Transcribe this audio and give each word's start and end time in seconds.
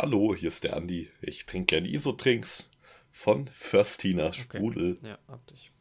Hallo, 0.00 0.32
hier 0.32 0.46
ist 0.46 0.62
der 0.62 0.76
Andi. 0.76 1.10
Ich 1.20 1.44
trinke 1.46 1.74
gern 1.74 1.84
Isotrinks 1.84 2.70
von 3.10 3.48
Föstina 3.52 4.32
Sprudel. 4.32 4.92
Okay. 4.98 5.08
Ja, 5.08 5.18
hab 5.26 5.44
dich. 5.48 5.72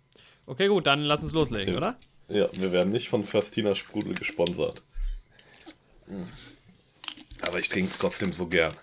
Okay, 0.47 0.67
gut, 0.70 0.88
dann 0.88 1.01
lass 1.01 1.21
uns 1.21 1.33
loslegen, 1.33 1.75
Okay. 1.75 1.77
oder? 1.77 2.00
Ja, 2.27 2.50
wir 2.53 2.72
werden 2.72 2.92
nicht 2.92 3.09
von 3.09 3.24
Föstina 3.24 3.75
Sprudel 3.75 4.16
gesponsert. 4.16 4.82
Aber 7.42 7.59
ich 7.59 7.69
trinke 7.69 7.92
es 7.92 8.00
trotzdem 8.00 8.34
so 8.34 8.48
gern. 8.48 8.73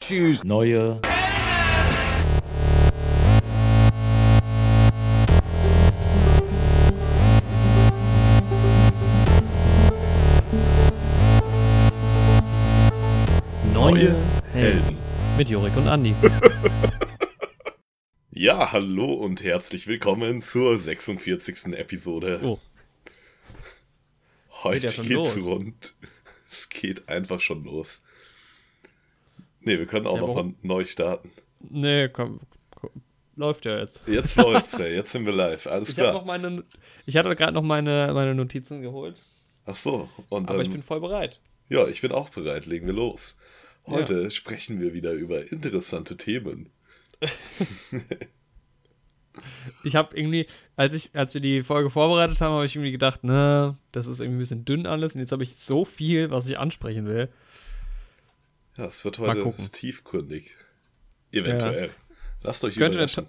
Neue 0.00 0.40
Neue 0.42 1.00
Mit 15.42 15.50
Jorik 15.50 15.76
und 15.76 15.88
Andi. 15.88 16.14
Ja, 18.30 18.70
hallo 18.70 19.12
und 19.12 19.42
herzlich 19.42 19.88
willkommen 19.88 20.40
zur 20.40 20.78
46. 20.78 21.72
Episode. 21.74 22.38
Oh, 22.44 22.60
Heute 24.62 24.86
geht 24.86 24.96
ja 24.98 25.02
geht's 25.02 25.34
los. 25.34 25.44
rund. 25.44 25.94
Es 26.48 26.68
geht 26.68 27.08
einfach 27.08 27.40
schon 27.40 27.64
los. 27.64 28.04
Ne, 29.62 29.80
wir 29.80 29.86
können 29.86 30.06
auch 30.06 30.14
Ja, 30.20 30.28
noch 30.42 30.52
neu 30.62 30.84
starten. 30.84 31.32
nee, 31.58 32.08
komm, 32.08 32.38
komm. 32.76 32.90
Läuft 33.34 33.64
ja 33.64 33.80
jetzt. 33.80 34.00
Jetzt 34.06 34.36
läuft's 34.36 34.78
ja, 34.78 34.86
jetzt 34.86 35.10
sind 35.10 35.26
wir 35.26 35.32
live. 35.32 35.66
Alles 35.66 35.88
Ich, 35.88 35.96
klar. 35.96 36.12
noch 36.12 36.24
meine, 36.24 36.62
ich 37.04 37.16
hatte 37.16 37.34
gerade 37.34 37.52
noch 37.52 37.62
meine, 37.62 38.12
meine 38.14 38.36
Notizen 38.36 38.80
geholt, 38.80 39.20
Ach 39.66 39.74
so, 39.74 40.08
und 40.28 40.50
dann 40.50 40.54
aber 40.54 40.62
ich 40.64 40.70
bin 40.70 40.84
voll 40.84 41.00
bereit. 41.00 41.40
Ja, 41.68 41.88
ich 41.88 42.00
bin 42.00 42.12
auch 42.12 42.28
bereit. 42.28 42.66
Legen 42.66 42.86
wir 42.86 42.94
los. 42.94 43.36
Ja. 43.86 43.92
Heute 43.92 44.30
sprechen 44.30 44.80
wir 44.80 44.94
wieder 44.94 45.12
über 45.12 45.50
interessante 45.50 46.16
Themen. 46.16 46.70
Ich 49.84 49.96
habe 49.96 50.16
irgendwie, 50.16 50.46
als 50.76 50.92
ich, 50.94 51.10
als 51.14 51.34
wir 51.34 51.40
die 51.40 51.62
Folge 51.62 51.90
vorbereitet 51.90 52.40
haben, 52.40 52.52
habe 52.52 52.66
ich 52.66 52.76
irgendwie 52.76 52.92
gedacht, 52.92 53.24
ne, 53.24 53.76
das 53.90 54.06
ist 54.06 54.20
irgendwie 54.20 54.36
ein 54.36 54.40
bisschen 54.40 54.64
dünn 54.64 54.86
alles. 54.86 55.14
Und 55.14 55.20
jetzt 55.20 55.32
habe 55.32 55.42
ich 55.42 55.56
so 55.56 55.84
viel, 55.84 56.30
was 56.30 56.46
ich 56.46 56.58
ansprechen 56.58 57.06
will. 57.06 57.28
Ja, 58.76 58.84
es 58.84 59.04
wird 59.04 59.18
heute 59.18 59.54
tiefgründig. 59.72 60.56
Eventuell. 61.30 61.90
Lasst 62.42 62.64
euch 62.64 62.74
Könnte 62.74 62.98
eine 62.98 63.04
überraschen. 63.04 63.26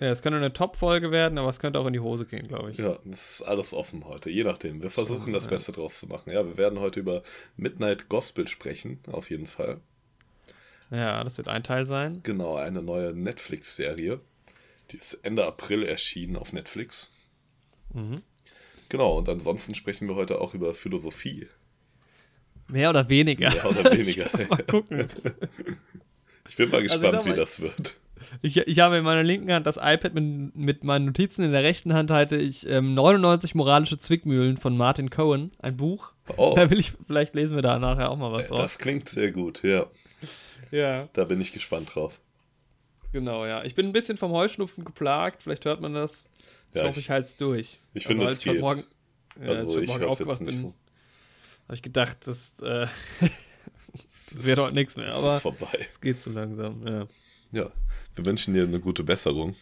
Ja, 0.00 0.08
es 0.08 0.22
könnte 0.22 0.38
eine 0.38 0.52
Top-Folge 0.52 1.10
werden, 1.10 1.36
aber 1.38 1.50
es 1.50 1.58
könnte 1.60 1.78
auch 1.78 1.86
in 1.86 1.92
die 1.92 2.00
Hose 2.00 2.24
gehen, 2.24 2.48
glaube 2.48 2.70
ich. 2.70 2.78
Ja, 2.78 2.98
das 3.04 3.32
ist 3.32 3.42
alles 3.42 3.74
offen 3.74 4.06
heute, 4.06 4.30
je 4.30 4.44
nachdem. 4.44 4.82
Wir 4.82 4.88
versuchen 4.90 5.32
das. 5.34 5.46
Beste 5.46 5.72
draus 5.72 5.98
zu 6.00 6.06
machen. 6.06 6.30
Ja, 6.32 6.44
wir 6.46 6.56
werden 6.56 6.80
heute 6.80 7.00
über 7.00 7.22
Midnight 7.58 8.08
Gospel 8.08 8.48
sprechen, 8.48 8.98
auf 9.12 9.28
jeden 9.30 9.46
Fall. 9.46 9.78
Ja, 10.90 11.22
das 11.22 11.36
wird 11.36 11.48
ein 11.48 11.62
Teil 11.62 11.84
sein. 11.86 12.18
Genau, 12.22 12.56
eine 12.56 12.82
neue 12.82 13.12
Netflix-Serie. 13.12 14.20
Die 14.90 14.96
ist 14.96 15.14
Ende 15.22 15.46
April 15.46 15.84
erschienen 15.84 16.36
auf 16.36 16.52
Netflix. 16.54 17.10
Mhm. 17.92 18.22
Genau, 18.88 19.18
und 19.18 19.28
ansonsten 19.28 19.74
sprechen 19.74 20.08
wir 20.08 20.14
heute 20.16 20.40
auch 20.40 20.54
über 20.54 20.72
Philosophie. 20.74 21.46
Mehr 22.68 22.90
oder 22.90 23.08
weniger. 23.08 23.50
Mehr 23.50 23.68
oder 23.70 23.96
weniger. 23.96 24.28
Mal 24.48 24.62
gucken. 24.64 25.08
Ich 26.48 26.56
bin 26.56 26.70
mal 26.70 26.80
Also 26.80 26.98
gespannt, 26.98 27.24
wie 27.26 27.28
mal- 27.30 27.36
das 27.36 27.60
wird. 27.60 28.00
Ich, 28.42 28.56
ich 28.56 28.78
habe 28.80 28.96
in 28.98 29.04
meiner 29.04 29.22
linken 29.22 29.52
Hand 29.52 29.66
das 29.66 29.76
iPad 29.76 30.14
mit, 30.14 30.54
mit 30.56 30.84
meinen 30.84 31.06
Notizen, 31.06 31.44
in 31.44 31.52
der 31.52 31.62
rechten 31.62 31.92
Hand 31.94 32.10
halte 32.10 32.36
ich 32.36 32.66
ähm, 32.68 32.94
99 32.94 33.54
moralische 33.54 33.98
Zwickmühlen 33.98 34.56
von 34.56 34.76
Martin 34.76 35.10
Cohen, 35.10 35.50
ein 35.58 35.76
Buch. 35.76 36.12
Oh, 36.36 36.52
Da 36.54 36.70
will 36.70 36.78
ich, 36.78 36.92
vielleicht 37.06 37.34
lesen 37.34 37.56
wir 37.56 37.62
da 37.62 37.78
nachher 37.78 38.10
auch 38.10 38.16
mal 38.16 38.32
was 38.32 38.48
das 38.48 38.58
raus. 38.58 38.78
klingt 38.78 39.08
sehr 39.08 39.32
gut, 39.32 39.62
ja. 39.62 39.86
Ja, 40.70 41.08
Da 41.12 41.24
bin 41.24 41.40
ich 41.40 41.52
gespannt 41.52 41.94
drauf. 41.94 42.20
genau, 43.12 43.44
ja. 43.46 43.64
Ich 43.64 43.74
bin 43.74 43.86
ein 43.86 43.92
bisschen 43.92 44.16
vom 44.16 44.30
Heuschnupfen 44.32 44.84
geplagt, 44.84 45.42
vielleicht 45.42 45.64
hört 45.64 45.80
man 45.80 45.94
das. 45.94 46.24
Ja, 46.72 46.82
ich 46.82 46.88
hoffe, 46.88 47.00
ich, 47.00 47.06
ich 47.06 47.10
halte 47.10 47.26
es 47.28 47.36
durch. 47.36 47.80
ich 47.94 48.06
finde, 48.06 48.22
als 48.22 48.32
es 48.34 48.38
ich 48.38 48.44
geht. 48.52 48.60
Morgen, 48.60 48.84
ja, 49.42 49.48
als 49.48 49.58
also 49.62 49.80
ich 49.80 49.88
Morgen 49.88 50.00
höre 50.00 50.06
es 50.06 50.12
aufgewacht 50.12 50.40
jetzt 50.40 50.46
bin, 50.48 50.56
so. 50.56 50.74
habe 51.64 51.74
ich 51.74 51.82
gedacht, 51.82 52.18
das, 52.26 52.54
äh, 52.60 52.86
Es 54.08 54.26
das 54.36 54.46
wird 54.46 54.58
heute 54.60 54.74
nichts 54.76 54.96
mehr, 54.96 55.08
Es 55.08 55.16
aber 55.16 55.34
ist 55.34 55.42
vorbei. 55.42 55.78
es 55.80 56.00
geht 56.00 56.22
zu 56.22 56.30
langsam. 56.30 56.86
Ja. 56.86 57.06
Ja, 57.52 57.70
wir 58.14 58.26
wünschen 58.26 58.54
dir 58.54 58.64
eine 58.64 58.80
gute 58.80 59.04
Besserung. 59.04 59.54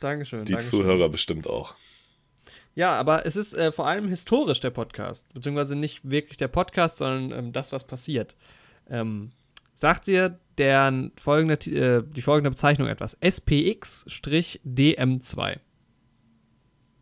Dankeschön. 0.00 0.44
Die 0.44 0.52
Dankeschön. 0.52 0.80
Zuhörer 0.80 1.08
bestimmt 1.08 1.46
auch. 1.46 1.74
Ja, 2.74 2.92
aber 2.94 3.24
es 3.26 3.36
ist 3.36 3.54
äh, 3.54 3.70
vor 3.72 3.86
allem 3.86 4.08
historisch 4.08 4.60
der 4.60 4.70
Podcast, 4.70 5.32
beziehungsweise 5.34 5.76
nicht 5.76 6.08
wirklich 6.08 6.38
der 6.38 6.48
Podcast, 6.48 6.96
sondern 6.98 7.38
ähm, 7.38 7.52
das, 7.52 7.72
was 7.72 7.86
passiert. 7.86 8.34
Ähm, 8.88 9.32
sagt 9.74 10.06
dir 10.06 10.38
der 10.58 11.10
folgende, 11.20 11.54
äh, 11.70 12.02
die 12.02 12.22
folgende 12.22 12.50
Bezeichnung 12.50 12.88
etwas? 12.88 13.16
SPX-DM2. 13.20 15.58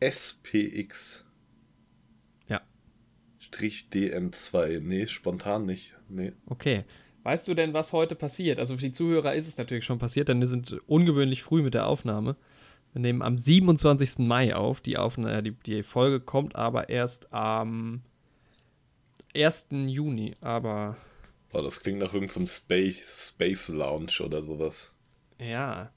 SPX. 0.01 1.25
Ja. 2.49 2.63
Strich 3.39 3.89
DM2. 3.93 4.81
Nee, 4.81 5.07
spontan 5.07 5.67
nicht. 5.67 5.95
Nee. 6.09 6.33
Okay. 6.47 6.85
Weißt 7.29 7.47
du 7.47 7.53
denn, 7.53 7.75
was 7.75 7.93
heute 7.93 8.15
passiert? 8.15 8.59
Also 8.59 8.77
für 8.77 8.81
die 8.81 8.93
Zuhörer 8.93 9.35
ist 9.35 9.47
es 9.47 9.59
natürlich 9.59 9.85
schon 9.85 9.99
passiert, 9.99 10.31
denn 10.31 10.41
wir 10.41 10.47
sind 10.47 10.81
ungewöhnlich 10.87 11.43
früh 11.43 11.61
mit 11.61 11.75
der 11.75 11.87
Aufnahme. 11.87 12.37
Wir 12.95 13.03
nehmen 13.03 13.21
am 13.21 13.37
27. 13.37 14.21
Mai 14.21 14.57
auf. 14.57 14.81
Die, 14.81 14.97
Aufna 14.97 15.43
die, 15.43 15.51
die 15.51 15.83
Folge 15.83 16.21
kommt 16.21 16.57
aber 16.57 16.89
erst 16.89 17.31
am 17.31 18.01
1. 19.37 19.67
Juni. 19.89 20.37
Aber 20.41 20.97
Boah, 21.53 21.63
das 21.63 21.83
klingt 21.83 21.99
nach 21.99 22.15
irgendeinem 22.15 22.47
Space, 22.47 23.29
Space 23.29 23.69
Lounge 23.69 24.25
oder 24.25 24.43
sowas. 24.43 24.95
Ja, 25.39 25.93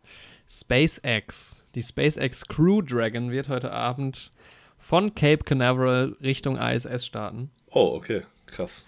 SpaceX. 0.50 1.64
Die 1.76 1.84
SpaceX 1.84 2.46
Crew 2.46 2.82
Dragon 2.82 3.32
wird 3.32 3.48
heute 3.48 3.72
Abend 3.72 4.34
von 4.78 5.16
Cape 5.16 5.46
Canaveral 5.46 6.18
Richtung 6.22 6.58
ISS 6.58 7.06
starten. 7.06 7.52
Oh, 7.70 7.94
okay. 7.96 8.24
Krass. 8.48 8.86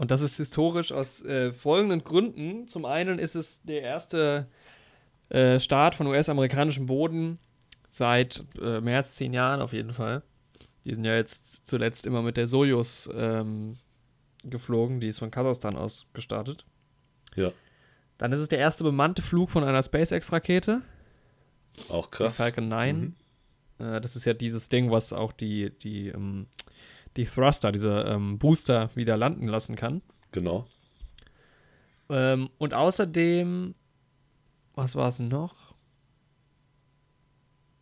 Und 0.00 0.10
das 0.10 0.22
ist 0.22 0.38
historisch 0.38 0.92
aus 0.92 1.22
äh, 1.26 1.52
folgenden 1.52 2.02
Gründen. 2.02 2.66
Zum 2.68 2.86
einen 2.86 3.18
ist 3.18 3.34
es 3.34 3.60
der 3.64 3.82
erste 3.82 4.46
äh, 5.28 5.60
Start 5.60 5.94
von 5.94 6.06
US-amerikanischem 6.06 6.86
Boden 6.86 7.38
seit 7.90 8.42
äh, 8.62 8.80
mehr 8.80 8.96
als 8.96 9.16
zehn 9.16 9.34
Jahren 9.34 9.60
auf 9.60 9.74
jeden 9.74 9.92
Fall. 9.92 10.22
Die 10.86 10.94
sind 10.94 11.04
ja 11.04 11.16
jetzt 11.16 11.66
zuletzt 11.66 12.06
immer 12.06 12.22
mit 12.22 12.38
der 12.38 12.46
Soyuz 12.46 13.10
ähm, 13.12 13.76
geflogen. 14.42 15.00
Die 15.00 15.08
ist 15.08 15.18
von 15.18 15.30
Kasachstan 15.30 15.76
aus 15.76 16.06
gestartet. 16.14 16.64
Ja. 17.36 17.52
Dann 18.16 18.32
ist 18.32 18.40
es 18.40 18.48
der 18.48 18.58
erste 18.58 18.84
bemannte 18.84 19.20
Flug 19.20 19.50
von 19.50 19.64
einer 19.64 19.82
SpaceX-Rakete. 19.82 20.80
Auch 21.90 22.10
krass. 22.10 22.38
Falcon 22.38 22.68
9. 22.68 23.16
Äh, 23.78 24.00
das 24.00 24.16
ist 24.16 24.24
ja 24.24 24.32
dieses 24.32 24.70
Ding, 24.70 24.90
was 24.90 25.12
auch 25.12 25.32
die, 25.32 25.76
die, 25.78 26.08
ähm, 26.08 26.46
die 27.16 27.24
Thruster, 27.24 27.72
diese 27.72 28.04
ähm, 28.06 28.38
Booster 28.38 28.90
wieder 28.94 29.16
landen 29.16 29.48
lassen 29.48 29.76
kann. 29.76 30.02
Genau. 30.32 30.66
Ähm, 32.08 32.50
und 32.58 32.74
außerdem, 32.74 33.74
was 34.74 34.94
war 34.96 35.08
es 35.08 35.18
noch? 35.18 35.74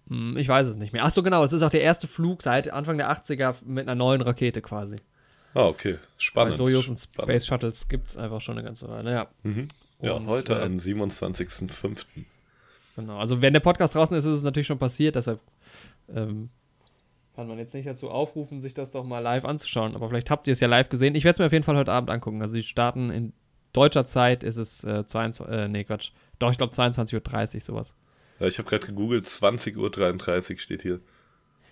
Hm, 0.09 0.37
ich 0.37 0.49
weiß 0.49 0.67
es 0.67 0.77
nicht 0.77 0.93
mehr. 0.93 1.05
Ach 1.05 1.13
so, 1.13 1.23
genau, 1.23 1.45
es 1.45 1.53
ist 1.53 1.63
auch 1.63 1.71
der 1.71 1.83
erste 1.83 2.07
Flug 2.09 2.43
seit 2.43 2.71
Anfang 2.71 2.97
der 2.99 3.11
80er 3.11 3.57
mit 3.65 3.87
einer 3.87 3.95
neuen 3.95 4.21
Rakete 4.23 4.63
quasi. 4.63 4.97
Ah, 5.55 5.67
okay. 5.67 5.95
Weil 5.95 5.99
Spannend. 6.19 6.57
Soyuz 6.57 6.89
und. 6.89 6.99
Space 6.99 7.47
Shuttles 7.47 7.89
gibt 7.89 8.07
es 8.09 8.17
einfach 8.17 8.41
schon 8.41 8.57
eine 8.59 8.65
ganze 8.67 8.89
Weile. 8.89 9.11
Ja, 9.13 9.29
Mhm. 9.43 9.69
Ja, 10.01 10.13
Und, 10.13 10.27
heute 10.29 10.53
äh, 10.55 10.63
am 10.63 10.77
27.05. 10.77 12.05
genau. 12.95 13.19
Also, 13.19 13.43
wenn 13.43 13.53
der 13.53 13.61
Podcast 13.61 13.95
draußen 13.97 14.17
ist, 14.17 14.27
ist 14.27 14.35
es 14.37 14.43
natürlich 14.43 14.69
schon 14.69 14.79
passiert, 14.79 15.17
deshalb 15.17 15.41
ähm, 16.15 16.51
kann 17.39 17.47
man 17.47 17.59
jetzt 17.59 17.73
nicht 17.73 17.87
dazu 17.87 18.11
aufrufen, 18.11 18.61
sich 18.61 18.75
das 18.75 18.91
doch 18.91 19.05
mal 19.05 19.21
live 19.21 19.45
anzuschauen. 19.45 19.95
Aber 19.95 20.09
vielleicht 20.09 20.29
habt 20.29 20.49
ihr 20.49 20.53
es 20.53 20.59
ja 20.59 20.67
live 20.67 20.89
gesehen. 20.89 21.15
Ich 21.15 21.23
werde 21.23 21.35
es 21.35 21.39
mir 21.39 21.47
auf 21.47 21.53
jeden 21.53 21.63
Fall 21.65 21.77
heute 21.77 21.93
Abend 21.93 22.11
angucken. 22.11 22.43
Also, 22.43 22.55
die 22.55 22.65
starten 22.65 23.11
in 23.13 23.33
deutscher 23.73 24.05
Zeit, 24.07 24.43
ist 24.43 24.57
es 24.57 24.83
äh, 24.83 25.07
22, 25.07 25.47
äh, 25.47 25.69
nee, 25.69 25.85
Quatsch. 25.85 26.11
Doch, 26.41 26.51
ich 26.51 26.59
glaube 26.59 26.75
22.30 26.75 27.55
Uhr, 27.55 27.61
sowas. 27.61 27.95
Ja, 28.41 28.49
ich 28.49 28.59
habe 28.59 28.69
gerade 28.69 28.89
gegoogelt, 28.89 29.27
20.33 29.27 30.51
Uhr 30.55 30.59
steht 30.59 30.83
hier. 30.83 30.99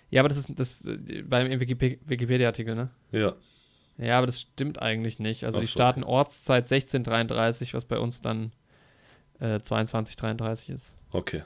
Ja, 0.09 0.21
aber 0.21 0.29
das 0.29 0.37
ist 0.37 0.57
das 0.57 0.85
äh, 0.85 1.21
beim 1.23 1.47
Wikip- 1.59 1.99
Wikipedia-Artikel, 2.05 2.73
ne? 2.73 2.89
Ja. 3.11 3.33
Ja, 3.97 4.19
aber 4.19 4.27
das 4.27 4.39
stimmt 4.39 4.81
eigentlich 4.81 5.19
nicht. 5.19 5.43
Also 5.43 5.57
Ach 5.57 5.61
die 5.61 5.67
so, 5.67 5.71
starten 5.73 6.05
Ortszeit 6.05 6.65
16:33, 6.67 7.73
was 7.73 7.83
bei 7.83 7.99
uns 7.99 8.21
dann 8.21 8.53
äh, 9.41 9.55
22:33 9.57 10.73
ist. 10.73 10.93
Okay. 11.11 11.43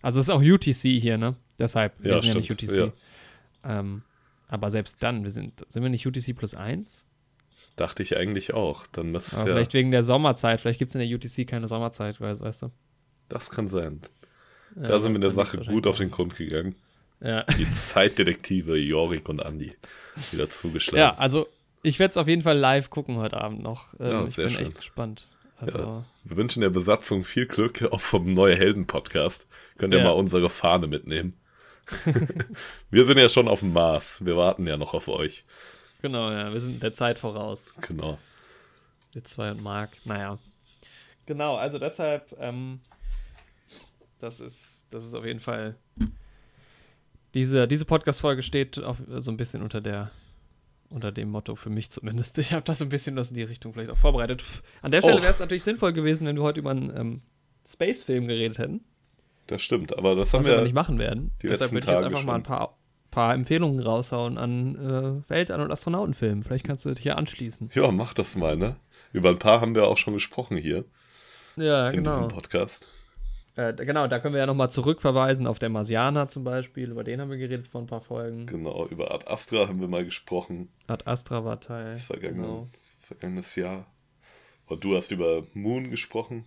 Also 0.00 0.20
es 0.20 0.26
ist 0.28 0.30
auch 0.30 0.42
UTC 0.42 1.00
hier, 1.00 1.18
ne? 1.18 1.34
Deshalb, 1.58 1.94
wir 1.98 2.12
Ja, 2.12 2.22
sind 2.22 2.34
ja 2.34 2.40
nicht 2.40 2.52
UTC. 2.52 2.92
Ähm, 3.64 4.02
aber 4.48 4.70
selbst 4.70 5.02
dann, 5.02 5.24
wir 5.24 5.30
sind, 5.30 5.64
sind 5.68 5.82
wir 5.82 5.90
nicht 5.90 6.06
UTC 6.06 6.36
plus 6.36 6.54
1? 6.54 7.06
Dachte 7.76 8.02
ich 8.02 8.16
eigentlich 8.16 8.54
auch. 8.54 8.86
Dann 8.88 9.08
Aber 9.08 9.18
ja. 9.18 9.44
vielleicht 9.44 9.74
wegen 9.74 9.90
der 9.90 10.02
Sommerzeit. 10.02 10.60
Vielleicht 10.60 10.78
gibt 10.78 10.90
es 10.90 10.94
in 10.94 11.00
der 11.00 11.08
UTC 11.16 11.46
keine 11.48 11.66
Sommerzeit, 11.66 12.20
weißt, 12.20 12.40
weißt 12.40 12.62
du? 12.62 12.70
Das 13.28 13.50
kann 13.50 13.68
sein. 13.68 14.00
Da 14.76 15.00
sind 15.00 15.12
wir 15.12 15.20
der 15.20 15.30
Sache 15.30 15.58
gut 15.58 15.86
auf 15.86 15.98
den 15.98 16.10
Grund 16.10 16.36
gegangen. 16.36 16.74
Ja. 17.20 17.44
Die 17.44 17.70
Zeitdetektive 17.70 18.76
Jorik 18.76 19.28
und 19.28 19.44
Andi 19.44 19.72
wieder 20.30 20.48
zugeschlagen. 20.48 20.98
ja, 20.98 21.16
also 21.16 21.46
ich 21.82 21.98
werde 21.98 22.10
es 22.12 22.16
auf 22.16 22.28
jeden 22.28 22.42
Fall 22.42 22.58
live 22.58 22.90
gucken 22.90 23.16
heute 23.16 23.40
Abend 23.40 23.62
noch. 23.62 23.94
Ähm, 24.00 24.06
Ja, 24.10 24.24
ich 24.26 24.36
bin 24.36 24.50
schön. 24.50 24.62
echt 24.62 24.74
gespannt. 24.74 25.26
Also, 25.58 25.78
Ja. 25.78 26.04
Wir 26.24 26.36
wünschen 26.36 26.60
der 26.60 26.70
Besatzung 26.70 27.22
viel 27.24 27.46
Glück, 27.46 27.82
auch 27.92 28.00
vom 28.00 28.32
Neue 28.34 28.56
Helden 28.56 28.86
Podcast. 28.86 29.46
Könnt 29.78 29.94
ihr 29.94 29.98
Ja. 29.98 30.04
mal 30.04 30.10
unsere 30.10 30.50
Fahne 30.50 30.86
mitnehmen. 30.86 31.34
wir 32.90 33.04
sind 33.04 33.18
ja 33.18 33.28
schon 33.28 33.48
auf 33.48 33.60
dem 33.60 33.72
Mars. 33.72 34.24
Wir 34.24 34.36
warten 34.36 34.66
ja 34.66 34.76
noch 34.76 34.94
auf 34.94 35.08
euch. 35.08 35.44
genau, 36.02 36.30
ja, 36.30 36.52
wir 36.52 36.60
sind 36.60 36.82
der 36.82 36.92
Zeit 36.92 37.18
voraus. 37.18 37.72
Genau. 37.82 38.18
Wir 39.12 39.24
zwei 39.24 39.50
und 39.50 39.62
Marc, 39.62 39.90
naja. 40.04 40.38
Genau, 41.26 41.56
also 41.56 41.78
deshalb, 41.78 42.34
ähm, 42.40 42.80
das 44.18 44.40
ist, 44.40 44.86
das 44.90 45.06
ist 45.06 45.14
auf 45.14 45.24
jeden 45.24 45.40
Fall. 45.40 45.76
Diese, 47.34 47.66
diese 47.66 47.84
Podcast-Folge 47.84 48.42
steht 48.42 48.78
auf, 48.82 48.98
so 49.08 49.30
ein 49.30 49.36
bisschen 49.36 49.62
unter 49.62 49.80
der, 49.80 50.10
unter 50.90 51.10
dem 51.12 51.30
Motto 51.30 51.56
für 51.56 51.70
mich 51.70 51.90
zumindest. 51.90 52.38
Ich 52.44 52.52
habe 52.52 52.64
das 52.64 52.78
so 52.78 52.84
ein 52.84 52.88
bisschen 52.90 53.16
das 53.16 53.30
in 53.30 53.36
die 53.36 53.42
Richtung 53.42 53.72
vielleicht 53.72 53.90
auch 53.90 53.96
vorbereitet. 53.98 54.44
An 54.82 54.90
der 54.92 55.00
Stelle 55.00 55.18
Oh. 55.18 55.22
wäre 55.22 55.32
es 55.32 55.40
natürlich 55.40 55.64
sinnvoll 55.64 55.92
gewesen, 55.92 56.26
wenn 56.26 56.36
wir 56.36 56.42
heute 56.42 56.60
über 56.60 56.70
einen 56.70 56.94
ähm, 56.96 57.22
Space-Film 57.68 58.28
geredet 58.28 58.58
hätten, 58.58 58.84
Das 59.46 59.62
stimmt, 59.62 59.96
aber 59.98 60.14
das 60.16 60.32
haben 60.32 60.44
wir 60.44 60.56
wir. 60.56 60.62
nicht 60.62 60.74
machen 60.74 60.98
werden. 60.98 61.32
die 61.42 61.48
Deshalb 61.48 61.72
letzten 61.72 61.74
würde 61.74 61.84
ich 61.86 61.90
jetzt 61.90 62.00
Tage 62.02 62.06
einfach 62.06 62.24
mal 62.24 62.34
ein 62.36 62.44
schon. 62.44 62.44
paar, 62.44 62.78
paar 63.10 63.34
Empfehlungen 63.34 63.80
raushauen 63.80 64.38
an 64.38 65.22
äh, 65.26 65.30
Weltall- 65.30 65.60
und 65.60 65.70
Astronautenfilmen. 65.70 66.42
Vielleicht 66.42 66.64
kannst 66.66 66.84
du 66.84 66.90
dich 66.94 67.02
hier 67.02 67.18
anschließen. 67.18 67.70
Ja, 67.74 67.90
mach 67.90 68.14
das 68.14 68.36
mal, 68.36 68.56
ne? 68.56 68.76
Über 69.12 69.28
ein 69.30 69.38
paar 69.38 69.60
haben 69.60 69.74
wir 69.74 69.86
auch 69.86 69.98
schon 69.98 70.14
gesprochen 70.14 70.56
hier 70.56 70.84
Ja, 71.56 71.90
in 71.90 71.96
genau. 71.98 72.10
diesem 72.10 72.28
Podcast. 72.28 72.88
Äh, 73.56 73.72
genau, 73.74 74.08
da 74.08 74.18
können 74.18 74.34
wir 74.34 74.40
ja 74.40 74.46
nochmal 74.46 74.70
zurückverweisen 74.70 75.46
auf 75.46 75.60
der 75.60 75.68
Marsianer 75.68 76.26
zum 76.28 76.42
Beispiel. 76.42 76.90
Über 76.90 77.04
den 77.04 77.20
haben 77.20 77.30
wir 77.30 77.36
geredet 77.36 77.68
vor 77.68 77.82
ein 77.82 77.86
paar 77.86 78.00
Folgen. 78.00 78.46
Genau, 78.46 78.86
über 78.88 79.14
Ad 79.14 79.26
Astra 79.28 79.68
haben 79.68 79.80
wir 79.80 79.86
mal 79.86 80.04
gesprochen. 80.04 80.70
Ad 80.88 81.04
Astra 81.06 81.44
war 81.44 81.60
Teil. 81.60 81.96
Vergangenen, 81.98 82.42
Genau. 82.42 82.68
Vergangenes 83.00 83.54
Jahr. 83.54 83.86
Und 84.66 84.82
du 84.82 84.96
hast 84.96 85.12
über 85.12 85.46
Moon 85.52 85.90
gesprochen. 85.90 86.46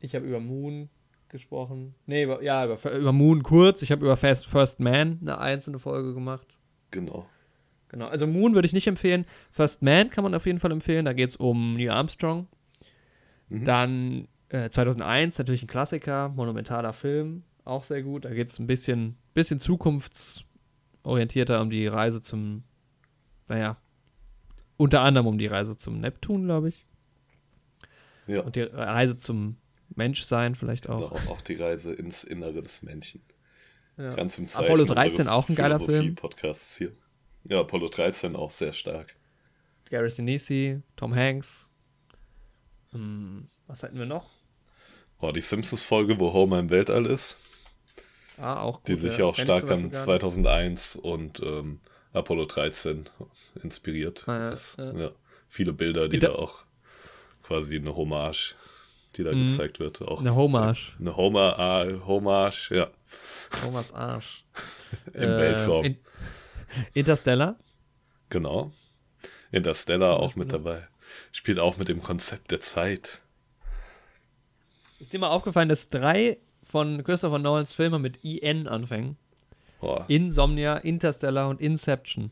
Ich 0.00 0.14
habe 0.14 0.26
über 0.26 0.40
Moon 0.40 0.90
gesprochen. 1.30 1.94
Nee, 2.06 2.24
über, 2.24 2.42
ja, 2.42 2.64
über, 2.64 2.92
über 2.92 3.12
Moon 3.12 3.42
kurz. 3.42 3.82
Ich 3.82 3.90
habe 3.90 4.04
über 4.04 4.16
Fast 4.16 4.46
First 4.46 4.80
Man 4.80 5.18
eine 5.20 5.38
einzelne 5.38 5.78
Folge 5.78 6.14
gemacht. 6.14 6.46
Genau. 6.90 7.26
Genau, 7.88 8.06
also 8.06 8.26
Moon 8.26 8.54
würde 8.54 8.66
ich 8.66 8.72
nicht 8.72 8.86
empfehlen. 8.86 9.26
First 9.50 9.82
Man 9.82 10.10
kann 10.10 10.22
man 10.22 10.34
auf 10.34 10.46
jeden 10.46 10.60
Fall 10.60 10.70
empfehlen. 10.70 11.04
Da 11.04 11.12
geht 11.12 11.30
es 11.30 11.36
um 11.36 11.74
Neil 11.74 11.90
Armstrong. 11.90 12.46
Mhm. 13.48 13.64
Dann 13.64 14.28
äh, 14.48 14.70
2001, 14.70 15.38
natürlich 15.38 15.64
ein 15.64 15.68
Klassiker, 15.68 16.28
monumentaler 16.28 16.92
Film, 16.92 17.42
auch 17.64 17.84
sehr 17.84 18.02
gut. 18.02 18.24
Da 18.24 18.30
geht 18.30 18.50
es 18.50 18.58
ein 18.58 18.66
bisschen, 18.66 19.16
bisschen 19.34 19.60
zukunftsorientierter 19.60 21.60
um 21.60 21.70
die 21.70 21.86
Reise 21.86 22.20
zum, 22.20 22.62
naja, 23.48 23.76
unter 24.76 25.02
anderem 25.02 25.26
um 25.26 25.38
die 25.38 25.46
Reise 25.46 25.76
zum 25.76 26.00
Neptun, 26.00 26.44
glaube 26.44 26.68
ich. 26.68 26.86
Ja. 28.26 28.42
Und 28.42 28.56
die 28.56 28.62
Reise 28.62 29.18
zum 29.18 29.56
Menschsein 29.94 30.54
vielleicht 30.54 30.88
auch. 30.88 31.12
Genau, 31.12 31.32
auch 31.32 31.40
die 31.40 31.54
Reise 31.56 31.92
ins 31.92 32.24
Innere 32.24 32.62
des 32.62 32.82
Menschen. 32.82 33.22
Ja. 33.96 34.14
Ganz 34.14 34.38
im 34.38 34.48
Zeichen 34.48 34.64
Apollo 34.66 34.84
13 34.86 35.10
unseres 35.10 35.28
auch 35.28 35.48
ein 35.48 35.54
geiler 35.54 35.78
Film. 35.78 35.88
Philosophie-Podcasts 35.88 36.76
hier. 36.78 36.92
Ja, 37.44 37.60
Apollo 37.60 37.88
13 37.88 38.36
auch 38.36 38.50
sehr 38.50 38.72
stark. 38.72 39.14
Gary 39.90 40.10
Sinise, 40.10 40.82
Tom 40.96 41.14
Hanks. 41.14 41.68
Hm, 42.92 43.48
was 43.66 43.82
hatten 43.82 43.98
wir 43.98 44.06
noch? 44.06 44.30
Oh, 45.20 45.32
die 45.32 45.40
Simpsons-Folge, 45.40 46.18
wo 46.18 46.32
Homer 46.32 46.58
im 46.60 46.70
Weltall 46.70 47.06
ist, 47.06 47.36
Ah, 48.38 48.60
auch 48.62 48.78
gut. 48.78 48.88
die 48.88 48.96
sich 48.96 49.18
ja. 49.18 49.26
auch 49.26 49.34
stark 49.34 49.64
an 49.64 49.68
gar 49.68 49.76
nicht. 49.78 49.94
2001 49.96 50.96
und 50.96 51.40
ähm, 51.40 51.80
Apollo 52.12 52.46
13 52.46 53.08
inspiriert. 53.62 54.24
Ah, 54.26 54.38
ja, 54.38 54.50
Das, 54.50 54.76
ja. 54.78 54.92
ja. 54.96 55.10
Viele 55.48 55.72
Bilder, 55.72 56.08
die 56.08 56.16
Inter- 56.16 56.28
da 56.28 56.34
auch 56.36 56.64
quasi 57.42 57.76
eine 57.76 57.94
Hommage, 57.94 58.54
die 59.16 59.24
da 59.24 59.32
Mhm. 59.32 59.48
gezeigt 59.48 59.80
wird. 59.80 60.00
Auch 60.02 60.20
Eine 60.20 60.34
Hommage. 60.34 60.92
Eine 60.98 61.16
Homer, 61.16 61.58
ah, 61.58 61.86
Hommage, 62.06 62.70
ja, 62.70 62.90
Thomas 63.62 63.92
Arsch. 63.92 64.44
im 65.14 65.22
Äh, 65.22 65.36
Weltraum. 65.38 65.84
In 65.84 65.96
Interstellar. 66.94 67.56
genau. 68.28 68.72
Interstellar 69.52 70.20
auch 70.20 70.36
mit 70.36 70.52
dabei. 70.52 70.86
Spielt 71.32 71.58
auch 71.58 71.76
mit 71.76 71.88
dem 71.88 72.02
Konzept 72.02 72.52
der 72.52 72.60
Zeit. 72.60 73.20
Ist 75.00 75.12
dir 75.12 75.18
mal 75.18 75.30
aufgefallen, 75.30 75.68
dass 75.68 75.88
drei 75.90 76.38
von 76.64 77.02
Christopher 77.02 77.40
Nolans 77.40 77.72
Filme 77.72 77.98
mit 77.98 78.22
IN 78.22 78.68
anfangen? 78.68 79.16
Boah. 79.80 80.04
Insomnia, 80.08 80.76
Interstellar 80.76 81.48
und 81.48 81.60
Inception. 81.60 82.30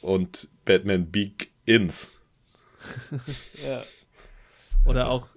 Und 0.00 0.48
Batman 0.64 1.10
Begins. 1.12 2.12
Ja. 3.66 3.82
Oder 4.84 5.08
auch 5.10 5.28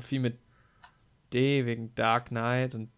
viel 0.00 0.20
mit 0.20 0.38
D 1.32 1.66
wegen 1.66 1.94
Dark 1.94 2.28
Knight 2.28 2.74
und 2.74 2.90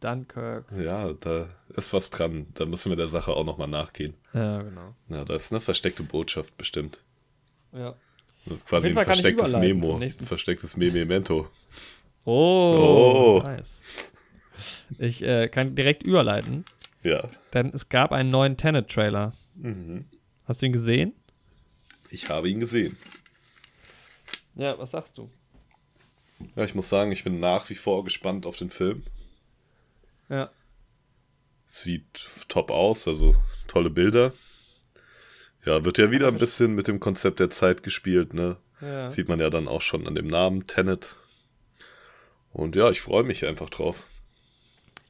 Dunkirk. 0.00 0.66
Ja, 0.72 1.12
da 1.12 1.48
ist 1.76 1.92
was 1.92 2.10
dran. 2.10 2.46
Da 2.54 2.64
müssen 2.64 2.90
wir 2.90 2.96
der 2.96 3.06
Sache 3.08 3.32
auch 3.32 3.44
nochmal 3.44 3.68
nachgehen. 3.68 4.14
Ja, 4.32 4.62
genau. 4.62 4.94
Ja, 5.08 5.24
da 5.24 5.34
ist 5.34 5.52
eine 5.52 5.60
versteckte 5.60 6.02
Botschaft 6.02 6.56
bestimmt. 6.56 6.98
Ja. 7.72 7.94
Quasi 8.66 8.88
jeden 8.88 8.98
ein 8.98 9.04
verstecktes 9.04 9.52
Memo. 9.52 9.96
Ein 9.98 10.10
verstecktes 10.10 10.76
Memento. 10.76 11.48
Oh, 12.24 13.40
Oh. 13.40 13.42
nice. 13.44 13.78
Ich 14.98 15.22
äh, 15.22 15.48
kann 15.48 15.74
direkt 15.74 16.02
überleiten, 16.02 16.64
Ja. 17.02 17.28
denn 17.54 17.70
es 17.74 17.88
gab 17.88 18.12
einen 18.12 18.30
neuen 18.30 18.56
Tenet-Trailer. 18.56 19.32
Mhm. 19.54 20.06
Hast 20.46 20.62
du 20.62 20.66
ihn 20.66 20.72
gesehen? 20.72 21.12
Ich 22.10 22.28
habe 22.28 22.48
ihn 22.48 22.60
gesehen. 22.60 22.96
Ja, 24.56 24.76
was 24.78 24.90
sagst 24.90 25.16
du? 25.18 25.30
Ja, 26.56 26.64
ich 26.64 26.74
muss 26.74 26.88
sagen, 26.88 27.12
ich 27.12 27.24
bin 27.24 27.40
nach 27.40 27.68
wie 27.70 27.74
vor 27.74 28.04
gespannt 28.04 28.46
auf 28.46 28.56
den 28.56 28.70
Film. 28.70 29.02
Ja. 30.28 30.50
Sieht 31.66 32.28
top 32.48 32.70
aus, 32.70 33.06
also 33.06 33.36
tolle 33.68 33.90
Bilder. 33.90 34.32
Ja, 35.64 35.84
wird 35.84 35.98
ja 35.98 36.10
wieder 36.10 36.28
ein 36.28 36.38
bisschen 36.38 36.74
mit 36.74 36.88
dem 36.88 37.00
Konzept 37.00 37.40
der 37.40 37.50
Zeit 37.50 37.82
gespielt, 37.82 38.32
ne? 38.32 38.56
ja. 38.80 39.10
Sieht 39.10 39.28
man 39.28 39.40
ja 39.40 39.50
dann 39.50 39.68
auch 39.68 39.82
schon 39.82 40.06
an 40.06 40.14
dem 40.14 40.26
Namen 40.26 40.66
Tenet. 40.66 41.16
Und 42.52 42.76
ja, 42.76 42.90
ich 42.90 43.00
freue 43.00 43.24
mich 43.24 43.46
einfach 43.46 43.70
drauf. 43.70 44.06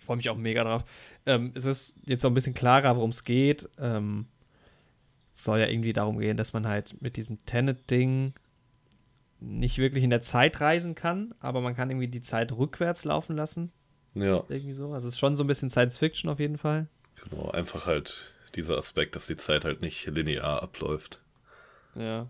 Ich 0.00 0.06
freue 0.06 0.16
mich 0.16 0.28
auch 0.28 0.36
mega 0.36 0.64
drauf. 0.64 0.84
Ähm, 1.26 1.52
es 1.54 1.64
ist 1.64 1.96
jetzt 2.06 2.22
so 2.22 2.28
ein 2.28 2.34
bisschen 2.34 2.54
klarer, 2.54 2.96
worum 2.96 3.10
es 3.10 3.24
geht. 3.24 3.68
Ähm, 3.78 4.26
es 5.34 5.44
soll 5.44 5.60
ja 5.60 5.68
irgendwie 5.68 5.92
darum 5.92 6.18
gehen, 6.18 6.36
dass 6.36 6.52
man 6.52 6.66
halt 6.66 7.00
mit 7.00 7.16
diesem 7.16 7.44
Tenet-Ding 7.46 8.34
nicht 9.40 9.78
wirklich 9.78 10.04
in 10.04 10.10
der 10.10 10.22
Zeit 10.22 10.60
reisen 10.60 10.94
kann, 10.94 11.34
aber 11.40 11.60
man 11.60 11.74
kann 11.74 11.90
irgendwie 11.90 12.08
die 12.08 12.22
Zeit 12.22 12.52
rückwärts 12.52 13.04
laufen 13.04 13.36
lassen. 13.36 13.72
Ja, 14.14 14.42
Irgendwie 14.48 14.72
so. 14.74 14.92
Also 14.92 15.08
es 15.08 15.14
ist 15.14 15.20
schon 15.20 15.36
so 15.36 15.44
ein 15.44 15.46
bisschen 15.46 15.70
Science 15.70 15.96
Fiction 15.96 16.28
auf 16.30 16.40
jeden 16.40 16.58
Fall. 16.58 16.88
genau. 17.28 17.50
Einfach 17.50 17.86
halt 17.86 18.32
dieser 18.56 18.76
Aspekt, 18.76 19.14
dass 19.16 19.26
die 19.28 19.36
Zeit 19.36 19.64
halt 19.64 19.80
nicht 19.82 20.04
linear 20.06 20.62
abläuft. 20.62 21.20
Ja. 21.94 22.26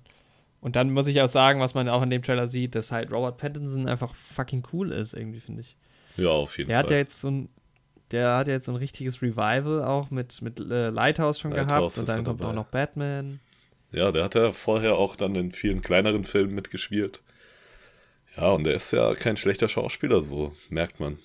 Und 0.61 0.77
dann 0.77 0.91
muss 0.93 1.07
ich 1.07 1.21
auch 1.23 1.29
sagen, 1.29 1.59
was 1.61 1.73
man 1.75 1.89
auch 1.89 2.03
in 2.03 2.11
dem 2.11 2.23
Trailer 2.23 2.47
sieht, 2.47 2.75
dass 2.75 2.93
halt 2.93 3.11
Robert 3.11 3.39
Pattinson 3.39 3.89
einfach 3.89 4.15
fucking 4.15 4.63
cool 4.75 4.93
ist, 4.93 5.15
irgendwie, 5.15 5.41
finde 5.41 5.63
ich. 5.63 5.77
Ja, 6.17 6.29
auf 6.29 6.59
jeden 6.59 6.69
Der 6.69 6.77
hat 6.79 6.91
ja 6.91 6.95
Fall. 6.97 6.99
jetzt 6.99 7.19
so 7.21 7.31
ein, 7.31 7.49
der 8.11 8.37
hat 8.37 8.47
ja 8.47 8.55
jetzt 8.55 8.67
so 8.67 8.73
ein 8.73 8.77
richtiges 8.77 9.23
Revival 9.23 9.83
auch 9.83 10.11
mit, 10.11 10.43
mit 10.43 10.61
äh, 10.61 10.91
Lighthouse 10.91 11.39
schon 11.41 11.53
Lighthouse 11.53 11.95
gehabt 11.95 11.99
und 11.99 12.09
dann 12.11 12.25
kommt 12.27 12.41
dabei. 12.41 12.51
auch 12.51 12.55
noch 12.55 12.67
Batman. 12.67 13.41
Ja, 13.93 14.13
der 14.13 14.25
hat 14.25 14.35
ja 14.35 14.53
vorher 14.53 14.95
auch 14.95 15.17
dann 15.17 15.35
in 15.35 15.53
vielen 15.53 15.83
kleineren 15.83 16.25
Filmen 16.25 16.55
mitgespielt. 16.55 17.21
Ja, 18.37 18.51
und 18.53 18.65
der 18.65 18.75
ist 18.75 18.93
ja 18.93 19.13
kein 19.15 19.37
schlechter 19.37 19.69
Schauspieler, 19.69 20.23
so 20.23 20.55
merkt 20.69 21.01
man. 21.01 21.19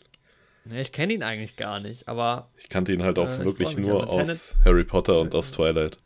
Ja, 0.65 0.77
ich 0.77 0.91
kenne 0.91 1.13
ihn 1.13 1.21
eigentlich 1.23 1.55
gar 1.57 1.79
nicht, 1.79 2.07
aber 2.07 2.49
Ich 2.57 2.69
kannte 2.69 2.91
ihn 2.91 3.03
halt 3.03 3.19
auch 3.19 3.27
Äh, 3.27 3.37
ich 3.37 3.45
wirklich 3.45 3.77
nur 3.77 4.01
Also 4.01 4.31
aus 4.31 4.55
Harry 4.65 4.83
Potter 4.83 5.19
und 5.21 5.35
aus 5.35 5.51
Twilight. 5.51 5.99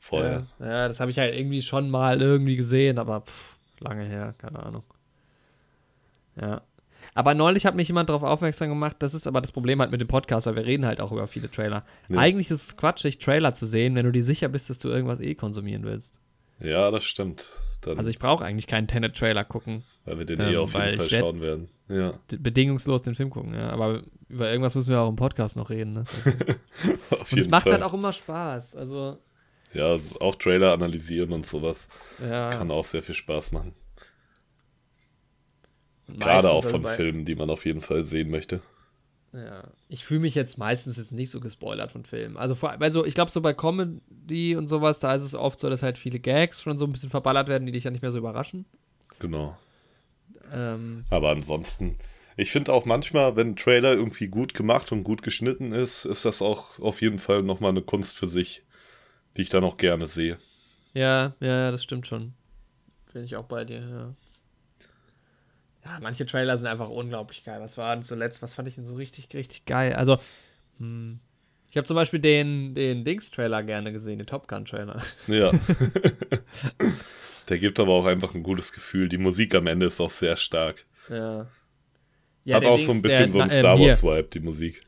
Vorher. 0.00 0.48
ja, 0.58 0.66
ja, 0.66 0.88
das 0.88 0.98
habe 0.98 1.12
ich 1.12 1.18
halt 1.18 1.34
irgendwie 1.36 1.62
schon 1.62 1.88
mal 1.88 2.20
irgendwie 2.20 2.56
gesehen, 2.56 2.98
aber 2.98 3.20
pff, 3.20 3.56
lange 3.78 4.04
her, 4.04 4.34
keine 4.38 4.58
Ahnung. 4.60 4.82
Ja. 6.40 6.62
Aber 7.14 7.34
neulich 7.34 7.66
hat 7.66 7.74
mich 7.74 7.88
jemand 7.88 8.08
darauf 8.08 8.22
aufmerksam 8.22 8.70
gemacht, 8.70 8.96
das 9.00 9.12
ist 9.12 9.26
aber 9.26 9.40
das 9.40 9.52
Problem 9.52 9.80
halt 9.80 9.90
mit 9.90 10.00
dem 10.00 10.08
Podcast, 10.08 10.46
weil 10.46 10.56
wir 10.56 10.64
reden 10.64 10.86
halt 10.86 11.00
auch 11.00 11.12
über 11.12 11.26
viele 11.26 11.50
Trailer. 11.50 11.84
Ja. 12.08 12.18
Eigentlich 12.18 12.50
ist 12.50 12.62
es 12.68 12.76
quatschig, 12.76 13.18
Trailer 13.18 13.54
zu 13.54 13.66
sehen, 13.66 13.94
wenn 13.94 14.06
du 14.06 14.12
dir 14.12 14.24
sicher 14.24 14.48
bist, 14.48 14.70
dass 14.70 14.78
du 14.78 14.88
irgendwas 14.88 15.20
eh 15.20 15.34
konsumieren 15.34 15.84
willst. 15.84 16.18
Ja, 16.60 16.90
das 16.90 17.04
stimmt. 17.04 17.48
Dann, 17.82 17.98
Also 17.98 18.08
ich 18.08 18.18
brauche 18.18 18.44
eigentlich 18.44 18.66
keinen 18.66 18.86
Tenet-Trailer 18.86 19.44
gucken, 19.44 19.84
weil 20.04 20.18
wir 20.18 20.24
den 20.24 20.40
ähm, 20.40 20.54
eh 20.54 20.56
auf 20.56 20.74
jeden 20.74 20.96
Fall 20.96 21.10
schauen 21.10 21.42
werden. 21.42 21.68
Ja, 21.88 22.18
bedingungslos 22.28 23.02
den 23.02 23.14
Film 23.14 23.30
gucken, 23.30 23.52
ja. 23.54 23.70
Aber 23.70 24.02
über 24.28 24.48
irgendwas 24.48 24.74
müssen 24.74 24.90
wir 24.90 25.00
auch 25.00 25.08
im 25.08 25.16
Podcast 25.16 25.56
noch 25.56 25.68
reden, 25.68 25.92
ne? 25.92 26.04
Und 27.10 27.38
es 27.38 27.50
macht 27.50 27.64
Fall. 27.64 27.72
halt 27.72 27.82
auch 27.82 27.92
immer 27.92 28.12
Spaß. 28.12 28.76
Also, 28.76 29.18
ja, 29.74 29.86
also 29.86 30.18
auch 30.20 30.36
Trailer 30.36 30.72
analysieren 30.72 31.32
und 31.32 31.46
sowas 31.46 31.88
ja. 32.22 32.50
kann 32.50 32.70
auch 32.70 32.84
sehr 32.84 33.02
viel 33.02 33.14
Spaß 33.14 33.52
machen. 33.52 33.74
Gerade 36.18 36.50
auch 36.50 36.56
also 36.56 36.70
von 36.70 36.82
bei- 36.82 36.96
Filmen, 36.96 37.24
die 37.24 37.34
man 37.34 37.50
auf 37.50 37.64
jeden 37.64 37.80
Fall 37.80 38.04
sehen 38.04 38.30
möchte. 38.30 38.60
Ja, 39.32 39.64
ich 39.88 40.04
fühle 40.04 40.20
mich 40.20 40.34
jetzt 40.34 40.58
meistens 40.58 40.98
jetzt 40.98 41.12
nicht 41.12 41.30
so 41.30 41.40
gespoilert 41.40 41.90
von 41.92 42.04
Filmen. 42.04 42.36
Also, 42.36 42.54
vor, 42.54 42.70
also 42.78 43.06
ich 43.06 43.14
glaube, 43.14 43.30
so 43.30 43.40
bei 43.40 43.54
Comedy 43.54 44.56
und 44.56 44.66
sowas, 44.66 45.00
da 45.00 45.14
ist 45.14 45.22
es 45.22 45.34
oft 45.34 45.58
so, 45.58 45.70
dass 45.70 45.82
halt 45.82 45.96
viele 45.96 46.18
Gags 46.20 46.60
schon 46.60 46.76
so 46.76 46.84
ein 46.84 46.92
bisschen 46.92 47.08
verballert 47.08 47.48
werden, 47.48 47.64
die 47.64 47.72
dich 47.72 47.82
dann 47.82 47.94
nicht 47.94 48.02
mehr 48.02 48.10
so 48.12 48.18
überraschen. 48.18 48.66
Genau. 49.20 49.56
Ähm, 50.52 51.04
Aber 51.08 51.30
ansonsten, 51.30 51.96
ich 52.36 52.50
finde 52.50 52.72
auch 52.74 52.84
manchmal, 52.84 53.36
wenn 53.36 53.50
ein 53.50 53.56
Trailer 53.56 53.94
irgendwie 53.94 54.28
gut 54.28 54.52
gemacht 54.52 54.92
und 54.92 55.02
gut 55.02 55.22
geschnitten 55.22 55.72
ist, 55.72 56.04
ist 56.04 56.24
das 56.26 56.42
auch 56.42 56.78
auf 56.78 57.00
jeden 57.00 57.18
Fall 57.18 57.42
nochmal 57.42 57.70
eine 57.70 57.82
Kunst 57.82 58.18
für 58.18 58.26
sich, 58.26 58.62
die 59.36 59.42
ich 59.42 59.48
dann 59.48 59.64
auch 59.64 59.78
gerne 59.78 60.06
sehe. 60.06 60.38
ja, 60.94 61.34
ja, 61.40 61.70
das 61.70 61.82
stimmt 61.82 62.06
schon. 62.06 62.34
Bin 63.12 63.24
ich 63.24 63.36
auch 63.36 63.44
bei 63.44 63.64
dir, 63.64 63.80
ja. 63.80 64.14
Ja, 65.84 65.98
manche 66.00 66.24
Trailer 66.26 66.56
sind 66.56 66.66
einfach 66.66 66.88
unglaublich 66.88 67.42
geil. 67.44 67.60
Was 67.60 67.76
war 67.76 67.94
denn 67.96 68.04
zuletzt? 68.04 68.40
Was 68.42 68.54
fand 68.54 68.68
ich 68.68 68.74
denn 68.76 68.84
so 68.84 68.94
richtig, 68.94 69.28
richtig 69.34 69.64
geil? 69.64 69.94
Also, 69.94 70.18
hm, 70.78 71.18
ich 71.70 71.76
habe 71.76 71.86
zum 71.86 71.96
Beispiel 71.96 72.20
den, 72.20 72.74
den 72.74 73.04
Dings-Trailer 73.04 73.62
gerne 73.64 73.92
gesehen, 73.92 74.18
den 74.18 74.26
Top 74.26 74.46
Gun-Trailer. 74.46 75.02
Ja. 75.26 75.52
Der 77.48 77.58
gibt 77.58 77.80
aber 77.80 77.92
auch 77.92 78.06
einfach 78.06 78.34
ein 78.34 78.42
gutes 78.42 78.72
Gefühl. 78.72 79.08
Die 79.08 79.18
Musik 79.18 79.54
am 79.54 79.66
Ende 79.66 79.86
ist 79.86 80.00
auch 80.00 80.10
sehr 80.10 80.36
stark. 80.36 80.84
Ja. 81.08 81.46
Hat 82.50 82.64
der 82.64 82.70
auch 82.70 82.76
Dings, 82.76 82.86
so 82.86 82.92
ein 82.92 83.02
bisschen 83.02 83.24
der- 83.24 83.32
so 83.32 83.40
einen 83.40 83.50
ähm, 83.50 83.58
Star. 83.58 83.78
Wars-Vibe, 83.78 84.28
die 84.32 84.40
Musik. 84.40 84.82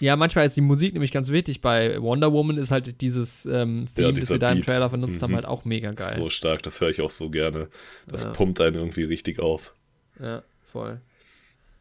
Ja, 0.00 0.14
manchmal 0.14 0.46
ist 0.46 0.56
die 0.56 0.60
Musik 0.60 0.92
nämlich 0.92 1.10
ganz 1.10 1.28
wichtig. 1.30 1.60
Bei 1.60 2.00
Wonder 2.00 2.32
Woman 2.32 2.56
ist 2.56 2.70
halt 2.70 3.00
dieses 3.00 3.46
ähm, 3.46 3.88
Theme, 3.96 4.08
das 4.12 4.14
dieser 4.20 4.34
sie 4.34 4.38
da 4.38 4.52
im. 4.52 4.62
Trailer 4.62 4.88
benutzt 4.88 5.20
haben, 5.22 5.32
Mhm. 5.32 5.36
halt 5.36 5.46
auch 5.46 5.64
mega 5.64 5.90
geil. 5.92 6.14
So 6.16 6.30
stark, 6.30 6.62
das 6.62 6.80
höre 6.80 6.90
ich 6.90 7.00
auch 7.00 7.10
so 7.10 7.30
gerne. 7.30 7.68
Das 8.06 8.22
Ja. 8.24 8.30
pumpt 8.30 8.60
einen 8.60 8.76
irgendwie 8.76 9.02
richtig 9.04 9.40
auf. 9.40 9.74
Ja, 10.20 10.42
voll. 10.72 11.00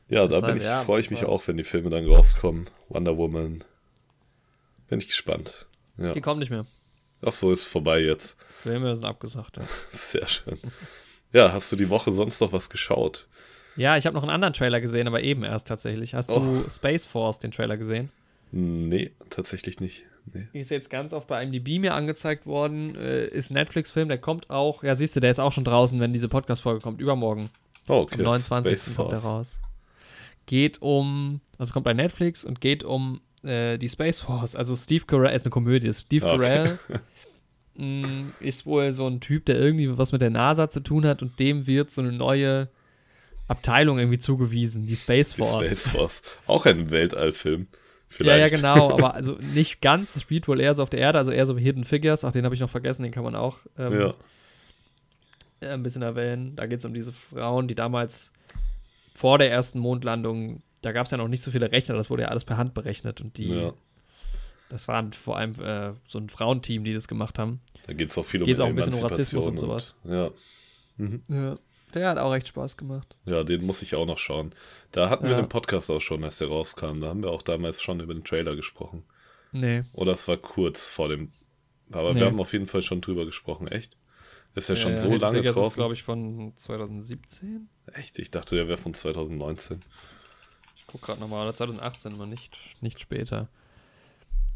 Ja, 0.10 0.27
da 0.27 0.39
bin 0.41 0.58
ich, 0.58 0.63
ja, 0.63 0.84
freue 0.84 1.01
ich 1.01 1.10
mich 1.10 1.20
voll. 1.22 1.29
auch, 1.29 1.48
wenn 1.48 1.58
die 1.58 1.63
Filme 1.63 1.89
dann 1.89 2.06
rauskommen. 2.06 2.70
Wonder 2.89 3.17
Woman. 3.17 3.63
Bin 4.89 5.00
ich 5.00 5.08
gespannt. 5.08 5.65
Ja. 5.98 6.13
Die 6.13 6.22
kommen 6.22 6.39
nicht 6.39 6.50
mehr. 6.50 6.65
Ach 7.25 7.32
so, 7.32 7.51
ist 7.51 7.65
vorbei 7.65 8.00
jetzt. 8.01 8.38
Filme 8.63 8.96
sind 8.96 9.06
abgesagt, 9.06 9.58
ja. 9.58 9.63
Sehr 9.91 10.27
schön. 10.27 10.58
Ja, 11.34 11.51
hast 11.51 11.72
du 11.72 11.75
die 11.75 11.89
Woche 11.89 12.12
sonst 12.12 12.39
noch 12.39 12.53
was 12.53 12.70
geschaut? 12.70 13.27
Ja, 13.75 13.98
ich 13.98 14.06
habe 14.06 14.13
noch 14.15 14.24
einen 14.24 14.32
anderen 14.32 14.53
Trailer 14.53 14.79
gesehen, 14.82 15.08
aber 15.08 15.22
eben 15.22 15.44
erst 15.44 15.67
tatsächlich. 15.67 16.13
Hast 16.13 16.29
Oh. 16.29 16.39
du 16.39 16.70
Space 16.70 17.06
Force, 17.06 17.39
den 17.39 17.51
Trailer 17.51 17.77
gesehen? 17.77 18.10
Nee, 18.51 19.12
tatsächlich 19.29 19.79
nicht. 19.82 20.06
Nee. 20.34 20.48
Ist 20.53 20.72
jetzt 20.72 20.89
ganz 20.89 21.13
oft 21.13 21.27
bei 21.27 21.41
IMDb 21.44 21.79
mir 21.79 21.94
angezeigt 21.94 22.46
worden. 22.46 22.96
Äh, 22.96 23.27
ist 23.27 23.50
ein 23.50 23.53
Netflix-Film, 23.56 24.08
der 24.10 24.17
kommt 24.17 24.50
auch. 24.50 24.84
Ja, 24.84 24.96
siehst 24.96 25.15
du, 25.15 25.20
der 25.20 25.32
ist 25.32 25.39
auch 25.39 25.51
schon 25.51 25.63
draußen, 25.65 26.00
wenn 26.00 26.12
diese 26.13 26.27
Podcast-Folge 26.27 26.82
kommt. 26.82 27.01
Übermorgen. 27.01 27.50
Oh, 27.88 28.01
okay. 28.01 28.15
Am 28.15 28.22
29. 28.24 28.72
Space 28.79 28.96
kommt 28.96 29.10
Force. 29.10 29.25
raus. 29.25 29.60
Geht 30.46 30.82
um, 30.82 31.41
also 31.58 31.74
kommt 31.74 31.84
bei 31.86 31.94
Netflix 31.94 32.46
und 32.46 32.62
geht 32.62 32.84
um 32.84 33.22
äh, 33.44 33.77
die 33.77 33.89
Space 33.89 34.20
Force. 34.20 34.56
Also 34.56 34.75
Steve 34.75 35.06
Carell, 35.06 35.36
ist 35.36 35.46
eine 35.46 35.51
Komödie. 35.51 35.91
Steve 35.94 36.25
Okay. 36.25 36.38
Carell 36.38 36.79
mh, 37.75 38.32
ist 38.39 38.65
wohl 38.65 38.91
so 38.91 39.08
ein 39.08 39.20
Typ, 39.20 39.46
der 39.46 39.60
irgendwie 39.60 39.98
was 39.98 40.12
mit 40.12 40.22
der 40.22 40.29
NASA 40.29 40.70
zu 40.70 40.79
tun 40.79 41.06
hat 41.06 41.22
und 41.22 41.39
dem 41.39 41.67
wird 41.67 41.91
so 41.91 42.01
eine 42.01 42.12
neue 42.12 42.70
Abteilung 43.48 43.98
irgendwie 44.00 44.20
zugewiesen, 44.20 44.88
die 44.88 44.96
Space 44.96 45.34
Die 45.34 45.41
Force. 45.41 45.65
Space 45.65 45.88
Force. 45.88 46.22
Auch 46.48 46.65
ein 46.65 46.89
Weltallfilm. 46.91 47.62
Ja, 47.62 48.38
ja, 48.38 48.48
Vielleicht. 48.48 48.56
genau, 48.56 48.91
aber 48.94 49.13
also 49.15 49.34
nicht 49.53 49.82
ganz, 49.82 50.15
es 50.15 50.22
spielt 50.22 50.48
wohl 50.48 50.60
eher 50.60 50.74
so 50.74 50.84
auf 50.84 50.89
der 50.89 51.00
Erde, 51.00 51.17
also 51.20 51.32
eher 51.32 51.46
so 51.46 51.58
wie 51.58 51.62
Hidden 51.63 51.84
Figures, 51.84 52.24
ach, 52.24 52.32
den 52.32 52.46
habe 52.46 52.56
ich 52.56 52.62
noch 52.62 52.70
vergessen, 52.70 53.03
den 53.03 53.12
kann 53.12 53.24
man 53.24 53.36
auch 53.36 53.58
ähm, 53.77 54.00
ja. 54.00 54.12
Äh, 55.61 55.67
ein 55.69 55.83
bisschen 55.83 56.01
erwähnen. 56.01 56.55
Da 56.55 56.65
geht 56.67 56.79
es 56.79 56.85
um 56.85 56.93
diese 56.93 57.11
Frauen, 57.11 57.67
die 57.67 57.75
damals 57.75 58.31
vor 59.15 59.37
der 59.37 59.51
ersten 59.51 59.79
Mondlandung, 59.79 60.59
da 60.81 60.91
gab 60.91 61.05
es 61.05 61.11
ja 61.11 61.17
noch 61.17 61.27
nicht 61.27 61.41
so 61.41 61.51
viele 61.51 61.71
Rechner, 61.71 61.95
das 61.95 62.09
wurde 62.09 62.23
ja 62.23 62.27
alles 62.29 62.45
per 62.45 62.57
Hand 62.57 62.73
berechnet 62.75 63.19
und 63.21 63.37
die, 63.37 63.49
ja. 63.49 63.73
das 64.69 64.87
waren 64.87 65.11
vor 65.13 65.37
allem 65.37 65.53
äh, 65.59 65.93
so 66.07 66.19
ein 66.19 66.29
Frauenteam, 66.29 66.83
die 66.83 66.93
das 66.93 67.07
gemacht 67.07 67.39
haben. 67.39 67.59
Da 67.87 67.93
geht 67.93 68.09
es 68.09 68.17
auch 68.17 68.25
viel 68.25 68.41
um 68.41 68.45
Geht's 68.47 68.59
auch 68.59 68.67
ein 68.67 68.75
bisschen 68.75 68.93
um 68.93 69.01
Rassismus 69.05 69.45
Emanzipation 69.45 69.71
und 69.71 69.81
sowas. 69.81 69.95
ja. 70.03 70.29
Mhm. 70.97 71.23
Ja. 71.29 71.55
Der 71.93 72.09
hat 72.09 72.17
auch 72.17 72.31
recht 72.31 72.49
Spaß 72.49 72.75
gemacht. 72.75 73.15
ja, 73.25 73.43
den 73.45 73.65
muss 73.65 73.81
ich 73.81 73.95
auch 73.95 74.05
noch 74.05 74.17
schauen. 74.19 74.51
Da 74.91 75.09
hatten 75.09 75.23
wir 75.23 75.31
Ja. 75.31 75.37
den 75.41 75.47
Podcast 75.49 75.89
auch 75.89 76.01
schon, 76.01 76.21
als 76.23 76.37
der 76.37 76.49
rauskam. 76.49 76.99
Da 76.99 77.07
haben 77.07 77.23
wir 77.23 77.31
auch 77.31 77.41
damals 77.41 77.81
schon 77.81 78.01
über 78.01 78.13
den 78.13 78.25
Trailer 78.25 78.55
gesprochen. 78.57 79.03
Nee. 79.53 79.83
Oder 79.93 80.11
es 80.11 80.27
war 80.27 80.35
kurz 80.37 80.85
vor 80.87 81.07
dem. 81.07 81.31
Aber 81.91 82.13
Nee. 82.13 82.19
wir 82.19 82.25
haben 82.27 82.39
auf 82.41 82.51
jeden 82.51 82.67
Fall 82.67 82.81
schon 82.81 82.99
drüber 82.99 83.25
gesprochen, 83.25 83.67
echt? 83.69 83.95
Ist 84.56 84.70
ja 84.70 84.75
schon 84.75 84.94
Äh, 84.94 84.98
so 84.98 85.13
lange 85.16 85.39
ist, 85.39 85.54
draußen? 85.56 85.75
glaube 85.75 85.94
ich, 85.94 86.04
von 86.04 86.54
2017. 86.56 87.70
Echt? 87.94 88.18
Ich 88.20 88.32
dachte, 88.32 88.56
der 88.56 88.68
wäre 88.68 88.77
von 88.77 88.94
2019. 88.94 89.82
Ich 90.77 90.88
guck 90.88 91.01
gerade 91.01 91.20
nochmal, 91.20 91.44
oder 91.48 91.56
2018, 91.56 92.13
aber 92.13 92.25
nicht, 92.25 92.58
nicht 92.82 93.00
später. 93.00 93.50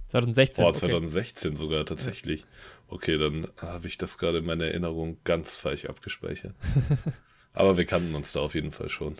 2016. 0.10 0.64
Boah, 0.64 0.70
okay. 0.70 0.80
2016 0.80 1.56
sogar 1.56 1.86
tatsächlich. 1.86 2.46
Okay, 2.90 3.18
dann 3.18 3.48
habe 3.58 3.88
ich 3.88 3.98
das 3.98 4.18
gerade 4.18 4.40
in 4.40 4.46
meiner 4.46 4.66
Erinnerung 4.66 5.18
ganz 5.24 5.56
falsch 5.56 5.86
abgespeichert. 5.86 6.54
Aber 7.54 7.78
wir 7.78 7.86
kannten 7.86 8.16
uns 8.16 8.32
da 8.34 8.42
auf 8.42 8.56
jeden 8.56 8.72
Fall 8.72 8.90
schon. 8.90 9.16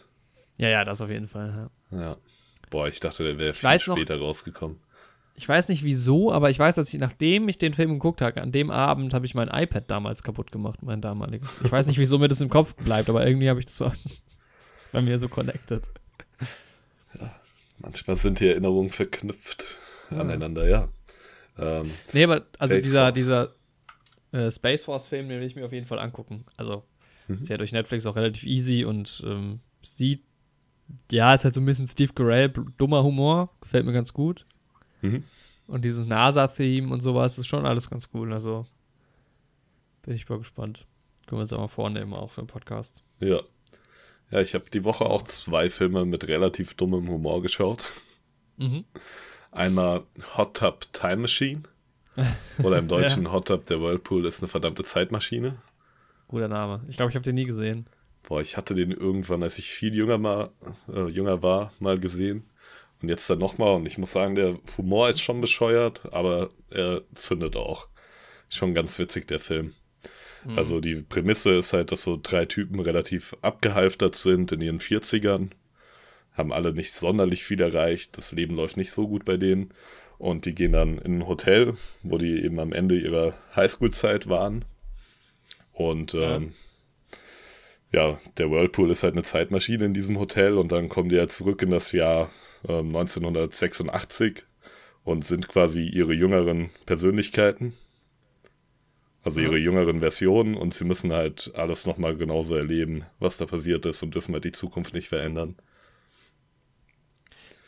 Ja, 0.58 0.68
ja, 0.70 0.84
das 0.84 1.00
auf 1.02 1.10
jeden 1.10 1.28
Fall. 1.28 1.70
Ja. 1.92 1.98
Ja. 2.00 2.18
Boah, 2.70 2.88
ich 2.88 3.00
dachte, 3.00 3.24
der 3.24 3.40
wäre 3.40 3.54
viel 3.54 3.70
weiß 3.70 3.88
noch- 3.88 3.96
später 3.98 4.18
rausgekommen. 4.18 4.80
Ich 5.42 5.50
weiß 5.50 5.70
nicht 5.70 5.84
wieso, 5.84 6.32
aber 6.32 6.52
ich 6.52 6.60
weiß, 6.60 6.76
dass 6.76 6.94
ich, 6.94 7.00
nachdem 7.00 7.50
ich 7.50 7.58
den 7.58 7.74
Film 7.74 7.94
geguckt 7.94 8.22
habe, 8.22 8.40
an 8.44 8.52
dem 8.52 8.70
Abend 8.70 9.12
habe 9.16 9.26
ich 9.26 9.34
mein 9.34 9.48
iPad 9.48 9.90
damals 9.90 10.22
kaputt 10.22 10.52
gemacht, 10.52 10.84
mein 10.84 11.02
damaliges. 11.02 11.60
Ich 11.64 11.72
weiß 11.72 11.88
nicht, 11.88 11.98
wieso 11.98 12.20
mir 12.20 12.28
das 12.28 12.42
im 12.42 12.50
Kopf 12.50 12.76
bleibt, 12.76 13.10
aber 13.10 13.26
irgendwie 13.26 13.50
habe 13.50 13.60
ich 13.60 13.66
das 13.66 13.76
so. 13.78 13.86
das 13.90 14.04
ist 14.78 14.92
bei 14.92 15.02
mir 15.02 15.18
so 15.18 15.28
connected. 15.30 15.82
Manchmal 17.80 18.16
sind 18.18 18.40
die 18.40 18.50
Erinnerungen 18.50 18.92
verknüpft 18.92 19.66
aneinander, 20.12 20.68
ja. 20.70 20.90
Ähm, 21.58 21.92
Nee, 22.14 22.26
aber 22.26 22.46
also 22.60 22.76
Space 22.76 22.84
dieser, 22.84 23.02
Force. 23.06 23.14
dieser 23.16 23.56
äh, 24.34 24.52
Space 24.52 24.84
Force-Film, 24.84 25.28
den 25.28 25.40
will 25.40 25.48
ich 25.48 25.56
mir 25.56 25.66
auf 25.66 25.74
jeden 25.74 25.88
Fall 25.88 25.98
angucken. 26.00 26.46
Also, 26.58 26.84
Mhm. 27.28 27.42
ist 27.42 27.50
ja 27.50 27.58
durch 27.58 27.72
Netflix 27.72 28.06
auch 28.06 28.16
relativ 28.16 28.44
easy 28.44 28.86
und 28.86 29.24
ähm, 29.26 29.60
sieht, 29.84 30.24
ja, 31.12 31.34
ist 31.34 31.46
halt 31.46 31.54
so 31.56 31.62
ein 31.62 31.66
bisschen 31.66 31.88
Steve 31.88 32.14
Carell, 32.14 32.50
dummer 32.78 33.04
Humor, 33.04 33.50
gefällt 33.62 33.86
mir 33.88 33.94
ganz 33.94 34.14
gut. 34.14 34.46
Mhm. 35.02 35.24
Und 35.68 35.86
dieses 35.86 36.06
NASA-Theme 36.08 36.92
und 36.92 37.02
sowas 37.02 37.38
ist 37.38 37.48
schon 37.48 37.66
alles 37.66 37.90
ganz 37.90 38.10
cool. 38.14 38.34
Also, 38.34 38.66
bin 40.02 40.16
ich 40.16 40.28
mal 40.28 40.40
gespannt. 40.40 40.86
Können 41.28 41.40
wir 41.40 41.44
uns 41.44 41.54
auch 41.54 41.60
mal 41.60 41.68
vornehmen, 41.68 42.14
auch 42.14 42.32
für 42.32 42.42
den 42.42 42.48
Podcast. 42.48 43.04
Ja. 43.20 43.42
Ja, 44.32 44.40
ich 44.40 44.54
habe 44.54 44.66
die 44.72 44.84
Woche 44.84 45.06
auch 45.06 45.24
zwei 45.24 45.70
Filme 45.70 46.06
mit 46.06 46.28
relativ 46.28 46.74
dummem 46.74 47.10
Humor 47.10 47.42
geschaut. 47.42 47.84
Mhm. 48.58 48.86
Einmal 49.52 50.04
Hot 50.38 50.58
Tub 50.58 50.88
Time 50.94 51.18
Machine. 51.18 51.64
Oder 52.64 52.78
im 52.78 52.88
Deutschen 52.90 53.32
Hot 53.32 53.48
Tub 53.48 53.66
der 53.66 53.82
Whirlpool 53.82 54.26
ist 54.26 54.42
eine 54.42 54.48
verdammte 54.48 54.84
Zeitmaschine. 54.84 55.58
Guter 56.28 56.48
Name. 56.48 56.82
Ich 56.88 56.96
glaube, 56.96 57.12
ich 57.12 57.16
habe 57.16 57.26
den 57.26 57.36
nie 57.36 57.46
gesehen. 57.46 57.86
Boah, 58.24 58.40
ich 58.40 58.56
hatte 58.56 58.74
den 58.74 58.92
irgendwann, 58.92 59.44
als 59.44 59.58
ich 59.58 59.70
viel 59.70 59.94
jünger, 59.94 60.18
mal, 60.18 60.52
äh, 60.94 61.08
jünger 61.08 61.44
war, 61.44 61.74
mal 61.80 62.00
gesehen. 62.00 62.44
Und 63.02 63.10
jetzt 63.10 63.30
dann 63.30 63.40
nochmal. 63.40 63.76
Und 63.76 63.86
ich 63.88 63.98
muss 63.98 64.12
sagen, 64.14 64.36
der 64.36 64.60
Humor 64.78 65.10
ist 65.10 65.22
schon 65.22 65.42
bescheuert, 65.42 66.02
aber 66.14 66.50
er 66.70 67.02
zündet 67.16 67.56
auch. 67.56 67.88
Schon 68.50 68.74
ganz 68.74 69.00
witzig, 69.00 69.28
der 69.28 69.40
Film. 69.40 69.74
Mhm. 70.46 70.58
Also 70.58 70.80
die 70.82 70.96
Prämisse 70.96 71.54
ist 71.56 71.74
halt, 71.74 71.92
dass 71.92 72.04
so 72.04 72.20
drei 72.22 72.46
Typen 72.46 72.80
relativ 72.80 73.36
abgehalftert 73.42 74.16
sind 74.16 74.52
in 74.52 74.62
ihren 74.62 74.80
40ern. 74.80 75.50
Haben 76.34 76.54
alle 76.54 76.74
nicht 76.74 76.94
sonderlich 76.94 77.44
viel 77.44 77.62
erreicht. 77.62 78.18
Das 78.18 78.32
Leben 78.32 78.56
läuft 78.56 78.78
nicht 78.78 78.92
so 78.92 79.08
gut 79.08 79.26
bei 79.26 79.38
denen. 79.38 79.74
Und 80.18 80.46
die 80.46 80.54
gehen 80.54 80.74
dann 80.74 81.00
in 81.00 81.20
ein 81.20 81.28
Hotel, 81.28 81.74
wo 82.04 82.18
die 82.20 82.44
eben 82.44 82.60
am 82.60 82.74
Ende 82.74 83.00
ihrer 83.00 83.34
Highschool-Zeit 83.56 84.30
waren. 84.30 84.66
Und 85.74 86.14
Ja. 86.14 86.36
ähm, 86.36 86.54
ja, 87.92 88.20
der 88.38 88.50
Whirlpool 88.52 88.92
ist 88.92 89.04
halt 89.04 89.14
eine 89.14 89.24
Zeitmaschine 89.24 89.86
in 89.86 89.94
diesem 89.94 90.18
Hotel 90.20 90.58
und 90.58 90.72
dann 90.72 90.88
kommen 90.90 91.10
die 91.10 91.16
ja 91.18 91.28
zurück 91.28 91.62
in 91.62 91.72
das 91.72 91.92
Jahr 91.92 92.30
ähm, 92.68 92.96
1986 92.96 94.44
und 95.04 95.26
sind 95.26 95.48
quasi 95.48 95.84
ihre 95.88 96.14
jüngeren 96.14 96.70
Persönlichkeiten. 96.86 97.74
Also 99.24 99.40
ihre 99.40 99.58
jüngeren 99.58 100.00
Versionen 100.00 100.56
und 100.58 100.74
sie 100.74 100.84
müssen 100.84 101.14
halt 101.14 101.52
alles 101.54 101.86
nochmal 101.86 102.16
genauso 102.16 102.56
erleben, 102.56 103.06
was 103.20 103.38
da 103.38 103.46
passiert 103.46 103.86
ist 103.86 104.02
und 104.02 104.16
dürfen 104.16 104.34
halt 104.34 104.46
die 104.46 104.52
Zukunft 104.52 104.96
nicht 104.96 105.10
verändern. 105.10 105.56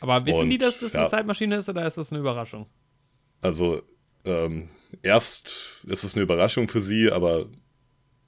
Aber 0.00 0.26
wissen 0.26 0.50
die, 0.50 0.56
und, 0.56 0.62
dass 0.62 0.80
das 0.80 0.94
ja. 0.94 1.00
eine 1.00 1.10
Zeitmaschine 1.10 1.56
ist 1.56 1.68
oder 1.68 1.86
ist 1.86 1.96
das 1.96 2.12
eine 2.12 2.20
Überraschung? 2.20 2.66
Also 3.40 3.82
ähm, 4.24 4.68
erst 5.02 5.80
ist 5.86 6.02
es 6.02 6.14
eine 6.14 6.24
Überraschung 6.24 6.66
für 6.66 6.82
sie, 6.82 7.10
aber 7.10 7.46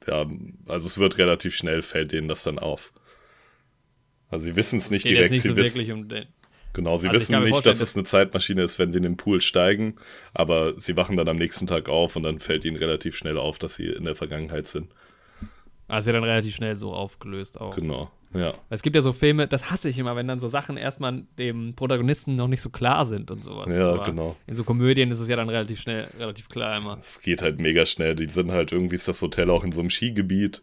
ja, 0.07 0.25
also 0.67 0.87
es 0.87 0.99
wird 0.99 1.19
relativ 1.19 1.57
schnell, 1.57 1.83
fällt 1.83 2.13
denen 2.13 2.29
das 2.29 2.45
dann 2.45 2.61
auf. 2.61 2.93
Also 4.29 4.45
sie 4.47 4.57
wissen 4.57 4.79
es 4.79 4.91
nicht 4.91 5.05
direkt, 5.05 5.33
nicht 5.33 5.43
sie 5.43 5.49
so 5.49 5.57
wissen, 5.57 5.75
wirklich 5.75 5.93
um 5.93 6.09
den. 6.09 6.27
Genau, 6.77 6.99
sie 6.99 7.09
Also 7.09 7.21
wissen 7.21 7.43
nicht, 7.43 7.65
dass 7.65 7.81
es 7.81 7.97
eine 7.97 8.05
Zeitmaschine 8.05 8.63
ist, 8.63 8.79
wenn 8.79 8.93
sie 8.93 8.99
in 8.99 9.03
den 9.03 9.17
Pool 9.17 9.41
steigen, 9.41 9.97
aber 10.35 10.79
sie 10.79 10.95
wachen 10.95 11.17
dann 11.17 11.27
am 11.27 11.37
nächsten 11.37 11.67
Tag 11.67 11.89
auf 11.89 12.17
und 12.17 12.23
dann 12.23 12.39
fällt 12.39 12.67
ihnen 12.67 12.77
relativ 12.77 13.17
schnell 13.17 13.39
auf, 13.39 13.59
dass 13.59 13.77
sie 13.77 13.87
in 13.87 14.05
der 14.05 14.15
Vergangenheit 14.15 14.69
sind. 14.69 14.93
Also 15.89 16.13
dann 16.13 16.23
relativ 16.23 16.55
schnell 16.55 16.77
so 16.77 16.93
aufgelöst 16.93 17.59
auch. 17.59 17.75
Genau, 17.75 18.11
ja. 18.35 18.53
Es 18.69 18.83
gibt 18.83 18.95
ja 18.95 19.01
so 19.01 19.15
Filme, 19.15 19.49
das 19.49 19.71
hasse 19.71 19.89
ich 19.89 19.99
immer, 19.99 20.17
wenn 20.17 20.29
dann 20.29 20.39
so 20.39 20.49
Sachen 20.49 20.77
erstmal 20.77 21.23
dem 21.39 21.73
Protagonisten 21.75 22.37
noch 22.37 22.49
nicht 22.49 22.61
so 22.61 22.69
klar 22.69 23.07
sind 23.07 23.31
und 23.31 23.43
sowas. 23.43 23.73
Ja, 23.73 23.95
Aber 23.95 24.03
genau. 24.03 24.37
In 24.47 24.55
so 24.55 24.63
Komödien 24.63 25.11
ist 25.11 25.21
es 25.21 25.31
ja 25.31 25.37
dann 25.37 25.49
relativ 25.49 25.81
schnell, 25.81 26.09
relativ 26.19 26.51
klar 26.51 26.77
immer. 26.77 26.99
Es 27.01 27.23
geht 27.23 27.41
halt 27.41 27.59
mega 27.59 27.87
schnell. 27.87 28.15
Die 28.15 28.27
sind 28.27 28.53
halt 28.53 28.71
irgendwie, 28.71 28.97
ist 28.97 29.09
das 29.09 29.23
Hotel 29.23 29.49
auch 29.49 29.65
in 29.65 29.73
so 29.73 29.81
einem 29.81 29.89
Skigebiet 29.89 30.63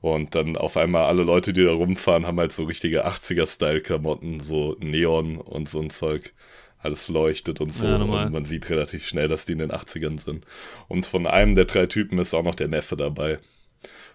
Und 0.00 0.34
dann 0.34 0.56
auf 0.56 0.76
einmal 0.76 1.04
alle 1.04 1.24
Leute, 1.24 1.52
die 1.52 1.64
da 1.64 1.72
rumfahren, 1.72 2.26
haben 2.26 2.38
halt 2.40 2.52
so 2.52 2.64
richtige 2.64 3.06
80er-Style-Klamotten, 3.06 4.40
so 4.40 4.76
Neon 4.80 5.36
und 5.36 5.68
so 5.68 5.80
ein 5.80 5.90
Zeug. 5.90 6.32
Alles 6.78 7.08
leuchtet 7.08 7.60
und 7.60 7.74
so. 7.74 7.86
Ja, 7.86 7.96
und 7.96 8.32
man 8.32 8.46
sieht 8.46 8.70
relativ 8.70 9.06
schnell, 9.06 9.28
dass 9.28 9.44
die 9.44 9.52
in 9.52 9.58
den 9.58 9.72
80ern 9.72 10.18
sind. 10.18 10.46
Und 10.88 11.04
von 11.04 11.26
einem 11.26 11.54
der 11.54 11.66
drei 11.66 11.84
Typen 11.84 12.18
ist 12.18 12.32
auch 12.32 12.42
noch 12.42 12.54
der 12.54 12.68
Neffe 12.68 12.96
dabei. 12.96 13.38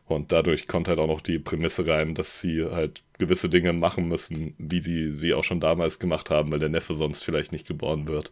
Und 0.07 0.31
dadurch 0.31 0.67
kommt 0.67 0.87
halt 0.87 0.97
auch 0.99 1.07
noch 1.07 1.21
die 1.21 1.39
Prämisse 1.39 1.85
rein, 1.87 2.15
dass 2.15 2.39
sie 2.39 2.65
halt 2.65 3.03
gewisse 3.17 3.49
Dinge 3.49 3.73
machen 3.73 4.07
müssen, 4.07 4.55
wie 4.57 4.79
sie 4.79 5.09
sie 5.09 5.33
auch 5.33 5.43
schon 5.43 5.59
damals 5.59 5.99
gemacht 5.99 6.29
haben, 6.29 6.51
weil 6.51 6.59
der 6.59 6.69
Neffe 6.69 6.95
sonst 6.95 7.23
vielleicht 7.23 7.51
nicht 7.51 7.67
geboren 7.67 8.07
wird. 8.07 8.31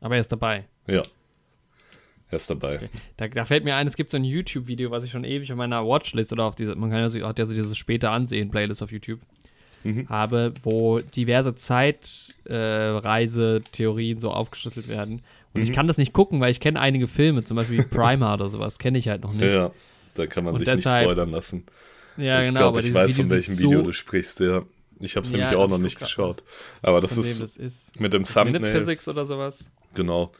Aber 0.00 0.14
er 0.16 0.20
ist 0.20 0.32
dabei. 0.32 0.66
Ja. 0.86 1.02
Er 2.32 2.36
ist 2.36 2.50
dabei. 2.50 2.76
Okay. 2.76 2.88
Da, 3.18 3.28
da 3.28 3.44
fällt 3.44 3.62
mir 3.64 3.76
ein, 3.76 3.86
es 3.86 3.94
gibt 3.94 4.10
so 4.10 4.16
ein 4.16 4.24
YouTube-Video, 4.24 4.90
was 4.90 5.04
ich 5.04 5.10
schon 5.12 5.22
ewig 5.24 5.52
auf 5.52 5.58
meiner 5.58 5.86
Watchlist 5.86 6.32
oder 6.32 6.44
auf 6.44 6.54
diese, 6.56 6.74
man 6.74 6.90
kann 6.90 6.98
ja 7.00 7.08
so, 7.08 7.20
hat 7.20 7.38
ja 7.38 7.44
so 7.44 7.54
dieses 7.54 7.76
später 7.76 8.10
ansehen, 8.10 8.50
Playlist 8.50 8.82
auf 8.82 8.90
YouTube, 8.90 9.20
Mhm. 9.84 10.08
habe, 10.08 10.54
wo 10.62 10.98
diverse 11.00 11.54
Zeitreise-Theorien 13.02 14.20
so 14.20 14.30
aufgeschlüsselt 14.30 14.88
werden. 14.88 15.22
Und 15.54 15.62
ich 15.62 15.70
Mhm. 15.70 15.74
kann 15.74 15.86
das 15.88 15.98
nicht 15.98 16.12
gucken, 16.12 16.40
weil 16.40 16.50
ich 16.50 16.60
kenne 16.60 16.80
einige 16.80 17.06
Filme, 17.08 17.44
zum 17.44 17.56
Beispiel 17.56 17.82
Primer 17.84 18.34
oder 18.34 18.48
sowas, 18.48 18.78
kenne 18.78 18.98
ich 18.98 19.08
halt 19.08 19.22
noch 19.22 19.32
nicht. 19.32 19.52
Ja. 19.52 19.70
Da 20.14 20.26
kann 20.26 20.44
man 20.44 20.54
Und 20.54 20.60
sich 20.60 20.68
deshalb- 20.68 21.06
nicht 21.06 21.12
spoilern 21.12 21.30
lassen. 21.30 21.64
Ja, 22.16 22.40
ich 22.40 22.46
genau, 22.48 22.60
glaube, 22.60 22.78
aber 22.78 22.86
ich 22.86 22.92
weiß, 22.94 23.16
von 23.16 23.30
welchem 23.30 23.58
Video 23.58 23.78
so, 23.80 23.84
du 23.86 23.92
sprichst, 23.92 24.40
ja. 24.40 24.62
Ich 25.02 25.16
habe 25.16 25.26
es 25.26 25.32
Ja, 25.32 25.38
nämlich 25.38 25.56
auch 25.56 25.68
noch 25.68 25.78
nicht 25.78 25.98
geschaut. 25.98 26.42
Aber 26.80 27.00
das 27.00 27.16
ist 27.18 27.42
das 27.42 27.56
ist. 27.56 28.00
mit 28.00 28.12
dem 28.12 28.22
Minute 28.22 28.32
Thumbnail. 28.32 28.72
Physics 28.78 29.08
oder 29.08 29.26
sowas. 29.26 29.64
Genau. 29.94 30.32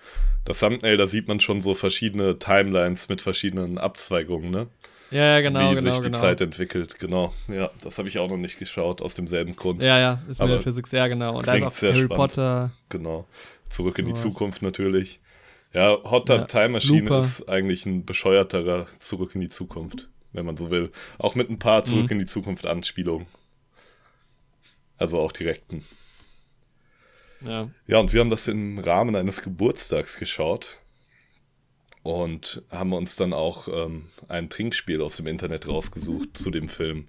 Das 0.45 0.61
Thumbnail, 0.61 0.97
da 0.97 1.07
sieht 1.07 1.29
man 1.29 1.41
schon 1.41 1.61
so 1.61 1.75
verschiedene 1.75 2.39
Timelines 2.39 3.09
mit 3.09 3.21
verschiedenen 3.21 3.77
Abzweigungen, 3.79 4.51
ne? 4.51 4.69
Ja, 5.11 5.25
ja, 5.37 5.41
genau, 5.43 5.73
Wie 5.73 5.75
genau, 5.75 5.91
sich 5.93 5.99
die 6.01 6.05
genau. 6.07 6.19
Zeit 6.21 6.41
entwickelt, 6.41 6.99
genau. 6.99 7.35
Ja, 7.49 7.71
das 7.83 7.99
habe 7.99 8.09
ich 8.09 8.19
auch 8.19 8.31
noch 8.31 8.39
nicht 8.39 8.59
geschaut, 8.59 9.03
aus 9.03 9.15
demselben 9.15 9.55
Grund. 9.57 9.83
Ja, 9.83 9.99
ja, 9.99 10.23
ist 10.31 10.41
Minute 10.41 10.63
Physics, 10.63 10.91
ja, 10.93 11.07
genau. 11.07 11.37
Und 11.37 11.47
da 11.47 11.55
ist 11.55 11.63
auch 11.65 11.83
Harry 11.83 11.95
spannend. 11.97 12.15
Potter. 12.15 12.71
Genau. 12.89 13.27
Zurück 13.69 13.99
in 13.99 14.07
die 14.07 14.13
Sowas. 14.13 14.23
Zukunft 14.23 14.63
natürlich. 14.63 15.21
Ja, 15.75 15.99
Hot 16.05 16.29
Tub 16.29 16.39
Ja, 16.39 16.45
Time 16.47 16.69
Machine 16.71 17.01
Looper. 17.03 17.21
ist 17.21 17.47
eigentlich 17.49 17.85
ein 17.85 18.05
bescheuerterer 18.07 18.87
Zurück 19.01 19.35
in 19.35 19.41
die 19.43 19.49
Zukunft, 19.51 20.09
wenn 20.33 20.47
man 20.47 20.57
so 20.57 20.71
will. 20.71 20.91
Auch 21.19 21.35
mit 21.35 21.51
ein 21.51 21.59
paar 21.59 21.85
Zurück 21.85 22.05
Mhm. 22.07 22.13
in 22.13 22.19
die 22.21 22.27
Zukunft 22.27 22.67
Anspielungen. 22.67 23.27
Also 25.03 25.19
auch 25.19 25.33
direkten. 25.33 25.85
Ja. 27.41 27.69
Ja, 27.89 27.99
und 27.99 28.13
wir 28.13 28.21
haben 28.21 28.31
das 28.31 28.47
im 28.47 28.79
Rahmen 28.79 29.17
eines 29.17 29.43
Geburtstags 29.43 30.17
geschaut 30.17 30.79
und 32.05 32.63
haben 32.71 32.93
uns 32.93 33.17
dann 33.17 33.33
auch 33.33 33.67
ähm, 33.67 34.11
ein 34.29 34.49
Trinkspiel 34.49 35.03
aus 35.03 35.17
dem 35.17 35.27
Internet 35.27 35.67
rausgesucht 35.67 36.39
zu 36.39 36.51
dem 36.51 36.69
Film. 36.69 37.09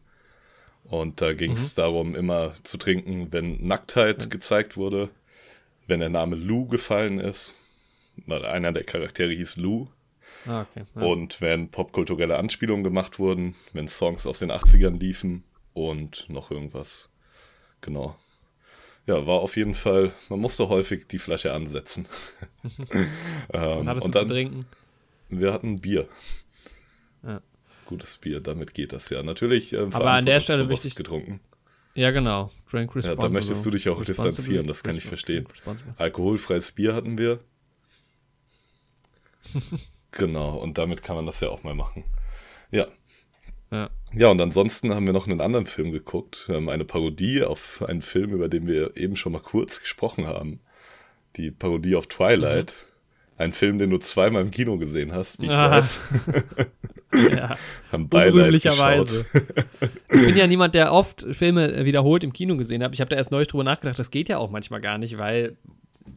Und 0.86 1.22
da 1.22 1.34
ging 1.34 1.52
es 1.52 1.76
darum, 1.76 2.16
immer 2.16 2.56
zu 2.64 2.78
trinken, 2.78 3.28
wenn 3.32 3.66
Nacktheit 3.66 4.32
gezeigt 4.32 4.76
wurde, 4.76 5.10
wenn 5.86 6.00
der 6.00 6.10
Name 6.10 6.36
Lou 6.36 6.68
gefallen 6.68 7.20
ist, 7.20 7.54
weil 8.26 8.44
einer 8.44 8.72
der 8.72 8.84
Charaktere 8.86 9.34
hieß 9.34 9.58
Lou, 9.58 9.88
Ah, 10.48 10.66
okay. 10.70 10.84
Ja. 10.96 11.02
und 11.04 11.42
wenn 11.42 11.70
popkulturelle 11.70 12.38
Anspielungen 12.38 12.84
gemacht 12.84 13.20
wurden, 13.20 13.56
wenn 13.72 13.88
Songs 13.88 14.26
aus 14.26 14.40
den 14.40 14.52
80ern 14.52 15.00
liefen 15.00 15.44
und 15.74 16.28
noch 16.28 16.50
irgendwas. 16.52 17.10
Genau. 17.84 18.16
Ja, 19.06 19.28
war 19.28 19.42
auf 19.42 19.58
jeden 19.58 19.76
Fall, 19.76 20.12
man 20.30 20.40
musste 20.40 20.70
häufig 20.70 21.08
die 21.08 21.20
Flasche 21.20 21.54
ansetzen. 21.54 22.08
Was 23.50 23.80
ähm, 23.80 23.88
hattest 23.88 24.06
und 24.06 24.16
du 24.16 24.20
dann, 24.20 24.28
zu 24.28 24.34
trinken? 24.34 24.66
wir 25.30 25.52
hatten 25.54 25.80
Bier. 25.82 26.08
Ja. 27.22 27.42
Gutes 27.86 28.18
Bier, 28.18 28.40
damit 28.40 28.74
geht 28.74 28.94
das 28.94 29.10
ja. 29.10 29.22
Natürlich 29.22 29.74
ähm, 29.74 29.94
Aber 29.94 30.12
an 30.12 30.26
der 30.26 30.40
Stelle 30.40 30.70
wichtig- 30.70 30.96
getrunken. 30.96 31.42
Ja, 31.96 32.10
genau. 32.12 32.50
Drink 32.72 32.90
Ja, 32.92 32.96
responsible. 32.96 33.22
da 33.22 33.30
möchtest 33.30 33.66
du 33.66 33.70
dich 33.70 33.88
auch 33.90 34.04
distanzieren, 34.04 34.66
das 34.66 34.82
kann 34.82 34.96
ich 34.98 35.04
verstehen. 35.06 35.46
Alkoholfreies 35.98 36.72
Bier 36.72 36.96
hatten 36.96 37.18
wir. 37.20 37.40
genau, 40.12 40.58
und 40.58 40.78
damit 40.78 41.04
kann 41.04 41.16
man 41.18 41.26
das 41.26 41.40
ja 41.42 41.50
auch 41.50 41.64
mal 41.64 41.76
machen. 41.76 42.04
Ja. 42.72 42.88
Ja. 43.74 43.90
Ja, 44.16 44.30
und 44.30 44.40
ansonsten 44.40 44.94
haben 44.94 45.08
wir 45.08 45.14
noch 45.14 45.28
einen 45.28 45.42
anderen 45.42 45.66
Film 45.66 45.92
geguckt. 45.92 46.48
Ähm, 46.50 46.70
eine 46.70 46.86
Parodie 46.86 47.44
auf 47.44 47.84
einen 47.88 48.04
Film, 48.04 48.32
über 48.32 48.48
den 48.48 48.68
wir 48.68 48.96
eben 48.96 49.16
schon 49.16 49.32
mal 49.32 49.42
kurz 49.42 49.80
gesprochen 49.82 50.28
haben. 50.28 50.60
Die 51.38 51.50
Parodie 51.50 51.96
auf 51.96 52.06
Twilight. 52.08 52.76
Ein 53.36 53.52
Film, 53.52 53.80
den 53.80 53.90
du 53.90 53.98
zweimal 53.98 54.44
im 54.44 54.52
Kino 54.52 54.78
gesehen 54.78 55.12
hast, 55.12 55.42
wie 55.42 55.48
ich 55.48 55.52
Ah. 55.52 55.72
weiß. 55.72 56.00
ja. 57.32 57.58
Haben 57.92 58.08
Beileid 58.10 58.62
geschaut. 58.62 59.26
Ich 60.12 60.22
bin 60.22 60.38
ja 60.38 60.46
niemand, 60.46 60.76
der 60.76 60.94
oft 60.94 61.26
Filme 61.32 61.84
wiederholt 61.84 62.24
im 62.24 62.32
Kino 62.32 62.56
gesehen 62.58 62.84
hat. 62.84 62.94
Ich 62.94 63.02
habe 63.02 63.10
da 63.10 63.16
erst 63.16 63.32
neulich 63.32 63.48
drüber 63.48 63.64
nachgedacht, 63.64 63.98
das 63.98 64.12
geht 64.12 64.30
ja 64.30 64.38
auch 64.38 64.52
manchmal 64.52 64.82
gar 64.82 65.00
nicht, 65.00 65.18
weil 65.18 65.58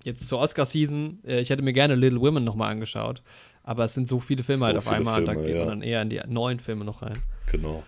jetzt 0.05 0.29
zur 0.29 0.41
Oscar-Season, 0.41 1.21
äh, 1.27 1.41
ich 1.41 1.49
hätte 1.49 1.63
mir 1.63 1.73
gerne 1.73 1.95
Little 1.95 2.21
Women 2.21 2.45
nochmal 2.45 2.71
angeschaut. 2.73 3.23
Aber 3.63 3.85
es 3.85 3.95
sind 3.95 4.09
so 4.09 4.21
viele 4.21 4.43
Filme 4.43 4.61
So 4.61 4.67
halt 4.67 4.77
auf 4.77 4.87
einmal, 4.89 5.25
da 5.25 5.33
Filme, 5.33 5.47
geht 5.47 5.57
ja. 5.57 5.65
man 5.65 5.69
dann 5.81 5.83
eher 5.83 6.03
in 6.03 6.11
die 6.11 6.21
neuen 6.29 6.61
Filme 6.61 6.85
noch 6.85 7.01
rein. 7.01 7.19
Genau. 7.51 7.85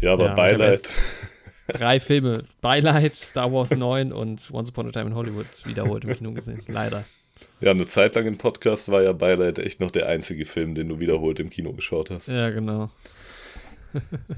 Ja, 0.00 0.12
aber 0.14 0.26
Ja, 0.26 0.34
Beileid. 0.34 0.88
Drei 1.68 2.00
Filme, 2.00 2.44
Beileid, 2.60 3.14
Star 3.14 3.52
Wars 3.52 3.70
9 3.70 4.12
und 4.12 4.50
Once 4.52 4.70
Upon 4.70 4.88
a 4.88 4.90
Time 4.90 5.06
in 5.06 5.14
Hollywood 5.14 5.46
wiederholt 5.64 6.04
im 6.04 6.16
Kino 6.16 6.32
gesehen. 6.32 6.62
Leider. 6.66 7.04
Ja, 7.60 7.70
eine 7.70 7.86
Zeit 7.86 8.14
lang 8.14 8.26
im 8.26 8.36
Podcast 8.38 8.90
war 8.90 9.02
ja 9.02 9.12
Beileid 9.12 9.58
echt 9.58 9.80
noch 9.80 9.90
der 9.92 10.08
einzige 10.08 10.44
Film, 10.44 10.74
den 10.74 10.88
du 10.88 10.98
wiederholt 11.00 11.38
im 11.38 11.50
Kino 11.50 11.72
geschaut 11.72 12.10
hast. 12.10 12.28
Ja, 12.28 12.50
genau. 12.50 12.90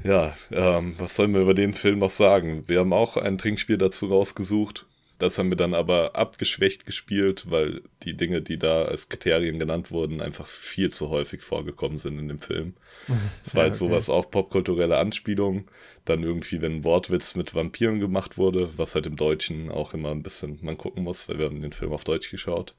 Ja, 0.03 0.35
ähm, 0.51 0.95
was 0.99 1.17
sollen 1.17 1.33
wir 1.33 1.41
über 1.41 1.55
den 1.55 1.75
Film 1.75 2.01
noch 2.01 2.11
sagen? 2.11 2.65
Wir 2.67 2.81
haben 2.81 2.93
auch 2.93 3.17
ein 3.17 3.39
Trinkspiel 3.39 3.79
dazu 3.79 4.07
rausgesucht. 4.07 4.87
Das 5.19 5.39
haben 5.39 5.51
wir 5.51 5.57
dann 5.57 5.75
aber 5.75 6.17
abgeschwächt 6.17 6.87
gespielt, 6.87 7.51
weil 7.51 7.83
die 8.03 8.17
Dinge, 8.17 8.43
die 8.43 8.59
da 8.59 8.85
als 8.85 9.09
Kriterien 9.09 9.59
genannt 9.59 9.91
wurden, 9.91 10.21
einfach 10.21 10.47
viel 10.49 10.91
zu 10.91 11.09
häufig 11.11 11.43
vorgekommen 11.43 11.99
sind 11.99 12.19
in 12.19 12.29
dem 12.29 12.41
Film. 12.41 12.75
Es 13.43 13.55
war 13.55 13.65
Ja, 13.65 13.65
halt 13.65 13.75
okay. 13.75 13.77
sowas 13.77 14.11
auch 14.11 14.31
popkulturelle 14.31 14.99
Anspielung. 14.99 15.71
Dann 16.05 16.23
irgendwie, 16.23 16.61
wenn 16.63 16.77
ein 16.79 16.85
Wortwitz 16.85 17.35
mit 17.37 17.55
Vampiren 17.55 18.01
gemacht 18.01 18.39
wurde, 18.39 18.77
was 18.79 18.95
halt 18.95 19.07
im 19.07 19.17
Deutschen 19.17 19.71
auch 19.71 19.95
immer 19.95 20.11
ein 20.11 20.23
bisschen 20.23 20.59
man 20.63 20.79
gucken 20.79 21.05
muss, 21.05 21.29
weil 21.29 21.39
wir 21.39 21.47
haben 21.47 21.63
den 21.63 21.73
Film 21.73 21.93
auf 21.93 22.05
Deutsch 22.05 22.31
geschaut. 22.31 22.75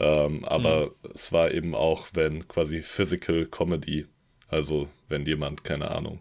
Ähm, 0.00 0.44
aber 0.44 0.90
Mhm. 0.90 0.92
es 1.14 1.32
war 1.32 1.52
eben 1.52 1.74
auch, 1.74 2.08
wenn 2.14 2.48
quasi 2.48 2.82
Physical 2.82 3.46
Comedy, 3.46 4.06
also 4.48 4.88
wenn 5.08 5.26
jemand, 5.26 5.64
keine 5.64 5.90
Ahnung, 5.92 6.20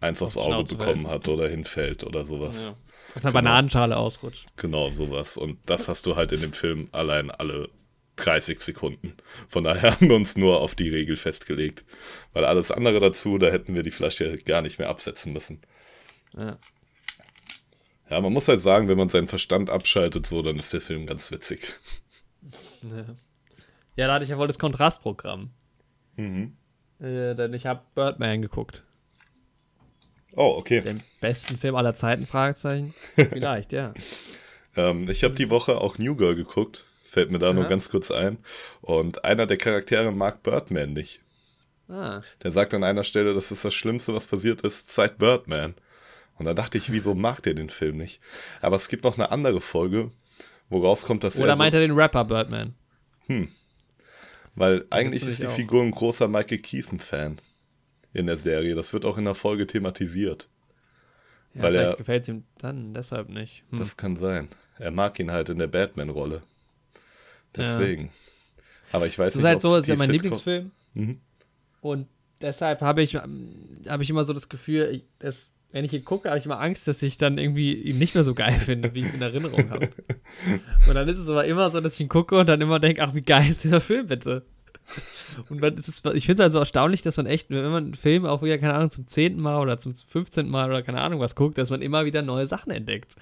eins 0.00 0.22
aufs 0.22 0.36
Auge 0.36 0.64
Schnauze 0.64 0.64
bekommen 0.64 1.06
fällt. 1.06 1.08
hat 1.08 1.28
oder 1.28 1.48
hinfällt 1.48 2.04
oder 2.04 2.24
sowas. 2.24 2.70
Ja. 2.70 2.76
Auf 3.14 3.24
einer 3.24 3.32
Bananenschale 3.32 3.96
ausrutscht. 3.96 4.46
Genau, 4.56 4.88
sowas. 4.90 5.36
Und 5.36 5.58
das 5.66 5.88
hast 5.88 6.06
du 6.06 6.16
halt 6.16 6.32
in 6.32 6.40
dem 6.40 6.52
Film 6.52 6.88
allein 6.92 7.30
alle 7.30 7.68
30 8.16 8.60
Sekunden. 8.60 9.14
Von 9.48 9.64
daher 9.64 9.92
haben 9.94 10.08
wir 10.08 10.16
uns 10.16 10.36
nur 10.36 10.60
auf 10.60 10.74
die 10.74 10.88
Regel 10.88 11.16
festgelegt. 11.16 11.84
Weil 12.32 12.44
alles 12.44 12.70
andere 12.70 13.00
dazu, 13.00 13.38
da 13.38 13.48
hätten 13.48 13.74
wir 13.74 13.82
die 13.82 13.90
Flasche 13.90 14.38
gar 14.38 14.62
nicht 14.62 14.78
mehr 14.78 14.88
absetzen 14.88 15.32
müssen. 15.32 15.60
Ja. 16.36 16.58
Ja, 18.10 18.20
man 18.20 18.32
muss 18.32 18.48
halt 18.48 18.60
sagen, 18.60 18.88
wenn 18.88 18.98
man 18.98 19.08
seinen 19.08 19.28
Verstand 19.28 19.70
abschaltet, 19.70 20.26
so, 20.26 20.42
dann 20.42 20.58
ist 20.58 20.72
der 20.72 20.82
Film 20.82 21.06
ganz 21.06 21.30
witzig. 21.30 21.78
Ja. 22.82 23.04
ja, 23.96 24.06
da 24.06 24.14
hatte 24.14 24.24
ich 24.24 24.30
ja 24.30 24.38
wohl 24.38 24.48
das 24.48 24.58
Kontrastprogramm. 24.58 25.50
Mhm. 26.16 26.56
Äh, 27.00 27.34
denn 27.34 27.54
ich 27.54 27.64
habe 27.64 27.82
Birdman 27.94 28.42
geguckt. 28.42 28.82
Oh, 30.34 30.54
okay. 30.56 30.80
Den 30.80 31.02
besten 31.20 31.58
Film 31.58 31.74
aller 31.76 31.94
Zeiten, 31.94 32.26
Fragezeichen. 32.26 32.94
Vielleicht, 33.14 33.72
ja. 33.72 33.92
Ähm, 34.76 35.08
ich 35.10 35.24
habe 35.24 35.34
die 35.34 35.50
Woche 35.50 35.78
auch 35.78 35.98
New 35.98 36.16
Girl 36.16 36.34
geguckt. 36.34 36.84
Fällt 37.04 37.30
mir 37.30 37.38
da 37.38 37.52
nur 37.52 37.64
Aha. 37.64 37.70
ganz 37.70 37.90
kurz 37.90 38.10
ein. 38.10 38.38
Und 38.80 39.24
einer 39.24 39.46
der 39.46 39.58
Charaktere 39.58 40.12
mag 40.12 40.42
Birdman 40.42 40.94
nicht. 40.94 41.20
Ah, 41.88 42.22
Der 42.42 42.50
sagt 42.50 42.72
an 42.72 42.84
einer 42.84 43.04
Stelle, 43.04 43.34
das 43.34 43.52
ist 43.52 43.64
das 43.66 43.74
Schlimmste, 43.74 44.14
was 44.14 44.26
passiert 44.26 44.62
ist, 44.62 44.90
seit 44.90 45.18
Birdman. 45.18 45.74
Und 46.38 46.46
da 46.46 46.54
dachte 46.54 46.78
ich, 46.78 46.90
wieso 46.90 47.14
mag 47.14 47.42
der 47.42 47.52
den 47.52 47.68
Film 47.68 47.98
nicht? 47.98 48.20
Aber 48.62 48.76
es 48.76 48.88
gibt 48.88 49.04
noch 49.04 49.18
eine 49.18 49.30
andere 49.30 49.60
Folge, 49.60 50.10
wo 50.70 50.78
rauskommt, 50.78 51.22
dass 51.24 51.38
oder 51.38 51.50
er. 51.50 51.56
meint 51.56 51.74
er 51.74 51.80
den 51.80 51.92
Rapper 51.92 52.24
Birdman? 52.24 52.74
So, 53.28 53.46
weil 54.54 54.86
eigentlich 54.90 55.26
ist 55.26 55.42
die 55.42 55.46
auch. 55.46 55.50
Figur 55.52 55.82
ein 55.82 55.90
großer 55.90 56.28
Michael 56.28 56.58
Keaton-Fan 56.58 57.38
in 58.12 58.26
der 58.26 58.36
Serie. 58.36 58.74
Das 58.74 58.92
wird 58.92 59.04
auch 59.04 59.18
in 59.18 59.24
der 59.24 59.34
Folge 59.34 59.66
thematisiert. 59.66 60.48
Ja, 61.54 61.62
Weil 61.62 61.72
vielleicht 61.72 61.98
gefällt 61.98 62.22
es 62.22 62.28
ihm 62.28 62.44
dann 62.58 62.94
deshalb 62.94 63.28
nicht. 63.28 63.62
Hm. 63.70 63.78
Das 63.78 63.96
kann 63.96 64.16
sein. 64.16 64.48
Er 64.78 64.90
mag 64.90 65.18
ihn 65.20 65.30
halt 65.30 65.48
in 65.50 65.58
der 65.58 65.66
Batman-Rolle. 65.66 66.42
Deswegen. 67.54 68.10
Aber 68.90 69.06
ich 69.06 69.18
weiß 69.18 69.34
Das 69.34 69.36
ist 69.36 69.42
nicht, 69.42 69.48
halt 69.48 69.60
so, 69.60 69.68
ob 69.68 69.74
das 69.76 69.82
ist 69.82 69.88
ja 69.88 69.94
die 69.94 69.98
mein 69.98 70.08
Sitcom- 70.08 70.12
Lieblingsfilm. 70.12 70.70
Mhm. 70.94 71.20
Und 71.80 72.06
deshalb 72.40 72.80
habe 72.80 73.02
ich, 73.02 73.14
ähm, 73.14 73.54
habe 73.88 74.02
ich 74.02 74.10
immer 74.10 74.24
so 74.24 74.32
das 74.32 74.48
Gefühl, 74.48 74.88
ich, 74.92 75.04
dass, 75.18 75.50
wenn 75.72 75.84
ich 75.84 75.92
ihn 75.92 76.04
gucke, 76.04 76.28
habe 76.28 76.38
ich 76.38 76.44
immer 76.46 76.60
Angst, 76.60 76.86
dass 76.88 77.02
ich 77.02 77.16
dann 77.18 77.38
irgendwie 77.38 77.72
ihn 77.74 77.98
nicht 77.98 78.14
mehr 78.14 78.24
so 78.24 78.34
geil 78.34 78.60
finde, 78.60 78.94
wie 78.94 79.00
ich 79.00 79.06
es 79.06 79.14
in 79.14 79.22
Erinnerung 79.22 79.70
habe. 79.70 79.90
und 80.88 80.94
dann 80.94 81.08
ist 81.08 81.18
es 81.18 81.28
aber 81.28 81.44
immer 81.44 81.70
so, 81.70 81.80
dass 81.80 81.94
ich 81.94 82.00
ihn 82.00 82.08
gucke 82.08 82.38
und 82.38 82.46
dann 82.46 82.60
immer 82.60 82.78
denke, 82.80 83.02
ach, 83.02 83.14
wie 83.14 83.22
geil 83.22 83.48
ist 83.48 83.64
dieser 83.64 83.80
Film 83.80 84.06
bitte. 84.06 84.44
Und 85.48 85.60
man, 85.60 85.76
es 85.78 85.88
ist, 85.88 86.04
ich 86.14 86.26
finde 86.26 86.42
es 86.42 86.44
halt 86.44 86.52
so 86.52 86.58
erstaunlich, 86.58 87.02
dass 87.02 87.16
man 87.16 87.26
echt, 87.26 87.50
wenn 87.50 87.70
man 87.70 87.84
einen 87.84 87.94
Film 87.94 88.26
auch 88.26 88.42
wieder, 88.42 88.58
keine 88.58 88.74
Ahnung, 88.74 88.90
zum 88.90 89.06
zehnten 89.06 89.40
Mal 89.40 89.58
oder 89.60 89.78
zum 89.78 89.94
15. 89.94 90.48
Mal 90.48 90.68
oder 90.68 90.82
keine 90.82 91.00
Ahnung 91.00 91.20
was 91.20 91.34
guckt, 91.34 91.56
dass 91.58 91.70
man 91.70 91.80
immer 91.82 92.04
wieder 92.04 92.22
neue 92.22 92.46
Sachen 92.46 92.70
entdeckt. 92.72 93.14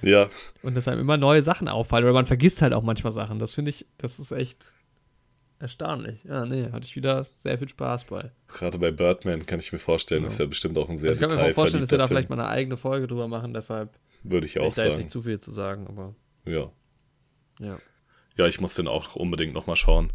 Ja, 0.00 0.28
Und 0.62 0.76
dass 0.76 0.86
einem 0.86 1.00
immer 1.00 1.16
neue 1.16 1.42
Sachen 1.42 1.68
auffallen. 1.68 2.04
Oder 2.04 2.12
man 2.14 2.26
vergisst 2.26 2.62
halt 2.62 2.72
auch 2.72 2.82
manchmal 2.84 3.12
Sachen. 3.12 3.38
Das 3.40 3.52
finde 3.52 3.70
ich, 3.70 3.84
das 3.98 4.18
ist 4.20 4.30
echt 4.30 4.72
erstaunlich. 5.58 6.22
Ja, 6.24 6.44
nee, 6.46 6.70
hatte 6.70 6.86
ich 6.86 6.94
wieder 6.94 7.26
sehr 7.42 7.58
viel 7.58 7.68
Spaß 7.68 8.04
bei. 8.04 8.30
gerade 8.46 8.78
bei 8.78 8.92
Birdman 8.92 9.44
kann 9.44 9.58
ich 9.58 9.72
mir 9.72 9.80
vorstellen, 9.80 10.20
Genau. 10.22 10.32
ist 10.32 10.38
ja 10.38 10.46
bestimmt 10.46 10.78
auch 10.78 10.88
ein 10.88 10.96
sehr 10.96 11.10
Also 11.10 11.20
ich 11.22 11.28
kann 11.28 11.36
mir 11.36 11.42
auch 11.44 11.52
vorstellen, 11.54 11.82
dass 11.82 11.90
wir 11.90 11.98
da 11.98 12.04
detailverliebter 12.04 12.08
vielleicht 12.08 12.30
mal 12.30 12.38
eine 12.38 12.48
eigene 12.48 12.76
Folge 12.76 13.08
drüber 13.08 13.26
machen, 13.26 13.52
deshalb 13.54 13.90
Film, 14.22 14.30
würde 14.32 14.46
ich 14.46 14.60
auch 14.60 14.68
ich 14.68 14.74
da 14.76 14.82
jetzt 14.82 14.90
sagen. 14.92 14.98
nicht 14.98 15.10
zu 15.10 15.22
viel 15.22 15.40
zu 15.40 15.50
sagen, 15.50 15.88
aber 15.88 16.14
Ja. 16.44 16.70
ja. 17.58 17.78
ja, 18.36 18.46
ich 18.46 18.60
muss 18.60 18.74
den 18.74 18.86
auch 18.86 19.16
unbedingt 19.16 19.52
nochmal 19.52 19.74
schauen. 19.76 20.12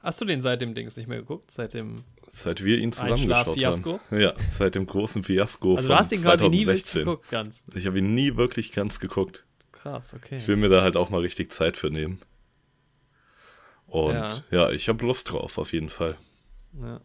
Hast 0.00 0.20
du 0.20 0.24
den 0.24 0.40
seit 0.40 0.60
dem 0.60 0.74
Dings 0.74 0.96
nicht 0.96 1.08
mehr 1.08 1.18
geguckt? 1.18 1.50
Seit 1.50 1.74
dem. 1.74 2.04
Seit 2.28 2.62
wir 2.62 2.78
ihn 2.78 2.92
zusammengeschaut 2.92 3.62
haben. 3.62 4.00
Ja, 4.10 4.34
seit 4.48 4.74
dem 4.74 4.86
großen 4.86 5.24
Fiasko 5.24 5.76
Also 5.76 5.88
von 5.88 5.88
du 5.88 5.98
hast 5.98 6.12
ihn 6.12 6.22
quasi 6.22 6.48
nie 6.48 6.66
wirklich 6.66 6.84
2016. 6.84 7.04
geguckt, 7.04 7.30
ganz. 7.30 7.62
Ich 7.74 7.86
habe 7.86 7.98
ihn 7.98 8.14
nie 8.14 8.36
wirklich 8.36 8.72
ganz 8.72 9.00
geguckt. 9.00 9.44
Krass, 9.72 10.14
okay. 10.14 10.36
Ich 10.36 10.46
will 10.46 10.56
mir 10.56 10.68
da 10.68 10.82
halt 10.82 10.96
auch 10.96 11.10
mal 11.10 11.20
richtig 11.20 11.50
Zeit 11.52 11.76
für 11.76 11.90
nehmen. 11.90 12.20
Und 13.86 14.12
Ja. 14.14 14.42
ja, 14.50 14.70
ich 14.70 14.88
habe 14.88 15.04
Lust 15.04 15.32
drauf, 15.32 15.58
auf 15.58 15.72
jeden 15.72 15.88
Fall. 15.88 16.16
Ja. 16.80 17.00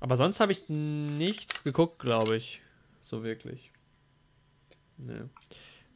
Aber 0.00 0.16
sonst 0.16 0.40
habe 0.40 0.52
ich 0.52 0.68
nichts 0.68 1.62
geguckt, 1.62 1.98
glaube 1.98 2.36
ich. 2.36 2.60
So 3.02 3.22
wirklich. 3.22 3.70
Nee. 4.96 5.20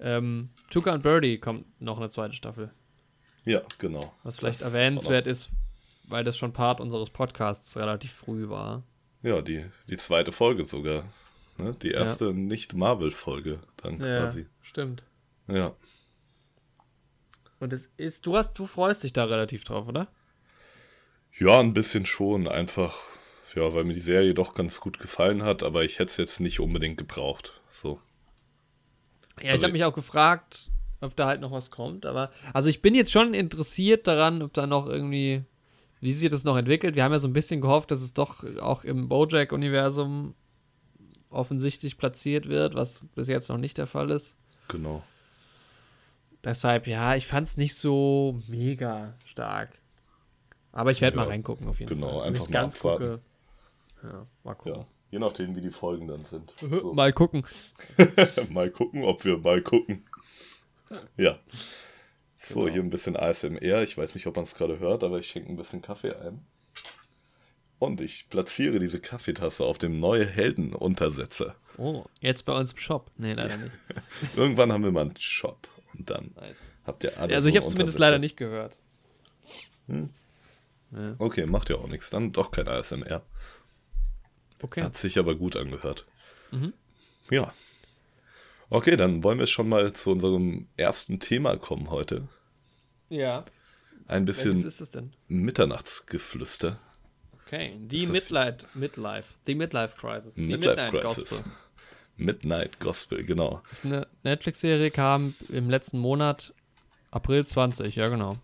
Ähm, 0.01 0.51
Tuca 0.71 0.93
und 0.95 1.03
Birdie 1.03 1.39
kommt 1.39 1.65
noch 1.81 1.99
eine 1.99 2.11
zweite 2.11 2.35
Staffel. 2.35 2.71
Ja, 3.45 3.63
genau. 3.79 4.13
Was 4.25 4.37
vielleicht 4.37 4.61
Das 4.61 4.75
erwähnenswert 4.75 5.27
ist, 5.27 5.49
weil 6.05 6.25
das 6.25 6.37
schon 6.37 6.53
Part 6.53 6.81
unseres 6.81 7.11
Podcasts 7.11 7.77
relativ 7.77 8.13
früh 8.13 8.49
war. 8.49 8.83
Ja, 9.23 9.43
die, 9.43 9.65
die 9.89 9.97
zweite 9.97 10.33
Folge 10.33 10.65
sogar. 10.65 11.05
Ne? 11.57 11.75
Die 11.83 11.91
erste 11.91 12.33
Nicht-Marvel-Folge 12.35 13.59
dann 13.79 13.99
quasi. 13.99 14.47
stimmt. 14.63 15.03
Ja. 15.49 15.75
Und 17.61 17.73
es 17.73 17.91
ist, 17.97 18.25
du 18.27 18.37
hast, 18.37 18.53
du 18.55 18.67
freust 18.67 19.03
dich 19.03 19.13
da 19.13 19.25
relativ 19.25 19.65
drauf, 19.65 19.89
oder? 19.89 20.07
Ja, 21.39 21.59
ein 21.61 21.75
bisschen 21.75 22.07
schon. 22.07 22.47
Einfach, 22.47 22.97
ja, 23.55 23.73
weil 23.75 23.85
mir 23.85 23.95
die 23.95 24.01
Serie 24.01 24.35
doch 24.35 24.55
ganz 24.55 24.79
gut 24.81 24.99
gefallen 25.01 25.43
hat, 25.43 25.63
aber 25.63 25.85
ich 25.85 25.95
hätte 25.99 26.11
es 26.11 26.17
jetzt 26.17 26.41
nicht 26.41 26.61
unbedingt 26.61 26.99
gebraucht. 26.99 27.61
So. 27.69 28.01
Ja, 29.39 29.45
ich 29.47 29.51
Also- 29.51 29.63
habe 29.65 29.73
mich 29.73 29.85
auch 29.85 29.95
gefragt, 29.95 30.71
ob 31.01 31.15
da 31.17 31.27
halt 31.27 31.41
noch 31.41 31.53
was 31.53 31.71
kommt, 31.71 32.07
aber 32.07 32.31
also 32.53 32.69
ich 32.69 32.83
bin 32.83 32.95
jetzt 32.95 33.13
schon 33.13 33.35
interessiert 33.35 34.07
daran, 34.07 34.43
ob 34.43 34.53
da 34.53 34.67
noch 34.67 34.87
irgendwie, 34.87 35.45
wie 36.01 36.13
sich 36.13 36.29
das 36.31 36.45
noch 36.45 36.57
entwickelt. 36.57 36.97
Wir 36.97 37.05
haben 37.05 37.13
ja 37.13 37.19
so 37.19 37.29
ein 37.29 37.33
bisschen 37.33 37.61
gehofft, 37.61 37.91
dass 37.91 38.01
es 38.01 38.15
doch 38.15 38.45
auch 38.61 38.85
im 38.85 39.09
Bojack-Universum 39.09 40.35
offensichtlich 41.31 41.99
platziert 41.99 42.49
wird, 42.49 42.75
was 42.75 43.05
bis 43.15 43.29
jetzt 43.29 43.49
noch 43.49 43.59
nicht 43.59 43.79
der 43.79 43.87
Fall 43.87 44.11
ist. 44.11 44.39
Genau. 44.69 45.03
Deshalb, 46.45 46.87
ja, 46.87 47.15
ich 47.17 47.27
fand 47.27 47.49
es 47.49 47.57
nicht 47.57 47.75
so 47.75 48.39
mega 48.49 49.15
stark. 49.25 49.71
Aber 50.73 50.91
ich 50.91 51.01
werde 51.01 51.17
Ja, 51.17 51.25
mal 51.25 51.29
reingucken 51.29 51.67
auf 51.69 51.81
jeden 51.81 51.89
genau, 51.89 52.09
Fall. 52.09 52.21
Wenn 52.21 52.27
einfach 52.29 52.49
mal 52.49 52.53
ganz 52.53 52.77
abwarten. 52.77 53.05
gucke. 53.05 53.21
Ja, 54.03 54.27
mal 54.45 54.55
gucken. 54.55 54.81
Ja. 54.83 54.87
Je 55.11 55.19
nachdem, 55.19 55.57
wie 55.57 55.61
die 55.63 55.71
Folgen 55.71 56.07
dann 56.07 56.25
sind. 56.25 56.55
So. 56.71 56.93
Mal 56.93 57.13
gucken. 57.13 57.45
mal 58.51 58.71
gucken, 58.71 59.03
ob 59.05 59.25
wir 59.25 59.39
mal 59.39 59.61
gucken. 59.63 60.05
Ja. 61.17 61.39
So, 62.37 62.61
Genau. 62.61 62.73
hier 62.73 62.83
ein 62.83 62.91
bisschen 62.91 63.17
ASMR. 63.17 63.83
Ich 63.83 63.99
weiß 63.99 64.15
nicht, 64.15 64.27
ob 64.27 64.37
man 64.37 64.45
es 64.45 64.55
gerade 64.55 64.79
hört, 64.79 65.03
aber 65.05 65.19
ich 65.19 65.29
schenke 65.29 65.51
ein 65.51 65.57
bisschen 65.57 65.83
Kaffee 65.83 66.15
ein. 66.15 66.45
Und 67.79 68.01
ich 68.01 68.29
platziere 68.29 68.79
diese 68.79 69.01
Kaffeetasse 69.01 69.65
auf 69.65 69.79
dem 69.79 70.01
neue 70.01 70.27
Helden-Untersetzer. 70.27 71.55
Oh, 71.77 72.05
jetzt 72.21 72.45
bei 72.45 72.53
uns 72.53 72.73
im 72.73 72.79
Shop. 72.79 73.11
Nee, 73.17 73.35
leider 73.35 73.57
nicht. 73.57 73.73
Irgendwann 74.37 74.73
haben 74.73 74.83
wir 74.83 74.91
mal 74.91 75.03
einen 75.03 75.17
Shop. 75.21 75.69
Und 75.95 76.11
dann 76.11 76.33
Nice. 76.35 76.57
habt 76.85 77.05
ihr 77.05 77.17
alle 77.19 77.35
also 77.35 77.45
so 77.45 77.49
ich 77.51 77.57
habe 77.57 77.65
es 77.67 77.73
zumindest 77.73 77.99
leider 77.99 78.19
nicht 78.19 78.37
gehört. 78.37 78.79
Hm. 79.87 80.11
Ja. 80.91 81.15
Okay, 81.19 81.47
macht 81.47 81.71
ja 81.71 81.77
auch 81.77 81.87
nichts. 81.89 82.11
Dann 82.11 82.33
doch 82.33 82.51
kein 82.51 82.67
ASMR. 82.67 83.23
Okay. 84.61 84.83
Hat 84.83 84.97
sich 84.97 85.19
aber 85.19 85.35
gut 85.37 85.55
angehört. 85.57 86.07
Mhm. 86.51 86.73
Ja. 87.31 87.53
Okay, 88.71 88.97
dann 88.97 89.25
wollen 89.25 89.39
wir 89.39 89.47
schon 89.47 89.69
mal 89.69 89.93
zu 89.93 90.11
unserem 90.11 90.69
ersten 90.77 91.21
Thema 91.21 91.57
kommen 91.57 91.91
heute. 91.91 92.29
Ja. 93.09 93.45
Ein 94.07 94.25
bisschen 94.25 94.65
ist 94.65 94.81
es 94.81 94.91
denn? 94.91 95.13
Mitternachts-Geflüster. 95.29 96.79
Okay. 97.47 97.79
The 97.89 98.03
ist- 98.05 98.13
Midlife. 98.13 99.35
The 99.47 99.55
Midlife 99.55 99.95
Crisis. 99.99 100.35
The 100.35 100.43
Midlife 100.43 100.77
Midnight 100.83 101.03
Crisis. 101.05 101.31
Gospel. 101.31 101.53
Midnight 102.17 102.81
Gospel, 102.81 103.25
genau. 103.25 103.63
Das 103.71 103.79
ist 103.79 103.85
eine 103.87 104.07
Netflix-Serie, 104.25 104.91
kam 104.91 105.35
im 105.49 105.71
letzten 105.71 105.99
Monat, 105.99 106.53
April 107.11 107.47
20, 107.47 107.95
ja 107.97 108.09
genau, 108.09 108.37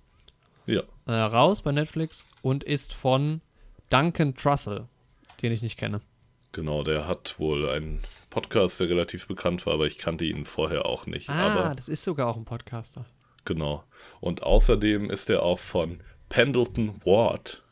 Ja, 0.66 0.82
äh, 1.06 1.12
raus 1.12 1.60
bei 1.62 1.72
Netflix 1.72 2.24
und 2.40 2.62
ist 2.64 2.94
von 2.94 3.40
Duncan 3.90 4.34
Trussell, 4.36 4.86
den 5.42 5.52
ich 5.52 5.60
nicht 5.60 5.76
kenne. 5.76 6.00
Genau. 6.54 6.82
Der 6.82 7.06
hat 7.06 7.38
wohl 7.38 7.68
einen 7.68 8.00
Podcast, 8.30 8.80
der 8.80 8.88
relativ 8.88 9.26
bekannt 9.28 9.66
war, 9.66 9.74
aber 9.74 9.86
ich 9.86 9.98
kannte 9.98 10.24
ihn 10.24 10.46
vorher 10.46 10.86
auch 10.86 11.06
nicht. 11.06 11.28
Ah, 11.28 11.52
aber 11.52 11.74
das 11.74 11.88
ist 11.88 12.02
sogar 12.02 12.26
auch 12.28 12.36
ein 12.36 12.46
Podcaster. 12.46 13.04
genau. 13.44 13.84
Und 14.20 14.42
außerdem 14.42 15.10
ist 15.10 15.28
er 15.28 15.42
auch 15.42 15.58
von 15.58 16.00
Pendleton 16.30 17.00
Ward. 17.04 17.62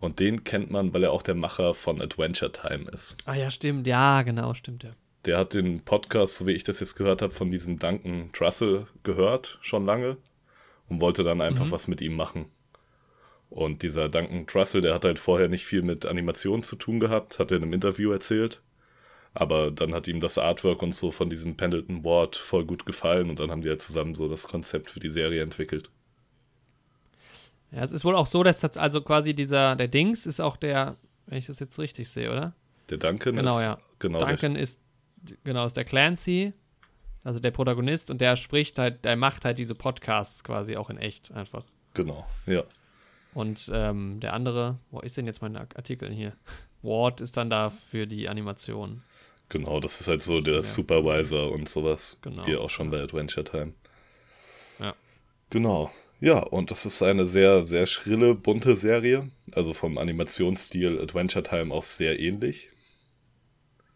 Und 0.00 0.18
den 0.18 0.42
kennt 0.42 0.70
man, 0.70 0.92
weil 0.94 1.04
er 1.04 1.12
auch 1.12 1.22
der 1.22 1.34
Macher 1.36 1.74
von 1.74 2.00
Adventure 2.02 2.50
Time 2.50 2.90
ist. 2.90 3.16
Ah 3.26 3.34
ja, 3.34 3.50
stimmt, 3.50 3.86
ja, 3.86 4.22
genau, 4.22 4.54
stimmt, 4.54 4.82
ja. 4.82 4.90
Der 5.26 5.38
hat 5.38 5.54
den 5.54 5.84
Podcast, 5.84 6.36
so 6.38 6.46
wie 6.48 6.52
ich 6.52 6.64
das 6.64 6.80
jetzt 6.80 6.96
gehört 6.96 7.22
habe, 7.22 7.32
von 7.32 7.52
diesem 7.52 7.78
Duncan 7.78 8.30
Trussell 8.32 8.86
gehört, 9.04 9.58
schon 9.60 9.86
lange. 9.86 10.16
Und 10.88 11.00
wollte 11.00 11.22
dann 11.22 11.40
einfach 11.40 11.70
was 11.70 11.86
mit 11.86 12.00
ihm 12.00 12.14
machen. 12.16 12.46
Und 13.52 13.82
dieser 13.82 14.08
Duncan 14.08 14.46
Trussell, 14.46 14.80
der 14.80 14.94
hat 14.94 15.04
halt 15.04 15.18
vorher 15.18 15.48
nicht 15.48 15.66
viel 15.66 15.82
mit 15.82 16.06
Animation 16.06 16.62
zu 16.62 16.74
tun 16.74 17.00
gehabt, 17.00 17.38
hat 17.38 17.50
er 17.50 17.58
in 17.58 17.64
einem 17.64 17.74
Interview 17.74 18.10
erzählt. 18.10 18.62
Aber 19.34 19.70
dann 19.70 19.94
hat 19.94 20.08
ihm 20.08 20.20
das 20.20 20.38
Artwork 20.38 20.82
und 20.82 20.94
so 20.94 21.10
von 21.10 21.28
diesem 21.28 21.56
Pendleton 21.56 22.02
Ward 22.02 22.36
voll 22.36 22.64
gut 22.64 22.86
gefallen 22.86 23.28
und 23.28 23.40
dann 23.40 23.50
haben 23.50 23.60
die 23.60 23.68
halt 23.68 23.82
zusammen 23.82 24.14
so 24.14 24.26
das 24.26 24.48
Konzept 24.48 24.88
für 24.88 25.00
die 25.00 25.10
Serie 25.10 25.42
entwickelt. 25.42 25.90
Ja, 27.70 27.82
es 27.82 27.92
ist 27.92 28.04
wohl 28.04 28.16
auch 28.16 28.26
so, 28.26 28.42
dass 28.42 28.60
das 28.60 28.76
also 28.78 29.02
quasi 29.02 29.34
dieser, 29.34 29.76
der 29.76 29.88
Dings 29.88 30.26
ist 30.26 30.40
auch 30.40 30.56
der, 30.56 30.96
wenn 31.26 31.38
ich 31.38 31.46
das 31.46 31.60
jetzt 31.60 31.78
richtig 31.78 32.08
sehe, 32.08 32.30
oder? 32.30 32.54
Der 32.88 32.98
Duncan 32.98 33.36
Genau, 33.36 33.56
ist 33.56 33.62
ja. 33.62 33.78
genau 33.98 34.18
der, 34.18 34.28
Duncan 34.28 34.56
ist, 34.56 34.80
genau, 35.44 35.66
ist 35.66 35.76
der 35.76 35.84
Clancy, 35.84 36.52
also 37.22 37.38
der 37.38 37.50
Protagonist 37.50 38.10
und 38.10 38.20
der 38.20 38.36
spricht 38.36 38.78
halt, 38.78 39.04
der 39.04 39.16
macht 39.16 39.44
halt 39.44 39.58
diese 39.58 39.74
Podcasts 39.74 40.42
quasi 40.42 40.76
auch 40.76 40.88
in 40.90 40.96
echt 40.98 41.32
einfach. 41.32 41.64
genau, 41.94 42.26
ja. 42.46 42.64
Und 43.34 43.70
ähm, 43.72 44.20
der 44.20 44.34
andere, 44.34 44.78
wo 44.90 45.00
ist 45.00 45.16
denn 45.16 45.26
jetzt 45.26 45.40
mein 45.42 45.56
Artikel 45.56 46.10
hier? 46.12 46.34
Ward 46.82 47.20
ist 47.20 47.36
dann 47.36 47.48
da 47.50 47.70
für 47.70 48.06
die 48.06 48.28
Animation. 48.28 49.02
Genau, 49.48 49.80
das 49.80 50.00
ist 50.00 50.08
halt 50.08 50.22
so 50.22 50.40
der 50.40 50.56
Ja. 50.56 50.62
Supervisor 50.62 51.52
und 51.52 51.68
sowas. 51.68 52.18
Genau. 52.22 52.46
Wie 52.46 52.56
auch 52.56 52.70
schon 52.70 52.90
bei 52.90 53.00
Adventure 53.00 53.44
Time. 53.44 53.74
Ja. 54.78 54.94
Genau. 55.50 55.90
Ja, 56.20 56.38
und 56.38 56.70
das 56.70 56.86
ist 56.86 57.02
eine 57.02 57.26
sehr, 57.26 57.66
sehr 57.66 57.86
schrille, 57.86 58.34
bunte 58.34 58.76
Serie. 58.76 59.30
Also 59.52 59.74
vom 59.74 59.98
Animationsstil 59.98 61.00
Adventure 61.00 61.42
Time 61.42 61.72
auch 61.74 61.82
sehr 61.82 62.18
ähnlich. 62.18 62.70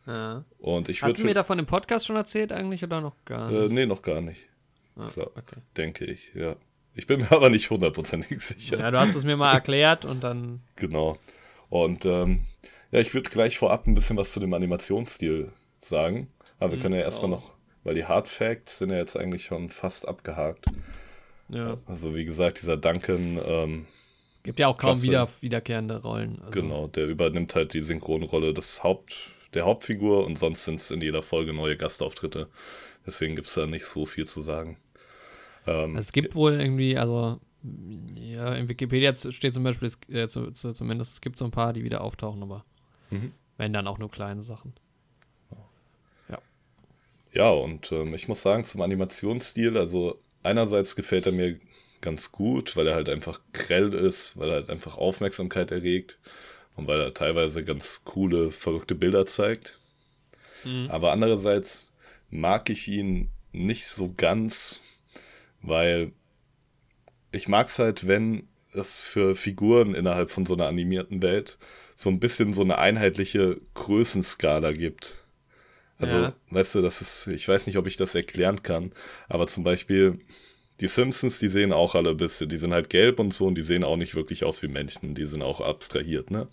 Ja. 0.07 0.45
Und 0.59 0.89
ich 0.89 1.03
Hast 1.03 1.19
du 1.19 1.25
mir 1.25 1.35
davon 1.35 1.59
im 1.59 1.67
Podcast 1.67 2.07
schon 2.07 2.17
erzählt 2.17 2.53
eigentlich 2.53 2.83
oder 2.85 3.01
noch 3.01 3.17
gar 3.25 3.51
nicht? 3.51 3.61
äh, 3.71 3.73
Nee, 3.73 3.87
noch 3.87 4.03
gar 4.03 4.21
nicht. 4.21 4.41
Ah, 4.97 5.09
Klar, 5.11 5.29
okay. 5.37 5.61
denke 5.77 6.05
ich, 6.05 6.33
ja. 6.35 6.57
Ich 6.97 7.07
bin 7.07 7.21
mir 7.21 7.31
aber 7.31 7.51
nicht 7.51 7.71
hundertprozentig 7.71 8.41
sicher. 8.41 8.79
Ja, 8.79 8.91
du 8.91 8.99
hast 8.99 9.15
es 9.15 9.25
mir 9.25 9.37
mal 9.37 9.53
erklärt 9.53 10.05
und 10.05 10.25
dann. 10.25 10.61
Genau. 10.77 11.19
Und 11.69 12.05
ähm, 12.07 12.47
ja, 12.91 13.01
ich 13.01 13.13
würde 13.15 13.29
gleich 13.31 13.59
vorab 13.59 13.87
ein 13.87 13.95
bisschen 13.95 14.17
was 14.17 14.33
zu 14.33 14.41
dem 14.41 14.55
Animationsstil 14.55 15.53
sagen. 15.79 16.29
Aber 16.59 16.73
wir 16.73 16.79
Mhm, 16.79 16.83
können 16.83 16.95
ja 16.95 17.03
erstmal 17.03 17.33
auch. 17.35 17.43
noch, 17.43 17.53
weil 17.85 17.95
die 17.95 18.07
Hard 18.07 18.29
Facts 18.29 18.79
sind 18.79 18.91
ja 18.91 18.97
jetzt 18.97 19.17
eigentlich 19.17 19.45
schon 19.45 19.69
fast 19.71 20.09
abgehakt. 20.09 20.67
Ja. 21.49 21.77
Also 21.87 22.15
wie 22.15 22.25
gesagt, 22.25 22.61
dieser 22.63 22.77
Duncan, 22.77 23.39
ähm, 23.45 23.87
Gibt 24.43 24.59
ja 24.61 24.69
auch 24.69 24.79
kaum 24.79 24.91
Klasse. 24.93 25.03
wieder, 25.03 25.29
wiederkehrende 25.41 26.03
Rollen. 26.03 26.39
Also, 26.41 26.51
genau, 26.53 26.87
der 26.87 27.07
übernimmt 27.07 27.55
halt 27.55 27.75
die 27.75 27.83
Synchronrolle 27.83 28.55
des 28.55 28.83
Haupt, 28.85 29.33
der 29.55 29.65
Hauptfigur 29.65 30.25
und 30.25 30.39
sonst 30.39 30.65
sind 30.65 30.81
es 30.81 30.91
in 30.91 31.01
jeder 31.01 31.23
Folge 31.23 31.53
neue 31.53 31.77
Gastauftritte. 31.77 32.49
Deswegen 33.05 33.35
gibt 33.37 33.49
es 33.49 33.55
da 33.55 33.67
nicht 33.67 33.85
so 33.85 34.07
viel 34.07 34.27
zu 34.27 34.41
sagen. 34.41 34.79
Ähm, 35.67 35.97
Es 35.97 36.13
gibt 36.13 36.35
wohl 36.35 36.61
irgendwie, 36.61 36.97
also 36.97 37.41
ja, 38.15 38.55
in 38.55 38.69
Wikipedia 38.69 39.15
steht 39.17 39.55
zum 39.55 39.65
Beispiel, 39.65 39.91
äh, 40.11 40.29
zu, 40.29 40.53
zu, 40.53 40.73
zumindest 40.73 41.15
es 41.15 41.21
gibt 41.21 41.39
so 41.39 41.45
ein 41.45 41.51
paar, 41.51 41.73
die 41.73 41.85
wieder 41.85 42.01
auftauchen, 42.01 42.43
aber 42.43 42.65
Mhm. 43.11 43.33
wenn 43.57 43.73
dann 43.73 43.87
auch 43.87 43.99
nur 43.99 44.11
kleine 44.11 44.43
Sachen. 44.43 44.75
Ja, 47.33 47.51
und 47.51 47.93
ähm, 47.93 48.15
ich 48.15 48.29
muss 48.29 48.41
sagen, 48.41 48.65
zum 48.65 48.81
Animationsstil, 48.81 49.77
also 49.77 50.19
einerseits 50.43 50.97
gefällt 50.97 51.27
er 51.27 51.33
mir 51.33 51.59
ganz 52.01 52.33
gut, 52.33 52.77
weil 52.77 52.87
er 52.87 52.95
halt 52.95 53.11
einfach 53.11 53.41
grell 53.53 53.93
ist, 53.93 54.39
weil 54.39 54.49
er 54.49 54.55
halt 54.55 54.71
einfach 54.71 54.97
Aufmerksamkeit 54.97 55.71
erregt 55.71 56.19
und 56.77 56.87
weil 56.87 56.99
er 57.01 57.13
teilweise 57.13 57.63
ganz 57.63 58.05
coole, 58.05 58.51
verrückte 58.51 58.95
Bilder 58.95 59.27
zeigt. 59.27 59.79
Mhm. 60.65 60.89
Aber 60.91 61.13
andererseits 61.13 61.89
mag 62.31 62.71
ich 62.71 62.89
ihn 62.89 63.29
nicht 63.53 63.87
so 63.87 64.15
ganz, 64.17 64.81
weil 65.63 66.13
ich 67.33 67.49
mag 67.49 67.69
es 67.69 67.79
halt, 67.79 68.07
wenn 68.07 68.49
es 68.73 69.05
für 69.05 69.35
Figuren 69.35 69.95
innerhalb 69.95 70.31
von 70.31 70.47
so 70.47 70.55
einer 70.55 70.67
animierten 70.67 71.23
Welt 71.23 71.59
so 71.95 72.11
ein 72.11 72.21
bisschen 72.21 72.53
so 72.53 72.63
eine 72.63 72.79
einheitliche 72.79 73.59
Größenskala 73.75 74.73
gibt. 74.73 75.25
Also, 75.99 76.15
ja. 76.15 76.37
weißt 76.51 76.75
du, 76.75 76.83
das 76.83 77.01
ist, 77.01 77.27
ich 77.29 77.49
weiß 77.49 77.67
nicht, 77.67 77.79
ob 77.79 77.87
ich 77.87 77.97
das 77.97 78.15
erklären 78.15 78.63
kann, 78.63 78.93
aber 79.29 79.47
zum 79.47 79.65
Beispiel 79.65 80.21
die 80.81 80.89
Simpsons, 80.89 81.39
die 81.39 81.49
sehen 81.49 81.73
auch 81.73 81.95
alle 81.95 82.11
ein 82.11 82.19
bisschen, 82.19 82.51
die 82.51 82.59
sind 82.59 82.75
halt 82.75 82.91
gelb 82.91 83.19
und 83.19 83.33
so 83.33 83.47
und 83.47 83.55
die 83.57 83.63
sehen 83.63 83.83
auch 83.83 83.97
nicht 83.97 84.15
wirklich 84.15 84.45
aus 84.45 84.63
wie 84.63 84.69
Menschen, 84.69 85.15
die 85.15 85.25
sind 85.25 85.41
auch 85.41 85.63
abstrahiert, 85.63 86.31
ne? 86.31 86.49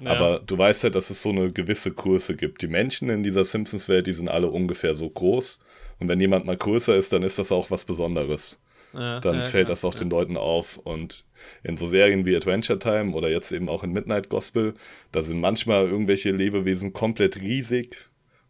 Ja. 0.00 0.12
Aber 0.12 0.40
du 0.40 0.56
weißt 0.56 0.84
ja, 0.84 0.90
dass 0.90 1.10
es 1.10 1.22
so 1.22 1.30
eine 1.30 1.52
gewisse 1.52 1.90
Größe 1.90 2.36
gibt. 2.36 2.62
Die 2.62 2.68
Menschen 2.68 3.10
in 3.10 3.24
dieser 3.24 3.44
Simpsons-Welt, 3.44 4.06
die 4.06 4.12
sind 4.12 4.28
alle 4.28 4.48
ungefähr 4.48 4.94
so 4.94 5.10
groß. 5.10 5.58
Und 6.00 6.08
wenn 6.08 6.20
jemand 6.20 6.46
mal 6.46 6.56
größer 6.56 6.96
ist, 6.96 7.12
dann 7.12 7.22
ist 7.22 7.38
das 7.38 7.52
auch 7.52 7.70
was 7.70 7.84
Besonderes. 7.84 8.58
Ja, 8.94 9.20
dann 9.20 9.36
ja, 9.36 9.42
fällt 9.42 9.68
das 9.68 9.84
auch 9.84 9.94
den 9.94 10.10
Leuten 10.10 10.36
auf. 10.36 10.78
Und 10.78 11.24
in 11.62 11.76
so 11.76 11.86
Serien 11.86 12.24
wie 12.24 12.36
Adventure 12.36 12.78
Time 12.78 13.12
oder 13.14 13.30
jetzt 13.30 13.52
eben 13.52 13.68
auch 13.68 13.84
in 13.84 13.92
Midnight 13.92 14.28
Gospel, 14.28 14.74
da 15.12 15.20
sind 15.20 15.40
manchmal 15.40 15.88
irgendwelche 15.88 16.30
Lebewesen 16.30 16.92
komplett 16.92 17.40
riesig 17.40 17.96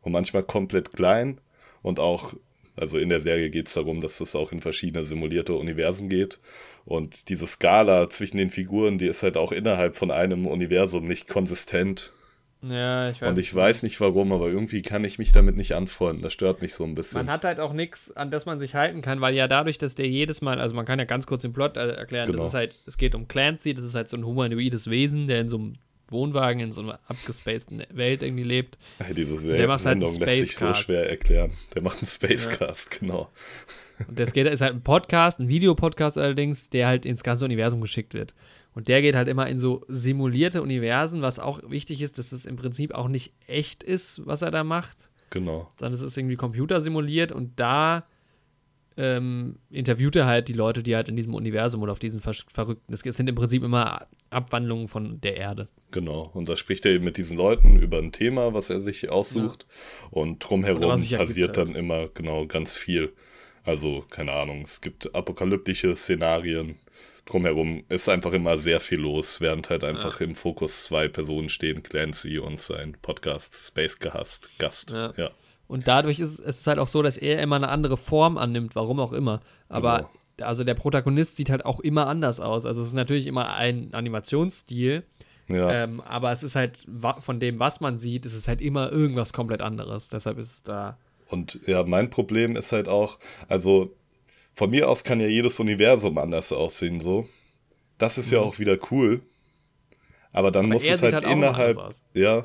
und 0.02 0.12
manchmal 0.12 0.42
komplett 0.44 0.92
klein. 0.92 1.40
Und 1.82 1.98
auch 2.00 2.34
also 2.78 2.98
in 2.98 3.08
der 3.08 3.20
Serie 3.20 3.50
geht 3.50 3.66
es 3.66 3.74
darum, 3.74 4.00
dass 4.00 4.20
es 4.20 4.37
auch 4.37 4.52
in 4.52 4.61
verschiedene 4.61 5.04
simulierte 5.04 5.54
Universen 5.54 6.08
geht. 6.08 6.38
Und 6.84 7.28
diese 7.28 7.46
Skala 7.46 8.08
zwischen 8.08 8.37
den 8.37 8.50
Figuren, 8.50 8.98
die 8.98 9.06
ist 9.06 9.22
halt 9.22 9.37
auch 9.37 9.50
innerhalb 9.50 9.96
von 9.96 10.11
einem 10.11 10.46
Universum 10.46 11.06
nicht 11.06 11.28
konsistent. 11.28 12.12
Ja, 12.62 13.11
ich 13.11 13.23
weiß. 13.23 13.31
Und 13.31 13.38
ich 13.38 13.55
weiß 13.55 13.85
nicht 13.85 14.01
warum, 14.01 14.33
aber 14.33 14.49
irgendwie 14.49 14.83
kann 14.83 15.05
ich 15.05 15.18
mich 15.18 15.31
damit 15.31 15.57
nicht 15.57 15.75
anfreunden. 15.75 16.23
Das 16.23 16.33
stört 16.33 16.61
mich 16.61 16.75
so 16.75 16.85
ein 16.85 16.94
bisschen. 16.94 17.18
Man 17.18 17.31
hat 17.31 17.44
halt 17.44 17.61
auch 17.61 17.73
nichts, 17.73 18.11
an 18.16 18.31
das 18.31 18.47
man 18.47 18.59
sich 18.59 18.75
halten 18.75 19.01
kann, 19.01 19.21
weil 19.21 19.35
ja 19.35 19.47
dadurch, 19.47 19.79
dass 19.79 19.94
der 19.94 20.09
jedes 20.09 20.40
Mal, 20.40 20.61
also 20.61 20.75
man 20.75 20.85
kann 20.85 20.99
ja 20.99 21.05
ganz 21.05 21.27
kurz 21.27 21.42
den 21.42 21.53
Plot 21.53 21.77
äh, 21.77 21.90
erklären, 21.90 22.27
genau. 22.27 22.44
das 22.44 22.49
ist 22.49 22.55
halt, 22.55 22.81
es 22.87 22.97
geht 22.97 23.14
um 23.14 23.29
Clancy, 23.29 23.75
das 23.75 23.85
ist 23.85 23.94
halt 23.94 24.09
so 24.09 24.16
ein 24.16 24.27
humanoides 24.27 24.90
Wesen, 24.90 25.29
der 25.29 25.40
in 25.40 25.49
so 25.49 25.57
einem 25.57 25.75
Wohnwagen 26.11 26.61
in 26.61 26.73
so 26.73 26.81
einer 26.81 26.99
abgespaceden 27.07 27.85
Welt 27.90 28.23
irgendwie 28.23 28.42
lebt. 28.42 28.79
Ja, 28.99 29.12
diese 29.12 29.38
Serie 29.38 29.59
der 29.59 29.68
macht 29.68 29.85
halt 29.85 30.01
Sendung 30.01 30.18
lässt 30.18 30.37
sich 30.37 30.57
so 30.57 30.75
schwer 30.75 31.09
erklären. 31.09 31.53
Der 31.75 31.83
macht 31.83 31.99
einen 31.99 32.07
Spacecast, 32.07 32.94
ja. 32.94 32.99
genau. 32.99 33.31
Und 34.07 34.18
das 34.18 34.33
geht, 34.33 34.47
ist 34.47 34.61
halt 34.61 34.75
ein 34.75 34.83
Podcast, 34.83 35.38
ein 35.38 35.49
Videopodcast 35.49 36.18
allerdings, 36.18 36.71
der 36.71 36.87
halt 36.87 37.05
ins 37.05 37.23
ganze 37.23 37.44
Universum 37.44 37.81
geschickt 37.81 38.14
wird. 38.14 38.35
Und 38.79 38.87
der 38.87 39.03
geht 39.03 39.17
halt 39.17 39.27
immer 39.27 39.49
in 39.49 39.59
so 39.59 39.85
simulierte 39.88 40.62
Universen, 40.62 41.21
was 41.21 41.41
auch 41.41 41.69
wichtig 41.69 42.01
ist, 42.01 42.17
dass 42.17 42.31
es 42.31 42.47
im 42.47 42.55
Prinzip 42.55 42.95
auch 42.95 43.09
nicht 43.09 43.33
echt 43.49 43.83
ist, 43.83 44.25
was 44.25 44.41
er 44.41 44.53
da 44.53 44.62
macht. 44.62 45.11
Genau. 45.31 45.69
Sondern 45.81 45.95
es 45.95 46.01
ist 46.01 46.17
irgendwie 46.17 46.37
computersimuliert 46.37 47.33
und 47.33 47.59
da 47.59 48.07
ähm, 48.97 49.57
interviewt 49.69 50.14
er 50.14 50.27
halt 50.27 50.47
die 50.47 50.53
Leute, 50.53 50.85
die 50.85 50.95
halt 50.95 51.09
in 51.09 51.17
diesem 51.17 51.35
Universum 51.35 51.83
oder 51.83 51.91
auf 51.91 51.99
diesen 51.99 52.21
ver 52.21 52.35
verrückten, 52.35 52.93
es 52.93 53.01
sind 53.01 53.29
im 53.29 53.35
Prinzip 53.35 53.64
immer 53.64 54.07
Abwandlungen 54.31 54.87
von 54.87 55.21
der 55.23 55.37
Erde. 55.37 55.67
Genau, 55.91 56.31
und 56.33 56.49
da 56.49 56.55
spricht 56.55 56.87
er 56.87 56.93
eben 56.93 57.05
mit 57.05 57.17
diesen 57.17 57.37
Leuten 57.37 57.81
über 57.81 57.99
ein 57.99 58.12
Thema, 58.12 58.55
was 58.55 58.71
er 58.71 58.81
sich 58.81 59.11
aussucht 59.11 59.67
ja. 59.69 60.09
und 60.11 60.38
drumherum 60.38 60.88
passiert 60.88 61.57
dann 61.57 61.71
halt. 61.71 61.77
immer 61.77 62.07
genau 62.14 62.47
ganz 62.47 62.77
viel. 62.77 63.12
Also, 63.64 64.05
keine 64.09 64.35
Ahnung, 64.35 64.62
es 64.62 64.81
gibt 64.81 65.12
apokalyptische 65.17 65.97
Szenarien. 65.97 66.77
Drumherum 67.29 67.85
ist 67.88 68.09
einfach 68.09 68.33
immer 68.33 68.57
sehr 68.57 68.81
viel 68.81 69.01
los, 69.01 69.41
während 69.41 69.69
halt 69.69 69.85
einfach 69.85 70.21
ja. 70.21 70.27
im 70.27 70.35
Fokus 70.35 70.85
zwei 70.85 71.09
Personen 71.09 71.51
stehen, 71.51 71.83
Clancy 71.83 72.38
und 72.38 72.59
sein 72.59 72.97
Podcast 73.03 73.55
Space 73.55 73.99
Gehasst, 73.99 74.51
Gast. 74.59 74.91
ja. 74.93 75.12
ja. 75.17 75.31
Und 75.67 75.87
dadurch 75.87 76.19
ist 76.19 76.41
es 76.41 76.67
halt 76.67 76.79
auch 76.79 76.88
so, 76.88 77.03
dass 77.03 77.19
er 77.19 77.43
immer 77.43 77.57
eine 77.57 77.69
andere 77.69 77.99
Form 77.99 78.38
annimmt, 78.38 78.75
warum 78.75 78.99
auch 79.01 79.12
immer. 79.12 79.43
Aber 79.69 80.09
genau. 80.37 80.49
also 80.49 80.64
der 80.64 80.73
Protagonist 80.73 81.37
sieht 81.37 81.51
halt 81.51 81.67
auch 81.67 81.81
immer 81.81 82.07
anders 82.07 82.41
aus. 82.41 82.64
Also 82.64 82.81
es 82.81 82.88
ist 82.88 82.95
natürlich 82.95 83.27
immer 83.27 83.55
ein 83.55 83.93
Animationsstil. 83.93 85.05
Ja. 85.51 85.71
Ähm, 85.71 86.01
aber 86.01 86.33
es 86.33 86.43
ist 86.43 86.57
halt 86.57 86.87
von 87.21 87.41
dem, 87.41 87.59
was 87.59 87.81
man 87.81 87.99
sieht, 87.99 88.25
ist 88.25 88.35
es 88.35 88.49
halt 88.49 88.62
immer 88.62 88.91
irgendwas 88.91 89.35
komplett 89.35 89.61
anderes. 89.61 90.09
Deshalb 90.09 90.38
ist 90.38 90.53
es 90.53 90.62
da. 90.62 90.97
Und 91.29 91.61
ja, 91.67 91.83
mein 91.83 92.09
Problem 92.09 92.57
ist 92.57 92.73
halt 92.73 92.88
auch, 92.88 93.19
also 93.49 93.95
von 94.59 94.71
mir 94.71 94.88
aus 94.88 95.05
kann 95.05 95.21
ja 95.21 95.29
jedes 95.29 95.61
Universum 95.61 96.18
anders 96.18 96.53
aussehen, 96.53 96.99
so. 96.99 97.29
Das 97.97 98.18
ist 98.18 98.33
mhm. 98.33 98.35
ja 98.35 98.40
auch 98.40 98.59
wieder 98.59 98.77
cool. 98.90 99.21
Aber 100.33 100.51
dann 100.51 100.64
aber 100.64 100.75
muss 100.75 100.85
es 100.85 101.01
halt, 101.01 101.14
halt 101.14 101.25
innerhalb. 101.27 101.79
Ja, 102.12 102.44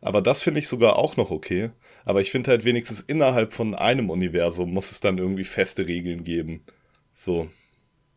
aber 0.00 0.22
das 0.22 0.42
finde 0.42 0.58
ich 0.58 0.66
sogar 0.66 0.96
auch 0.96 1.16
noch 1.16 1.30
okay. 1.30 1.70
Aber 2.04 2.20
ich 2.20 2.32
finde 2.32 2.50
halt 2.50 2.64
wenigstens 2.64 3.00
innerhalb 3.00 3.52
von 3.52 3.76
einem 3.76 4.10
Universum 4.10 4.72
muss 4.72 4.90
es 4.90 4.98
dann 4.98 5.18
irgendwie 5.18 5.44
feste 5.44 5.86
Regeln 5.86 6.24
geben. 6.24 6.64
So. 7.12 7.48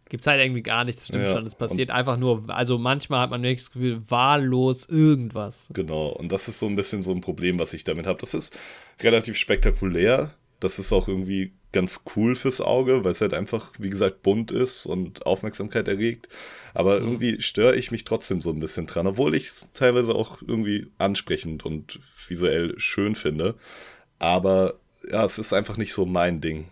Gibt 0.10 0.24
es 0.24 0.28
halt 0.28 0.42
irgendwie 0.42 0.64
gar 0.64 0.84
nichts, 0.84 1.06
stimmt 1.06 1.26
ja, 1.26 1.34
schon. 1.34 1.46
Es 1.46 1.54
passiert 1.54 1.92
einfach 1.92 2.18
nur, 2.18 2.50
also 2.50 2.80
manchmal 2.80 3.20
hat 3.20 3.30
man 3.30 3.44
wirklich 3.44 3.66
das 3.66 3.74
Gefühl, 3.74 4.02
wahllos 4.10 4.88
irgendwas. 4.90 5.70
Genau, 5.72 6.08
und 6.08 6.32
das 6.32 6.48
ist 6.48 6.58
so 6.58 6.66
ein 6.66 6.76
bisschen 6.76 7.04
so 7.04 7.12
ein 7.12 7.22
Problem, 7.22 7.60
was 7.60 7.74
ich 7.76 7.84
damit 7.84 8.08
habe. 8.08 8.20
Das 8.20 8.34
ist 8.34 8.58
relativ 9.04 9.38
spektakulär. 9.38 10.34
Das 10.60 10.80
ist 10.80 10.92
auch 10.92 11.08
irgendwie 11.08 11.54
ganz 11.76 12.04
cool 12.16 12.36
fürs 12.36 12.62
Auge, 12.62 13.04
weil 13.04 13.12
es 13.12 13.22
halt 13.22 13.34
einfach, 13.34 13.74
wie 13.78 13.90
gesagt, 13.90 14.24
bunt 14.24 14.50
ist 14.50 14.86
und 14.86 15.26
Aufmerksamkeit 15.26 15.88
erregt. 15.88 16.30
Aber 16.74 17.00
mhm. 17.00 17.06
irgendwie 17.06 17.42
störe 17.42 17.76
ich 17.76 17.92
mich 17.92 18.06
trotzdem 18.06 18.42
so 18.42 18.50
ein 18.50 18.60
bisschen 18.60 18.88
dran, 18.88 19.06
obwohl 19.06 19.36
ich 19.36 19.48
es 19.48 19.70
teilweise 19.74 20.16
auch 20.16 20.42
irgendwie 20.42 20.88
ansprechend 20.98 21.66
und 21.66 22.00
visuell 22.28 22.80
schön 22.80 23.14
finde. 23.16 23.56
Aber 24.18 24.80
ja, 25.12 25.24
es 25.26 25.38
ist 25.38 25.54
einfach 25.54 25.78
nicht 25.78 25.94
so 25.94 26.06
mein 26.06 26.42
Ding. 26.42 26.66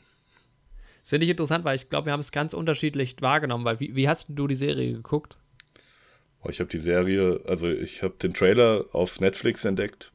Das 1.01 1.09
finde 1.09 1.25
ich 1.25 1.29
interessant, 1.29 1.65
weil 1.65 1.75
ich 1.75 1.89
glaube, 1.89 2.05
wir 2.05 2.13
haben 2.13 2.21
es 2.21 2.31
ganz 2.31 2.53
unterschiedlich 2.53 3.17
wahrgenommen. 3.19 3.65
Weil 3.65 3.81
wie, 3.81 3.95
wie 3.95 4.07
hast 4.07 4.27
du 4.29 4.47
die 4.47 4.55
Serie 4.55 4.93
geguckt? 4.93 5.35
Oh, 6.41 6.49
ich 6.49 6.61
habe 6.61 6.69
die 6.69 6.77
Serie, 6.77 7.41
also 7.45 7.69
ich 7.69 8.03
habe 8.03 8.15
den 8.21 8.33
Trailer 8.33 8.85
auf 8.93 9.19
Netflix 9.19 9.65
entdeckt. 9.65 10.13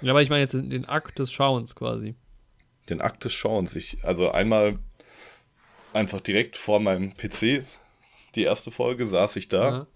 Ja, 0.00 0.10
aber 0.10 0.22
ich 0.22 0.28
meine 0.28 0.42
jetzt 0.42 0.54
den 0.54 0.84
Akt 0.86 1.20
des 1.20 1.32
Schauens 1.32 1.76
quasi 1.76 2.16
den 2.88 3.00
Akt 3.00 3.24
des 3.24 3.32
Schauens. 3.32 3.76
Ich, 3.76 3.98
also 4.04 4.30
einmal 4.30 4.78
einfach 5.92 6.20
direkt 6.20 6.56
vor 6.56 6.80
meinem 6.80 7.14
PC, 7.14 7.64
die 8.34 8.42
erste 8.42 8.70
Folge, 8.70 9.06
saß 9.06 9.36
ich 9.36 9.48
da. 9.48 9.70
Ja. 9.70 9.86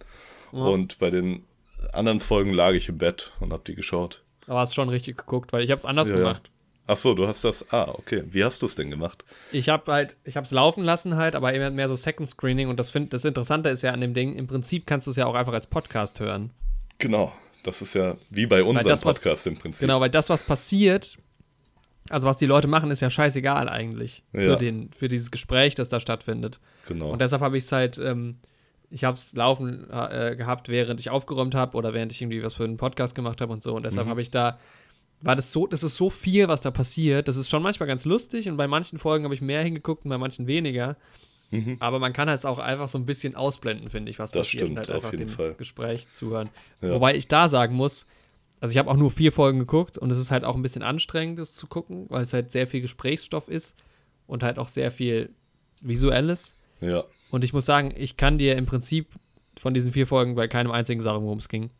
Ja. 0.52 0.58
Und 0.60 0.98
bei 0.98 1.10
den 1.10 1.44
anderen 1.92 2.20
Folgen 2.20 2.52
lag 2.52 2.72
ich 2.72 2.88
im 2.88 2.98
Bett 2.98 3.32
und 3.40 3.52
hab 3.52 3.64
die 3.64 3.74
geschaut. 3.74 4.22
Aber 4.46 4.60
hast 4.60 4.74
schon 4.74 4.88
richtig 4.88 5.18
geguckt, 5.18 5.52
weil 5.52 5.62
ich 5.62 5.70
hab's 5.70 5.84
anders 5.84 6.08
ja, 6.08 6.16
gemacht. 6.16 6.50
Ach 6.86 6.96
so, 6.96 7.12
du 7.12 7.26
hast 7.26 7.44
das. 7.44 7.70
Ah, 7.70 7.90
okay. 7.90 8.22
Wie 8.30 8.42
hast 8.42 8.62
du 8.62 8.66
es 8.66 8.74
denn 8.74 8.90
gemacht? 8.90 9.22
Ich 9.52 9.68
habe 9.68 9.92
halt, 9.92 10.16
ich 10.24 10.36
habe 10.36 10.46
es 10.46 10.50
laufen 10.52 10.82
lassen 10.82 11.16
halt, 11.16 11.34
aber 11.34 11.52
immer 11.52 11.70
mehr 11.70 11.86
so 11.86 11.96
Second 11.96 12.30
Screening 12.30 12.68
und 12.68 12.80
das 12.80 12.88
find, 12.88 13.12
das 13.12 13.26
Interessante 13.26 13.68
ist 13.68 13.82
ja 13.82 13.92
an 13.92 14.00
dem 14.00 14.14
Ding, 14.14 14.34
im 14.34 14.46
Prinzip 14.46 14.86
kannst 14.86 15.06
du 15.06 15.10
es 15.10 15.16
ja 15.18 15.26
auch 15.26 15.34
einfach 15.34 15.52
als 15.52 15.66
Podcast 15.66 16.18
hören. 16.18 16.50
Genau. 16.96 17.32
Das 17.62 17.82
ist 17.82 17.92
ja 17.92 18.16
wie 18.30 18.46
bei 18.46 18.62
unserem 18.62 18.88
das, 18.88 19.02
Podcast 19.02 19.44
was, 19.44 19.46
im 19.46 19.58
Prinzip. 19.58 19.80
Genau, 19.80 20.00
weil 20.00 20.08
das, 20.08 20.30
was 20.30 20.42
passiert, 20.42 21.18
also 22.10 22.26
was 22.26 22.36
die 22.36 22.46
Leute 22.46 22.68
machen, 22.68 22.90
ist 22.90 23.00
ja 23.00 23.10
scheißegal 23.10 23.68
eigentlich 23.68 24.22
ja. 24.32 24.40
für, 24.40 24.56
den, 24.56 24.90
für 24.92 25.08
dieses 25.08 25.30
Gespräch, 25.30 25.74
das 25.74 25.88
da 25.88 26.00
stattfindet. 26.00 26.60
Genau. 26.86 27.10
Und 27.10 27.20
deshalb 27.20 27.42
habe 27.42 27.58
ich 27.58 27.64
es 27.64 27.72
halt, 27.72 27.98
ähm, 27.98 28.36
ich 28.90 29.04
habe 29.04 29.18
es 29.18 29.34
laufen 29.34 29.88
äh, 29.90 30.34
gehabt, 30.36 30.68
während 30.68 31.00
ich 31.00 31.10
aufgeräumt 31.10 31.54
habe 31.54 31.76
oder 31.76 31.94
während 31.94 32.12
ich 32.12 32.22
irgendwie 32.22 32.42
was 32.42 32.54
für 32.54 32.64
einen 32.64 32.76
Podcast 32.76 33.14
gemacht 33.14 33.40
habe 33.40 33.52
und 33.52 33.62
so. 33.62 33.74
Und 33.74 33.84
deshalb 33.84 34.06
mhm. 34.06 34.10
habe 34.10 34.22
ich 34.22 34.30
da, 34.30 34.58
war 35.20 35.36
das 35.36 35.52
so, 35.52 35.66
das 35.66 35.82
ist 35.82 35.96
so 35.96 36.10
viel, 36.10 36.48
was 36.48 36.60
da 36.60 36.70
passiert. 36.70 37.28
Das 37.28 37.36
ist 37.36 37.48
schon 37.48 37.62
manchmal 37.62 37.86
ganz 37.86 38.04
lustig 38.04 38.48
und 38.48 38.56
bei 38.56 38.68
manchen 38.68 38.98
Folgen 38.98 39.24
habe 39.24 39.34
ich 39.34 39.40
mehr 39.40 39.62
hingeguckt 39.62 40.04
und 40.04 40.10
bei 40.10 40.18
manchen 40.18 40.46
weniger. 40.46 40.96
Mhm. 41.50 41.76
Aber 41.80 41.98
man 41.98 42.12
kann 42.12 42.28
halt 42.28 42.44
auch 42.44 42.58
einfach 42.58 42.88
so 42.88 42.98
ein 42.98 43.06
bisschen 43.06 43.34
ausblenden, 43.34 43.88
finde 43.88 44.10
ich, 44.10 44.18
was 44.18 44.30
das 44.30 44.46
passiert. 44.46 44.62
Stimmt, 44.62 44.70
und 44.72 44.78
halt 44.78 44.90
einfach 44.90 45.10
dem 45.10 45.28
Fall. 45.28 45.54
Gespräch 45.54 46.06
zuhören. 46.12 46.50
Ja. 46.82 46.90
Wobei 46.90 47.14
ich 47.14 47.28
da 47.28 47.48
sagen 47.48 47.74
muss, 47.74 48.06
also 48.60 48.72
ich 48.72 48.78
habe 48.78 48.90
auch 48.90 48.96
nur 48.96 49.10
vier 49.10 49.32
Folgen 49.32 49.58
geguckt 49.58 49.98
und 49.98 50.10
es 50.10 50.18
ist 50.18 50.30
halt 50.30 50.44
auch 50.44 50.56
ein 50.56 50.62
bisschen 50.62 50.82
anstrengend, 50.82 51.38
das 51.38 51.54
zu 51.54 51.66
gucken, 51.66 52.06
weil 52.08 52.22
es 52.22 52.32
halt 52.32 52.50
sehr 52.50 52.66
viel 52.66 52.80
Gesprächsstoff 52.80 53.48
ist 53.48 53.76
und 54.26 54.42
halt 54.42 54.58
auch 54.58 54.68
sehr 54.68 54.90
viel 54.90 55.30
Visuelles. 55.80 56.54
Ja. 56.80 57.04
Und 57.30 57.44
ich 57.44 57.52
muss 57.52 57.66
sagen, 57.66 57.94
ich 57.96 58.16
kann 58.16 58.38
dir 58.38 58.56
im 58.56 58.66
Prinzip 58.66 59.08
von 59.58 59.74
diesen 59.74 59.92
vier 59.92 60.06
Folgen 60.06 60.34
bei 60.34 60.48
keinem 60.48 60.70
einzigen 60.70 61.00
sagen, 61.02 61.24
worum 61.24 61.38
es 61.38 61.48
ging. 61.48 61.70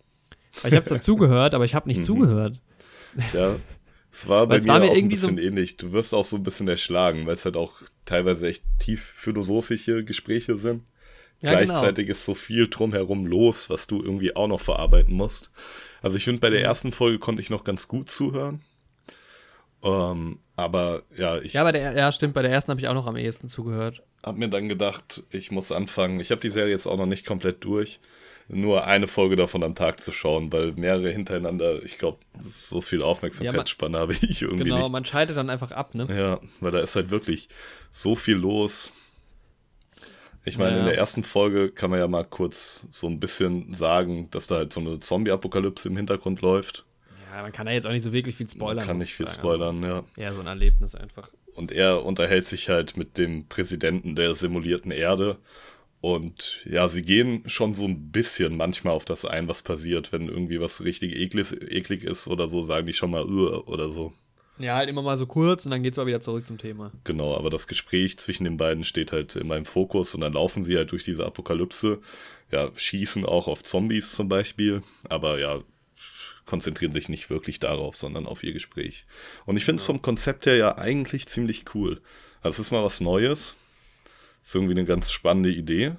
Weil 0.62 0.72
ich 0.72 0.76
habe 0.76 0.86
zwar 0.86 1.00
zugehört, 1.02 1.54
aber 1.54 1.64
ich 1.64 1.74
habe 1.74 1.88
nicht 1.88 1.98
mhm. 1.98 2.04
zugehört. 2.04 2.60
Ja, 3.32 3.56
es 4.12 4.28
war 4.28 4.46
bei 4.46 4.58
mir, 4.58 4.66
war 4.66 4.80
mir 4.80 4.90
auch 4.90 4.96
ein 4.96 5.08
bisschen 5.08 5.36
so 5.36 5.42
ähnlich. 5.42 5.76
Du 5.76 5.92
wirst 5.92 6.14
auch 6.14 6.24
so 6.24 6.36
ein 6.36 6.42
bisschen 6.42 6.68
erschlagen, 6.68 7.26
weil 7.26 7.34
es 7.34 7.44
halt 7.44 7.56
auch 7.56 7.72
teilweise 8.04 8.48
echt 8.48 8.64
tief 8.78 9.02
philosophische 9.02 10.04
Gespräche 10.04 10.56
sind. 10.58 10.84
Ja, 11.40 11.50
genau. 11.50 11.64
Gleichzeitig 11.64 12.06
genau. 12.06 12.12
ist 12.12 12.24
so 12.24 12.34
viel 12.34 12.68
drumherum 12.68 13.26
los, 13.26 13.70
was 13.70 13.86
du 13.86 14.02
irgendwie 14.02 14.34
auch 14.34 14.48
noch 14.48 14.60
verarbeiten 14.60 15.14
musst. 15.14 15.50
Also 16.02 16.16
ich 16.16 16.24
finde, 16.24 16.40
bei 16.40 16.50
der 16.50 16.60
mhm. 16.60 16.66
ersten 16.66 16.92
Folge 16.92 17.18
konnte 17.18 17.42
ich 17.42 17.50
noch 17.50 17.64
ganz 17.64 17.88
gut 17.88 18.10
zuhören. 18.10 18.62
Ähm, 19.82 20.38
aber 20.56 21.02
ja, 21.16 21.38
ich 21.38 21.52
Ja, 21.54 21.60
aber 21.60 21.72
der, 21.72 21.92
ja, 21.96 22.10
stimmt, 22.12 22.34
bei 22.34 22.42
der 22.42 22.50
ersten 22.50 22.70
habe 22.70 22.80
ich 22.80 22.88
auch 22.88 22.94
noch 22.94 23.06
am 23.06 23.16
ehesten 23.16 23.48
zugehört. 23.48 24.02
habe 24.24 24.38
mir 24.38 24.48
dann 24.48 24.68
gedacht, 24.68 25.22
ich 25.30 25.50
muss 25.52 25.70
anfangen. 25.70 26.18
Ich 26.20 26.30
habe 26.30 26.40
die 26.40 26.50
Serie 26.50 26.72
jetzt 26.72 26.86
auch 26.86 26.96
noch 26.96 27.06
nicht 27.06 27.24
komplett 27.24 27.62
durch. 27.64 28.00
Nur 28.50 28.86
eine 28.86 29.06
Folge 29.08 29.36
davon 29.36 29.62
am 29.62 29.74
Tag 29.74 30.00
zu 30.00 30.10
schauen, 30.10 30.50
weil 30.52 30.72
mehrere 30.72 31.10
hintereinander, 31.10 31.82
ich 31.84 31.98
glaube, 31.98 32.18
so 32.46 32.80
viel 32.80 33.02
Aufmerksamkeitsspanne 33.02 33.98
habe 33.98 34.14
ich 34.14 34.40
irgendwie 34.42 34.64
Genau, 34.64 34.78
nicht. 34.84 34.90
man 34.90 35.04
schaltet 35.04 35.36
dann 35.36 35.50
einfach 35.50 35.70
ab, 35.70 35.94
ne? 35.94 36.06
Ja, 36.08 36.40
weil 36.60 36.72
da 36.72 36.80
ist 36.80 36.96
halt 36.96 37.10
wirklich 37.10 37.48
so 37.90 38.14
viel 38.14 38.36
los. 38.36 38.92
Ich 40.44 40.56
meine, 40.58 40.76
Ja. 40.76 40.80
in 40.80 40.86
der 40.86 40.96
ersten 40.96 41.24
Folge 41.24 41.70
kann 41.70 41.90
man 41.90 41.98
ja 41.98 42.08
mal 42.08 42.24
kurz 42.24 42.86
so 42.90 43.06
ein 43.06 43.20
bisschen 43.20 43.74
sagen, 43.74 44.28
dass 44.30 44.46
da 44.46 44.56
halt 44.56 44.72
so 44.72 44.80
eine 44.80 44.98
Zombie-Apokalypse 45.00 45.88
im 45.88 45.96
Hintergrund 45.96 46.40
läuft. 46.40 46.84
Ja, 47.32 47.42
man 47.42 47.52
kann 47.52 47.66
da 47.66 47.72
jetzt 47.72 47.86
auch 47.86 47.92
nicht 47.92 48.02
so 48.02 48.12
wirklich 48.12 48.36
viel 48.36 48.48
spoilern. 48.48 48.76
Man 48.76 48.86
kann 48.86 48.96
nicht 48.98 49.08
ich 49.10 49.14
viel 49.14 49.26
sagen. 49.26 49.38
spoilern, 49.38 49.84
Also, 49.84 49.86
ja. 49.86 50.04
Eher 50.24 50.32
so 50.34 50.40
ein 50.40 50.46
Erlebnis 50.46 50.94
einfach. 50.94 51.28
Und 51.54 51.72
er 51.72 52.04
unterhält 52.04 52.48
sich 52.48 52.68
halt 52.68 52.96
mit 52.96 53.18
dem 53.18 53.46
Präsidenten 53.46 54.14
der 54.16 54.34
simulierten 54.34 54.90
Erde. 54.92 55.36
Und 56.00 56.64
ja, 56.64 56.88
sie 56.88 57.02
gehen 57.02 57.42
schon 57.46 57.74
so 57.74 57.84
ein 57.84 58.12
bisschen 58.12 58.56
manchmal 58.56 58.94
auf 58.94 59.04
das 59.04 59.24
ein, 59.24 59.48
was 59.48 59.62
passiert. 59.62 60.12
Wenn 60.12 60.28
irgendwie 60.28 60.60
was 60.60 60.84
richtig 60.84 61.16
eklig, 61.16 61.52
eklig 61.70 62.04
ist 62.04 62.28
oder 62.28 62.46
so, 62.48 62.62
sagen 62.62 62.86
die 62.86 62.92
schon 62.92 63.10
mal 63.10 63.24
oder 63.24 63.88
so. 63.90 64.12
Ja, 64.58 64.74
halt 64.76 64.88
immer 64.88 65.02
mal 65.02 65.16
so 65.16 65.26
kurz 65.26 65.64
und 65.64 65.70
dann 65.70 65.82
geht's 65.82 65.96
mal 65.96 66.06
wieder 66.06 66.20
zurück 66.20 66.46
zum 66.46 66.58
Thema. 66.58 66.90
Genau, 67.04 67.36
aber 67.36 67.50
das 67.50 67.66
Gespräch 67.68 68.18
zwischen 68.18 68.44
den 68.44 68.56
beiden 68.56 68.84
steht 68.84 69.12
halt 69.12 69.36
in 69.36 69.46
meinem 69.46 69.64
Fokus 69.64 70.14
und 70.14 70.20
dann 70.20 70.32
laufen 70.32 70.64
sie 70.64 70.76
halt 70.76 70.90
durch 70.92 71.04
diese 71.04 71.24
Apokalypse. 71.26 72.00
Ja, 72.50 72.70
schießen 72.74 73.24
auch 73.26 73.46
auf 73.46 73.62
Zombies 73.62 74.12
zum 74.12 74.28
Beispiel, 74.28 74.82
aber 75.08 75.38
ja, 75.38 75.60
konzentrieren 76.46 76.92
sich 76.92 77.08
nicht 77.08 77.28
wirklich 77.30 77.58
darauf, 77.60 77.94
sondern 77.96 78.26
auf 78.26 78.42
ihr 78.42 78.52
Gespräch. 78.52 79.04
Und 79.44 79.56
ich 79.58 79.64
finde 79.64 79.80
es 79.80 79.86
vom 79.86 80.00
Konzept 80.02 80.46
her 80.46 80.56
ja 80.56 80.78
eigentlich 80.78 81.26
ziemlich 81.28 81.64
cool. 81.74 82.00
Also 82.40 82.60
es 82.60 82.68
ist 82.68 82.70
mal 82.72 82.82
was 82.82 83.00
Neues. 83.00 83.54
Ist 84.42 84.54
irgendwie 84.54 84.72
eine 84.72 84.84
ganz 84.86 85.10
spannende 85.10 85.50
Idee. 85.50 85.92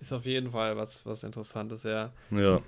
Ist 0.00 0.12
auf 0.12 0.24
jeden 0.26 0.50
Fall 0.50 0.76
was, 0.76 1.06
was 1.06 1.22
Interessantes, 1.22 1.84
ja. 1.84 2.12
Ja. 2.32 2.60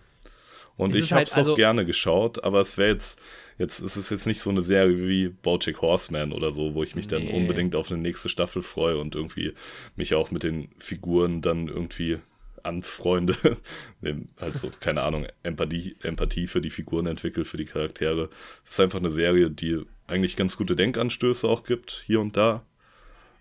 Und 0.76 0.90
Es 0.90 0.96
ich 0.98 1.02
ist 1.06 1.10
habe 1.12 1.18
halt 1.18 1.28
es 1.28 1.34
also- 1.34 1.52
auch 1.52 1.56
gerne 1.56 1.84
geschaut, 1.84 2.44
aber 2.44 2.60
es 2.60 2.78
wäre 2.78 2.92
jetzt, 2.92 3.20
jetzt 3.58 3.80
ist 3.80 3.96
es 3.96 4.10
jetzt 4.10 4.26
nicht 4.26 4.40
so 4.40 4.50
eine 4.50 4.60
Serie 4.60 5.06
wie 5.08 5.28
Bojack 5.28 5.80
Horseman 5.80 6.32
oder 6.32 6.52
so, 6.52 6.74
wo 6.74 6.82
ich 6.82 6.94
mich 6.94 7.06
dann 7.08 7.24
Nee. 7.24 7.32
unbedingt 7.36 7.74
auf 7.76 7.90
eine 7.90 8.00
nächste 8.00 8.28
Staffel 8.28 8.62
freue 8.62 8.98
und 8.98 9.14
irgendwie 9.14 9.52
mich 9.96 10.14
auch 10.14 10.30
mit 10.30 10.42
den 10.42 10.68
Figuren 10.78 11.40
dann 11.42 11.68
irgendwie 11.68 12.18
anfreunde. 12.62 13.36
Also, 14.36 14.70
keine 14.80 15.00
Ahnung, 15.02 15.26
Empathie, 15.42 15.96
Empathie 16.02 16.46
für 16.46 16.60
die 16.60 16.68
Figuren 16.68 17.06
entwickelt, 17.06 17.46
für 17.46 17.56
die 17.56 17.64
Charaktere. 17.64 18.28
Es 18.66 18.72
ist 18.72 18.80
einfach 18.80 18.98
eine 18.98 19.08
Serie, 19.08 19.50
die 19.50 19.80
eigentlich 20.06 20.36
ganz 20.36 20.58
gute 20.58 20.76
Denkanstöße 20.76 21.48
auch 21.48 21.64
gibt, 21.64 22.04
hier 22.06 22.20
und 22.20 22.36
da. 22.36 22.66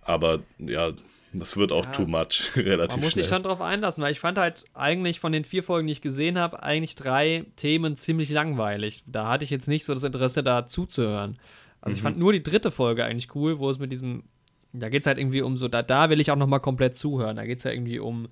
Aber 0.02 0.41
ja, 0.60 0.93
das 1.34 1.58
wird 1.58 1.72
auch 1.72 1.86
Ja, 1.86 1.91
too 1.91 2.06
much, 2.06 2.52
relativ 2.56 2.96
Man 2.96 3.04
muss 3.04 3.12
schnell. 3.13 3.24
sich 3.26 3.28
schon 3.34 3.43
drauf 3.43 3.60
einlassen, 3.62 4.04
weil 4.04 4.12
ich 4.12 4.19
fand 4.19 4.38
halt 4.38 4.65
eigentlich 4.74 5.19
von 5.19 5.32
den 5.32 5.43
vier 5.43 5.63
Folgen, 5.63 5.88
die 5.88 5.93
ich 5.93 6.02
gesehen 6.02 6.38
habe, 6.39 6.62
eigentlich 6.63 6.96
drei 6.96 7.46
Themen 7.56 7.96
ziemlich 7.96 8.30
langweilig. 8.30 9.04
Da 9.06 9.28
hatte 9.28 9.43
ich 9.43 9.50
jetzt 9.50 9.67
nicht 9.67 9.86
so 9.86 9.93
das 9.93 10.04
Interesse, 10.04 10.43
da 10.43 10.65
zuzuhören. 10.67 11.38
Also 11.82 11.96
ich 11.96 12.02
Mhm. 12.02 12.08
fand 12.08 12.17
nur 12.19 12.32
die 12.34 12.43
dritte 12.43 12.72
Folge 12.72 13.04
eigentlich 13.04 13.36
cool, 13.36 13.60
wo 13.60 13.69
es 13.69 13.80
mit 13.80 13.91
diesem, 13.91 14.24
da 14.72 14.89
geht 14.89 15.02
es 15.02 15.08
halt 15.08 15.17
irgendwie 15.17 15.41
um 15.41 15.58
so, 15.58 15.67
da, 15.67 15.82
da 15.82 16.10
will 16.10 16.19
ich 16.22 16.32
auch 16.32 16.36
nochmal 16.38 16.60
komplett 16.62 16.96
zuhören. 16.96 17.36
Da 17.36 17.46
geht 17.46 17.58
es 17.58 17.63
ja 17.63 17.72
irgendwie 17.72 18.00
um, 18.00 18.28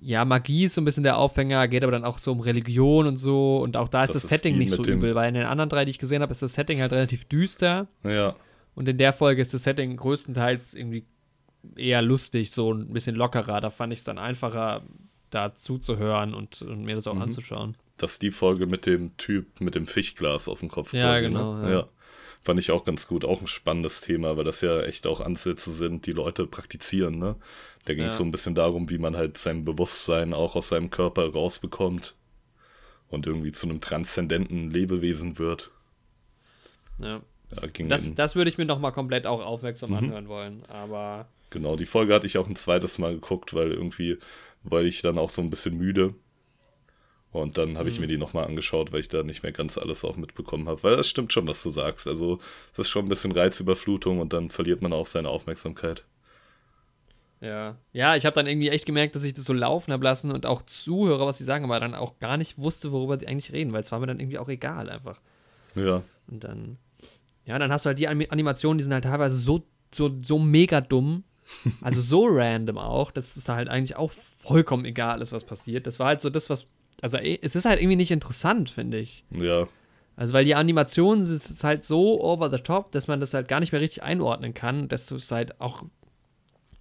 ja, 0.00 0.24
Magie 0.24 0.64
ist 0.64 0.74
so 0.74 0.80
ein 0.80 0.84
bisschen 0.84 1.02
der 1.02 1.18
Aufhänger, 1.18 1.66
geht 1.66 1.82
aber 1.82 1.90
dann 1.92 2.04
auch 2.04 2.18
so 2.18 2.30
um 2.30 2.40
Religion 2.40 3.06
und 3.08 3.16
so. 3.16 3.58
Und 3.58 3.76
auch 3.76 3.88
da 3.88 4.04
ist 4.04 4.14
Das 4.14 4.22
das, 4.22 4.24
ist 4.24 4.30
Setting 4.42 4.56
nicht 4.58 4.70
so 4.72 4.82
übel, 4.84 5.14
weil 5.16 5.28
in 5.28 5.34
den 5.34 5.44
anderen 5.46 5.68
drei, 5.68 5.84
die 5.84 5.90
ich 5.90 5.98
gesehen 5.98 6.22
habe, 6.22 6.30
ist 6.30 6.40
das 6.40 6.54
Setting 6.54 6.80
halt 6.80 6.92
relativ 6.92 7.24
düster. 7.26 7.88
ja. 8.04 8.36
Und 8.76 8.88
in 8.88 8.96
der 8.96 9.12
Folge 9.12 9.42
ist 9.42 9.52
das 9.52 9.64
Setting 9.64 9.96
größtenteils 9.96 10.72
irgendwie 10.72 11.04
eher 11.76 12.02
lustig, 12.02 12.50
so 12.50 12.72
ein 12.72 12.92
bisschen 12.92 13.16
lockerer. 13.16 13.60
Da 13.60 13.70
fand 13.70 13.92
ich 13.92 14.00
es 14.00 14.04
dann 14.04 14.18
einfacher, 14.18 14.82
da 15.30 15.54
zuzuhören 15.54 16.34
und, 16.34 16.62
und 16.62 16.84
mir 16.84 16.94
das 16.94 17.06
auch 17.06 17.14
Mhm. 17.14 17.22
anzuschauen. 17.22 17.76
Das 17.96 18.12
ist 18.12 18.22
die 18.22 18.30
Folge 18.30 18.66
mit 18.66 18.86
dem 18.86 19.16
Typ 19.16 19.60
mit 19.60 19.74
dem 19.74 19.86
Fischglas 19.86 20.48
auf 20.48 20.60
dem 20.60 20.68
Kopf. 20.68 20.92
Ja, 20.92 21.18
genau, 21.20 21.54
Ne? 21.56 21.72
ja. 21.72 21.88
Fand 22.42 22.60
ich 22.60 22.70
auch 22.70 22.84
ganz 22.84 23.08
gut. 23.08 23.24
Auch 23.24 23.40
ein 23.40 23.48
spannendes 23.48 24.00
Thema, 24.00 24.36
weil 24.36 24.44
das 24.44 24.60
ja 24.60 24.80
echt 24.82 25.06
auch 25.08 25.20
Ansätze 25.20 25.72
sind, 25.72 26.06
die 26.06 26.12
Leute 26.12 26.46
praktizieren. 26.46 27.18
Ne? 27.18 27.34
Da 27.84 27.94
ging 27.94 28.04
es 28.04 28.14
Ja. 28.14 28.18
so 28.18 28.24
ein 28.24 28.30
bisschen 28.30 28.54
darum, 28.54 28.88
wie 28.90 28.98
man 28.98 29.16
halt 29.16 29.36
sein 29.38 29.64
Bewusstsein 29.64 30.32
auch 30.32 30.54
aus 30.54 30.68
seinem 30.68 30.88
Körper 30.90 31.28
rausbekommt 31.32 32.14
und 33.08 33.26
irgendwie 33.26 33.50
zu 33.52 33.68
einem 33.68 33.80
transzendenten 33.80 34.70
Lebewesen 34.70 35.38
wird. 35.38 35.72
Ja. 36.98 37.20
Ja, 37.50 37.86
Das, 37.88 38.14
das 38.14 38.36
würde 38.36 38.50
ich 38.50 38.58
mir 38.58 38.66
noch 38.66 38.78
mal 38.78 38.90
komplett 38.90 39.26
auch 39.26 39.40
aufmerksam 39.44 39.90
Mhm. 39.90 39.96
anhören 39.96 40.28
wollen. 40.28 40.62
Aber 40.68 41.26
genau, 41.50 41.76
die 41.76 41.86
Folge 41.86 42.14
hatte 42.14 42.26
ich 42.26 42.38
auch 42.38 42.48
ein 42.48 42.56
zweites 42.56 42.98
Mal 42.98 43.14
geguckt, 43.14 43.54
weil 43.54 43.72
irgendwie, 43.72 44.18
weil 44.62 44.86
ich 44.86 45.02
dann 45.02 45.18
auch 45.18 45.30
so 45.30 45.42
ein 45.42 45.50
bisschen 45.50 45.76
müde. 45.76 46.14
Und 47.30 47.56
dann 47.58 47.76
habe 47.78 47.88
ich 47.88 47.98
Mhm. 47.98 48.00
mir 48.00 48.06
die 48.06 48.16
nochmal 48.18 48.44
angeschaut, 48.46 48.92
weil 48.92 49.00
ich 49.00 49.08
da 49.08 49.22
nicht 49.22 49.42
mehr 49.42 49.52
ganz 49.52 49.76
alles 49.78 50.04
auch 50.04 50.16
mitbekommen 50.16 50.68
habe. 50.68 50.82
Weil 50.82 50.96
das 50.96 51.08
stimmt 51.08 51.32
schon, 51.32 51.46
was 51.46 51.62
du 51.62 51.70
sagst. 51.70 52.06
Also, 52.08 52.36
das 52.76 52.86
ist 52.86 52.90
schon 52.90 53.04
ein 53.06 53.08
bisschen 53.08 53.32
Reizüberflutung 53.32 54.18
und 54.20 54.32
dann 54.32 54.50
verliert 54.50 54.82
man 54.82 54.92
auch 54.92 55.06
seine 55.06 55.28
Aufmerksamkeit. 55.28 56.04
ja. 57.40 57.76
Ja, 57.92 58.16
ich 58.16 58.26
habe 58.26 58.34
dann 58.34 58.46
irgendwie 58.46 58.68
echt 58.68 58.86
gemerkt, 58.86 59.14
dass 59.16 59.24
ich 59.24 59.34
das 59.34 59.44
so 59.44 59.52
laufen 59.52 59.92
habe 59.92 60.04
lassen 60.04 60.30
und 60.32 60.46
auch 60.46 60.62
zuhöre, 60.62 61.26
was 61.26 61.38
sie 61.38 61.44
sagen, 61.44 61.64
aber 61.64 61.80
dann 61.80 61.94
auch 61.94 62.18
gar 62.18 62.36
nicht 62.36 62.58
wusste, 62.58 62.92
worüber 62.92 63.18
sie 63.18 63.26
eigentlich 63.28 63.52
reden, 63.52 63.72
weil 63.72 63.82
es 63.82 63.92
war 63.92 64.00
mir 64.00 64.06
dann 64.06 64.20
irgendwie 64.20 64.38
auch 64.38 64.48
egal 64.48 64.90
einfach. 64.90 65.20
Ja, 65.74 66.02
Und 66.26 66.44
dann, 66.44 66.78
ja, 67.46 67.58
dann 67.58 67.72
hast 67.72 67.84
du 67.84 67.88
halt 67.88 67.98
die 68.00 68.08
Ani- 68.08 68.28
Animationen, 68.30 68.78
die 68.78 68.84
sind 68.84 68.94
halt 68.94 69.04
teilweise 69.04 69.36
so, 69.36 69.64
so, 69.94 70.10
so 70.22 70.38
mega 70.38 70.80
dumm. 70.80 71.24
Also 71.80 72.00
so 72.00 72.26
random 72.28 72.78
auch, 72.78 73.10
dass 73.10 73.36
es 73.36 73.44
da 73.44 73.56
halt 73.56 73.68
eigentlich 73.68 73.96
auch 73.96 74.12
vollkommen 74.40 74.84
egal 74.84 75.22
ist, 75.22 75.32
was 75.32 75.44
passiert. 75.44 75.86
Das 75.86 75.98
war 75.98 76.08
halt 76.08 76.20
so 76.20 76.30
das, 76.30 76.50
was. 76.50 76.66
Also 77.00 77.16
es 77.18 77.54
ist 77.56 77.64
halt 77.64 77.80
irgendwie 77.80 77.96
nicht 77.96 78.10
interessant, 78.10 78.70
finde 78.70 78.98
ich. 78.98 79.24
ja, 79.30 79.68
Also 80.16 80.34
weil 80.34 80.44
die 80.44 80.54
Animationen 80.54 81.24
sind 81.24 81.62
halt 81.62 81.84
so 81.84 82.22
over 82.22 82.50
the 82.50 82.58
top, 82.62 82.90
dass 82.92 83.06
man 83.06 83.20
das 83.20 83.34
halt 83.34 83.48
gar 83.48 83.60
nicht 83.60 83.72
mehr 83.72 83.80
richtig 83.80 84.02
einordnen 84.02 84.52
kann, 84.52 84.88
dass 84.88 85.10
es 85.10 85.30
halt 85.30 85.60
auch 85.60 85.84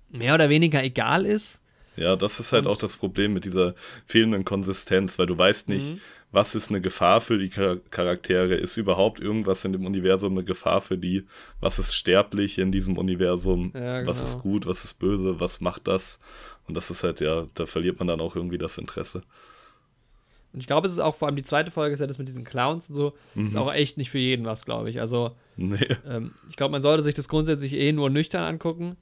mehr 0.10 0.34
oder 0.34 0.49
weniger 0.49 0.84
egal 0.84 1.25
ist. 1.25 1.62
Ja, 1.97 2.15
das 2.15 2.39
ist 2.39 2.53
halt 2.53 2.65
Und- 2.65 2.71
auch 2.71 2.77
das 2.77 2.95
Problem 2.95 3.33
mit 3.33 3.43
dieser 3.45 3.73
fehlenden 4.05 4.45
Konsistenz, 4.45 5.17
weil 5.19 5.25
du 5.25 5.38
weißt 5.38 5.67
nicht, 5.67 5.95
Mhm. 5.95 6.01
was 6.31 6.55
ist 6.55 6.69
eine 6.69 6.79
Gefahr 6.79 7.21
für 7.21 7.38
die 7.38 7.49
Char- 7.49 7.77
Charaktere, 7.89 8.55
ist 8.55 8.77
überhaupt 8.77 9.19
irgendwas 9.19 9.65
in 9.65 9.73
dem 9.73 9.86
Universum 9.86 10.33
eine 10.33 10.43
Gefahr 10.43 10.81
für 10.81 10.97
die, 10.97 11.25
was 11.60 11.79
ist 11.79 11.93
sterblich 11.95 12.60
in 12.60 12.71
diesem 12.71 12.97
Universum, 12.97 13.71
Ja, 13.73 14.05
was 14.05 14.17
genau. 14.19 14.29
ist 14.29 14.39
gut, 14.39 14.65
was 14.67 14.83
ist 14.86 14.99
böse, 14.99 15.39
was 15.39 15.60
macht 15.60 15.88
das? 15.88 16.19
Und 16.67 16.75
das 16.77 16.89
ist 16.91 17.03
halt, 17.03 17.19
ja, 17.21 17.47
da 17.55 17.65
verliert 17.65 17.97
man 17.99 18.07
dann 18.07 18.21
auch 18.21 18.36
irgendwie 18.36 18.57
das 18.57 18.77
Interesse. 18.77 19.23
Und 20.53 20.60
ich 20.62 20.67
glaube, 20.67 20.88
es 20.88 20.93
ist 20.93 20.99
auch 20.99 21.15
vor 21.15 21.27
allem 21.27 21.36
die 21.36 21.43
zweite 21.43 21.71
Folge, 21.71 21.93
ist 21.93 21.99
ja 21.99 22.07
das 22.07 22.17
mit 22.17 22.27
diesen 22.27 22.43
Clowns 22.43 22.89
und 22.89 22.95
so, 22.95 23.13
ist 23.36 23.53
Mhm. 23.53 23.57
auch 23.57 23.73
echt 23.73 23.97
nicht 23.97 24.10
für 24.10 24.17
jeden 24.17 24.45
was, 24.45 24.65
glaube 24.65 24.89
ich. 24.89 24.99
Also 24.99 25.31
Nee, 25.55 25.88
ähm, 26.07 26.31
ich 26.49 26.55
glaube, 26.55 26.71
man 26.71 26.81
sollte 26.81 27.03
sich 27.03 27.13
das 27.13 27.27
grundsätzlich 27.29 27.73
eh 27.73 27.91
nur 27.91 28.10
nüchtern 28.10 28.43
angucken. 28.43 28.95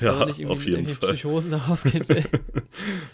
Ja, 0.00 0.14
man 0.14 0.28
nicht 0.28 0.46
auf 0.46 0.64
jeden 0.66 0.88
Fall. 0.88 1.10
Psychosen 1.14 1.50
da 1.50 1.58
rausgehen 1.58 2.08
will. 2.08 2.24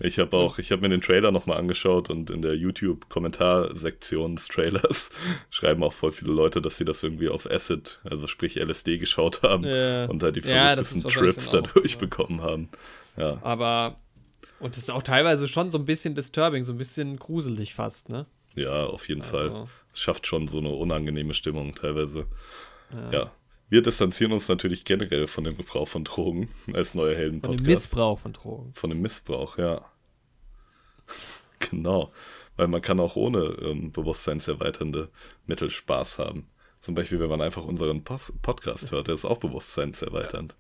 Ich 0.01 0.21
habe 0.21 0.37
auch, 0.37 0.59
ich 0.61 0.71
habe 0.71 0.83
mir 0.83 0.89
den 0.91 1.01
Trailer 1.01 1.33
nochmal 1.33 1.59
angeschaut 1.59 2.11
und 2.11 2.31
in 2.31 2.43
der 2.43 2.55
YouTube-Kommentarsektion 2.55 4.37
des 4.37 4.47
Trailers 4.49 5.11
schreiben 5.51 5.83
auch 5.83 5.93
voll 5.93 6.13
viele 6.13 6.33
Leute, 6.33 6.63
dass 6.63 6.77
sie 6.77 6.85
das 6.85 7.03
irgendwie 7.03 7.29
auf 7.29 7.51
Acid, 7.51 7.99
also 8.05 8.27
sprich 8.29 8.57
LSD 8.57 8.99
geschaut 8.99 9.43
haben 9.43 9.65
Ja. 9.65 10.07
und 10.07 10.23
halt 10.23 10.37
die 10.37 10.41
Ja, 10.41 10.47
verrücktesten 10.77 11.05
wahrscheinlich 11.05 11.35
Trips 11.35 11.49
auch, 11.49 11.53
dadurch 11.63 11.93
ja. 11.95 11.99
bekommen 11.99 12.43
haben. 12.43 12.69
Ja, 13.17 13.39
Aber, 13.43 13.97
und 14.61 14.77
das 14.77 14.85
ist 14.85 14.91
auch 14.91 15.03
teilweise 15.03 15.49
schon 15.49 15.71
so 15.73 15.79
ein 15.79 15.85
bisschen 15.85 16.15
disturbing, 16.15 16.65
so 16.65 16.73
ein 16.73 16.79
bisschen 16.79 17.17
gruselig 17.19 17.75
fast, 17.75 18.09
ne? 18.09 18.27
ja, 18.55 18.85
auf 18.87 19.09
jeden 19.09 19.23
Fall. 19.23 19.45
Also, 19.51 19.69
Schafft 19.95 20.27
schon 20.29 20.47
so 20.47 20.59
eine 20.59 20.69
unangenehme 20.69 21.35
Stimmung 21.35 21.75
teilweise. 21.75 22.27
ja. 23.11 23.33
Wir 23.71 23.83
distanzieren 23.83 24.33
uns 24.33 24.49
natürlich 24.49 24.85
generell 24.85 25.27
von 25.27 25.45
dem 25.45 25.57
Gebrauch 25.57 25.89
von 25.89 26.05
Drogen 26.05 26.49
als 26.73 26.95
neue 26.95 27.11
Von 27.11 27.17
dem 27.17 27.19
Helden-Podcast. 27.19 27.67
Missbrauch 27.67 28.19
von 28.19 28.33
Drogen. 28.33 28.73
Von 28.73 28.91
dem 28.91 29.03
Missbrauch, 29.03 29.59
ja. 29.59 29.85
genau. 31.59 32.13
Weil 32.57 32.69
man 32.69 32.81
kann 32.81 32.99
auch 32.99 33.17
ohne 33.17 33.41
ähm, 33.61 33.93
bewusstseinserweiternde 33.93 35.11
Mittel 35.47 35.71
Spaß 35.71 36.19
haben. 36.19 36.49
Zum 36.81 36.95
Beispiel, 36.95 37.21
wenn 37.21 37.29
man 37.29 37.43
einfach 37.43 37.65
unseren 37.65 38.05
Pos 38.05 38.33
Podcast 38.41 38.91
hört, 38.93 39.09
der 39.09 39.15
ist 39.15 39.25
auch 39.25 39.39
bewusstseinserweiternd. 39.39 40.57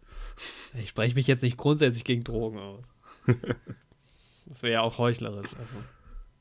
Ich 0.79 0.91
spreche 0.91 1.15
mich 1.15 1.27
jetzt 1.27 1.43
nicht 1.43 1.57
grundsätzlich 1.57 2.05
gegen 2.05 2.25
Drogen 2.25 2.59
aus. 2.59 2.85
das 4.47 4.63
wäre 4.63 4.75
ja 4.75 4.81
auch 4.83 4.99
heuchlerisch. 4.99 5.51
Also. 5.59 5.85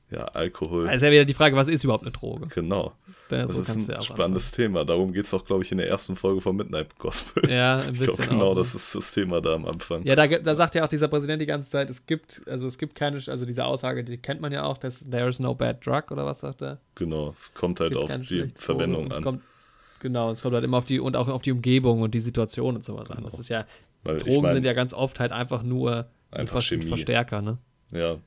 Ja, 0.10 0.24
Alkohol. 0.26 0.86
Da 0.86 0.91
ist 0.91 1.01
ja 1.01 1.12
wieder 1.12 1.26
die 1.26 1.34
Frage, 1.34 1.55
was 1.55 1.68
ist 1.68 1.84
überhaupt 1.84 2.03
eine 2.03 2.12
Droge? 2.12 2.47
genau. 2.47 2.93
Da, 3.30 3.41
Das 3.41 3.51
so 3.51 3.62
ist 3.62 3.76
ein 3.76 3.86
ja 3.88 4.01
spannendes 4.01 4.51
Thema. 4.51 4.86
Darum 4.86 5.12
geht 5.12 5.26
es 5.26 5.34
auch, 5.34 5.43
glaube 5.43 5.62
ich, 5.62 5.72
in 5.74 5.80
der 5.80 5.89
ersten 5.89 6.16
Folge 6.16 6.39
von 6.39 6.55
Midnight 6.55 6.97
Gospel. 6.97 7.43
anfangen. 7.43 7.58
Ja, 7.58 7.80
ein 7.80 7.82
ich 7.93 7.99
bisschen. 7.99 8.16
glaube, 8.16 8.30
genau 8.30 8.45
auch, 8.51 8.55
ne? 8.55 8.62
das 8.62 8.74
ist 8.74 8.95
das 8.95 9.12
Thema 9.12 9.41
da 9.41 9.53
am 9.55 9.66
Anfang. 9.66 10.05
Ja, 10.05 10.16
da, 10.16 10.28
da 10.28 10.55
sagt 10.55 10.76
ja 10.76 10.86
auch 10.86 10.88
dieser 10.88 11.10
Präsident 11.10 11.41
die 11.41 11.45
ganze 11.45 11.70
Zeit, 11.70 11.89
es 11.89 12.05
gibt, 12.05 12.41
also 12.47 12.68
es 12.68 12.78
gibt 12.78 12.95
keine, 12.95 13.18
also 13.28 13.45
diese 13.45 13.66
Aussage, 13.66 14.05
die 14.05 14.18
kennt 14.18 14.39
man 14.39 14.53
ja 14.53 14.64
auch, 14.64 14.78
dass 14.78 15.03
there 15.10 15.28
is 15.28 15.39
no 15.39 15.53
bad 15.53 15.86
drug 15.86 16.10
oder 16.12 16.26
was 16.26 16.39
sagt 16.39 16.62
er? 16.62 16.80
Genau. 16.95 17.32
Es 17.32 17.53
kommt 17.53 17.82
halt 17.82 17.91
gibt 17.91 18.01
auf 18.01 18.18
die 18.30 18.49
Verwendung 18.55 19.08
es 19.12 19.18
an. 19.18 19.24
Kommt, 19.24 19.41
Genau, 19.99 20.32
es 20.32 20.41
kommt 20.41 20.53
halt 20.53 20.64
immer 20.64 20.78
auf 20.78 20.86
die 20.86 20.99
und 21.01 21.16
auch 21.18 21.28
auf 21.28 21.41
die 21.41 21.51
Umgebung 21.51 22.01
und 22.03 22.14
die 22.14 22.20
Situation 22.20 22.76
und 22.76 22.84
sowas 22.86 23.10
an. 23.10 23.18
Genau. 23.18 23.30
Das 23.30 23.39
ist 23.39 23.49
ja, 23.49 23.66
Weil 24.03 24.20
Drogen 24.20 24.32
ich 24.36 24.41
mein, 24.41 24.53
sind 24.55 24.64
ja 24.66 24.74
ganz 24.74 24.93
oft 24.93 25.20
halt 25.20 25.32
einfach 25.34 25.64
nur 25.64 26.05
ein 26.32 26.41
Einfach 26.41 26.62
Ver 26.62 26.78
Chemie. 26.78 26.86
Verstärker, 26.86 27.41
ne? 27.41 27.58
Ja. 27.91 28.18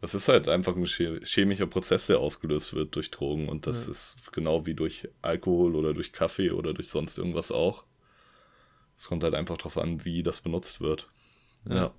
Das 0.00 0.14
ist 0.14 0.28
halt 0.28 0.48
einfach 0.48 0.76
ein 0.76 0.84
che- 0.86 1.20
chemischer 1.24 1.66
Prozess, 1.66 2.06
der 2.06 2.20
ausgelöst 2.20 2.72
wird 2.74 2.94
durch 2.94 3.10
Drogen. 3.10 3.48
Und 3.48 3.66
das 3.66 3.86
Ja. 3.86 3.90
ist 3.92 4.16
genau 4.32 4.64
wie 4.66 4.74
durch 4.74 5.08
Alkohol 5.22 5.74
oder 5.74 5.92
durch 5.92 6.12
Kaffee 6.12 6.52
oder 6.52 6.72
durch 6.72 6.88
sonst 6.88 7.18
irgendwas 7.18 7.50
auch. 7.50 7.84
Es 8.96 9.08
kommt 9.08 9.24
halt 9.24 9.34
einfach 9.34 9.56
darauf 9.56 9.76
an, 9.78 10.04
wie 10.04 10.22
das 10.22 10.40
benutzt 10.40 10.80
wird. 10.80 11.08
Ja. 11.68 11.74
Ja. 11.74 11.90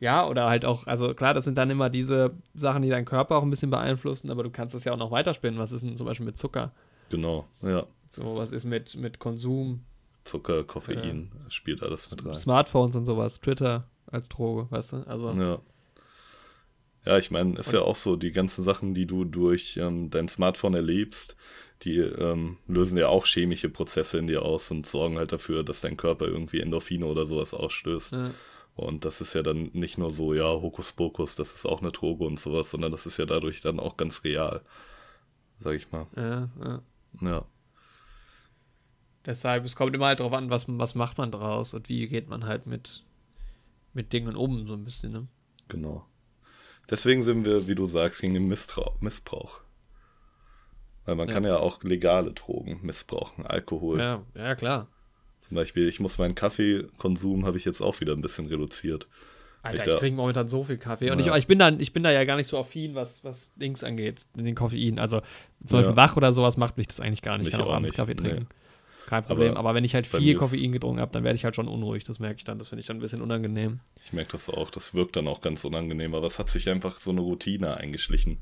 Ja, 0.00 0.28
oder 0.28 0.48
halt 0.50 0.64
auch, 0.64 0.86
also 0.86 1.14
klar, 1.14 1.34
das 1.34 1.44
sind 1.44 1.56
dann 1.56 1.70
immer 1.70 1.88
diese 1.88 2.32
Sachen, 2.52 2.82
die 2.82 2.90
deinen 2.90 3.06
Körper 3.06 3.36
auch 3.36 3.42
ein 3.42 3.50
bisschen 3.50 3.70
beeinflussen, 3.70 4.30
aber 4.30 4.42
du 4.42 4.50
kannst 4.50 4.74
das 4.74 4.84
ja 4.84 4.92
auch 4.92 4.96
noch 4.98 5.10
weiterspinnen. 5.12 5.58
Was 5.58 5.72
ist 5.72 5.82
denn 5.82 5.96
zum 5.96 6.06
Beispiel 6.06 6.26
mit 6.26 6.36
Zucker? 6.36 6.72
Genau. 7.10 7.46
Ja. 7.62 7.86
So, 8.10 8.36
was 8.36 8.50
ist 8.50 8.64
mit, 8.64 8.96
mit 8.96 9.18
Konsum, 9.18 9.84
Zucker, 10.24 10.64
Koffein, 10.64 11.30
spielt 11.48 11.82
alles 11.82 12.10
mit 12.10 12.24
rein. 12.24 12.34
Smartphones 12.34 12.96
und 12.96 13.04
sowas, 13.04 13.40
Twitter 13.40 13.88
als 14.06 14.28
Droge, 14.28 14.70
weißt 14.70 14.92
du? 14.92 14.96
Also, 15.06 15.30
Ja. 15.32 15.58
Ja, 17.04 17.18
ich 17.18 17.30
meine, 17.30 17.58
ist 17.58 17.68
Und- 17.68 17.74
ja 17.74 17.80
auch 17.82 17.96
so, 17.96 18.16
die 18.16 18.32
ganzen 18.32 18.62
Sachen, 18.64 18.94
die 18.94 19.06
du 19.06 19.24
durch 19.24 19.76
ähm, 19.76 20.10
dein 20.10 20.28
Smartphone 20.28 20.74
erlebst, 20.74 21.36
die 21.82 21.98
ähm, 21.98 22.56
lösen 22.66 22.96
ja 22.96 23.08
auch 23.08 23.26
chemische 23.26 23.68
Prozesse 23.68 24.18
in 24.18 24.26
dir 24.26 24.42
aus 24.42 24.70
und 24.70 24.86
sorgen 24.86 25.18
halt 25.18 25.32
dafür, 25.32 25.64
dass 25.64 25.80
dein 25.82 25.96
Körper 25.96 26.26
irgendwie 26.26 26.60
Endorphine 26.60 27.04
oder 27.06 27.26
sowas 27.26 27.52
ausstößt. 27.52 28.12
ja. 28.12 28.30
Und 28.76 29.04
das 29.04 29.20
ist 29.20 29.34
ja 29.34 29.42
dann 29.44 29.70
nicht 29.72 29.98
nur 29.98 30.12
so, 30.12 30.34
ja, 30.34 30.46
Hokuspokus, 30.46 31.36
das 31.36 31.54
ist 31.54 31.64
auch 31.64 31.80
eine 31.80 31.92
Droge 31.92 32.24
und 32.24 32.40
sowas, 32.40 32.70
sondern 32.72 32.90
das 32.90 33.06
ist 33.06 33.18
ja 33.18 33.24
dadurch 33.26 33.60
dann 33.60 33.78
auch 33.78 33.96
ganz 33.96 34.24
real. 34.24 34.62
Sag 35.60 35.74
ich 35.76 35.92
mal. 35.92 36.06
Ja, 36.16 36.48
ja. 36.64 36.82
Ja. 37.20 37.44
Deshalb, 39.26 39.64
es 39.64 39.76
kommt 39.76 39.94
immer 39.94 40.06
halt 40.06 40.20
drauf 40.20 40.32
an, 40.32 40.50
was, 40.50 40.66
was 40.68 40.94
macht 40.94 41.18
man 41.18 41.30
draus 41.30 41.72
und 41.74 41.88
wie 41.88 42.06
geht 42.08 42.28
man 42.28 42.44
halt 42.46 42.66
mit, 42.66 43.04
mit 43.92 44.12
Dingen 44.12 44.36
um, 44.36 44.66
so 44.66 44.74
ein 44.74 44.84
bisschen, 44.84 45.12
ne? 45.12 45.28
Genau. 45.68 46.04
Deswegen 46.90 47.22
sind 47.22 47.44
wir, 47.44 47.66
wie 47.68 47.74
du 47.74 47.86
sagst, 47.86 48.20
gegen 48.20 48.34
den 48.34 48.46
Misstrau 48.48 48.94
Missbrauch. 49.00 49.60
Weil 51.06 51.16
man 51.16 51.28
Ja. 51.28 51.34
kann 51.34 51.44
ja 51.44 51.58
auch 51.58 51.82
legale 51.82 52.32
Drogen 52.32 52.80
missbrauchen, 52.82 53.46
Alkohol. 53.46 53.98
Ja, 54.00 54.22
ja, 54.34 54.54
klar. 54.54 54.88
Zum 55.42 55.56
Beispiel, 55.56 55.86
ich 55.88 56.00
muss 56.00 56.16
meinen 56.16 56.34
Kaffeekonsum 56.34 57.44
habe 57.44 57.58
ich 57.58 57.64
jetzt 57.66 57.82
auch 57.82 58.00
wieder 58.00 58.14
ein 58.14 58.22
bisschen 58.22 58.46
reduziert. 58.46 59.06
Alter, 59.62 59.82
Ich 59.82 59.86
ich, 59.88 59.92
da- 59.94 59.98
trinke 59.98 60.16
momentan 60.16 60.48
so 60.48 60.64
viel 60.64 60.78
Kaffee. 60.78 61.10
Und 61.10 61.18
Ja. 61.20 61.34
ich, 61.34 61.42
ich, 61.42 61.46
bin 61.46 61.58
da, 61.58 61.68
ich 61.70 61.92
bin 61.92 62.02
da 62.02 62.10
ja 62.10 62.24
gar 62.24 62.36
nicht 62.36 62.46
so 62.48 62.58
affin, 62.58 62.94
was, 62.94 63.22
was 63.24 63.50
Dings 63.56 63.82
angeht, 63.84 64.20
den 64.34 64.54
Koffein. 64.54 64.98
Also 64.98 65.20
zum 65.66 65.78
Ja. 65.78 65.82
Beispiel 65.82 65.96
wach 65.96 66.16
oder 66.16 66.32
sowas 66.32 66.56
macht 66.56 66.76
mich 66.78 66.86
das 66.86 67.00
eigentlich 67.00 67.22
gar 67.22 67.36
nicht. 67.38 67.46
Mich 67.46 67.54
Ich 67.54 67.58
kann 67.58 67.66
auch 67.66 67.70
auch 67.72 67.76
abends 67.76 67.90
nicht, 67.90 67.96
Kaffee 67.96 68.14
nee. 68.14 68.46
Kein 69.06 69.24
Problem. 69.24 69.50
Aber 69.50 69.60
Aber, 69.60 69.74
wenn 69.74 69.84
ich 69.84 69.94
halt 69.94 70.06
viel 70.06 70.34
Koffein 70.36 70.72
getrunken 70.72 71.00
habe, 71.00 71.12
dann 71.12 71.24
werde 71.24 71.36
ich 71.36 71.44
halt 71.44 71.56
schon 71.56 71.68
unruhig. 71.68 72.04
Das 72.04 72.18
merke 72.18 72.38
ich 72.38 72.44
dann. 72.44 72.58
Das 72.58 72.68
finde 72.68 72.80
ich 72.80 72.86
dann 72.86 72.96
ein 72.96 73.00
bisschen 73.00 73.20
unangenehm. 73.22 73.80
Ich 74.02 74.12
merke 74.12 74.32
das 74.32 74.48
auch, 74.48 74.70
das 74.70 74.94
wirkt 74.94 75.16
dann 75.16 75.28
auch 75.28 75.40
ganz 75.40 75.64
unangenehm, 75.64 76.14
aber 76.14 76.26
es 76.26 76.38
hat 76.38 76.48
sich 76.50 76.68
einfach 76.70 76.96
so 76.98 77.10
eine 77.10 77.20
Routine 77.20 77.76
eingeschlichen. 77.76 78.38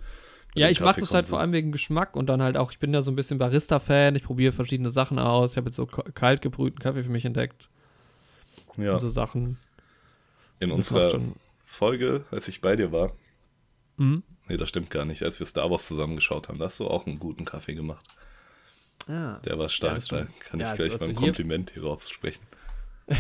Ja, 0.55 0.69
ich 0.69 0.81
mache 0.81 1.01
das 1.01 1.15
halt 1.15 1.27
vor 1.27 1.41
allem 1.41 1.53
wegen 1.53 1.73
Geschmack 1.73 2.15
und 2.15 2.27
dann 2.27 2.43
halt 2.43 2.57
auch, 2.59 2.73
ich 2.73 2.79
bin 2.79 2.93
ja 2.93 3.01
so 3.01 3.11
ein 3.11 3.17
bisschen 3.17 3.39
Barista-Fan, 3.39 4.15
ich 4.17 4.23
probiere 4.25 4.53
verschiedene 4.53 4.91
Sachen 4.91 5.19
aus. 5.19 5.53
Ich 5.53 5.57
habe 5.57 5.69
jetzt 5.71 5.77
so 5.77 5.87
kalt 5.87 6.43
gebrühten 6.43 6.79
Kaffee 6.79 7.03
für 7.03 7.11
mich 7.11 7.25
entdeckt. 7.25 7.69
Ja, 8.77 8.95
Und 8.95 9.01
so 9.01 9.09
Sachen. 9.09 9.59
in 10.61 10.69
Das 10.69 10.77
unserer. 10.77 11.21
Folge, 11.65 12.25
als 12.31 12.49
ich 12.49 12.61
bei 12.61 12.77
dir 12.77 12.93
war, 12.93 13.13
Mhm. 13.97 14.23
nee, 14.49 14.57
das 14.59 14.69
stimmt 14.69 14.91
gar 14.91 15.05
nicht, 15.07 15.23
als 15.23 15.39
wir 15.39 15.47
Star 15.47 15.71
Wars 15.71 15.89
zusammengeschaut 15.89 16.49
haben, 16.49 16.59
da 16.59 16.67
hast 16.67 16.81
du 16.81 16.87
auch 16.87 17.07
einen 17.07 17.19
guten 17.19 17.45
Kaffee 17.47 17.75
gemacht. 17.75 18.05
Ah. 19.09 19.39
Der 19.45 19.59
war 19.59 19.69
stark, 19.69 19.97
das 19.97 20.09
da 20.09 20.27
kann 20.49 20.61
Ja, 20.61 20.67
ich 20.75 20.81
also 20.81 20.83
gleich 20.83 20.93
als 20.93 21.01
mal 21.01 21.09
ein 21.09 21.17
hier- 21.19 21.27
Kompliment 21.29 21.71
hier 21.73 21.83
raussprechen. 21.85 22.43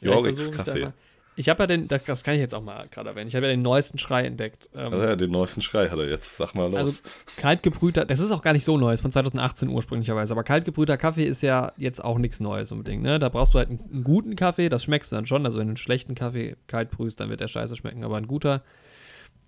Ja, 0.00 0.12
Jorix 0.12 0.52
Kaffee. 0.52 0.92
Ich 1.34 1.48
habe 1.48 1.64
ja 1.64 1.66
den, 1.66 1.88
das 1.88 2.04
das 2.04 2.22
kann 2.22 2.34
ich 2.34 2.40
jetzt 2.40 2.54
auch 2.54 2.62
mal 2.62 2.86
gerade 2.88 3.10
erwähnen, 3.10 3.26
ich 3.28 3.34
habe 3.34 3.46
ja 3.46 3.52
den 3.52 3.62
neuesten 3.62 3.98
Schrei 3.98 4.24
entdeckt. 4.24 4.68
Ähm, 4.74 4.92
Also 4.92 5.04
ja, 5.04 5.16
den 5.16 5.30
neuesten 5.32 5.60
Schrei 5.62 5.88
hat 5.88 5.98
er 5.98 6.08
jetzt, 6.08 6.36
sag 6.36 6.54
mal 6.54 6.70
los. 6.70 6.78
Also 6.78 7.02
kaltgebrühter, 7.36 8.04
das 8.04 8.20
ist 8.20 8.30
auch 8.30 8.42
gar 8.42 8.52
nicht 8.52 8.64
so 8.64 8.76
neu, 8.78 8.92
ist 8.92 9.00
von 9.00 9.10
2018 9.12 9.68
ursprünglicherweise, 9.68 10.32
aber 10.34 10.44
kaltgebrühter 10.44 10.96
Kaffee 10.96 11.24
ist 11.24 11.42
ja 11.42 11.72
jetzt 11.76 12.02
auch 12.02 12.18
nichts 12.18 12.38
Neues 12.40 12.70
unbedingt, 12.70 13.02
ne? 13.02 13.18
Da 13.18 13.28
brauchst 13.28 13.54
du 13.54 13.58
halt 13.58 13.70
einen, 13.70 13.80
einen 13.92 14.04
guten 14.04 14.36
Kaffee, 14.36 14.68
das 14.68 14.84
schmeckst 14.84 15.10
du 15.10 15.16
dann 15.16 15.26
schon, 15.26 15.44
also 15.46 15.58
wenn 15.58 15.66
du 15.66 15.70
einen 15.70 15.76
schlechten 15.78 16.14
Kaffee 16.14 16.56
kalt 16.68 16.90
brühst, 16.92 17.18
dann 17.20 17.28
wird 17.30 17.40
der 17.40 17.48
scheiße 17.48 17.74
schmecken, 17.76 18.04
aber 18.04 18.16
ein 18.18 18.26
guter 18.28 18.62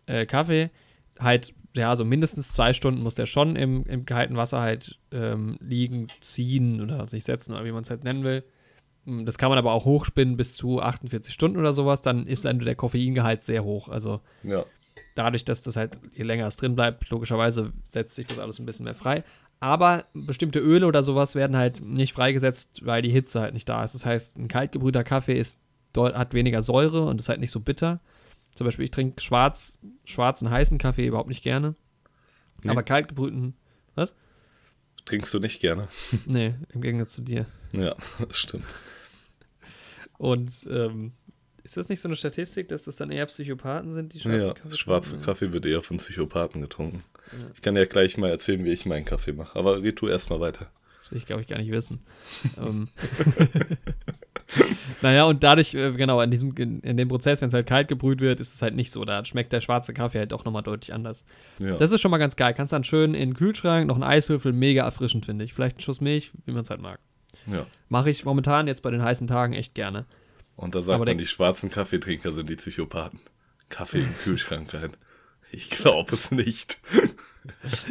äh, 0.06 0.26
Kaffee, 0.26 0.70
halt, 1.18 1.54
ja, 1.74 1.94
so 1.96 2.04
mindestens 2.04 2.52
zwei 2.52 2.72
Stunden 2.72 3.02
muss 3.02 3.14
der 3.14 3.26
schon 3.26 3.56
im, 3.56 3.84
im 3.86 4.04
kalten 4.06 4.36
Wasser 4.36 4.60
halt 4.60 4.98
ähm, 5.12 5.56
liegen, 5.60 6.08
ziehen 6.20 6.80
oder 6.80 7.06
sich 7.06 7.24
setzen 7.24 7.52
oder 7.52 7.64
wie 7.64 7.72
man 7.72 7.82
es 7.84 7.90
halt 7.90 8.04
nennen 8.04 8.24
will. 8.24 8.44
Mm, 9.04 9.24
Das 9.24 9.38
kann 9.38 9.50
man 9.50 9.58
aber 9.58 9.72
auch 9.72 9.84
hochspinnen 9.84 10.36
bis 10.36 10.54
zu 10.54 10.80
48 10.82 11.32
Stunden 11.32 11.58
oder 11.58 11.72
sowas, 11.72 12.02
dann 12.02 12.26
ist 12.26 12.44
dann 12.44 12.58
der 12.58 12.74
Koffeingehalt 12.74 13.42
sehr 13.44 13.64
hoch, 13.64 13.88
also 13.88 14.20
ja, 14.42 14.64
dadurch, 15.14 15.44
dass 15.44 15.62
das 15.62 15.76
halt, 15.76 15.98
je 16.14 16.24
länger 16.24 16.46
es 16.46 16.56
drin 16.56 16.74
bleibt, 16.74 17.08
logischerweise 17.10 17.72
setzt 17.86 18.14
sich 18.14 18.26
das 18.26 18.38
alles 18.38 18.58
ein 18.58 18.66
bisschen 18.66 18.84
mehr 18.84 18.94
frei. 18.94 19.24
Aber 19.62 20.06
bestimmte 20.14 20.58
Öle 20.58 20.86
oder 20.86 21.02
sowas 21.02 21.34
werden 21.34 21.56
halt 21.56 21.82
nicht 21.82 22.14
freigesetzt, 22.14 22.84
weil 22.86 23.02
die 23.02 23.10
Hitze 23.10 23.40
halt 23.40 23.52
nicht 23.52 23.68
da 23.68 23.84
ist. 23.84 23.94
Das 23.94 24.06
heißt, 24.06 24.38
ein 24.38 24.48
kaltgebrühter 24.48 25.04
Kaffee 25.04 25.38
ist, 25.38 25.58
hat 25.94 26.32
weniger 26.32 26.62
Säure 26.62 27.04
und 27.04 27.20
ist 27.20 27.28
halt 27.28 27.40
nicht 27.40 27.50
so 27.50 27.60
bitter. 27.60 28.00
Zum 28.55 28.66
Beispiel, 28.66 28.84
ich 28.84 28.90
trinke 28.90 29.20
schwarz, 29.22 29.78
schwarzen, 30.05 30.51
heißen 30.51 30.78
Kaffee 30.78 31.07
überhaupt 31.07 31.28
nicht 31.28 31.42
gerne. 31.42 31.74
Nee. 32.62 32.70
Aber 32.70 32.82
kaltgebrühten, 32.82 33.55
trinkst 35.05 35.34
du 35.34 35.40
nicht 35.40 35.61
gerne. 35.61 35.88
nee, 36.26 36.55
im 36.72 36.80
Gegensatz 36.80 37.14
zu 37.14 37.22
dir. 37.22 37.46
Ja, 37.72 37.96
das 38.26 38.36
stimmt. 38.36 38.74
Und 40.18 40.66
ähm, 40.70 41.12
ist 41.62 41.76
das 41.76 41.88
nicht 41.88 42.01
so 42.01 42.09
eine 42.09 42.16
Statistik, 42.16 42.68
dass 42.68 42.84
das 42.84 42.96
dann 42.96 43.11
eher 43.11 43.26
Psychopathen 43.26 43.92
sind, 43.92 44.14
die 44.14 44.20
schwarzen 44.20 44.40
Ja, 44.40 44.55
Kaffee 44.55 44.76
schwarzer 44.76 45.11
trinken? 45.11 45.26
Kaffee 45.26 45.53
wird 45.53 45.66
eher 45.66 45.82
von 45.82 45.96
Psychopathen 45.96 46.61
getrunken. 46.62 47.03
Ja. 47.32 47.51
Ich 47.55 47.62
kann 47.62 47.76
ja 47.76 47.84
gleich 47.84 48.16
mal 48.18 48.30
erzählen, 48.30 48.64
wie 48.64 48.72
ich 48.72 48.86
meinen 48.86 49.05
Kaffee 49.05 49.32
mache. 49.32 49.59
Aber 49.59 49.82
red 49.82 50.01
du 50.01 50.09
erstmal 50.09 50.40
weiter. 50.40 50.70
Das 51.01 51.11
will 51.11 51.18
ich, 51.18 51.26
glaube 51.26 51.42
ich, 51.42 51.48
gar 51.48 51.59
nicht 51.59 51.70
wissen. 51.70 52.01
ähm. 52.59 52.88
Naja, 55.03 55.24
und 55.24 55.42
dadurch, 55.42 55.74
äh, 55.74 55.92
genau, 55.92 56.20
in 56.20 56.30
diesem, 56.30 56.53
in, 56.57 56.80
in 56.80 56.96
dem 56.96 57.09
Prozess, 57.09 57.40
wenn 57.40 57.48
es 57.48 57.55
halt 57.55 57.66
kalt 57.66 57.88
gebrüht 57.88 58.20
wird, 58.20 58.40
ist 58.40 58.55
es 58.55 58.62
halt 58.62 58.74
nicht 58.74 58.90
so. 58.92 59.05
Da 59.05 59.24
schmeckt 59.24 59.53
der 59.53 59.61
schwarze 59.61 59.92
Kaffee 59.94 60.18
halt 60.18 60.32
auch 60.32 60.44
nochmal 60.44 60.62
deutlich 60.62 60.92
anders. 60.94 61.24
Ja, 61.59 61.76
Das 61.76 61.92
ist 61.92 62.01
schon 62.01 62.11
mal 62.11 62.18
ganz 62.18 62.36
geil. 62.36 62.55
Kannst 62.55 62.72
dann 62.72 62.84
schön 62.84 63.14
in 63.14 63.30
den 63.30 63.34
Kühlschrank, 63.34 63.86
noch 63.86 63.94
einen 63.96 64.05
Eiswürfel, 64.05 64.53
mega 64.53 64.84
erfrischend, 64.84 65.26
finde 65.26 65.44
ich. 65.44 65.55
Vielleicht 65.55 65.76
einen 65.76 65.82
Schuss 65.82 66.01
Milch, 66.01 66.30
wie 66.46 66.53
man 66.53 66.62
es 66.62 66.70
halt 66.70 66.80
mag. 66.80 66.98
ja. 67.46 67.66
Mache 67.88 68.11
ich 68.11 68.24
momentan 68.24 68.66
jetzt 68.66 68.82
bei 68.82 68.90
den 68.90 69.03
heißen 69.03 69.26
Tagen 69.26 69.53
echt 69.55 69.74
gerne. 69.74 70.07
Und 70.57 70.74
da 70.74 70.82
sagt 70.82 70.96
Aber 70.96 71.07
man, 71.07 71.16
die 71.18 71.26
schwarzen 71.26 71.70
Kaffeetrinker 71.70 72.30
sind 72.32 72.51
die 72.51 72.57
Psychopathen. 72.57 73.20
Kaffee 73.70 74.01
im 74.01 74.14
Kühlschrank 74.18 74.74
rein. 74.74 74.96
Ich 75.53 75.70
glaube 75.70 76.14
es 76.14 76.30
nicht. 76.30 76.78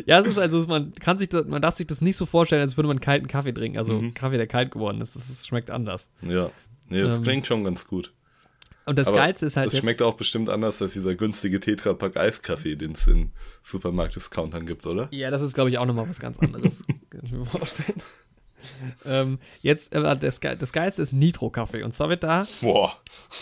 Ja, 0.05 0.19
es 0.19 0.27
ist 0.27 0.37
also, 0.37 0.65
man 0.67 0.93
kann 0.95 1.17
sich 1.17 1.29
das, 1.29 1.45
man 1.45 1.61
darf 1.61 1.75
sich 1.75 1.87
das 1.87 2.01
nicht 2.01 2.15
so 2.17 2.25
vorstellen, 2.25 2.61
als 2.61 2.77
würde 2.77 2.87
man 2.87 3.01
kalten 3.01 3.27
Kaffee 3.27 3.51
trinken. 3.53 3.77
Also 3.77 3.93
Mhm. 3.99 4.13
Kaffee, 4.13 4.37
der 4.37 4.47
kalt 4.47 4.71
geworden 4.71 5.01
ist. 5.01 5.15
Das 5.15 5.47
schmeckt 5.47 5.71
anders. 5.71 6.09
Ja. 6.21 6.51
Nee, 6.89 7.01
das 7.01 7.17
Ähm, 7.19 7.23
klingt 7.23 7.47
schon 7.47 7.63
ganz 7.63 7.87
gut. 7.87 8.13
Und 8.85 8.97
das 8.97 9.07
Aber 9.09 9.17
Geilste 9.17 9.45
ist 9.45 9.55
halt. 9.55 9.67
Das 9.67 9.73
jetzt- 9.73 9.81
schmeckt 9.83 10.01
auch 10.01 10.15
bestimmt 10.15 10.49
anders 10.49 10.81
als 10.81 10.93
dieser 10.93 11.13
günstige 11.15 11.59
Tetrapack 11.59 12.17
Eiskaffee, 12.17 12.75
den 12.75 12.93
es 12.93 13.05
in 13.07 13.31
Supermarkt-Discountern 13.61 14.65
gibt, 14.65 14.87
oder? 14.87 15.07
Ja, 15.11 15.29
das 15.29 15.41
ist, 15.43 15.53
glaube 15.53 15.69
ich, 15.69 15.77
auch 15.77 15.85
nochmal 15.85 16.09
was 16.09 16.19
ganz 16.19 16.39
anderes. 16.39 16.81
Kann 17.11 17.21
ich 17.23 17.31
mir 17.31 17.45
vorstellen. 17.45 18.01
ähm, 19.05 19.39
jetzt, 19.61 19.93
äh, 19.93 20.01
das, 20.17 20.39
das 20.39 20.73
Geilste 20.73 21.01
ist 21.01 21.13
Nitro-Kaffee. 21.13 21.83
Und 21.83 21.93
zwar 21.93 22.09
wird 22.09 22.23
da 22.23 22.47
Boah. 22.61 22.93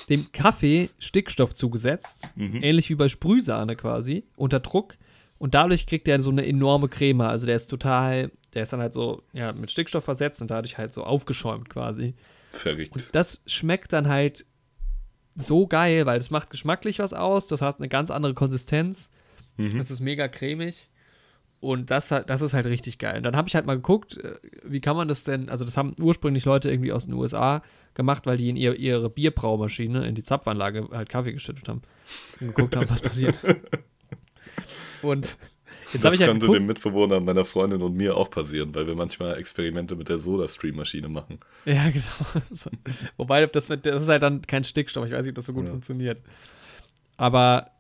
dem 0.10 0.32
Kaffee 0.32 0.89
Stickstoff 1.00 1.56
zugesetzt, 1.56 2.28
Mhm. 2.36 2.62
ähnlich 2.62 2.89
wie 2.89 2.95
bei 2.95 3.08
Sprühsahne 3.10 3.76
quasi, 3.76 4.26
unter 4.36 4.60
Druck. 4.60 4.95
Und 5.39 5.54
dadurch 5.54 5.86
kriegt 5.86 6.08
er 6.08 6.20
so 6.22 6.30
eine 6.32 6.45
enorme 6.45 6.89
Creme. 6.89 7.22
Also 7.22 7.45
der 7.45 7.56
ist 7.56 7.68
total, 7.68 8.32
der 8.54 8.64
ist 8.64 8.74
dann 8.74 8.80
halt 8.80 8.93
so, 8.93 9.22
ja, 9.34 9.54
mit 9.54 9.72
Stickstoff 9.72 10.04
versetzt 10.04 10.41
und 10.41 10.50
dadurch 10.52 10.78
halt 10.78 10.93
so 10.93 11.04
aufgeschäumt 11.04 11.70
quasi. 11.70 12.16
Verrückt. 12.52 13.10
Das 13.12 13.41
schmeckt 13.45 13.93
dann 13.93 14.08
halt 14.08 14.45
so 15.36 15.68
geil, 15.68 16.06
weil 16.06 16.18
das 16.18 16.32
macht 16.32 16.50
geschmacklich 16.50 17.00
was 17.00 17.14
aus. 17.14 17.48
Das 17.48 17.62
hat 17.62 17.78
eine 17.78 17.89
ganz 17.89 18.12
andere 18.12 18.34
Konsistenz. 18.34 19.12
Mhm. 19.58 19.80
Es 19.80 19.91
ist 19.91 20.00
mega 20.00 20.28
cremig. 20.28 20.89
Und 21.60 21.89
das, 21.89 22.10
das 22.10 22.41
ist 22.41 22.54
halt 22.54 22.68
richtig 22.68 23.00
geil. 23.00 23.18
Und 23.18 23.24
dann 23.24 23.36
habe 23.36 23.48
ich 23.48 23.56
halt 23.56 23.66
mal 23.66 23.76
geguckt, 23.76 24.18
äh, 24.18 24.36
wie 24.64 24.80
kann 24.80 24.95
man 24.95 25.08
das 25.08 25.24
denn, 25.24 25.50
also 25.50 25.66
das 25.66 25.76
haben 25.76 25.95
ursprünglich 26.00 26.45
Leute 26.45 26.70
irgendwie 26.70 26.91
aus 26.91 27.06
den 27.06 27.14
USA 27.14 27.64
gemacht, 27.95 28.28
weil 28.28 28.38
die 28.38 28.50
in 28.50 28.56
ihr, 28.56 28.76
ihre 28.76 29.10
Bierbraumaschine, 29.10 30.08
in 30.08 30.14
die 30.14 30.24
Zapfanlage 30.24 30.88
halt 30.91 31.10
Kaffee 31.10 31.34
geschüttet 31.34 31.68
haben. 31.68 31.82
Und 32.39 32.56
geguckt 32.56 32.76
haben, 32.76 32.89
was 32.89 33.02
passiert. 33.02 33.39
Und 35.02 35.38
jetzt 35.93 36.03
das 36.03 36.13
ich 36.15 36.21
halt 36.21 36.29
könnte 36.31 36.45
geguckt, 36.45 36.59
dem 36.59 36.65
Mitbewohner 36.67 37.19
meiner 37.19 37.45
Freundin 37.45 37.81
und 37.81 37.95
mir 37.95 38.15
auch 38.17 38.29
passieren, 38.29 38.73
weil 38.75 38.88
wir 38.88 38.95
manchmal 38.95 39.38
Experimente 39.38 39.95
mit 39.95 40.09
der 40.09 40.19
Soda-Stream-Maschine 40.19 41.09
machen. 41.09 41.39
Ja, 41.65 41.89
genau. 41.91 42.75
Wobei, 43.17 43.43
ob 43.43 43.53
das, 43.53 43.69
mit, 43.69 43.85
das 43.85 44.03
ist 44.03 44.09
halt 44.09 44.23
dann 44.23 44.41
kein 44.41 44.63
Stickstoff. 44.63 45.05
Ich 45.05 45.11
weiß 45.11 45.21
nicht, 45.21 45.29
ob 45.31 45.35
das 45.35 45.45
so 45.45 45.53
gut 45.53 45.65
Ja. 45.65 45.71
funktioniert. 45.71 46.21
Aber 47.17 47.71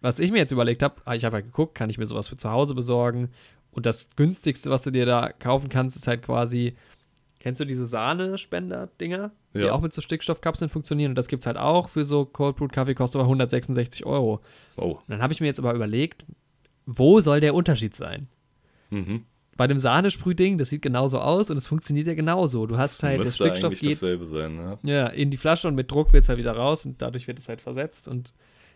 was 0.00 0.18
ich 0.20 0.30
mir 0.30 0.38
jetzt 0.38 0.52
überlegt 0.52 0.82
habe, 0.82 0.96
ich 1.16 1.24
habe 1.24 1.34
halt 1.36 1.46
geguckt, 1.46 1.74
kann 1.74 1.90
ich 1.90 1.98
mir 1.98 2.06
sowas 2.06 2.28
für 2.28 2.36
zu 2.36 2.50
Hause 2.50 2.74
besorgen? 2.74 3.30
Und 3.72 3.84
das 3.86 4.08
günstigste, 4.16 4.70
was 4.70 4.82
du 4.82 4.90
dir 4.90 5.06
da 5.06 5.30
kaufen 5.32 5.68
kannst, 5.68 5.96
ist 5.96 6.06
halt 6.06 6.22
quasi, 6.22 6.76
kennst 7.40 7.60
du 7.60 7.64
diese 7.64 7.84
Sahne-Spender-Dinger, 7.84 9.30
die 9.54 9.58
Ja. 9.60 9.72
auch 9.72 9.80
mit 9.80 9.92
so 9.92 10.00
Stickstoffkapseln 10.00 10.68
funktionieren? 10.68 11.12
Und 11.12 11.16
das 11.16 11.28
gibt 11.28 11.42
es 11.42 11.46
halt 11.46 11.56
auch 11.56 11.88
für 11.88 12.04
so 12.04 12.24
Cold 12.24 12.56
Brew 12.56 12.68
Kaffee, 12.68 12.94
kostet 12.94 13.16
aber 13.20 13.26
166 13.28 14.06
Euro. 14.06 14.40
Oh. 14.76 14.92
Und 14.92 15.08
dann 15.08 15.22
habe 15.22 15.32
ich 15.32 15.40
mir 15.40 15.46
jetzt 15.46 15.58
aber 15.58 15.74
überlegt, 15.74 16.24
wo 16.90 17.20
soll 17.20 17.40
der 17.40 17.54
Unterschied 17.54 17.94
sein? 17.94 18.28
Mhm. 18.90 19.24
Bei 19.58 19.66
dem 19.66 19.78
Sahnesprühding, 19.78 20.56
das 20.56 20.70
sieht 20.70 20.82
genauso 20.82 21.18
aus 21.18 21.50
und 21.50 21.56
es 21.56 21.66
funktioniert 21.66 22.06
ja 22.06 22.14
genauso. 22.14 22.66
Du 22.66 22.78
hast 22.78 23.02
halt, 23.02 23.14
der 23.14 23.18
Müsste 23.18 23.44
Stickstoff 23.44 23.64
eigentlich 23.72 23.80
geht 23.80 23.92
dasselbe 23.92 24.24
sein, 24.24 24.56
ne? 24.56 24.78
ja, 24.84 25.08
in 25.08 25.30
die 25.30 25.36
Flasche 25.36 25.68
und 25.68 25.74
mit 25.74 25.90
Druck 25.90 26.12
wird 26.12 26.22
es 26.22 26.28
halt 26.28 26.38
wieder 26.38 26.52
raus 26.52 26.86
und 26.86 27.02
dadurch 27.02 27.26
wird 27.28 27.38
es 27.40 27.48
halt 27.48 27.60
versetzt. 27.60 28.08
Und 28.08 28.32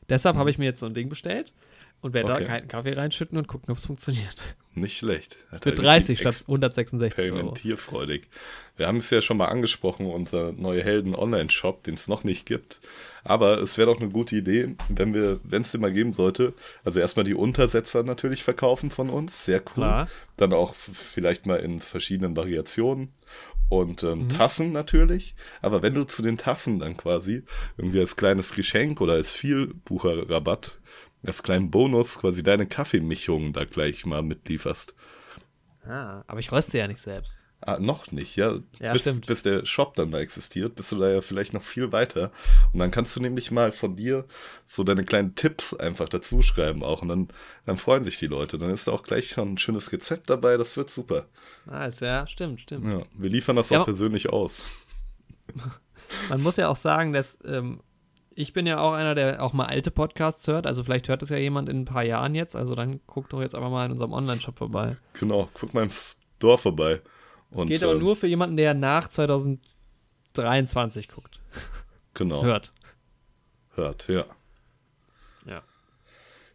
deshalb 0.08 0.34
Mhm. 0.36 0.40
habe 0.40 0.50
ich 0.50 0.58
mir 0.58 0.64
jetzt 0.64 0.80
so 0.80 0.86
ein 0.86 0.94
Ding 0.94 1.08
bestellt 1.08 1.52
und 2.00 2.12
werde 2.14 2.32
Okay. 2.32 2.42
da 2.42 2.48
kalten 2.48 2.68
Kaffee 2.68 2.92
reinschütten 2.94 3.38
und 3.38 3.46
gucken, 3.48 3.70
ob 3.70 3.78
es 3.78 3.86
funktioniert. 3.86 4.36
Nicht 4.74 4.96
schlecht. 4.96 5.36
Hat 5.50 5.64
Für 5.64 5.70
er 5.70 5.76
30 5.76 6.08
richtig 6.10 6.18
statt 6.34 6.44
166 6.46 7.18
Euro. 7.18 7.26
experimentierfreudig. 7.36 8.28
Wir 8.76 8.86
haben 8.86 8.96
es 8.98 9.10
ja 9.10 9.20
schon 9.20 9.36
mal 9.36 9.46
angesprochen, 9.48 10.06
unser 10.06 10.52
neue 10.52 10.82
Helden-Online-Shop, 10.82 11.82
den 11.84 11.94
es 11.94 12.08
noch 12.08 12.24
nicht 12.24 12.46
gibt. 12.46 12.80
Aber 13.22 13.60
es 13.60 13.76
wäre 13.76 13.92
doch 13.92 14.00
eine 14.00 14.08
gute 14.10 14.34
Idee, 14.34 14.74
wenn 14.88 15.12
wir, 15.12 15.40
wenn 15.44 15.60
es 15.62 15.72
den 15.72 15.82
mal 15.82 15.92
geben 15.92 16.12
sollte, 16.12 16.54
also 16.84 16.98
erstmal 17.00 17.24
die 17.24 17.34
Untersetzer 17.34 18.02
natürlich 18.02 18.42
verkaufen 18.42 18.90
von 18.90 19.10
uns. 19.10 19.44
Sehr 19.44 19.58
cool. 19.60 19.72
Klar. 19.74 20.08
Dann 20.38 20.54
auch 20.54 20.74
vielleicht 20.74 21.44
mal 21.44 21.56
in 21.60 21.80
verschiedenen 21.80 22.34
Variationen. 22.36 23.12
Und 23.68 24.02
ähm, 24.02 24.24
Mhm. 24.24 24.28
Tassen 24.30 24.72
natürlich. 24.72 25.34
Aber 25.62 25.82
wenn 25.82 25.94
du 25.94 26.04
zu 26.04 26.20
den 26.22 26.36
Tassen 26.36 26.78
dann 26.78 26.96
quasi 26.96 27.42
irgendwie 27.78 28.00
als 28.00 28.16
kleines 28.16 28.54
Geschenk 28.54 29.00
oder 29.00 29.14
als 29.14 29.34
Vielbucherrabatt, 29.34 30.78
als 31.26 31.42
kleinen 31.42 31.70
Bonus 31.70 32.18
quasi 32.18 32.42
deine 32.42 32.66
Kaffeemischung 32.66 33.52
da 33.52 33.64
gleich 33.64 34.06
mal 34.06 34.22
mitlieferst. 34.22 34.94
Ah, 35.84 36.22
aber 36.26 36.40
ich 36.40 36.52
röste 36.52 36.78
ja 36.78 36.86
nicht 36.86 37.00
selbst. 37.00 37.36
Ah, 37.64 37.78
noch 37.78 38.10
nicht, 38.10 38.34
ja. 38.34 38.58
Ja, 38.80 38.92
bis, 38.92 39.02
stimmt. 39.02 39.26
bis 39.26 39.44
der 39.44 39.64
Shop 39.64 39.94
dann 39.94 40.10
mal 40.10 40.20
existiert, 40.20 40.74
bist 40.74 40.90
du 40.90 40.98
da 40.98 41.08
ja 41.08 41.20
vielleicht 41.20 41.52
noch 41.52 41.62
viel 41.62 41.92
weiter. 41.92 42.32
Und 42.72 42.80
dann 42.80 42.90
kannst 42.90 43.14
du 43.14 43.20
nämlich 43.20 43.52
mal 43.52 43.70
von 43.70 43.94
dir 43.94 44.24
so 44.66 44.82
deine 44.82 45.04
kleinen 45.04 45.36
Tipps 45.36 45.72
einfach 45.72 46.08
dazu 46.08 46.42
schreiben 46.42 46.82
auch. 46.82 47.02
Und 47.02 47.08
dann, 47.08 47.28
dann 47.64 47.78
freuen 47.78 48.02
sich 48.02 48.18
die 48.18 48.26
Leute. 48.26 48.58
Dann 48.58 48.70
ist 48.70 48.88
da 48.88 48.92
auch 48.92 49.04
gleich 49.04 49.28
schon 49.28 49.52
ein 49.52 49.58
schönes 49.58 49.92
Rezept 49.92 50.28
dabei. 50.28 50.56
Das 50.56 50.76
wird 50.76 50.90
super. 50.90 51.26
Ah, 51.68 51.86
ist 51.86 52.00
ja, 52.00 52.26
stimmt, 52.26 52.62
stimmt. 52.62 52.84
Ja, 52.84 52.98
wir 53.14 53.30
liefern 53.30 53.54
das 53.54 53.70
Ja, 53.70 53.80
auch 53.80 53.84
persönlich 53.84 54.28
aus. 54.30 54.64
Man 56.30 56.42
muss 56.42 56.56
ja 56.56 56.66
auch 56.66 56.76
sagen, 56.76 57.12
dass 57.12 57.38
ähm, 57.44 57.80
ich 58.34 58.52
bin 58.52 58.66
ja 58.66 58.80
auch 58.80 58.92
einer, 58.92 59.14
der 59.14 59.42
auch 59.42 59.52
mal 59.52 59.66
alte 59.66 59.90
Podcasts 59.90 60.46
hört. 60.46 60.66
Also 60.66 60.82
vielleicht 60.82 61.08
hört 61.08 61.22
es 61.22 61.28
ja 61.28 61.36
jemand 61.36 61.68
in 61.68 61.80
ein 61.80 61.84
paar 61.84 62.04
Jahren 62.04 62.34
jetzt. 62.34 62.56
Also 62.56 62.74
dann 62.74 63.00
guck 63.06 63.28
doch 63.30 63.40
jetzt 63.40 63.54
einfach 63.54 63.70
mal 63.70 63.86
in 63.86 63.92
unserem 63.92 64.12
Online-Shop 64.12 64.56
vorbei. 64.58 64.96
Genau, 65.18 65.48
guck 65.54 65.74
mal 65.74 65.82
im 65.82 65.90
Store 65.90 66.58
vorbei. 66.58 67.00
Und, 67.50 67.68
Geht 67.68 67.82
aber 67.82 67.92
ähm, 67.92 67.98
nur 68.00 68.16
für 68.16 68.26
jemanden, 68.26 68.56
der 68.56 68.74
nach 68.74 69.08
2023 69.08 71.08
guckt. 71.08 71.40
genau, 72.14 72.42
Hört. 72.42 72.72
hört, 73.74 74.08
ja. 74.08 74.24
Ja. 75.46 75.62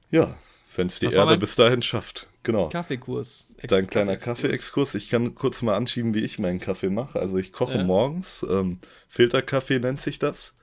Ja, 0.09 0.35
wenn 0.75 0.87
es 0.87 0.99
die 0.99 1.05
Das 1.05 1.15
Erde 1.15 1.37
bis 1.37 1.55
dahin 1.55 1.81
schafft. 1.81 2.27
Genau. 2.43 2.69
Kaffeekurs. 2.69 3.47
Dein 3.63 3.87
kleiner 3.87 4.15
Kaffeekurs. 4.15 4.41
Kaffee-Exkurs. 4.41 4.95
Ich 4.95 5.09
kann 5.09 5.35
kurz 5.35 5.61
mal 5.61 5.75
anschieben, 5.75 6.13
wie 6.13 6.21
ich 6.23 6.39
meinen 6.39 6.59
Kaffee 6.59 6.89
mache. 6.89 7.19
Also 7.19 7.37
ich 7.37 7.51
koche 7.51 7.79
Ja. 7.79 7.83
morgens. 7.83 8.45
Ähm, 8.49 8.79
Filterkaffee 9.09 9.79
nennt 9.79 9.99
sich 9.99 10.17
das. 10.19 10.53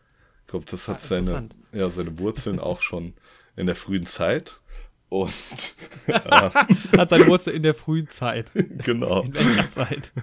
Ich 0.55 0.67
glaube, 0.67 0.71
das 0.71 0.87
hat 0.87 0.99
Ah, 0.99 1.01
seine, 1.01 1.49
ja, 1.73 1.91
seine 1.91 2.17
Wurzeln 2.21 2.61
auch 2.61 2.81
schon 2.81 3.15
in 3.57 3.67
der 3.67 3.75
frühen 3.75 4.07
Zeit. 4.07 4.61
Und 5.09 5.33
Hat 6.07 7.11
seine 7.11 7.27
Wurzel 7.27 7.55
in 7.55 7.65
der 7.65 7.75
frühen 7.75 8.09
Zeit. 8.09 8.53
genau. 8.55 9.23
In 9.23 9.35
welcher 9.35 9.71
Zeit? 9.73 10.13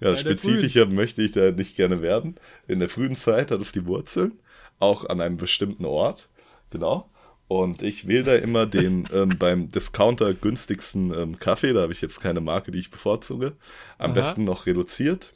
Ja, 0.00 0.10
der 0.10 0.16
spezifischer 0.16 0.86
möchte 0.86 1.22
ich 1.22 1.30
da 1.30 1.52
nicht 1.52 1.76
gerne 1.76 2.02
werden. 2.02 2.34
In 2.66 2.80
der 2.80 2.88
frühen 2.88 3.14
Zeit 3.14 3.52
hat 3.52 3.60
es 3.60 3.70
die 3.70 3.86
Wurzeln, 3.86 4.32
auch 4.80 5.08
an 5.08 5.20
einem 5.20 5.36
bestimmten 5.36 5.84
Ort. 5.84 6.28
Genau. 6.70 7.08
Und 7.46 7.82
ich 7.82 8.08
wähle 8.08 8.24
da 8.24 8.34
immer 8.34 8.66
den 8.66 9.08
ähm, 9.14 9.36
beim 9.38 9.68
Discounter 9.70 10.34
günstigsten 10.34 11.14
ähm, 11.14 11.38
Kaffee. 11.38 11.72
Da 11.72 11.82
habe 11.82 11.92
ich 11.92 12.00
jetzt 12.00 12.20
keine 12.20 12.40
Marke, 12.40 12.72
die 12.72 12.80
ich 12.80 12.90
bevorzuge. 12.90 13.52
Am 13.96 14.10
Aha. 14.10 14.14
besten 14.20 14.42
noch 14.42 14.66
reduziert. 14.66 15.32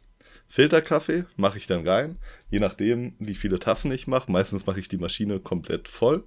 Filterkaffee 0.55 1.24
mache 1.34 1.59
ich 1.59 1.66
dann 1.66 1.84
rein, 1.84 2.16
je 2.48 2.61
nachdem, 2.61 3.16
wie 3.18 3.34
viele 3.34 3.59
Tassen 3.59 3.90
ich 3.90 4.07
mache. 4.07 4.30
Meistens 4.30 4.66
mache 4.66 4.78
ich 4.78 4.86
die 4.86 4.98
Maschine 4.98 5.40
komplett 5.40 5.88
voll. 5.88 6.22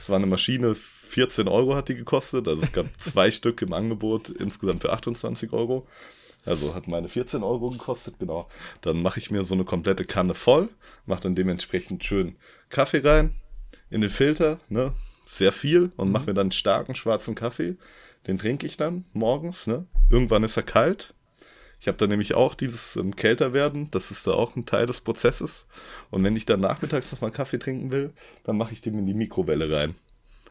Es 0.00 0.08
war 0.08 0.16
eine 0.16 0.26
Maschine, 0.26 0.74
14 0.74 1.46
Euro 1.46 1.76
hat 1.76 1.88
die 1.88 1.94
gekostet. 1.94 2.48
Also 2.48 2.60
es 2.60 2.72
gab 2.72 2.86
zwei 3.00 3.30
Stück 3.30 3.62
im 3.62 3.72
Angebot, 3.72 4.30
insgesamt 4.30 4.82
für 4.82 4.92
28 4.92 5.52
Euro. 5.52 5.86
Also 6.44 6.74
hat 6.74 6.88
meine 6.88 7.08
14 7.08 7.44
Euro 7.44 7.70
gekostet, 7.70 8.18
genau. 8.18 8.48
Dann 8.80 9.00
mache 9.00 9.20
ich 9.20 9.30
mir 9.30 9.44
so 9.44 9.54
eine 9.54 9.64
komplette 9.64 10.04
Kanne 10.04 10.34
voll, 10.34 10.70
mache 11.06 11.22
dann 11.22 11.36
dementsprechend 11.36 12.02
schön 12.02 12.34
Kaffee 12.70 13.06
rein 13.06 13.36
in 13.90 14.00
den 14.00 14.10
Filter, 14.10 14.58
ne? 14.68 14.92
Sehr 15.24 15.52
viel 15.52 15.92
und 15.94 16.10
mache 16.10 16.26
mir 16.26 16.34
dann 16.34 16.50
starken 16.50 16.96
schwarzen 16.96 17.36
Kaffee. 17.36 17.76
Den 18.26 18.38
trinke 18.38 18.66
ich 18.66 18.76
dann 18.76 19.04
morgens, 19.12 19.68
ne? 19.68 19.86
Irgendwann 20.10 20.42
ist 20.42 20.56
er 20.56 20.64
kalt. 20.64 21.14
Ich 21.80 21.86
habe 21.86 21.98
da 21.98 22.06
nämlich 22.06 22.34
auch 22.34 22.54
dieses 22.54 22.96
ähm, 22.96 23.14
Kälterwerden, 23.14 23.90
das 23.90 24.10
ist 24.10 24.26
da 24.26 24.32
auch 24.32 24.56
ein 24.56 24.66
Teil 24.66 24.86
des 24.86 25.00
Prozesses. 25.00 25.66
Und 26.10 26.24
wenn 26.24 26.36
ich 26.36 26.46
dann 26.46 26.60
nachmittags 26.60 27.12
nochmal 27.12 27.30
Kaffee 27.30 27.58
trinken 27.58 27.90
will, 27.90 28.12
dann 28.44 28.56
mache 28.56 28.72
ich 28.72 28.80
den 28.80 28.98
in 28.98 29.06
die 29.06 29.14
Mikrowelle 29.14 29.72
rein. 29.72 29.94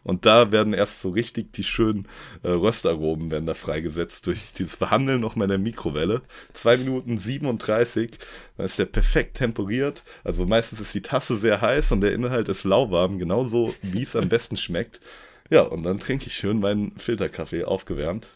Und 0.03 0.25
da 0.25 0.53
werden 0.53 0.73
erst 0.73 1.01
so 1.01 1.09
richtig 1.09 1.51
die 1.51 1.65
schönen 1.65 2.07
äh, 2.41 2.49
Röstaromen 2.49 3.29
werden 3.29 3.45
da 3.45 3.53
freigesetzt 3.53 4.25
durch 4.25 4.53
dieses 4.53 4.77
Behandeln 4.77 5.19
nochmal 5.19 5.45
in 5.45 5.49
der 5.49 5.57
Mikrowelle. 5.57 6.21
2 6.53 6.77
Minuten 6.77 7.17
37, 7.17 8.17
dann 8.55 8.65
ist 8.65 8.79
der 8.79 8.85
perfekt 8.85 9.35
temperiert. 9.35 10.03
Also 10.23 10.45
meistens 10.45 10.79
ist 10.79 10.93
die 10.93 11.01
Tasse 11.01 11.35
sehr 11.35 11.59
heiß 11.59 11.91
und 11.91 11.99
der 11.99 12.13
Inhalt 12.13 12.47
ist 12.47 12.63
lauwarm, 12.63 13.19
genauso 13.19 13.75
wie 13.81 14.03
es 14.03 14.15
am 14.15 14.29
besten 14.29 14.55
schmeckt. 14.55 15.01
Ja, 15.49 15.63
und 15.63 15.83
dann 15.83 15.99
trinke 15.99 16.27
ich 16.27 16.35
schön 16.35 16.61
meinen 16.61 16.97
Filterkaffee 16.97 17.65
aufgewärmt. 17.65 18.29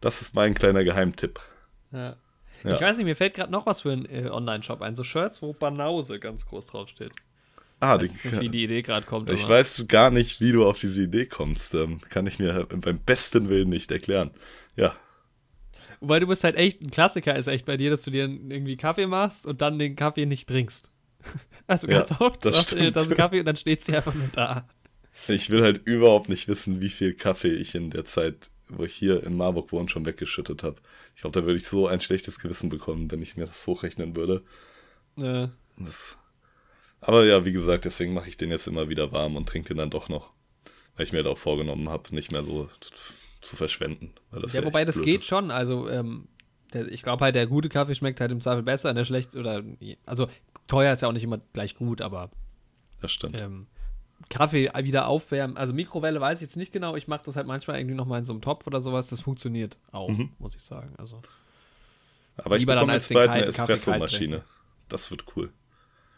Das 0.00 0.22
ist 0.22 0.34
mein 0.34 0.54
kleiner 0.54 0.84
Geheimtipp. 0.84 1.38
Ja. 1.92 2.16
Ja. 2.64 2.74
Ich 2.74 2.80
weiß 2.80 2.96
nicht, 2.98 3.06
mir 3.06 3.16
fällt 3.16 3.34
gerade 3.34 3.50
noch 3.50 3.66
was 3.66 3.80
für 3.80 3.92
einen 3.92 4.04
äh, 4.06 4.28
Online-Shop 4.30 4.82
ein. 4.82 4.96
So 4.96 5.04
Shirts, 5.04 5.40
wo 5.42 5.52
Banause 5.52 6.18
ganz 6.20 6.46
groß 6.46 6.66
draufsteht. 6.66 7.12
Ah, 7.80 7.96
weiß 7.98 8.02
nicht, 8.12 8.40
wie 8.40 8.48
die 8.50 8.64
Idee 8.64 8.82
gerade 8.82 9.06
kommt. 9.06 9.30
Ich 9.30 9.44
aber- 9.44 9.54
weiß 9.54 9.86
gar 9.88 10.10
nicht, 10.10 10.40
wie 10.40 10.52
du 10.52 10.66
auf 10.66 10.78
diese 10.78 11.02
Idee 11.04 11.26
kommst. 11.26 11.74
Ähm, 11.74 12.00
kann 12.10 12.26
ich 12.26 12.38
mir 12.38 12.66
beim 12.70 12.98
besten 12.98 13.48
Willen 13.48 13.70
nicht 13.70 13.90
erklären. 13.90 14.30
Ja, 14.76 14.94
Wobei 16.00 16.18
du 16.18 16.26
bist 16.26 16.44
halt 16.44 16.56
echt, 16.56 16.80
ein 16.80 16.90
Klassiker 16.90 17.36
ist 17.36 17.46
echt 17.46 17.66
bei 17.66 17.76
dir, 17.76 17.90
dass 17.90 18.00
du 18.02 18.10
dir 18.10 18.22
irgendwie 18.22 18.76
Kaffee 18.78 19.06
machst 19.06 19.46
und 19.46 19.60
dann 19.60 19.78
den 19.78 19.96
Kaffee 19.96 20.26
nicht 20.26 20.48
trinkst. 20.48 20.90
Also 21.66 21.86
Ja, 21.86 21.98
ganz 21.98 22.10
oft, 22.20 22.44
du 22.44 22.48
das 22.48 22.56
machst 22.56 22.70
stimmt. 22.70 22.94
Tasse 22.94 23.14
Kaffee 23.14 23.38
und 23.40 23.44
dann 23.46 23.54
steht 23.56 23.84
sie 23.84 23.94
einfach 23.94 24.12
nur 24.14 24.26
da. 24.32 24.66
ich 25.28 25.50
will 25.50 25.62
halt 25.62 25.82
überhaupt 25.86 26.28
nicht 26.28 26.48
wissen, 26.48 26.80
wie 26.80 26.88
viel 26.88 27.14
Kaffee 27.14 27.52
ich 27.52 27.76
in 27.76 27.90
der 27.90 28.04
Zeit, 28.04 28.50
wo 28.70 28.84
ich 28.84 28.94
hier 28.94 29.22
in 29.24 29.36
Marburg 29.36 29.72
wohne, 29.72 29.88
schon 29.88 30.06
weggeschüttet 30.06 30.62
habe. 30.62 30.76
Ich 31.14 31.22
glaube, 31.22 31.38
da 31.38 31.46
würde 31.46 31.56
ich 31.56 31.66
so 31.66 31.86
ein 31.86 32.00
schlechtes 32.00 32.38
Gewissen 32.38 32.68
bekommen, 32.68 33.10
wenn 33.10 33.22
ich 33.22 33.36
mir 33.36 33.46
das 33.46 33.66
hochrechnen 33.66 34.16
würde. 34.16 34.42
Äh, 35.16 35.48
Das 35.76 36.16
aber 37.02 37.24
ja, 37.24 37.44
wie 37.44 37.52
gesagt, 37.52 37.84
deswegen 37.86 38.12
mache 38.12 38.28
ich 38.28 38.36
den 38.36 38.50
jetzt 38.50 38.66
immer 38.68 38.88
wieder 38.88 39.10
warm 39.12 39.36
und 39.36 39.48
trinke 39.48 39.68
den 39.68 39.78
dann 39.78 39.90
doch 39.90 40.08
noch. 40.08 40.30
Weil 40.96 41.04
ich 41.06 41.12
mir 41.12 41.24
auch 41.26 41.38
vorgenommen 41.38 41.88
habe, 41.88 42.14
nicht 42.14 42.30
mehr 42.30 42.44
so 42.44 42.68
zu 43.40 43.56
verschwenden. 43.56 44.12
Ja, 44.52 44.64
wobei 44.64 44.84
das 44.84 45.00
geht 45.00 45.20
ist. 45.22 45.26
schon. 45.26 45.50
Also, 45.50 45.88
ähm, 45.88 46.28
der, 46.74 46.88
ich 46.92 47.02
glaube 47.02 47.24
halt, 47.24 47.34
der 47.34 47.46
gute 47.46 47.70
Kaffee 47.70 47.94
schmeckt 47.94 48.20
halt 48.20 48.30
im 48.32 48.40
Zweifel 48.42 48.62
besser, 48.62 48.92
der 48.92 49.06
schlecht 49.06 49.34
oder. 49.34 49.62
Also, 50.04 50.28
teuer 50.66 50.92
ist 50.92 51.00
ja 51.00 51.08
auch 51.08 51.12
nicht 51.12 51.24
immer 51.24 51.40
gleich 51.54 51.74
gut, 51.74 52.02
aber 52.02 52.30
Das 53.00 53.12
stimmt. 53.12 53.40
ähm, 53.40 53.66
Kaffee 54.28 54.70
wieder 54.82 55.06
aufwärmen. 55.08 55.56
Also, 55.56 55.72
Mikrowelle 55.74 56.20
weiß 56.20 56.38
ich 56.38 56.42
jetzt 56.42 56.56
nicht 56.56 56.72
genau. 56.72 56.94
Ich 56.96 57.08
mache 57.08 57.22
das 57.24 57.36
halt 57.36 57.46
manchmal 57.46 57.78
irgendwie 57.78 57.94
nochmal 57.96 58.18
in 58.20 58.24
so 58.24 58.32
einem 58.32 58.42
Topf 58.42 58.66
oder 58.66 58.80
sowas. 58.80 59.06
Das 59.08 59.20
funktioniert 59.20 59.78
auch, 59.92 60.08
Mhm. 60.10 60.30
muss 60.38 60.54
ich 60.54 60.62
sagen. 60.62 60.94
Also, 60.98 61.20
Aber 62.36 62.56
ich 62.56 62.60
lieber 62.60 62.74
dann 62.74 62.82
bekomme 62.82 62.92
als 62.94 63.08
jetzt 63.08 63.14
bald 63.16 63.30
eine 63.30 63.44
Espressomaschine. 63.46 64.42
Das 64.88 65.10
wird 65.10 65.24
cool. 65.36 65.50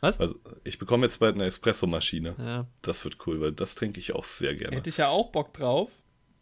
was? 0.01 0.19
Also, 0.19 0.35
ich 0.65 0.79
bekomme 0.79 1.07
jetzt 1.07 1.19
bald 1.21 1.37
eine 1.37 1.45
Espressomaschine. 1.45 2.35
Ja. 2.39 2.67
Das 2.83 3.05
wird 3.05 3.19
cool, 3.27 3.41
weil 3.41 3.53
das 3.53 3.77
trinke 3.77 4.01
ich 4.01 4.15
auch 4.15 4.25
sehr 4.25 4.55
gerne. 4.57 4.77
Hätte 4.77 4.91
ich 4.91 4.97
ja 4.97 5.09
auch 5.09 5.31
Bock 5.31 5.55
drauf. 5.55 5.91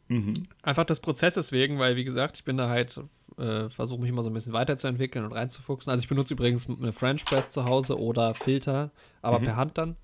Mhm. 0.08 0.44
Einfach 0.62 0.84
des 0.84 0.98
Prozesses 1.00 1.52
wegen, 1.52 1.78
weil 1.78 1.94
wie 1.94 2.04
gesagt, 2.04 2.38
ich 2.38 2.44
bin 2.44 2.56
da 2.56 2.68
halt, 2.68 2.98
äh, 3.38 3.68
versuche 3.68 4.00
mich 4.00 4.08
immer 4.08 4.22
so 4.24 4.30
ein 4.30 4.32
bisschen 4.34 4.52
weiterzuentwickeln 4.52 5.24
und 5.24 5.32
reinzufuchsen. 5.32 5.90
Also 5.90 6.02
ich 6.02 6.08
benutze 6.08 6.34
übrigens 6.34 6.66
eine 6.68 6.90
French 6.90 7.24
Press 7.26 7.50
zu 7.50 7.64
Hause 7.66 7.96
oder 7.98 8.34
Filter, 8.34 8.90
aber 9.22 9.38
Mhm. 9.38 9.44
per 9.44 9.56
Hand 9.56 9.78
dann. 9.78 9.96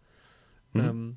Mhm. 0.74 0.80
Ähm, 0.80 1.16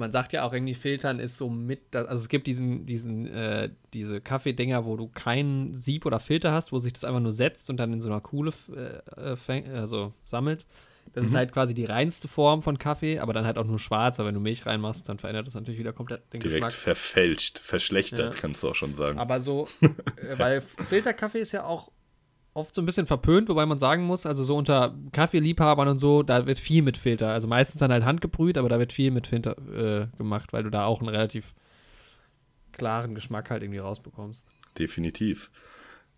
man 0.00 0.10
sagt 0.10 0.32
ja 0.32 0.42
auch 0.42 0.52
irgendwie, 0.52 0.74
Filtern 0.74 1.20
ist 1.20 1.36
so 1.36 1.48
mit, 1.48 1.80
das- 1.92 2.06
also 2.08 2.22
es 2.22 2.28
gibt 2.28 2.48
diesen, 2.48 2.86
diesen, 2.86 3.26
äh, 3.28 3.70
diese 3.92 4.20
Kaffeedinger, 4.20 4.84
wo 4.84 4.96
du 4.96 5.06
keinen 5.08 5.76
Sieb 5.76 6.06
oder 6.06 6.18
Filter 6.18 6.50
hast, 6.52 6.72
wo 6.72 6.78
sich 6.80 6.92
das 6.92 7.04
einfach 7.04 7.20
nur 7.20 7.32
setzt 7.32 7.70
und 7.70 7.76
dann 7.76 7.92
in 7.92 8.00
so 8.00 8.08
einer 8.08 8.20
Kuhle 8.20 8.50
äh, 8.50 9.34
fäng- 9.36 9.72
also 9.72 10.12
sammelt. 10.24 10.66
Das 11.12 11.26
ist 11.26 11.32
Mhm. 11.32 11.36
halt 11.38 11.52
quasi 11.52 11.74
die 11.74 11.86
reinste 11.86 12.28
Form 12.28 12.62
von 12.62 12.78
Kaffee, 12.78 13.18
aber 13.18 13.32
dann 13.32 13.44
halt 13.44 13.58
auch 13.58 13.64
nur 13.64 13.78
schwarz, 13.80 14.20
aber 14.20 14.28
wenn 14.28 14.34
du 14.34 14.40
Milch 14.40 14.64
reinmachst, 14.66 15.08
dann 15.08 15.18
verändert 15.18 15.46
das 15.46 15.54
natürlich 15.54 15.80
wieder 15.80 15.92
komplett 15.92 16.22
den 16.32 16.40
Direkt 16.40 16.56
Geschmack. 16.66 16.72
verfälscht, 16.72 17.58
verschlechtert, 17.58 18.34
Ja. 18.36 18.40
kannst 18.40 18.62
du 18.62 18.68
auch 18.68 18.74
schon 18.76 18.94
sagen. 18.94 19.18
Aber 19.18 19.40
so, 19.40 19.66
äh, 19.82 20.38
weil 20.38 20.60
Filterkaffee 20.88 21.40
ist 21.40 21.52
ja 21.52 21.64
auch 21.64 21.90
oft 22.54 22.74
so 22.74 22.82
ein 22.82 22.86
bisschen 22.86 23.06
verpönt, 23.06 23.48
wobei 23.48 23.66
man 23.66 23.78
sagen 23.78 24.04
muss, 24.04 24.26
also 24.26 24.44
so 24.44 24.56
unter 24.56 24.94
Kaffeeliebhabern 25.12 25.88
und 25.88 25.98
so, 25.98 26.22
da 26.22 26.46
wird 26.46 26.58
viel 26.58 26.82
mit 26.82 26.96
Filter. 26.96 27.30
Also 27.30 27.46
meistens 27.46 27.78
dann 27.78 27.92
halt 27.92 28.04
handgebrüht, 28.04 28.58
aber 28.58 28.68
da 28.68 28.78
wird 28.78 28.92
viel 28.92 29.10
mit 29.10 29.26
Filter 29.26 29.56
äh, 29.72 30.06
gemacht, 30.18 30.52
weil 30.52 30.62
du 30.62 30.70
da 30.70 30.84
auch 30.84 31.00
einen 31.00 31.08
relativ 31.08 31.54
klaren 32.72 33.14
Geschmack 33.14 33.50
halt 33.50 33.62
irgendwie 33.62 33.78
rausbekommst. 33.78 34.44
Definitiv. 34.78 35.50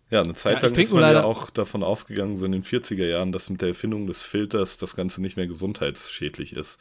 Ja, 0.09 0.21
eine 0.21 0.35
Zeit 0.35 0.61
Ja, 0.61 0.69
lang 0.69 0.77
ist 0.77 0.93
man 0.93 1.01
ja 1.01 1.23
auch 1.23 1.49
davon 1.49 1.81
ausgegangen, 1.83 2.35
so 2.35 2.45
in 2.45 2.51
den 2.51 2.63
40er 2.63 3.05
Jahren, 3.05 3.31
dass 3.31 3.49
mit 3.49 3.61
der 3.61 3.69
Erfindung 3.69 4.05
des 4.05 4.21
Filters 4.21 4.77
das 4.77 4.95
Ganze 4.95 5.21
nicht 5.21 5.37
mehr 5.37 5.47
gesundheitsschädlich 5.47 6.55
ist. 6.55 6.79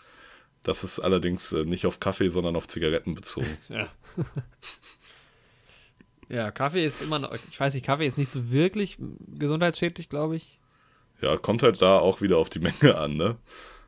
Das 0.63 0.85
ist 0.85 1.01
allerdings 1.01 1.53
äh, 1.53 1.65
nicht 1.65 1.87
auf 1.87 1.99
Kaffee, 1.99 2.29
sondern 2.29 2.57
auf 2.57 2.69
Zigaretten 2.69 3.15
bezogen. 3.15 3.59
Ja. 3.69 3.89
Ja, 6.33 6.51
Kaffee 6.51 6.85
ist 6.85 7.03
immer 7.03 7.19
noch, 7.19 7.33
ich 7.51 7.61
weiß 7.61 7.75
nicht, 7.75 7.85
Kaffee 7.85 8.07
ist 8.07 8.19
nicht 8.19 8.31
so 8.31 8.51
wirklich 8.51 8.97
gesundheitsschädlich, 9.39 10.09
glaube 10.09 10.37
ich. 10.37 10.59
Ja, 11.21 11.37
kommt 11.37 11.63
halt 11.63 11.81
da 11.81 11.99
auch 11.99 12.21
wieder 12.21 12.39
auf 12.39 12.51
die 12.51 12.59
Menge 12.59 12.97
an, 12.97 13.17
ne? 13.17 13.37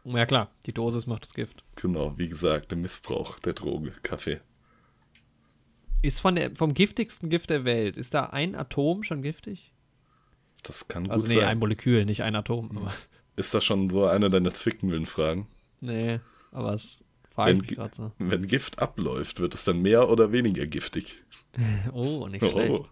Ja 0.05 0.27
klar, 0.27 0.51
die 0.67 0.73
Dosis 0.75 1.07
macht 1.07 1.25
das 1.25 1.33
Gift. 1.35 1.65
Genau, 1.77 2.13
wie 2.19 2.29
gesagt, 2.29 2.71
der 2.71 2.79
Missbrauch 2.79 3.39
der 3.39 3.55
Droge, 3.55 3.93
Kaffee. 4.03 4.41
Ist 6.03 6.21
von 6.21 6.35
der, 6.35 6.55
vom 6.55 6.75
giftigsten 6.75 7.31
Gift 7.31 7.49
der 7.49 7.65
Welt, 7.65 7.97
ist 7.97 8.13
da 8.13 8.27
ein 8.27 8.55
Atom 8.55 9.03
schon 9.03 9.23
giftig? 9.23 9.73
Das 10.63 10.87
kann 10.89 11.05
gut 11.05 11.13
Also 11.13 11.27
nee, 11.27 11.35
sein. 11.37 11.45
ein 11.45 11.59
Molekül, 11.59 12.05
nicht 12.05 12.23
ein 12.23 12.37
Atom. 12.37 12.89
Ist 13.37 13.55
das 13.55 13.65
schon 13.65 13.89
so 13.89 14.05
eine 14.07 14.29
deiner 14.31 14.53
Zwickmühlenfragen? 14.53 15.47
nee, 15.81 16.21
aber 16.53 16.75
es 16.75 16.99
frage 17.35 17.59
Wenn, 17.77 17.91
so. 17.93 18.13
wenn 18.19 18.47
Gift 18.47 18.79
abläuft, 18.79 19.41
wird 19.41 19.55
es 19.55 19.65
dann 19.65 19.81
mehr 19.83 20.09
oder 20.11 20.33
weniger 20.33 20.67
giftig? 20.67 21.19
Oh, 21.93 22.27
nicht 22.27 22.43
Oh. 22.43 22.51
schlecht. 22.51 22.85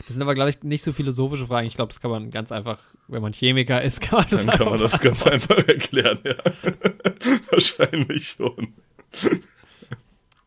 Das 0.00 0.08
sind 0.08 0.20
aber, 0.20 0.34
glaube 0.34 0.50
ich, 0.50 0.62
nicht 0.62 0.82
so 0.84 0.92
philosophische 0.92 1.46
Fragen. 1.46 1.66
Ich 1.66 1.74
glaube, 1.74 1.90
das 1.90 2.02
kann 2.02 2.10
man 2.10 2.30
ganz 2.30 2.52
einfach, 2.52 2.78
wenn 3.08 3.22
man 3.22 3.32
Chemiker 3.32 3.80
ist, 3.80 4.00
kann 4.02 4.18
man 4.20 4.28
das 4.28 4.44
Dann 4.44 4.58
kann 4.58 4.68
man 4.68 4.78
das 4.78 5.00
ganz 5.00 5.26
einfach 5.26 5.56
erklären, 5.66 6.18
ja. 6.22 6.34
Wahrscheinlich 7.50 8.28
schon. 8.28 8.74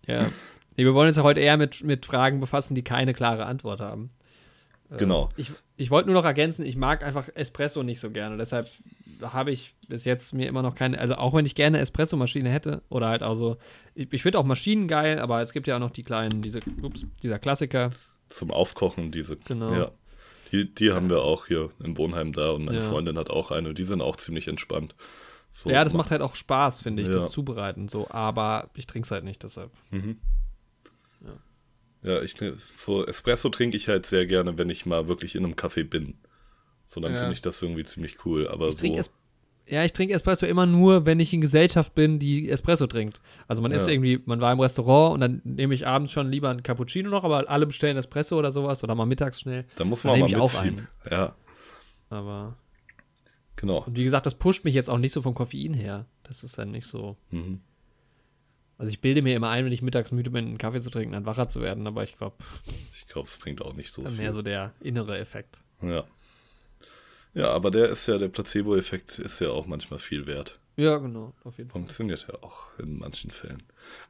Ja. 0.05 0.29
Nee, 0.75 0.85
wir 0.85 0.93
wollen 0.93 1.07
uns 1.07 1.17
ja 1.17 1.23
heute 1.23 1.39
eher 1.39 1.57
mit, 1.57 1.83
mit 1.83 2.05
Fragen 2.05 2.39
befassen, 2.39 2.75
die 2.75 2.83
keine 2.83 3.13
klare 3.15 3.47
Antwort 3.47 3.79
haben. 3.79 4.11
Äh, 4.91 4.97
Genau. 4.97 5.29
Ich, 5.38 5.51
ich 5.75 5.91
wollte 5.91 6.09
nur 6.09 6.19
noch 6.21 6.25
ergänzen, 6.25 6.65
ich 6.65 6.75
mag 6.75 7.03
einfach 7.03 7.27
Espresso 7.35 7.83
nicht 7.83 7.99
so 7.99 8.09
gerne. 8.11 8.38
Deshalb 8.38 8.69
habe 9.21 9.51
ich 9.51 9.75
bis 9.88 10.05
jetzt 10.05 10.33
mir 10.33 10.47
immer 10.47 10.61
noch 10.61 10.75
keine, 10.75 10.99
also 10.99 11.15
auch 11.15 11.33
wenn 11.33 11.45
ich 11.45 11.55
gerne 11.55 11.79
Espresso-Maschine 11.79 12.49
hätte 12.49 12.81
oder 12.89 13.07
halt 13.07 13.23
auch 13.23 13.33
so, 13.33 13.57
ich, 13.95 14.11
ich 14.13 14.21
finde 14.21 14.38
auch 14.39 14.45
Maschinen 14.45 14.88
geil, 14.88 15.19
aber 15.19 15.41
es 15.41 15.51
gibt 15.53 15.67
ja 15.67 15.75
auch 15.75 15.79
noch 15.79 15.89
die 15.91 16.03
kleinen, 16.03 16.41
diese, 16.41 16.59
ups, 16.81 17.05
dieser 17.23 17.39
Klassiker. 17.39 17.89
Zum 18.29 18.51
Aufkochen, 18.51 19.11
diese. 19.11 19.38
Genau. 19.38 19.73
Ja. 19.73 19.91
Die, 20.51 20.73
die 20.73 20.91
haben 20.93 21.09
wir 21.09 21.21
auch 21.23 21.47
hier 21.47 21.71
im 21.83 21.97
Wohnheim 21.97 22.31
da 22.31 22.51
und 22.51 22.65
meine 22.65 22.79
Ja. 22.79 22.89
Freundin 22.89 23.17
hat 23.17 23.29
auch 23.29 23.51
eine. 23.51 23.73
Die 23.73 23.83
sind 23.83 24.01
auch 24.01 24.15
ziemlich 24.15 24.47
entspannt. 24.47 24.95
So, 25.49 25.69
ja, 25.69 25.83
das 25.83 25.93
ma- 25.93 25.97
macht 25.99 26.11
halt 26.11 26.21
auch 26.21 26.35
Spaß, 26.35 26.81
finde 26.81 27.01
ich, 27.01 27.07
Ja. 27.09 27.15
das 27.15 27.31
Zubereiten 27.31 27.88
so, 27.88 28.07
aber 28.11 28.69
ich 28.75 28.85
trinke 28.85 29.05
es 29.07 29.11
halt 29.11 29.23
nicht 29.23 29.41
deshalb. 29.43 29.71
Mhm. 29.91 30.19
Ja, 32.03 32.21
ich 32.21 32.35
so 32.75 33.05
Espresso 33.05 33.49
trinke 33.49 33.75
ich 33.77 33.87
halt 33.87 34.05
sehr 34.05 34.25
gerne, 34.27 34.57
wenn 34.57 34.69
ich 34.69 34.85
mal 34.85 35.07
wirklich 35.07 35.35
in 35.35 35.43
einem 35.43 35.55
Café 35.55 35.83
bin. 35.83 36.15
So, 36.85 37.01
dann 37.01 37.13
Ja. 37.13 37.19
finde 37.19 37.33
ich 37.33 37.41
das 37.41 37.61
irgendwie 37.61 37.83
ziemlich 37.83 38.25
cool. 38.25 38.47
Aber 38.47 38.69
Ich 38.69 38.77
so. 38.77 39.01
Ja, 39.69 39.83
ich 39.83 39.91
trinke 39.91 40.13
Espresso 40.13 40.45
immer 40.45 40.65
nur, 40.65 41.05
wenn 41.05 41.19
ich 41.19 41.33
in 41.33 41.41
Gesellschaft 41.41 41.93
bin, 41.93 42.19
die 42.19 42.49
Espresso 42.49 42.87
trinkt. 42.87 43.19
Also 43.49 43.61
man 43.61 43.73
ist 43.73 43.85
Ja. 43.85 43.91
irgendwie, 43.91 44.21
man 44.25 44.39
war 44.39 44.53
im 44.53 44.61
Restaurant 44.61 45.15
und 45.15 45.19
dann 45.19 45.41
nehme 45.43 45.73
ich 45.75 45.85
abends 45.85 46.13
schon 46.13 46.31
lieber 46.31 46.49
einen 46.49 46.63
Cappuccino 46.63 47.09
noch, 47.09 47.25
aber 47.25 47.49
alle 47.49 47.65
bestellen 47.67 47.97
Espresso 47.97 48.37
oder 48.39 48.53
sowas 48.53 48.81
oder 48.85 48.95
mal 48.95 49.05
mittags 49.05 49.41
schnell. 49.41 49.65
Da 49.75 49.83
muss 49.83 50.03
dann 50.03 50.11
man 50.11 50.19
nehme 50.19 50.29
mal 50.31 50.37
ich 50.37 50.41
auch 50.55 50.63
mitziehen. 50.63 50.87
Ja, 51.11 51.35
Aber 52.09 52.55
genau. 53.57 53.83
und 53.85 53.97
wie 53.97 54.05
gesagt, 54.05 54.25
das 54.25 54.35
pusht 54.35 54.63
mich 54.63 54.73
jetzt 54.73 54.89
auch 54.89 54.99
nicht 54.99 55.11
so 55.11 55.21
vom 55.21 55.33
Koffein 55.33 55.73
her. 55.73 56.05
Das 56.23 56.43
ist 56.45 56.57
dann 56.57 56.71
nicht 56.71 56.87
so. 56.87 57.17
Mhm. 57.31 57.59
Also 58.78 58.91
ich 58.91 59.01
bilde 59.01 59.21
mir 59.23 59.36
immer 59.36 59.49
ein, 59.49 59.65
wenn 59.65 59.71
ich 59.71 59.82
mittags 59.82 60.11
müde 60.11 60.30
bin, 60.30 60.45
einen 60.45 60.57
Kaffee 60.59 60.82
zu 60.82 60.89
trinken, 60.91 61.13
dann 61.13 61.25
wacher 61.25 61.47
zu 61.47 61.61
werden, 61.61 61.88
aber 61.88 62.03
ich 62.03 62.17
glaube, 62.17 62.36
Ich 62.91 63.07
glaube, 63.07 63.28
es 63.28 63.38
bringt 63.38 63.61
auch 63.61 63.73
nicht 63.73 63.91
so 63.91 64.03
dann 64.03 64.13
viel. 64.13 64.23
mehr 64.23 64.34
so 64.34 64.41
der 64.43 64.71
innere 64.82 65.17
Effekt. 65.17 65.59
Ja. 65.82 66.03
Ja, 67.34 67.51
aber 67.51 67.71
der 67.71 67.89
ist 67.89 68.07
ja, 68.07 68.17
der 68.17 68.30
Placebo-Effekt 68.30 69.19
ist 69.19 69.39
ja 69.41 69.49
auch 69.49 69.65
manchmal 69.65 69.99
viel 69.99 70.25
wert. 70.28 70.59
Ja, 70.75 70.97
genau, 70.97 71.34
auf 71.43 71.57
jeden 71.57 71.69
Fall. 71.69 71.80
Funktioniert 71.82 72.28
ja 72.28 72.36
auch 72.43 72.67
in 72.80 72.99
manchen 72.99 73.32
Fällen. 73.32 73.63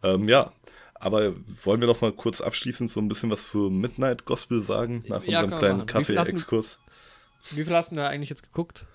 Ähm, 0.03 0.27
ja, 0.27 0.51
aber 0.95 1.33
wollen 1.63 1.79
wir 1.81 1.87
doch 1.87 2.01
mal 2.01 2.11
kurz 2.11 2.41
abschließend 2.41 2.89
so 2.89 2.99
ein 2.99 3.07
bisschen 3.07 3.29
was 3.29 3.49
zu 3.49 3.69
Midnight 3.69 4.25
Gospel 4.25 4.61
sagen, 4.61 5.03
nach 5.07 5.23
Ja, 5.23 5.43
unserem 5.43 5.59
kleinen 5.59 5.85
Kaffee-Exkurs? 5.85 6.79
Wie 7.51 7.63
viel 7.63 7.73
hast 7.73 7.91
du 7.91 7.95
da 7.95 8.07
eigentlich 8.09 8.29
jetzt 8.29 8.43
geguckt? 8.43 8.85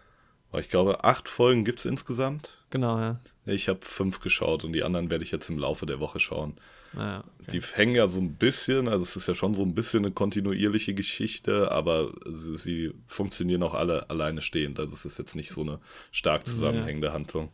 Ich 0.58 0.68
glaube, 0.68 1.04
acht 1.04 1.30
Folgen 1.30 1.64
gibt 1.64 1.78
es 1.78 1.86
insgesamt. 1.86 2.58
Genau, 2.68 2.98
ja. 2.98 3.20
Ich 3.44 3.68
habe 3.68 3.80
fünf 3.82 4.20
geschaut 4.20 4.64
und 4.64 4.72
die 4.72 4.84
anderen 4.84 5.10
werde 5.10 5.24
ich 5.24 5.32
jetzt 5.32 5.50
im 5.50 5.58
Laufe 5.58 5.86
der 5.86 5.98
Woche 5.98 6.20
schauen. 6.20 6.54
Naja, 6.92 7.24
okay. 7.40 7.58
Die 7.58 7.60
hängen 7.60 7.94
ja 7.94 8.06
so 8.06 8.20
ein 8.20 8.34
bisschen, 8.34 8.86
also 8.86 9.02
es 9.02 9.16
ist 9.16 9.26
ja 9.26 9.34
schon 9.34 9.54
so 9.54 9.62
ein 9.62 9.74
bisschen 9.74 10.04
eine 10.04 10.12
kontinuierliche 10.12 10.94
Geschichte, 10.94 11.72
aber 11.72 12.12
sie, 12.26 12.56
sie 12.56 12.94
funktionieren 13.06 13.62
auch 13.62 13.74
alle 13.74 14.10
alleine 14.10 14.42
stehend. 14.42 14.78
Also 14.78 14.94
es 14.94 15.04
ist 15.04 15.18
jetzt 15.18 15.34
nicht 15.34 15.50
so 15.50 15.62
eine 15.62 15.80
stark 16.10 16.46
zusammenhängende 16.46 17.12
Handlung. 17.12 17.50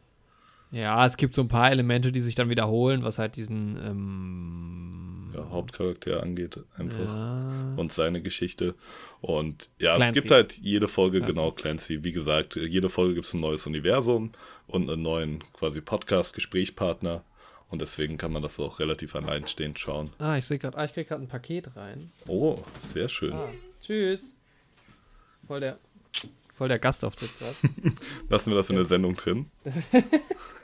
Ja, 0.70 1.04
es 1.06 1.16
gibt 1.16 1.34
so 1.34 1.42
ein 1.42 1.48
paar 1.48 1.70
Elemente, 1.70 2.12
die 2.12 2.20
sich 2.20 2.34
dann 2.34 2.50
wiederholen, 2.50 3.02
was 3.02 3.18
halt 3.18 3.36
diesen 3.36 3.76
ähm, 3.82 5.30
Ja, 5.34 5.48
Hauptcharakter 5.50 6.22
angeht 6.22 6.60
einfach. 6.76 6.98
ja, 6.98 7.74
und 7.76 7.90
seine 7.92 8.20
Geschichte. 8.20 8.74
Und 9.20 9.70
ja, 9.78 9.96
Clancy. 9.96 10.08
es 10.08 10.14
gibt 10.14 10.30
halt 10.30 10.58
jede 10.58 10.86
Folge, 10.88 11.18
Clancy. 11.18 11.34
genau, 11.34 11.50
Clancy, 11.52 12.04
wie 12.04 12.12
gesagt, 12.12 12.56
jede 12.56 12.88
Folge 12.90 13.14
gibt 13.14 13.26
es 13.26 13.34
ein 13.34 13.40
neues 13.40 13.66
Universum 13.66 14.30
und 14.66 14.90
einen 14.90 15.02
neuen 15.02 15.42
quasi 15.54 15.80
Podcast-Gesprächspartner. 15.80 17.22
Und 17.70 17.82
deswegen 17.82 18.16
kann 18.16 18.32
man 18.32 18.42
das 18.42 18.58
auch 18.60 18.78
relativ 18.78 19.14
alleinstehend 19.14 19.78
schauen. 19.78 20.10
Ah, 20.18 20.36
ich 20.38 20.46
sehe 20.46 20.58
gerade, 20.58 20.76
ah, 20.78 20.84
ich 20.84 20.92
krieg 20.94 21.08
gerade 21.08 21.22
ein 21.22 21.28
Paket 21.28 21.76
rein. 21.76 22.10
Oh, 22.26 22.58
sehr 22.78 23.08
schön. 23.10 23.32
Ah, 23.34 23.48
tschüss. 23.84 24.22
Voll 25.46 25.60
der, 25.60 25.78
voll 26.56 26.68
der 26.68 26.78
Gastauftritt 26.78 27.30
gerade. 27.38 27.94
Lassen 28.30 28.50
wir 28.52 28.56
das 28.56 28.70
in 28.70 28.76
der 28.76 28.84
Sendung 28.86 29.16
drin. 29.16 29.46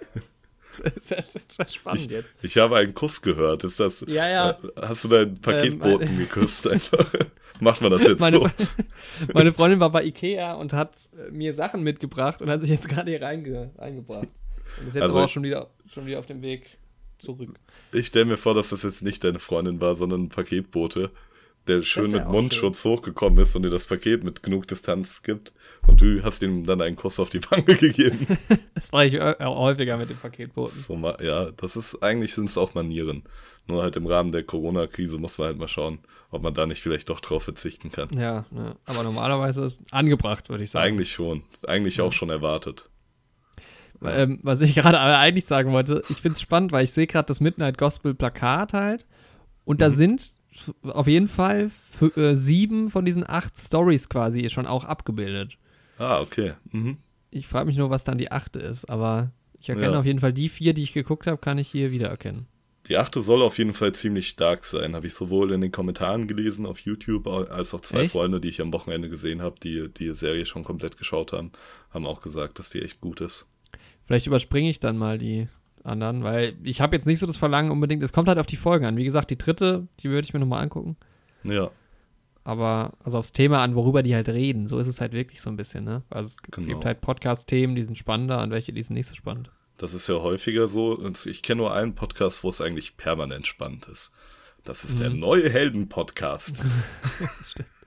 das 0.83 1.35
ist 1.35 1.59
ja, 1.59 1.67
spannend 1.69 2.11
jetzt. 2.11 2.35
Ich 2.43 2.57
habe 2.59 2.77
einen 2.77 2.95
Kuss 2.95 3.21
gehört. 3.23 3.65
Ist 3.65 3.81
das. 3.81 4.05
Ja, 4.09 4.29
ja. 4.29 4.51
äh, 4.51 4.57
Hast 4.83 5.05
du 5.05 5.09
deinen 5.09 5.41
Paketboten 5.41 6.09
Ähm, 6.09 6.19
geküsst 6.19 6.67
einfach? 6.67 7.07
Macht 7.61 7.81
man 7.83 7.93
das 7.93 8.03
jetzt 8.03 8.21
Meine, 8.21 8.37
so? 8.39 8.49
meine 9.33 9.53
Freundin 9.53 9.79
war 9.81 9.91
bei 9.91 10.05
Ikea 10.05 10.55
und 10.55 10.73
hat 10.73 10.95
äh, 11.17 11.31
mir 11.31 11.55
Sachen 11.55 11.83
mitgebracht 11.83 12.43
und 12.43 12.51
hat 12.51 12.61
sich 12.63 12.71
jetzt 12.71 12.89
gerade 12.89 13.11
hier 13.11 13.23
reinge, 13.23 13.71
reingebracht. 13.79 14.29
Und 14.81 14.89
ist 14.89 14.95
jetzt 14.95 15.03
Also- 15.03 15.15
aber 15.17 15.25
auch 15.27 15.29
schon 15.31 15.45
wieder, 15.45 15.71
schon 15.93 16.07
wieder 16.07 16.19
auf 16.19 16.27
dem 16.27 16.43
Weg 16.43 16.79
zurück. 17.19 17.51
Ich 17.93 18.09
stelle 18.09 18.25
mir 18.25 18.37
vor, 18.37 18.55
dass 18.55 18.71
das 18.71 18.83
jetzt 18.83 19.03
nicht 19.03 19.23
deine 19.23 19.39
Freundin 19.39 19.81
war, 19.81 19.95
sondern 19.95 20.25
ein 20.25 20.29
Paketbote, 20.29 21.11
der 21.67 21.83
schön 21.83 22.11
mit 22.11 22.27
Mundschutz 22.29 22.85
hochgekommen 22.85 23.39
ist 23.39 23.57
und 23.57 23.63
dir 23.63 23.71
das 23.71 23.87
Paket 23.87 24.23
mit 24.25 24.43
genug 24.43 24.69
Distanz 24.69 25.23
gibt. 25.23 25.53
Und 25.87 26.01
du 26.01 26.23
hast 26.23 26.43
ihm 26.43 26.65
dann 26.67 26.81
einen 26.81 26.97
Kuss 26.97 27.19
auf 27.21 27.31
die 27.31 27.41
Wange 27.51 27.63
gegeben. 27.77 28.27
Das 28.75 28.91
mache 28.93 29.07
ich 29.07 29.15
äh, 29.15 29.37
häufiger 29.41 29.97
mit 29.97 30.11
dem 30.11 30.17
Paketboten. 30.19 30.77
so 30.77 30.95
ja, 31.23 31.51
das 31.53 31.77
ist, 31.77 32.03
eigentlich 32.03 32.35
sind 32.35 32.51
es 32.51 32.59
auch 32.59 32.75
Manieren. 32.75 33.23
Nur 33.67 33.83
halt 33.83 33.97
im 33.97 34.07
Rahmen 34.07 34.31
der 34.31 34.43
Corona-Krise 34.43 35.17
muss 35.17 35.39
man 35.39 35.47
halt 35.47 35.59
mal 35.59 35.69
schauen, 35.69 36.01
ob 36.31 36.43
man 36.43 36.53
da 36.53 36.67
nicht 36.67 36.83
vielleicht 36.83 37.09
doch 37.09 37.21
drauf 37.21 37.45
verzichten 37.45 37.91
kann. 37.91 38.11
Ja, 38.13 38.45
ja, 38.55 38.77
aber 38.85 39.03
normalerweise 39.05 39.65
ist 39.65 39.81
angebracht, 39.91 40.51
würde 40.51 40.65
ich 40.65 40.71
sagen. 40.71 40.85
Eigentlich 40.87 41.13
schon. 41.13 41.45
Eigentlich 41.67 42.01
auch 42.03 42.13
schon 42.13 42.29
erwartet. 42.29 42.91
Ähm, 44.05 44.41
was 44.43 44.61
ich 44.61 44.75
gerade 44.75 45.01
eigentlich 45.01 45.47
sagen 45.47 45.73
wollte, 45.73 46.03
ich 46.11 46.19
finde 46.21 46.35
es 46.35 46.43
spannend, 46.43 46.73
weil 46.73 46.85
ich 46.85 46.93
sehe 46.93 47.07
gerade 47.07 47.27
das 47.27 47.41
Midnight 47.41 47.79
Gospel 47.79 48.13
Plakat 48.15 48.75
halt 48.75 49.07
und 49.65 49.81
da 49.81 49.89
Mhm. 49.89 49.95
sind 49.95 50.31
auf 50.83 51.07
jeden 51.07 51.29
Fall 51.29 51.71
äh, 52.17 52.35
sieben 52.35 52.91
von 52.91 53.05
diesen 53.05 53.29
acht 53.29 53.59
Stories 53.59 54.09
quasi 54.09 54.49
schon 54.51 54.67
auch 54.67 54.85
abgebildet. 54.85 55.57
Ah, 55.99 56.21
okay. 56.21 56.55
Mhm. 56.71 56.99
Ich 57.31 57.49
frage 57.49 57.67
mich 57.67 57.77
nur, 57.77 57.91
was 57.91 58.05
dann 58.05 58.19
die 58.19 58.31
achte 58.31 58.59
ist, 58.61 58.85
aber 58.85 59.33
ich 59.59 59.69
erkenne 59.69 59.93
Ja. 59.95 59.99
auf 60.01 60.05
jeden 60.07 60.21
Fall 60.21 60.33
die 60.33 60.49
vier, 60.49 60.75
die 60.75 60.83
ich 60.83 60.93
geguckt 60.93 61.27
habe, 61.27 61.39
kann 61.39 61.59
ich 61.59 61.69
hier 61.69 61.91
wiedererkennen. 61.91 62.47
Die 62.89 62.99
achte 62.99 63.21
soll 63.23 63.41
auf 63.43 63.57
jeden 63.57 63.73
Fall 63.73 63.93
ziemlich 63.93 64.29
stark 64.29 64.63
sein. 64.65 64.95
Habe 64.95 65.07
ich 65.07 65.15
sowohl 65.15 65.53
in 65.53 65.63
den 65.63 65.73
Kommentaren 65.73 66.29
gelesen 66.29 66.67
auf 66.67 66.81
YouTube, 66.81 67.27
als 67.27 67.73
auch 67.73 67.81
zwei 67.81 68.03
Echt? 68.03 68.13
Freunde, 68.13 68.41
die 68.43 68.49
ich 68.49 68.61
am 68.61 68.75
Wochenende 68.75 69.09
gesehen 69.09 69.41
habe, 69.41 69.57
die 69.59 69.89
die 69.89 70.13
Serie 70.15 70.45
schon 70.45 70.65
komplett 70.65 70.99
geschaut 70.99 71.33
haben, 71.33 71.53
haben 71.91 72.05
auch 72.07 72.21
gesagt, 72.21 72.59
dass 72.59 72.69
die 72.69 72.83
echt 72.83 73.01
gut 73.01 73.23
ist. 73.23 73.47
Vielleicht 74.07 74.27
überspringe 74.27 74.69
ich 74.69 74.81
dann 74.81 74.99
mal 74.99 75.17
die 75.17 75.49
anderen, 75.85 76.25
weil 76.25 76.57
ich 76.65 76.81
habe 76.81 76.97
jetzt 76.97 77.07
nicht 77.07 77.19
so 77.21 77.27
das 77.27 77.37
Verlangen 77.37 77.71
unbedingt, 77.71 78.03
es 78.03 78.13
kommt 78.13 78.29
halt 78.29 78.39
auf 78.39 78.47
die 78.47 78.57
Folgen 78.57 78.85
an. 78.87 78.97
Wie 78.97 79.05
gesagt, 79.05 79.31
die 79.31 79.39
dritte, 79.39 79.87
die 80.01 80.11
würde 80.11 80.25
ich 80.27 80.33
mir 80.35 80.41
nochmal 80.41 80.63
angucken. 80.63 80.97
Ja. 81.45 81.71
aber 82.43 82.93
also 83.05 83.19
aufs 83.19 83.33
Thema 83.33 83.63
an, 83.63 83.75
worüber 83.75 84.03
die 84.03 84.15
halt 84.15 84.29
reden. 84.29 84.67
So 84.67 84.79
ist 84.79 84.87
es 84.87 85.01
halt 85.01 85.13
wirklich 85.13 85.41
so 85.41 85.49
ein 85.51 85.57
bisschen, 85.57 85.85
ne? 85.85 86.03
Also 86.11 86.29
es 86.31 86.43
Genau. 86.43 86.67
gibt 86.69 86.85
halt 86.85 87.01
Podcast-Themen, 87.01 87.75
die 87.75 87.83
sind 87.83 87.97
spannender 87.99 88.43
und 88.43 88.51
welche, 88.51 88.73
die 88.73 88.83
sind 88.83 88.95
nicht 88.95 89.07
so 89.07 89.15
spannend. 89.15 89.51
Das 89.79 89.93
ist 89.95 90.09
ja 90.09 90.17
häufiger 90.21 90.69
so. 90.69 90.93
Und 90.97 91.25
ich 91.27 91.43
kenne 91.43 91.59
nur 91.63 91.73
einen 91.75 91.95
Podcast, 91.95 92.45
wo 92.45 92.49
es 92.49 92.61
eigentlich 92.61 92.97
permanent 92.97 93.47
spannend 93.47 93.87
ist. 93.89 94.13
Das 94.63 94.85
ist 94.85 95.01
der 95.01 95.11
Mhm. 95.11 95.21
neue 95.21 95.49
Helden-Podcast. 95.51 96.61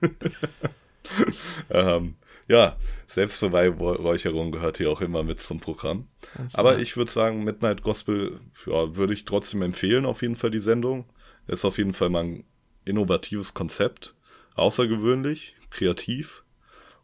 ähm, 1.70 2.14
ja, 2.48 2.76
Selbstbeweihräucherung 3.06 4.52
gehört 4.52 4.78
hier 4.78 4.90
auch 4.90 5.00
immer 5.00 5.22
mit 5.22 5.40
zum 5.40 5.60
Programm. 5.60 6.08
Ganz 6.36 6.54
Aber 6.54 6.78
ich 6.78 6.96
würde 6.96 7.10
sagen, 7.10 7.44
Midnight 7.44 7.82
Gospel 7.82 8.40
ja, 8.66 8.96
würde 8.96 9.12
ich 9.14 9.24
trotzdem 9.24 9.62
empfehlen, 9.62 10.06
auf 10.06 10.22
jeden 10.22 10.36
Fall 10.36 10.50
die 10.50 10.58
Sendung. 10.58 11.04
Ist 11.46 11.64
auf 11.64 11.78
jeden 11.78 11.94
Fall 11.94 12.10
mal 12.10 12.24
ein 12.24 12.44
innovatives 12.84 13.54
Konzept. 13.54 14.14
Außergewöhnlich, 14.54 15.54
kreativ. 15.70 16.44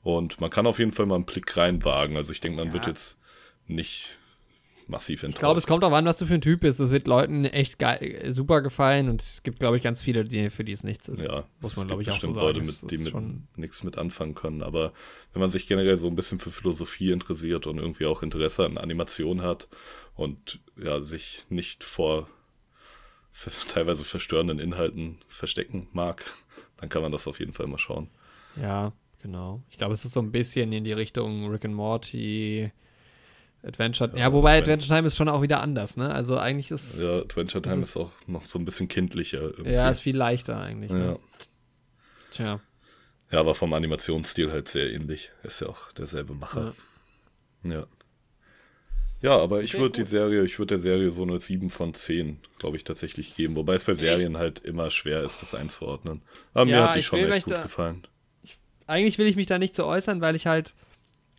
Und 0.02 0.40
man 0.40 0.50
kann 0.50 0.66
auf 0.66 0.78
jeden 0.78 0.92
Fall 0.92 1.06
mal 1.06 1.14
einen 1.16 1.24
Blick 1.24 1.56
reinwagen. 1.56 2.16
Also 2.16 2.32
ich 2.32 2.40
denke, 2.40 2.58
man 2.58 2.68
Ja. 2.68 2.74
wird 2.74 2.86
jetzt 2.86 3.18
nicht 3.66 4.18
massiv 4.86 5.22
enttäuscht. 5.22 5.36
Ich 5.36 5.40
glaube, 5.40 5.58
es 5.58 5.66
kommt 5.66 5.84
auch 5.84 5.92
an, 5.92 6.04
was 6.04 6.16
du 6.16 6.26
für 6.26 6.34
ein 6.34 6.40
Typ 6.40 6.60
bist. 6.60 6.80
Es 6.80 6.90
wird 6.90 7.06
Leuten 7.06 7.44
echt 7.44 7.78
geil, 7.78 8.26
super 8.30 8.62
gefallen 8.62 9.08
und 9.08 9.22
es 9.22 9.42
gibt, 9.42 9.60
glaube 9.60 9.76
ich, 9.76 9.82
ganz 9.82 10.00
viele, 10.00 10.24
die, 10.24 10.50
für 10.50 10.64
die 10.64 10.72
es 10.72 10.84
nichts 10.84 11.08
ist. 11.08 11.24
Ja, 11.24 11.44
muss 11.60 11.76
man, 11.76 11.86
glaube 11.86 12.02
ich, 12.02 12.10
auch 12.10 12.20
so 12.20 12.32
sagen. 12.32 12.34
Leute, 12.34 12.60
mit, 12.60 12.90
die 12.90 12.98
mit 12.98 13.14
nichts 13.56 13.82
mit 13.82 13.98
anfangen 13.98 14.34
können. 14.34 14.62
Aber 14.62 14.92
wenn 15.32 15.40
man 15.40 15.50
sich 15.50 15.66
generell 15.66 15.96
so 15.96 16.08
ein 16.08 16.16
bisschen 16.16 16.38
für 16.38 16.50
Philosophie 16.50 17.10
interessiert 17.10 17.66
und 17.66 17.78
irgendwie 17.78 18.06
auch 18.06 18.22
Interesse 18.22 18.64
an 18.64 18.78
Animation 18.78 19.42
hat 19.42 19.68
und 20.14 20.60
ja, 20.76 21.00
sich 21.00 21.44
nicht 21.48 21.84
vor 21.84 22.28
teilweise 23.68 24.04
verstörenden 24.04 24.58
Inhalten 24.58 25.18
verstecken 25.28 25.88
mag, 25.92 26.24
dann 26.76 26.88
kann 26.88 27.02
man 27.02 27.12
das 27.12 27.26
auf 27.26 27.40
jeden 27.40 27.52
Fall 27.52 27.66
mal 27.66 27.78
schauen. 27.78 28.08
Ja, 28.60 28.92
genau. 29.22 29.62
Ich 29.70 29.78
glaube, 29.78 29.94
es 29.94 30.04
ist 30.04 30.12
so 30.12 30.20
ein 30.20 30.30
bisschen 30.30 30.72
in 30.72 30.84
die 30.84 30.92
Richtung 30.92 31.48
Rick 31.50 31.64
and 31.64 31.74
Morty, 31.74 32.70
Adventure. 33.66 34.10
Ja, 34.12 34.18
Ja, 34.18 34.32
wobei 34.32 34.58
Advent- 34.58 34.62
Adventure 34.82 34.96
Time 34.96 35.06
ist 35.06 35.16
schon 35.16 35.28
auch 35.28 35.42
wieder 35.42 35.60
anders, 35.60 35.96
ne? 35.96 36.12
Also 36.12 36.38
eigentlich 36.38 36.70
ist 36.70 36.98
Ja, 37.00 37.18
Adventure 37.20 37.62
Time 37.62 37.78
ist- 37.78 37.90
ist, 37.90 37.96
auch 37.96 38.12
noch 38.26 38.44
so 38.46 38.58
ein 38.58 38.64
bisschen 38.64 38.88
kindlicher. 38.88 39.40
Irgendwie. 39.42 39.72
ja, 39.72 39.88
ist 39.90 40.00
viel 40.00 40.16
leichter 40.16 40.60
eigentlich. 40.60 40.90
ja. 40.90 40.96
Ne? 40.96 41.18
Tja. 42.32 42.60
ja, 43.30 43.40
aber 43.40 43.54
vom 43.54 43.72
Animationsstil 43.72 44.50
halt 44.52 44.68
sehr 44.68 44.92
ähnlich. 44.92 45.30
Ist 45.44 45.60
ja 45.60 45.68
auch 45.68 45.92
derselbe 45.92 46.34
Macher. 46.34 46.74
Ja. 47.62 47.86
Ja, 49.22 49.38
aber 49.38 49.62
ich 49.62 49.72
würde 49.78 50.02
die. 50.04 50.06
Serie, 50.08 50.44
ich 50.44 50.58
würde 50.58 50.74
der 50.74 50.80
Serie 50.80 51.10
so 51.10 51.22
eine 51.22 51.40
7 51.40 51.70
von 51.70 51.94
10, 51.94 52.40
glaube 52.58 52.76
ich, 52.76 52.84
tatsächlich 52.84 53.34
geben. 53.34 53.56
Wobei 53.56 53.74
es 53.76 53.84
bei 53.84 53.94
Serien 53.94 54.36
halt 54.36 54.58
immer 54.60 54.90
schwer 54.90 55.22
ist, 55.22 55.40
das 55.40 55.54
einzuordnen. 55.54 56.20
Aber 56.52 56.66
mir 56.66 56.72
Ja, 56.72 56.86
hat 56.88 56.94
die 56.96 56.98
ich 56.98 57.06
schon 57.06 57.20
echt 57.20 57.46
gut 57.46 57.54
da- 57.54 57.62
gefallen. 57.62 58.06
Eigentlich 58.86 59.16
will 59.16 59.26
ich 59.26 59.36
mich 59.36 59.46
da 59.46 59.58
nicht 59.58 59.74
zu 59.74 59.86
äußern, 59.86 60.20
weil 60.20 60.34
ich 60.36 60.46
halt 60.46 60.74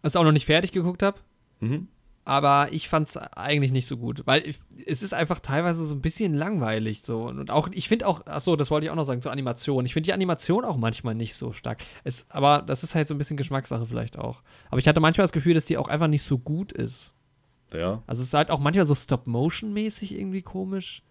es 0.02 0.16
auch 0.16 0.24
noch 0.24 0.32
nicht 0.32 0.46
fertig 0.48 0.72
geguckt 0.72 1.04
habe. 1.04 1.20
Mhm. 1.60 1.88
Aber 2.28 2.70
ich 2.72 2.90
fand 2.90 3.08
es 3.08 3.18
eigentlich 3.18 3.72
nicht 3.72 3.88
so 3.88 3.98
gut, 3.98 4.24
weil 4.26 4.48
ich, 4.48 4.58
es 4.88 5.04
ist 5.04 5.14
einfach 5.14 5.40
teilweise 5.40 5.86
so 5.86 5.94
ein 5.94 6.02
bisschen 6.02 6.34
langweilig 6.34 7.04
so 7.04 7.26
und 7.28 7.52
auch 7.52 7.68
ich 7.72 7.88
finde 7.88 8.08
auch, 8.08 8.26
achso, 8.26 8.56
das 8.56 8.72
wollte 8.72 8.86
ich 8.86 8.92
auch 8.92 8.96
noch 8.96 9.04
sagen 9.04 9.22
zur 9.22 9.32
Animation. 9.32 9.86
Ich 9.86 9.94
finde 9.94 10.08
die 10.08 10.14
Animation 10.14 10.66
auch 10.66 10.76
manchmal 10.76 11.14
nicht 11.14 11.36
so 11.36 11.54
stark. 11.54 11.84
Es, 12.04 12.26
aber 12.30 12.64
das 12.66 12.82
ist 12.82 12.96
halt 12.96 13.08
so 13.08 13.14
ein 13.14 13.20
bisschen 13.20 13.38
Geschmackssache 13.38 13.86
vielleicht 13.86 14.18
auch. 14.18 14.42
Aber 14.72 14.80
ich 14.80 14.88
hatte 14.88 15.00
manchmal 15.00 15.24
das 15.24 15.34
Gefühl, 15.34 15.54
dass 15.54 15.66
die 15.66 15.78
auch 15.78 15.88
einfach 15.88 16.08
nicht 16.08 16.24
so 16.24 16.40
gut 16.40 16.72
ist. 16.72 17.14
Ja, 17.74 18.02
Also 18.08 18.22
es 18.24 18.30
ist 18.30 18.34
halt 18.34 18.50
auch 18.50 18.60
manchmal 18.60 18.86
so 18.88 18.96
Stop-Motion-mäßig 18.96 20.12
irgendwie 20.14 20.42
komisch. 20.42 21.04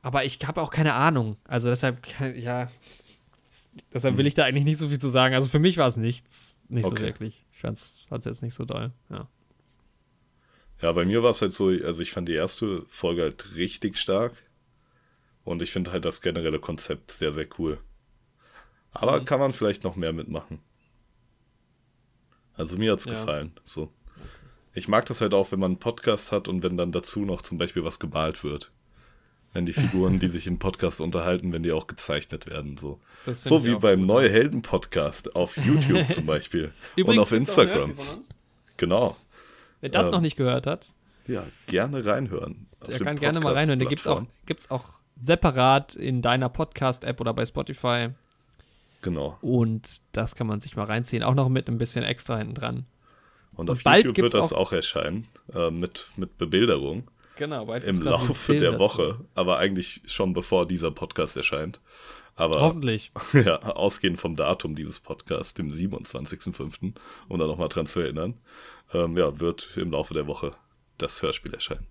Aber 0.00 0.24
ich 0.24 0.38
habe 0.46 0.62
auch 0.62 0.70
keine 0.70 0.94
Ahnung. 0.94 1.36
Also 1.44 1.68
deshalb, 1.68 1.98
ja, 2.38 2.68
deshalb 3.92 4.16
will 4.16 4.26
ich 4.26 4.34
da 4.34 4.44
eigentlich 4.44 4.64
nicht 4.64 4.78
so 4.78 4.88
viel 4.88 4.98
zu 4.98 5.08
sagen. 5.08 5.34
Also 5.34 5.46
für 5.46 5.58
mich 5.58 5.76
war 5.76 5.88
es 5.88 5.96
nichts, 5.98 6.56
nicht 6.68 6.84
so 6.84 6.90
Okay. 6.92 7.02
wirklich. 7.04 7.44
Ich 7.52 7.60
fand 7.60 7.78
es 7.78 8.24
jetzt 8.24 8.42
nicht 8.42 8.54
so 8.54 8.64
doll. 8.64 8.92
Ja. 9.10 9.26
Ja, 10.82 10.92
bei 10.92 11.04
mir 11.04 11.22
war 11.22 11.30
es 11.30 11.40
halt 11.42 11.52
so, 11.52 11.68
also 11.68 12.02
ich 12.02 12.10
fand 12.12 12.28
die 12.28 12.34
erste 12.34 12.84
Folge 12.88 13.22
halt 13.22 13.54
richtig 13.56 13.98
stark. 13.98 14.32
Und 15.44 15.60
ich 15.60 15.72
finde 15.72 15.92
halt 15.92 16.04
das 16.06 16.22
generelle 16.22 16.58
Konzept 16.58 17.10
sehr, 17.12 17.30
sehr 17.32 17.46
cool. 17.58 17.78
Aber 18.92 19.20
Mhm. 19.20 19.24
kann 19.26 19.40
man 19.40 19.52
vielleicht 19.52 19.84
noch 19.84 19.94
mehr 19.96 20.12
mitmachen. 20.12 20.60
Also 22.54 22.76
mir 22.78 22.92
hat's 22.92 23.04
Ja. 23.04 23.12
gefallen. 23.12 23.52
So. 23.64 23.92
Ich 24.72 24.88
mag 24.88 25.06
das 25.06 25.20
halt 25.20 25.34
auch, 25.34 25.52
wenn 25.52 25.60
man 25.60 25.72
einen 25.72 25.80
Podcast 25.80 26.32
hat 26.32 26.48
und 26.48 26.62
wenn 26.62 26.76
dann 26.76 26.92
dazu 26.92 27.24
noch 27.24 27.42
zum 27.42 27.58
Beispiel 27.58 27.84
was 27.84 27.98
gemalt 27.98 28.42
wird. 28.44 28.70
Wenn 29.52 29.66
die 29.66 29.72
Figuren, 29.72 30.18
die 30.18 30.28
sich 30.28 30.46
im 30.46 30.58
Podcast 30.58 31.00
unterhalten, 31.00 31.52
wenn 31.52 31.62
die 31.62 31.72
auch 31.72 31.86
gezeichnet 31.86 32.46
werden. 32.46 32.76
So, 32.76 33.00
so 33.26 33.64
wie 33.64 33.74
beim. 33.76 34.04
Neue 34.06 34.30
Helden 34.30 34.62
Podcast 34.62 35.36
auf 35.36 35.56
YouTube 35.56 36.08
zum 36.08 36.26
Beispiel. 36.26 36.72
und 37.04 37.18
auf 37.18 37.32
Instagram. 37.32 37.96
Genau. 38.76 39.16
Wer 39.84 39.90
das 39.90 40.06
Ähm, 40.06 40.12
noch 40.12 40.20
nicht 40.22 40.36
gehört 40.36 40.66
hat, 40.66 40.88
Ja, 41.26 41.44
gerne 41.66 42.06
reinhören. 42.06 42.68
Der 42.86 42.98
kann 43.00 43.18
gerne 43.18 43.40
mal 43.40 43.52
reinhören. 43.52 43.78
Den 43.78 43.86
gibt's 43.90 44.06
auch, 44.06 44.20
Podcast-Plattformen. 44.20 44.46
gibt's 44.46 44.70
auch 44.70 44.84
separat 45.20 45.94
in 45.94 46.22
deiner 46.22 46.48
Podcast-App 46.48 47.20
oder 47.20 47.34
bei 47.34 47.44
Spotify. 47.44 48.08
Genau. 49.02 49.36
Und 49.42 50.00
das 50.12 50.36
kann 50.36 50.46
man 50.46 50.62
sich 50.62 50.74
mal 50.74 50.84
reinziehen. 50.86 51.22
Auch 51.22 51.34
noch 51.34 51.50
mit 51.50 51.68
ein 51.68 51.76
bisschen 51.76 52.02
extra 52.02 52.38
hinten 52.38 52.54
dran. 52.54 52.86
Und, 53.52 53.68
Und 53.68 53.70
auf 53.72 53.82
bald 53.82 54.06
YouTube 54.06 54.22
wird 54.24 54.32
das 54.34 54.54
auch- 54.54 54.58
auch, 54.58 54.72
erscheinen. 54.72 55.28
Äh, 55.54 55.70
mit, 55.70 56.08
mit 56.16 56.38
Bebilderung. 56.38 57.04
Genau, 57.36 57.70
Im 57.74 58.00
Laufe 58.00 58.54
der 58.58 58.70
dazu. 58.72 58.78
Woche. 58.84 59.20
Aber 59.34 59.58
eigentlich 59.58 60.00
schon 60.06 60.32
bevor 60.32 60.66
dieser 60.66 60.92
Podcast 60.92 61.36
erscheint. 61.36 61.82
Aber 62.36 62.60
Hoffentlich. 62.62 63.12
ja, 63.34 63.58
ausgehend 63.60 64.18
vom 64.18 64.34
Datum 64.34 64.74
dieses 64.76 64.98
Podcasts, 64.98 65.52
dem 65.52 65.68
27.05., 65.68 66.94
um 67.28 67.38
da 67.38 67.46
nochmal 67.46 67.68
dran 67.68 67.86
zu 67.86 68.00
erinnern, 68.00 68.34
ähm, 68.94 69.16
ja, 69.16 69.38
wird 69.40 69.76
im 69.76 69.90
Laufe 69.90 70.14
der 70.14 70.26
Woche 70.26 70.54
das 70.98 71.20
Hörspiel 71.22 71.52
erscheinen. 71.52 71.86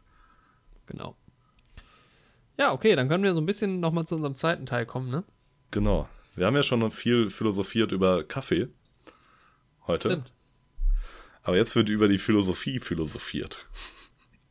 Genau. 0.88 1.16
Ja, 2.58 2.72
okay, 2.72 2.96
dann 2.96 3.08
können 3.08 3.24
wir 3.24 3.34
so 3.34 3.42
ein 3.42 3.46
bisschen 3.46 3.80
nochmal 3.80 4.06
zu 4.06 4.16
unserem 4.16 4.36
zweiten 4.36 4.66
Teil 4.66 4.86
kommen, 4.86 5.10
ne? 5.10 5.24
Genau. 5.72 6.08
Wir 6.36 6.46
haben 6.46 6.56
ja 6.56 6.64
schon 6.64 6.90
viel 6.92 7.30
philosophiert 7.30 7.92
über 7.92 8.24
Kaffee 8.24 8.68
heute. 9.88 10.10
Stimmt. 10.10 10.32
Aber 11.44 11.58
jetzt 11.58 11.76
wird 11.76 11.90
über 11.90 12.08
die 12.08 12.18
Philosophie 12.18 12.80
philosophiert. 12.80 13.68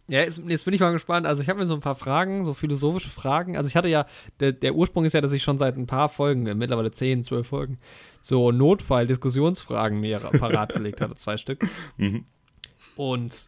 Ja, 0.09 0.20
jetzt, 0.20 0.42
jetzt 0.46 0.64
bin 0.64 0.74
ich 0.74 0.80
mal 0.80 0.92
gespannt. 0.92 1.26
Also 1.26 1.42
ich 1.42 1.48
habe 1.48 1.61
mir 1.61 1.66
so 1.66 1.74
ein 1.74 1.80
paar 1.80 1.94
Fragen, 1.94 2.44
so 2.44 2.55
philosophische 2.55 3.09
Fragen. 3.09 3.57
Also 3.57 3.68
ich 3.68 3.76
hatte 3.76 3.88
ja, 3.88 4.07
der, 4.40 4.53
der 4.53 4.74
Ursprung 4.74 5.05
ist 5.05 5.14
ja, 5.14 5.20
dass 5.20 5.32
ich 5.32 5.42
schon 5.42 5.59
seit 5.59 5.76
ein 5.76 5.86
paar 5.86 6.09
Folgen, 6.09 6.46
äh, 6.46 6.55
mittlerweile 6.55 6.90
10, 6.90 7.22
12 7.22 7.46
Folgen, 7.46 7.76
so 8.20 8.50
Notfall-Diskussionsfragen 8.53 10.00
mir 10.00 10.18
parat 10.18 10.74
gelegt 10.74 11.00
hatte, 11.00 11.14
zwei 11.16 11.36
Stück. 11.36 11.66
Mhm. 11.96 12.26
Und 12.97 13.47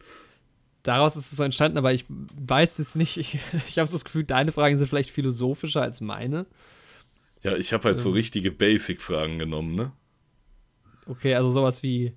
daraus 0.83 1.15
ist 1.15 1.31
es 1.31 1.37
so 1.37 1.43
entstanden, 1.43 1.77
aber 1.77 1.93
ich 1.93 2.05
weiß 2.09 2.77
jetzt 2.77 2.95
nicht, 2.95 3.17
ich, 3.17 3.39
ich 3.67 3.77
habe 3.77 3.87
so 3.87 3.93
das 3.95 4.05
Gefühl, 4.05 4.23
deine 4.23 4.51
Fragen 4.51 4.77
sind 4.77 4.87
vielleicht 4.87 5.11
philosophischer 5.11 5.81
als 5.81 6.01
meine. 6.01 6.45
Ja, 7.43 7.55
ich 7.55 7.73
habe 7.73 7.83
halt 7.85 7.99
so 7.99 8.09
Ähm. 8.09 8.15
richtige 8.15 8.51
Basic-Fragen 8.51 9.37
genommen, 9.39 9.75
ne? 9.75 9.91
Okay, 11.07 11.35
also 11.35 11.51
sowas 11.51 11.83
wie. 11.83 12.13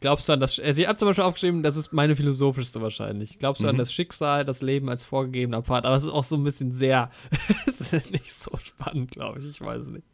Glaubst 0.00 0.28
du 0.28 0.32
an 0.32 0.40
das. 0.40 0.58
Also, 0.58 0.80
ich 0.80 0.88
habe 0.88 0.98
zum 0.98 1.06
Beispiel 1.08 1.24
aufgeschrieben, 1.24 1.62
das 1.62 1.76
ist 1.76 1.92
meine 1.92 2.16
philosophischste 2.16 2.80
wahrscheinlich. 2.80 3.38
Glaubst 3.38 3.62
du 3.62 3.68
an 3.68 3.74
Mhm. 3.74 3.80
das 3.80 3.92
Schicksal, 3.92 4.44
das 4.46 4.62
Leben 4.62 4.88
als 4.88 5.04
vorgegebener 5.04 5.62
Pfad? 5.62 5.84
Aber 5.84 5.94
es 5.94 6.04
ist 6.04 6.10
auch 6.10 6.24
so 6.24 6.36
ein 6.36 6.42
bisschen 6.44 6.72
sehr. 6.72 7.10
Es 7.66 7.80
ist 7.92 8.10
nicht 8.10 8.32
so 8.32 8.50
spannend, 8.64 9.10
glaube 9.10 9.38
ich. 9.40 9.48
Ich 9.48 9.60
weiß 9.60 9.82
es 9.82 9.88
nicht. 9.88 10.06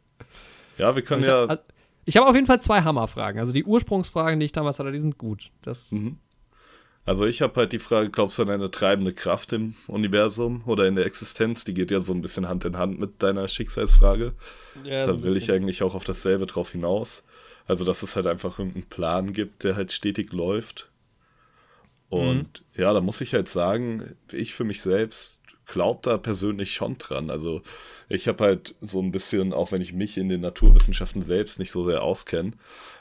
Ja, 0.77 0.93
wir 0.93 1.01
können 1.03 1.21
ich 1.21 1.27
ja. 1.29 1.45
also, 1.45 1.63
ich 2.07 2.17
hab 2.17 2.25
auf 2.25 2.33
jeden 2.33 2.47
Fall 2.47 2.61
zwei 2.61 2.81
Hammerfragen. 2.81 3.39
Also, 3.39 3.53
die 3.53 3.63
Ursprungsfragen, 3.65 4.39
die 4.39 4.47
ich 4.47 4.51
damals 4.51 4.79
hatte, 4.79 4.91
die 4.91 5.01
sind 5.01 5.17
gut. 5.17 5.51
Das, 5.61 5.91
Mhm. 5.91 6.17
Also 7.05 7.25
ich 7.25 7.41
habe 7.41 7.55
halt 7.55 7.71
die 7.71 7.79
Frage, 7.79 8.09
glaubst 8.09 8.37
du 8.37 8.41
an 8.43 8.49
eine 8.49 8.69
treibende 8.69 9.13
Kraft 9.13 9.53
im 9.53 9.75
Universum 9.87 10.63
oder 10.65 10.87
in 10.87 10.97
der 10.97 11.05
Existenz? 11.05 11.63
Die 11.63 11.73
geht 11.73 11.89
ja 11.89 12.01
so 12.01 12.13
ein 12.13 12.21
bisschen 12.21 12.49
Hand 12.49 12.65
in 12.65 12.77
Hand 12.77 12.99
mit 12.99 13.23
deiner 13.23 13.47
Schicksalsfrage. 13.47 14.33
ja, 14.83 15.07
da 15.07 15.23
will 15.23 15.37
ich 15.37 15.49
eigentlich 15.49 15.83
auch 15.83 15.95
auf 15.95 16.03
dasselbe 16.03 16.47
drauf 16.47 16.71
hinaus. 16.71 17.23
Also, 17.65 17.85
dass 17.85 18.03
es 18.03 18.17
halt 18.17 18.27
einfach 18.27 18.59
irgendeinen 18.59 18.87
Plan 18.89 19.31
gibt, 19.31 19.63
der 19.63 19.77
halt 19.77 19.93
stetig 19.93 20.33
läuft. 20.33 20.89
Und 22.09 22.63
ja, 22.75 22.91
da 22.91 22.99
muss 22.99 23.21
ich 23.21 23.33
halt 23.33 23.47
sagen, 23.47 24.17
ich 24.33 24.53
für 24.53 24.65
mich 24.65 24.81
selbst 24.81 25.39
glaube 25.67 25.99
da 26.03 26.17
persönlich 26.17 26.73
schon 26.73 26.97
dran. 26.97 27.29
Also 27.29 27.61
ich 28.09 28.27
habe 28.27 28.43
halt 28.43 28.75
so 28.81 29.01
ein 29.01 29.11
bisschen, 29.11 29.53
auch 29.53 29.71
wenn 29.71 29.81
ich 29.81 29.93
mich 29.93 30.17
in 30.17 30.29
den 30.29 30.41
Naturwissenschaften 30.41 31.21
selbst 31.21 31.59
nicht 31.59 31.71
so 31.71 31.85
sehr 31.85 32.03
auskenne, 32.03 32.53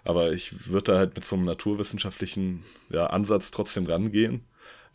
aber 0.04 0.32
ich 0.32 0.68
würde 0.68 0.92
da 0.92 0.98
halt 0.98 1.14
mit 1.14 1.24
so 1.24 1.36
einem 1.36 1.44
naturwissenschaftlichen 1.44 2.64
ja, 2.90 3.06
Ansatz 3.06 3.50
trotzdem 3.50 3.86
rangehen, 3.86 4.44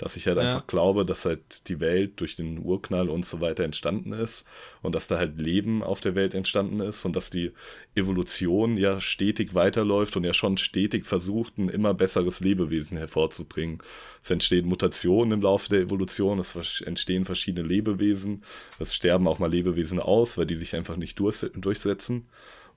Dass 0.01 0.15
ich 0.15 0.25
halt 0.25 0.37
ja. 0.37 0.43
einfach 0.43 0.65
glaube, 0.65 1.05
dass 1.05 1.25
halt 1.25 1.69
die 1.69 1.79
Welt 1.79 2.19
durch 2.19 2.35
den 2.35 2.57
Urknall 2.57 3.07
und 3.07 3.23
so 3.23 3.39
weiter 3.39 3.63
entstanden 3.63 4.13
ist 4.13 4.45
und 4.81 4.95
dass 4.95 5.07
da 5.07 5.19
halt 5.19 5.39
Leben 5.39 5.83
auf 5.83 6.01
der 6.01 6.15
Welt 6.15 6.33
entstanden 6.33 6.79
ist 6.79 7.05
und 7.05 7.15
dass 7.15 7.29
die 7.29 7.51
Evolution 7.93 8.77
ja 8.77 8.99
stetig 8.99 9.53
weiterläuft 9.53 10.17
und 10.17 10.23
ja 10.23 10.33
schon 10.33 10.57
stetig 10.57 11.05
versucht, 11.05 11.59
ein 11.59 11.69
immer 11.69 11.93
besseres 11.93 12.39
Lebewesen 12.39 12.97
hervorzubringen. 12.97 13.77
Es 14.23 14.31
entstehen 14.31 14.65
Mutationen 14.65 15.33
im 15.33 15.41
Laufe 15.43 15.69
der 15.69 15.81
Evolution, 15.81 16.39
es 16.39 16.81
entstehen 16.81 17.23
verschiedene 17.23 17.67
Lebewesen, 17.67 18.43
es 18.79 18.95
sterben 18.95 19.27
auch 19.27 19.37
mal 19.37 19.51
Lebewesen 19.51 19.99
aus, 19.99 20.35
weil 20.35 20.47
die 20.47 20.55
sich 20.55 20.75
einfach 20.75 20.97
nicht 20.97 21.19
durchsetzen. 21.19 22.25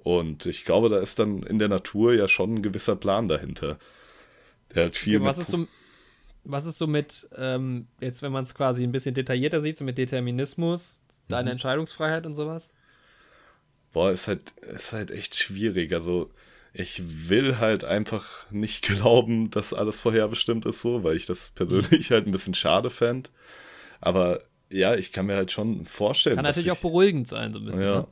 Und 0.03 0.45
ich 0.45 0.67
glaube, 0.67 0.91
da 0.91 0.99
ist 0.99 1.19
dann 1.19 1.43
in 1.43 1.59
der 1.59 1.69
Natur 1.69 2.13
ja 2.13 2.29
schon 2.29 2.57
ein 2.57 2.63
gewisser 2.63 2.97
Plan 2.97 3.29
dahinter. 3.29 3.79
Der 4.75 4.87
hat 4.87 4.97
viel. 4.97 5.23
Was, 5.23 5.39
ist 5.39 5.51
so, 5.51 5.67
was 6.45 6.67
ist 6.67 6.79
so 6.79 6.87
mit, 6.87 7.29
ähm, 7.37 7.87
jetzt 8.01 8.23
wenn 8.23 8.33
man 8.33 8.45
es 8.45 8.55
quasi 8.55 8.83
ein 8.83 8.93
bisschen 8.93 9.15
detaillierter 9.15 9.61
sieht, 9.61 9.79
so 9.79 9.85
mit 9.85 9.99
Determinismus, 9.99 11.01
deine 11.29 11.51
mhm. 11.51 11.53
Entscheidungsfreiheit 11.53 12.27
und 12.27 12.35
sowas? 12.35 12.69
Boah, 13.93 14.11
ist 14.11 14.29
halt, 14.29 14.53
ist 14.63 14.93
halt 14.93 15.11
echt 15.11 15.37
schwierig. 15.37 15.93
Also, 15.93 16.31
ich 16.73 17.29
will 17.29 17.59
halt 17.59 17.85
einfach 17.85 18.51
nicht 18.51 18.83
glauben, 18.87 19.51
dass 19.51 19.73
alles 19.73 20.01
vorherbestimmt 20.01 20.67
ist, 20.67 20.83
so, 20.83 21.05
weil 21.05 21.17
ich 21.17 21.27
das 21.27 21.51
persönlich 21.51 22.11
halt 22.11 22.27
ein 22.27 22.33
bisschen 22.33 22.55
schade 22.55 22.91
fände. 22.91 23.31
Aber 24.01 24.43
ja, 24.71 24.97
ich 24.97 25.13
kann 25.13 25.27
mir 25.27 25.37
halt 25.37 25.53
schon 25.53 25.87
vorstellen. 25.87 26.37
Kann 26.37 26.45
natürlich 26.45 26.67
ich, 26.67 26.73
auch 26.73 26.79
beruhigend 26.79 27.29
sein, 27.29 27.53
so 27.53 27.61
ein 27.61 27.65
bisschen. 27.65 27.83
Ja. 27.83 28.01
Ne? 28.01 28.07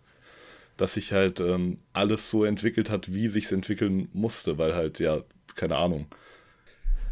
Dass 0.77 0.95
sich 0.95 1.13
halt 1.13 1.41
ähm, 1.41 1.79
alles 1.93 2.31
so 2.31 2.45
entwickelt 2.45 2.89
hat, 2.89 3.13
wie 3.13 3.29
sich 3.29 3.51
entwickeln 3.53 4.09
musste, 4.13 4.57
weil 4.59 4.75
halt, 4.75 5.01
ja, 5.01 5.23
keine 5.55 5.77
Ahnung, 5.77 6.07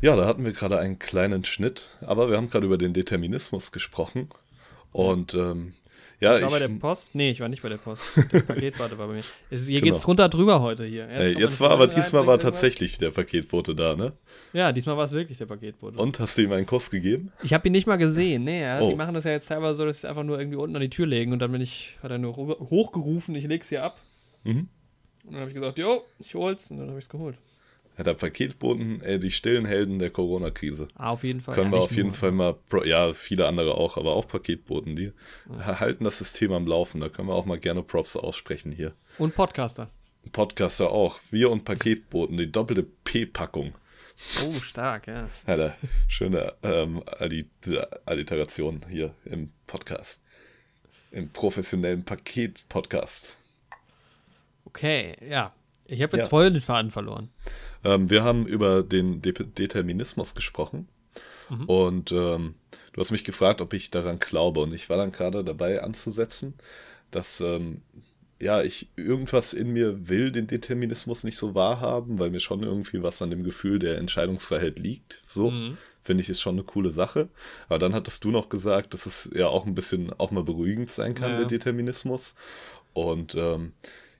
ja, 0.00 0.16
da 0.16 0.26
hatten 0.26 0.44
wir 0.44 0.52
gerade 0.52 0.78
einen 0.78 0.98
kleinen 0.98 1.44
Schnitt, 1.44 1.88
aber 2.00 2.30
wir 2.30 2.36
haben 2.36 2.48
gerade 2.50 2.66
über 2.66 2.78
den 2.78 2.92
Determinismus 2.92 3.72
gesprochen. 3.72 4.30
Und 4.92 5.34
ähm, 5.34 5.74
ja, 6.20 6.36
ich 6.36 6.42
war 6.42 6.48
ich, 6.48 6.54
bei 6.54 6.58
der 6.58 6.68
Post? 6.68 7.14
Nee, 7.14 7.30
ich 7.30 7.40
war 7.40 7.48
nicht 7.48 7.62
bei 7.62 7.70
der 7.70 7.78
Post. 7.78 8.02
Der 8.32 8.40
Paketbote 8.40 8.98
war 8.98 9.06
bei 9.06 9.14
mir. 9.14 9.22
Es, 9.48 9.66
hier 9.66 9.80
genau. 9.80 9.94
geht's 9.94 10.04
drunter 10.04 10.28
drüber 10.28 10.60
heute 10.60 10.84
hier. 10.84 11.06
Hey, 11.06 11.38
jetzt 11.38 11.60
war 11.60 11.70
aber 11.70 11.86
diesmal 11.86 12.26
war 12.26 12.38
tatsächlich 12.38 12.98
der 12.98 13.10
Paketbote 13.10 13.74
da, 13.74 13.96
ne? 13.96 14.12
Ja, 14.52 14.72
diesmal 14.72 14.98
war 14.98 15.06
es 15.06 15.12
wirklich 15.12 15.38
der 15.38 15.46
Paketbote. 15.46 15.98
Und 15.98 16.20
hast 16.20 16.36
du 16.36 16.42
ihm 16.42 16.52
einen 16.52 16.66
Kuss 16.66 16.90
gegeben? 16.90 17.32
Ich 17.42 17.54
habe 17.54 17.66
ihn 17.68 17.72
nicht 17.72 17.86
mal 17.86 17.96
gesehen, 17.96 18.44
nee. 18.44 18.60
Ja. 18.60 18.80
Oh. 18.82 18.90
Die 18.90 18.96
machen 18.96 19.14
das 19.14 19.24
ja 19.24 19.30
jetzt 19.30 19.48
teilweise 19.48 19.76
so, 19.76 19.86
dass 19.86 20.02
sie 20.02 20.06
es 20.06 20.10
einfach 20.10 20.24
nur 20.24 20.38
irgendwie 20.38 20.58
unten 20.58 20.76
an 20.76 20.82
die 20.82 20.90
Tür 20.90 21.06
legen 21.06 21.32
und 21.32 21.38
dann 21.38 21.52
bin 21.52 21.62
ich, 21.62 21.96
hat 22.02 22.10
er 22.10 22.18
nur 22.18 22.36
hochgerufen, 22.36 23.34
ich 23.34 23.46
leg's 23.46 23.70
hier 23.70 23.82
ab. 23.82 23.98
Mhm. 24.44 24.68
Und 25.24 25.32
dann 25.32 25.40
habe 25.40 25.50
ich 25.50 25.54
gesagt, 25.54 25.78
jo, 25.78 26.02
ich 26.18 26.34
hol's 26.34 26.70
und 26.70 26.78
dann 26.78 26.88
habe 26.88 26.98
ich's 26.98 27.08
geholt. 27.08 27.38
Ja, 28.00 28.04
der 28.04 28.14
Paketboten, 28.14 29.02
ey, 29.02 29.18
die 29.18 29.30
stillen 29.30 29.66
Helden 29.66 29.98
der 29.98 30.08
Corona-Krise. 30.08 30.88
Ah, 30.94 31.10
auf 31.10 31.22
jeden 31.22 31.42
Fall. 31.42 31.54
Können 31.54 31.70
ja, 31.70 31.76
wir 31.76 31.82
auf 31.82 31.90
jeden 31.94 32.08
nur. 32.08 32.14
Fall 32.14 32.32
mal, 32.32 32.56
ja, 32.86 33.12
viele 33.12 33.46
andere 33.46 33.74
auch, 33.74 33.98
aber 33.98 34.16
auch 34.16 34.26
Paketboten, 34.26 34.96
die 34.96 35.12
ja. 35.50 35.80
halten 35.80 36.04
das 36.04 36.16
System 36.16 36.50
am 36.52 36.66
Laufen. 36.66 37.02
Da 37.02 37.10
können 37.10 37.28
wir 37.28 37.34
auch 37.34 37.44
mal 37.44 37.58
gerne 37.58 37.82
Props 37.82 38.16
aussprechen 38.16 38.72
hier. 38.72 38.94
Und 39.18 39.34
Podcaster. 39.34 39.90
Podcaster 40.32 40.90
auch. 40.90 41.20
Wir 41.30 41.50
und 41.50 41.66
Paketboten, 41.66 42.38
die 42.38 42.50
doppelte 42.50 42.84
P-Packung. 42.84 43.74
Oh, 44.46 44.58
stark, 44.60 45.06
ja. 45.06 45.28
da, 45.44 45.76
schöne 46.08 46.54
ähm, 46.62 47.02
Alliteration 48.06 48.80
hier 48.88 49.14
im 49.26 49.52
Podcast. 49.66 50.22
Im 51.10 51.28
professionellen 51.28 52.02
Paket-Podcast. 52.02 53.36
Okay, 54.64 55.18
ja. 55.20 55.52
Ich 55.90 56.02
habe 56.02 56.16
jetzt 56.16 56.26
ja. 56.26 56.30
voll 56.30 56.52
den 56.52 56.62
Faden 56.62 56.90
verloren. 56.90 57.30
Ähm, 57.84 58.10
wir 58.10 58.22
haben 58.22 58.46
über 58.46 58.82
den 58.82 59.22
De 59.22 59.32
Determinismus 59.32 60.34
gesprochen. 60.34 60.88
Mhm. 61.48 61.64
Und 61.64 62.12
ähm, 62.12 62.54
du 62.92 63.00
hast 63.00 63.10
mich 63.10 63.24
gefragt, 63.24 63.60
ob 63.60 63.72
ich 63.72 63.90
daran 63.90 64.20
glaube. 64.20 64.60
Und 64.60 64.72
ich 64.72 64.88
war 64.88 64.96
dann 64.96 65.10
gerade 65.10 65.42
dabei 65.42 65.82
anzusetzen, 65.82 66.54
dass 67.10 67.40
ähm, 67.40 67.82
ja, 68.40 68.62
ich 68.62 68.88
irgendwas 68.96 69.52
in 69.52 69.72
mir 69.72 70.08
will 70.08 70.30
den 70.30 70.46
Determinismus 70.46 71.24
nicht 71.24 71.36
so 71.36 71.54
wahrhaben, 71.54 72.18
weil 72.18 72.30
mir 72.30 72.40
schon 72.40 72.62
irgendwie 72.62 73.02
was 73.02 73.20
an 73.20 73.30
dem 73.30 73.42
Gefühl 73.42 73.78
der 73.78 73.98
Entscheidungsfreiheit 73.98 74.78
liegt. 74.78 75.22
So. 75.26 75.50
Mhm. 75.50 75.76
Finde 76.02 76.22
ich, 76.22 76.30
ist 76.30 76.40
schon 76.40 76.54
eine 76.54 76.64
coole 76.64 76.90
Sache. 76.90 77.28
Aber 77.68 77.78
dann 77.78 77.94
hattest 77.94 78.24
du 78.24 78.30
noch 78.30 78.48
gesagt, 78.48 78.94
dass 78.94 79.04
es 79.06 79.28
ja 79.34 79.48
auch 79.48 79.66
ein 79.66 79.74
bisschen 79.74 80.12
auch 80.14 80.30
mal 80.30 80.42
beruhigend 80.42 80.88
sein 80.88 81.14
kann, 81.14 81.32
ja. 81.32 81.36
der 81.38 81.46
Determinismus. 81.46 82.34
Und 82.94 83.34
ähm, 83.34 83.72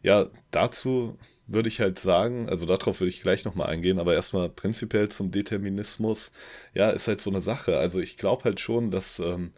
ja, 0.03 0.27
dazu 0.51 1.17
würde 1.51 1.69
ich 1.69 1.81
halt 1.81 1.99
sagen, 1.99 2.49
also 2.49 2.67
darauf 2.67 3.01
würde 3.01 3.11
ich 3.11 3.23
gleich 3.23 3.45
nochmal 3.45 3.69
eingehen, 3.69 3.99
aber 3.99 4.15
erstmal 4.15 4.49
prinzipiell 4.49 5.09
zum 5.09 5.31
Determinismus, 5.31 6.33
ja, 6.75 6.91
ist 6.91 7.09
halt 7.09 7.21
so 7.21 7.31
eine 7.31 7.41
Sache. 7.41 7.79
Also 7.79 8.01
ich 8.01 8.17
glaube 8.17 8.45
halt 8.45 8.61
schon, 8.61 8.91
dass 8.91 9.19
ähm, 9.19 9.53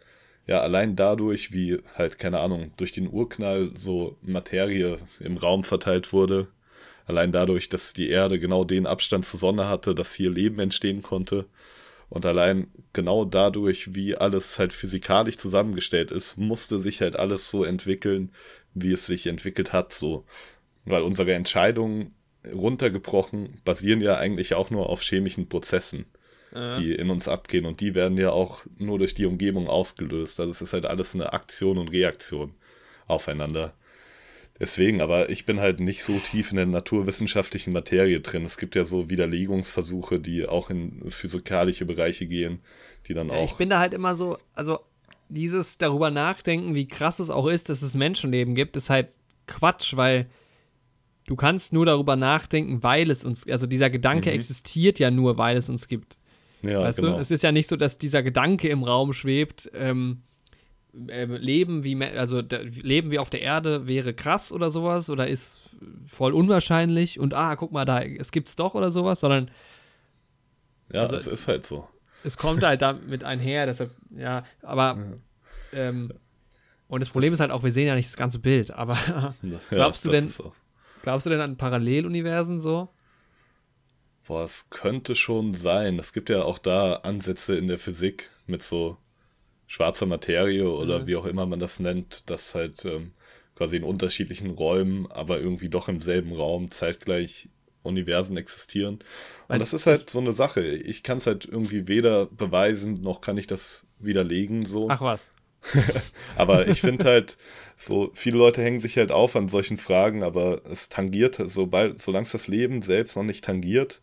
ja 0.47 0.61
allein 0.61 0.95
dadurch, 0.95 1.51
wie 1.53 1.79
halt, 1.95 2.19
keine 2.19 2.39
Ahnung, 2.39 2.71
durch 2.77 2.91
den 2.93 3.09
Urknall 3.11 3.71
so 3.75 4.17
Materie 4.21 4.99
im 5.19 5.37
Raum 5.37 5.63
verteilt 5.63 6.13
wurde, 6.13 6.47
allein 7.05 7.31
dadurch, 7.31 7.69
dass 7.69 7.93
die 7.93 8.09
Erde 8.09 8.39
genau 8.39 8.63
den 8.65 8.87
Abstand 8.87 9.25
zur 9.25 9.39
Sonne 9.39 9.67
hatte, 9.69 9.95
dass 9.95 10.13
hier 10.13 10.31
Leben 10.31 10.59
entstehen 10.59 11.01
konnte, 11.03 11.45
und 12.09 12.25
allein 12.27 12.67
genau 12.93 13.25
dadurch, 13.25 13.95
wie 13.95 14.15
alles 14.15 14.59
halt 14.59 14.71
physikalisch 14.71 15.37
zusammengestellt 15.37 16.11
ist, 16.11 16.37
musste 16.37 16.77
sich 16.79 17.01
halt 17.01 17.15
alles 17.15 17.49
so 17.49 17.63
entwickeln, 17.63 18.31
wie 18.75 18.91
es 18.91 19.07
sich 19.07 19.25
entwickelt 19.25 19.73
hat, 19.73 19.93
so. 19.93 20.23
Weil 20.85 21.03
unsere 21.03 21.33
Entscheidungen 21.33 22.13
runtergebrochen 22.51 23.61
basieren 23.63 24.01
ja 24.01 24.17
eigentlich 24.17 24.53
auch 24.53 24.69
nur 24.69 24.89
auf 24.89 25.01
chemischen 25.01 25.47
Prozessen, 25.47 26.05
ja. 26.53 26.77
die 26.77 26.93
in 26.93 27.09
uns 27.09 27.27
abgehen. 27.27 27.65
Und 27.65 27.79
die 27.79 27.95
werden 27.95 28.17
ja 28.17 28.31
auch 28.31 28.65
nur 28.77 28.99
durch 28.99 29.15
die 29.15 29.25
Umgebung 29.25 29.67
ausgelöst. 29.67 30.39
Also 30.39 30.51
es 30.51 30.61
ist 30.61 30.73
halt 30.73 30.85
alles 30.85 31.15
eine 31.15 31.33
Aktion 31.33 31.77
und 31.77 31.91
Reaktion 31.91 32.53
aufeinander. 33.07 33.73
Deswegen, 34.59 35.01
aber 35.01 35.29
ich 35.29 35.45
bin 35.45 35.59
halt 35.59 35.79
nicht 35.79 36.03
so 36.03 36.19
tief 36.19 36.51
in 36.51 36.57
der 36.57 36.65
naturwissenschaftlichen 36.67 37.73
Materie 37.73 38.19
drin. 38.19 38.45
Es 38.45 38.57
gibt 38.57 38.75
ja 38.75 38.85
so 38.85 39.09
Widerlegungsversuche, 39.09 40.19
die 40.19 40.47
auch 40.47 40.69
in 40.69 41.09
physikalische 41.09 41.85
Bereiche 41.85 42.27
gehen, 42.27 42.59
die 43.07 43.13
dann 43.13 43.29
ja, 43.29 43.35
auch. 43.35 43.51
Ich 43.51 43.57
bin 43.57 43.69
da 43.69 43.79
halt 43.79 43.93
immer 43.93 44.15
so, 44.15 44.37
also 44.53 44.79
dieses 45.27 45.79
darüber 45.79 46.11
nachdenken, 46.11 46.75
wie 46.75 46.87
krass 46.87 47.19
es 47.19 47.31
auch 47.31 47.47
ist, 47.47 47.69
dass 47.69 47.81
es 47.81 47.95
Menschenleben 47.95 48.53
gibt, 48.53 48.77
ist 48.77 48.91
halt 48.91 49.09
Quatsch, 49.47 49.95
weil 49.97 50.27
Du 51.25 51.35
kannst 51.35 51.71
nur 51.71 51.85
darüber 51.85 52.15
nachdenken, 52.15 52.83
weil 52.83 53.09
es 53.09 53.23
uns, 53.23 53.47
also 53.49 53.65
dieser 53.65 53.89
Gedanke 53.89 54.29
mhm. 54.29 54.35
existiert 54.35 54.99
ja 54.99 55.09
nur, 55.09 55.37
weil 55.37 55.57
es 55.57 55.69
uns 55.69 55.87
gibt. 55.87 56.17
Ja, 56.61 56.81
weißt 56.81 56.99
genau. 56.99 57.15
du? 57.15 57.19
Es 57.19 57.31
ist 57.31 57.43
ja 57.43 57.51
nicht 57.51 57.69
so, 57.69 57.75
dass 57.75 57.97
dieser 57.97 58.23
Gedanke 58.23 58.69
im 58.69 58.83
Raum 58.83 59.13
schwebt, 59.13 59.69
ähm, 59.73 60.23
äh, 61.07 61.25
leben 61.25 61.83
wie 61.83 62.01
also 62.03 62.39
leben 62.39 63.09
wie 63.09 63.17
auf 63.17 63.31
der 63.31 63.41
Erde 63.41 63.87
wäre 63.87 64.13
krass 64.13 64.51
oder 64.51 64.69
sowas 64.69 65.09
oder 65.09 65.27
ist 65.27 65.59
voll 66.05 66.33
unwahrscheinlich 66.33 67.19
und 67.19 67.33
ah 67.33 67.55
guck 67.55 67.71
mal 67.71 67.83
da 67.83 68.03
es 68.03 68.31
gibt's 68.31 68.55
doch 68.55 68.75
oder 68.75 68.91
sowas 68.91 69.19
sondern 69.19 69.49
ja 70.91 71.01
also, 71.01 71.15
es 71.15 71.25
ist 71.25 71.47
halt 71.47 71.65
so 71.65 71.87
es 72.23 72.37
kommt 72.37 72.63
halt 72.63 72.83
damit 72.83 73.23
einher 73.23 73.65
deshalb 73.65 73.89
ja 74.15 74.45
aber 74.61 74.99
ja. 75.71 75.79
Ähm, 75.79 76.13
und 76.87 76.99
das 76.99 77.09
Problem 77.09 77.31
das, 77.31 77.37
ist 77.37 77.39
halt 77.39 77.49
auch 77.49 77.63
wir 77.63 77.71
sehen 77.71 77.87
ja 77.87 77.95
nicht 77.95 78.09
das 78.09 78.17
ganze 78.17 78.37
Bild 78.37 78.69
aber 78.69 79.33
glaubst 79.71 80.05
ja, 80.05 80.11
du 80.11 80.15
denn 80.15 80.29
Glaubst 81.03 81.25
du 81.25 81.29
denn 81.29 81.41
an 81.41 81.57
Paralleluniversen 81.57 82.61
so? 82.61 82.87
Boah, 84.25 84.45
es 84.45 84.69
könnte 84.69 85.15
schon 85.15 85.53
sein. 85.53 85.99
Es 85.99 86.13
gibt 86.13 86.29
ja 86.29 86.43
auch 86.43 86.57
da 86.57 86.95
Ansätze 86.95 87.57
in 87.57 87.67
der 87.67 87.77
Physik 87.77 88.29
mit 88.47 88.63
so 88.63 88.97
schwarzer 89.67 90.05
Materie 90.05 90.69
oder 90.69 90.99
mhm. 90.99 91.07
wie 91.07 91.15
auch 91.17 91.25
immer 91.25 91.45
man 91.45 91.59
das 91.59 91.81
nennt, 91.81 92.29
dass 92.29 92.55
halt 92.55 92.85
ähm, 92.85 93.11
quasi 93.53 93.75
in 93.75 93.83
unterschiedlichen 93.83 94.49
Räumen, 94.49 95.11
aber 95.11 95.41
irgendwie 95.41 95.67
doch 95.67 95.89
im 95.89 96.01
selben 96.01 96.31
Raum 96.31 96.71
zeitgleich 96.71 97.49
Universen 97.81 98.37
existieren. 98.37 98.99
Und 99.49 99.59
das 99.59 99.73
ist 99.73 99.85
halt 99.85 100.09
so 100.09 100.19
eine 100.19 100.31
Sache. 100.31 100.61
Ich 100.61 101.03
kann 101.03 101.17
es 101.17 101.27
halt 101.27 101.43
irgendwie 101.43 101.89
weder 101.89 102.27
beweisen, 102.27 103.01
noch 103.01 103.19
kann 103.19 103.35
ich 103.35 103.45
das 103.45 103.85
widerlegen. 103.99 104.65
So. 104.65 104.89
Ach 104.89 105.01
was. 105.01 105.29
aber 106.35 106.67
ich 106.67 106.81
finde 106.81 107.05
halt, 107.05 107.37
so 107.75 108.11
viele 108.13 108.37
Leute 108.37 108.61
hängen 108.61 108.81
sich 108.81 108.97
halt 108.97 109.11
auf 109.11 109.35
an 109.35 109.49
solchen 109.49 109.77
Fragen, 109.77 110.23
aber 110.23 110.61
es 110.69 110.89
tangiert, 110.89 111.41
sobald, 111.45 112.01
solange 112.01 112.25
es 112.25 112.31
das 112.31 112.47
Leben 112.47 112.81
selbst 112.81 113.15
noch 113.15 113.23
nicht 113.23 113.43
tangiert, 113.43 114.01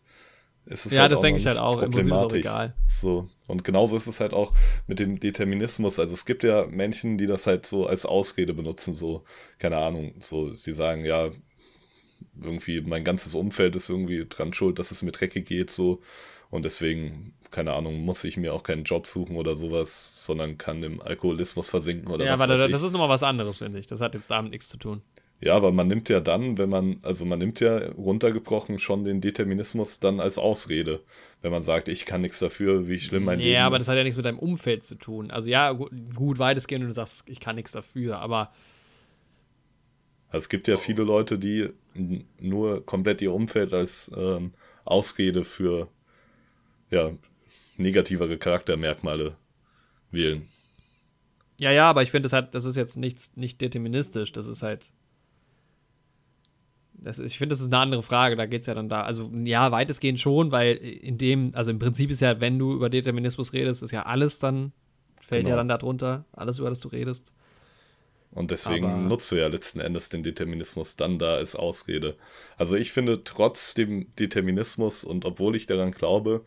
ist 0.65 0.85
es 0.85 0.93
ja, 0.93 1.01
halt 1.01 1.11
das 1.11 1.21
denke 1.21 1.39
ich 1.39 1.47
halt 1.47 1.57
auch. 1.57 1.81
Problematisch. 1.81 2.33
Im 2.33 2.39
egal. 2.39 2.75
So 2.87 3.29
und 3.47 3.63
genauso 3.63 3.97
ist 3.97 4.07
es 4.07 4.19
halt 4.19 4.33
auch 4.33 4.53
mit 4.87 4.99
dem 4.99 5.19
Determinismus. 5.19 5.99
Also 5.99 6.13
es 6.13 6.25
gibt 6.25 6.43
ja 6.43 6.65
Menschen, 6.67 7.17
die 7.17 7.27
das 7.27 7.47
halt 7.47 7.65
so 7.65 7.85
als 7.85 8.05
Ausrede 8.05 8.53
benutzen, 8.53 8.95
so 8.95 9.23
keine 9.57 9.77
Ahnung, 9.77 10.13
so 10.19 10.53
sie 10.53 10.73
sagen 10.73 11.03
ja 11.03 11.31
irgendwie 12.41 12.81
mein 12.81 13.03
ganzes 13.03 13.35
Umfeld 13.35 13.75
ist 13.75 13.89
irgendwie 13.89 14.25
dran 14.27 14.53
schuld, 14.53 14.79
dass 14.79 14.91
es 14.91 15.01
mir 15.01 15.11
dreckig 15.11 15.45
geht, 15.45 15.69
so 15.69 16.01
und 16.49 16.63
deswegen 16.63 17.33
keine 17.51 17.73
Ahnung, 17.73 18.01
muss 18.01 18.23
ich 18.23 18.37
mir 18.37 18.53
auch 18.53 18.63
keinen 18.63 18.83
Job 18.83 19.05
suchen 19.05 19.35
oder 19.35 19.55
sowas, 19.55 20.25
sondern 20.25 20.57
kann 20.57 20.81
im 20.83 21.01
Alkoholismus 21.01 21.69
versinken 21.69 22.09
oder 22.09 22.25
ja, 22.25 22.33
was 22.33 22.41
aber 22.41 22.57
das, 22.57 22.71
das 22.71 22.83
ist 22.83 22.91
nochmal 22.91 23.09
was 23.09 23.23
anderes, 23.23 23.57
finde 23.57 23.79
ich. 23.79 23.87
Das 23.87 24.01
hat 24.01 24.15
jetzt 24.15 24.31
damit 24.31 24.51
nichts 24.51 24.69
zu 24.69 24.77
tun. 24.77 25.01
Ja, 25.41 25.55
aber 25.55 25.71
man 25.71 25.87
nimmt 25.87 26.07
ja 26.07 26.19
dann, 26.19 26.59
wenn 26.59 26.69
man, 26.69 26.99
also 27.01 27.25
man 27.25 27.39
nimmt 27.39 27.59
ja 27.59 27.77
runtergebrochen 27.93 28.77
schon 28.77 29.03
den 29.03 29.21
Determinismus 29.21 29.99
dann 29.99 30.19
als 30.19 30.37
Ausrede. 30.37 31.01
Wenn 31.41 31.51
man 31.51 31.63
sagt, 31.63 31.87
ich 31.87 32.05
kann 32.05 32.21
nichts 32.21 32.37
dafür, 32.37 32.87
wie 32.87 32.99
schlimm 32.99 33.25
mein 33.25 33.39
ja, 33.39 33.45
Leben 33.45 33.53
ist. 33.53 33.57
Ja, 33.57 33.65
aber 33.65 33.79
das 33.79 33.87
hat 33.87 33.97
ja 33.97 34.03
nichts 34.03 34.17
mit 34.17 34.25
deinem 34.25 34.37
Umfeld 34.37 34.83
zu 34.83 34.95
tun. 34.95 35.31
Also 35.31 35.49
ja, 35.49 35.71
gut, 35.71 35.91
gut 36.13 36.37
weitestgehend, 36.37 36.83
und 36.83 36.89
du 36.89 36.93
sagst, 36.93 37.23
ich 37.25 37.39
kann 37.39 37.55
nichts 37.55 37.71
dafür, 37.71 38.19
aber. 38.19 38.51
Also 40.27 40.45
es 40.45 40.49
gibt 40.49 40.67
ja 40.67 40.77
viele 40.77 41.03
Leute, 41.03 41.39
die 41.39 41.69
nur 42.39 42.85
komplett 42.85 43.21
ihr 43.23 43.33
Umfeld 43.33 43.73
als 43.73 44.11
ähm, 44.15 44.51
Ausrede 44.85 45.43
für 45.43 45.89
ja, 46.91 47.11
negativere 47.81 48.37
Charaktermerkmale 48.37 49.35
wählen. 50.11 50.47
Ja, 51.59 51.71
ja, 51.71 51.89
aber 51.89 52.01
ich 52.01 52.11
finde, 52.11 52.25
das, 52.27 52.33
halt, 52.33 52.55
das 52.55 52.65
ist 52.65 52.75
jetzt 52.75 52.97
nichts, 52.97 53.35
nicht 53.35 53.61
deterministisch. 53.61 54.31
Das 54.31 54.47
ist 54.47 54.63
halt 54.63 54.91
das, 57.01 57.17
ich 57.17 57.37
finde, 57.37 57.53
das 57.53 57.61
ist 57.61 57.67
eine 57.67 57.79
andere 57.79 58.03
Frage. 58.03 58.35
Da 58.35 58.45
geht 58.45 58.61
es 58.61 58.67
ja 58.67 58.75
dann 58.75 58.87
da. 58.87 59.01
Also, 59.01 59.29
ja, 59.43 59.71
weitestgehend 59.71 60.19
schon, 60.19 60.51
weil 60.51 60.75
in 60.75 61.17
dem, 61.17 61.51
also 61.55 61.71
im 61.71 61.79
Prinzip 61.79 62.11
ist 62.11 62.21
ja, 62.21 62.39
wenn 62.39 62.59
du 62.59 62.73
über 62.73 62.89
Determinismus 62.89 63.53
redest, 63.53 63.81
ist 63.81 63.91
ja 63.91 64.03
alles 64.03 64.39
dann, 64.39 64.71
fällt 65.27 65.45
genau. 65.45 65.51
ja 65.51 65.57
dann 65.57 65.67
darunter, 65.67 66.25
alles, 66.31 66.59
über 66.59 66.69
das 66.69 66.79
du 66.79 66.89
redest. 66.89 67.31
Und 68.29 68.51
deswegen 68.51 68.85
Aber 68.85 68.97
nutzt 68.97 69.31
du 69.31 69.35
ja 69.35 69.47
letzten 69.47 69.81
Endes 69.81 70.07
den 70.09 70.23
Determinismus 70.23 70.95
dann 70.95 71.19
da 71.19 71.35
als 71.35 71.55
Ausrede. 71.55 72.15
Also 72.55 72.75
ich 72.77 72.93
finde, 72.93 73.23
trotz 73.25 73.73
dem 73.73 74.15
Determinismus 74.15 75.03
und 75.03 75.25
obwohl 75.25 75.55
ich 75.55 75.65
daran 75.65 75.91
glaube, 75.91 76.45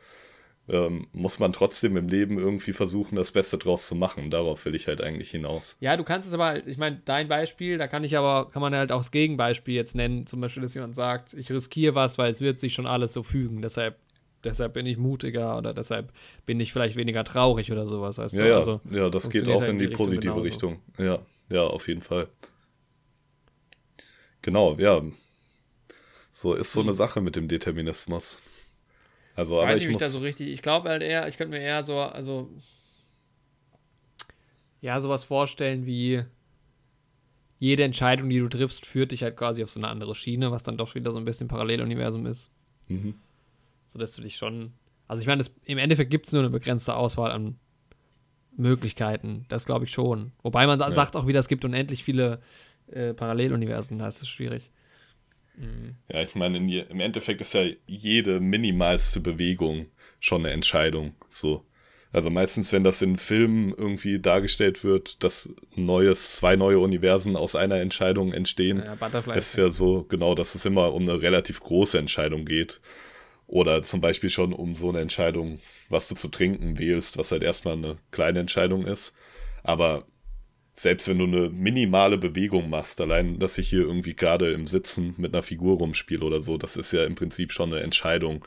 ähm, 0.68 1.06
muss 1.12 1.38
man 1.38 1.52
trotzdem 1.52 1.96
im 1.96 2.08
Leben 2.08 2.38
irgendwie 2.38 2.72
versuchen, 2.72 3.16
das 3.16 3.32
Beste 3.32 3.58
draus 3.58 3.86
zu 3.86 3.94
machen. 3.94 4.30
Darauf 4.30 4.64
will 4.64 4.74
ich 4.74 4.88
halt 4.88 5.02
eigentlich 5.02 5.30
hinaus. 5.30 5.76
Ja, 5.80 5.96
du 5.96 6.04
kannst 6.04 6.26
es 6.26 6.32
aber, 6.32 6.46
halt, 6.46 6.66
ich 6.66 6.78
meine, 6.78 7.02
dein 7.04 7.28
Beispiel, 7.28 7.76
da 7.76 7.86
kann 7.86 8.02
ich 8.02 8.16
aber, 8.16 8.50
kann 8.50 8.62
man 8.62 8.74
halt 8.74 8.90
auch 8.90 9.00
das 9.00 9.10
Gegenbeispiel 9.10 9.74
jetzt 9.74 9.94
nennen. 9.94 10.26
Zum 10.26 10.40
Beispiel, 10.40 10.62
dass 10.62 10.74
jemand 10.74 10.94
sagt, 10.94 11.34
ich 11.34 11.50
riskiere 11.50 11.94
was, 11.94 12.16
weil 12.16 12.30
es 12.30 12.40
wird 12.40 12.60
sich 12.60 12.72
schon 12.72 12.86
alles 12.86 13.12
so 13.12 13.22
fügen. 13.22 13.60
Deshalb, 13.60 13.98
deshalb 14.42 14.72
bin 14.72 14.86
ich 14.86 14.96
mutiger 14.96 15.58
oder 15.58 15.74
deshalb 15.74 16.12
bin 16.46 16.58
ich 16.60 16.72
vielleicht 16.72 16.96
weniger 16.96 17.24
traurig 17.24 17.70
oder 17.70 17.86
sowas. 17.86 18.16
Weißt 18.16 18.34
ja, 18.34 18.46
ja, 18.46 18.56
also, 18.56 18.80
ja, 18.90 19.10
das 19.10 19.28
geht 19.28 19.46
auch 19.48 19.60
halt 19.60 19.70
in 19.70 19.78
die, 19.78 19.88
die 19.88 19.94
positive 19.94 20.42
Richtung. 20.42 20.78
Richtung. 20.96 21.06
Ja, 21.06 21.18
ja, 21.50 21.64
auf 21.64 21.88
jeden 21.88 22.02
Fall. 22.02 22.28
Genau, 24.40 24.76
ja. 24.78 25.02
So 26.30 26.54
ist 26.54 26.72
so 26.72 26.80
hm. 26.80 26.88
eine 26.88 26.94
Sache 26.94 27.20
mit 27.20 27.36
dem 27.36 27.48
Determinismus. 27.48 28.40
Also, 29.34 29.56
Weiß 29.56 29.64
aber 29.64 29.76
ich, 29.76 29.84
ich 29.84 29.90
muss... 29.90 30.00
da 30.00 30.08
so 30.08 30.20
richtig. 30.20 30.48
Ich 30.48 30.62
glaube 30.62 30.88
halt 30.88 31.02
eher, 31.02 31.28
ich 31.28 31.36
könnte 31.36 31.56
mir 31.56 31.62
eher 31.62 31.84
so, 31.84 31.98
also 31.98 32.50
ja, 34.80 35.00
sowas 35.00 35.24
vorstellen 35.24 35.86
wie 35.86 36.24
jede 37.58 37.84
Entscheidung, 37.84 38.28
die 38.28 38.38
du 38.38 38.48
triffst, 38.48 38.84
führt 38.84 39.12
dich 39.12 39.22
halt 39.22 39.36
quasi 39.36 39.64
auf 39.64 39.70
so 39.70 39.80
eine 39.80 39.88
andere 39.88 40.14
Schiene, 40.14 40.50
was 40.50 40.62
dann 40.62 40.76
doch 40.76 40.94
wieder 40.94 41.10
so 41.12 41.18
ein 41.18 41.24
bisschen 41.24 41.48
Paralleluniversum 41.48 42.26
ist. 42.26 42.50
Mhm. 42.88 43.14
So 43.92 43.98
dass 43.98 44.12
du 44.12 44.22
dich 44.22 44.36
schon. 44.36 44.72
Also 45.08 45.22
ich 45.22 45.26
meine, 45.26 45.44
im 45.64 45.78
Endeffekt 45.78 46.10
gibt 46.10 46.26
es 46.26 46.32
nur 46.32 46.42
eine 46.42 46.50
begrenzte 46.50 46.94
Auswahl 46.94 47.30
an 47.30 47.56
Möglichkeiten. 48.56 49.46
Das 49.48 49.64
glaube 49.64 49.86
ich 49.86 49.92
schon. 49.92 50.32
Wobei 50.42 50.66
man 50.66 50.78
ja. 50.78 50.90
sagt 50.90 51.16
auch 51.16 51.26
wieder, 51.26 51.40
es 51.40 51.48
gibt 51.48 51.64
unendlich 51.64 52.04
viele 52.04 52.40
äh, 52.88 53.14
Paralleluniversen, 53.14 53.98
da 53.98 54.08
ist 54.08 54.22
es 54.22 54.28
schwierig. 54.28 54.70
Mhm. 55.56 55.96
Ja, 56.12 56.22
ich 56.22 56.34
meine, 56.34 56.58
im 56.58 57.00
Endeffekt 57.00 57.40
ist 57.40 57.54
ja 57.54 57.64
jede 57.86 58.40
minimalste 58.40 59.20
Bewegung 59.20 59.86
schon 60.20 60.44
eine 60.44 60.54
Entscheidung. 60.54 61.14
So. 61.30 61.64
Also 62.12 62.30
meistens, 62.30 62.72
wenn 62.72 62.84
das 62.84 63.02
in 63.02 63.16
Filmen 63.16 63.74
irgendwie 63.76 64.20
dargestellt 64.20 64.84
wird, 64.84 65.24
dass 65.24 65.50
neues, 65.74 66.36
zwei 66.36 66.54
neue 66.54 66.78
Universen 66.78 67.34
aus 67.34 67.56
einer 67.56 67.80
Entscheidung 67.80 68.32
entstehen, 68.32 68.84
ja, 68.84 69.34
ist 69.34 69.56
ja 69.56 69.70
so, 69.70 70.04
genau, 70.04 70.36
dass 70.36 70.54
es 70.54 70.64
immer 70.64 70.94
um 70.94 71.02
eine 71.02 71.20
relativ 71.20 71.58
große 71.58 71.98
Entscheidung 71.98 72.44
geht. 72.44 72.80
Oder 73.48 73.82
zum 73.82 74.00
Beispiel 74.00 74.30
schon 74.30 74.52
um 74.52 74.76
so 74.76 74.90
eine 74.90 75.00
Entscheidung, 75.00 75.58
was 75.88 76.06
du 76.08 76.14
zu 76.14 76.28
trinken 76.28 76.78
wählst, 76.78 77.18
was 77.18 77.32
halt 77.32 77.42
erstmal 77.42 77.74
eine 77.74 77.98
kleine 78.12 78.38
Entscheidung 78.38 78.86
ist. 78.86 79.12
Aber 79.64 80.06
selbst 80.74 81.08
wenn 81.08 81.18
du 81.18 81.24
eine 81.24 81.50
minimale 81.50 82.18
Bewegung 82.18 82.68
machst, 82.68 83.00
allein, 83.00 83.38
dass 83.38 83.58
ich 83.58 83.68
hier 83.68 83.82
irgendwie 83.82 84.14
gerade 84.14 84.52
im 84.52 84.66
Sitzen 84.66 85.14
mit 85.16 85.32
einer 85.32 85.42
Figur 85.42 85.78
rumspiele 85.78 86.24
oder 86.24 86.40
so, 86.40 86.58
das 86.58 86.76
ist 86.76 86.92
ja 86.92 87.04
im 87.04 87.14
Prinzip 87.14 87.52
schon 87.52 87.72
eine 87.72 87.82
Entscheidung, 87.82 88.44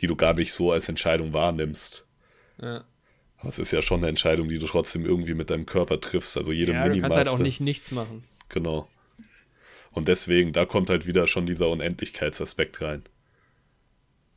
die 0.00 0.06
du 0.06 0.14
gar 0.14 0.34
nicht 0.34 0.52
so 0.52 0.70
als 0.70 0.88
Entscheidung 0.88 1.32
wahrnimmst. 1.32 2.04
Ja. 2.62 2.84
Aber 3.38 3.48
es 3.48 3.58
ist 3.58 3.72
ja 3.72 3.82
schon 3.82 4.00
eine 4.00 4.08
Entscheidung, 4.08 4.48
die 4.48 4.58
du 4.58 4.66
trotzdem 4.66 5.04
irgendwie 5.04 5.34
mit 5.34 5.50
deinem 5.50 5.66
Körper 5.66 6.00
triffst. 6.00 6.38
Also 6.38 6.52
jede 6.52 6.72
ja. 6.72 6.88
Du 6.88 7.00
kannst 7.00 7.18
halt 7.18 7.28
auch 7.28 7.38
nicht 7.38 7.60
nichts 7.60 7.90
machen. 7.90 8.24
Genau. 8.48 8.88
Und 9.90 10.08
deswegen, 10.08 10.52
da 10.52 10.64
kommt 10.64 10.90
halt 10.90 11.06
wieder 11.06 11.26
schon 11.26 11.46
dieser 11.46 11.68
Unendlichkeitsaspekt 11.68 12.80
rein. 12.80 13.02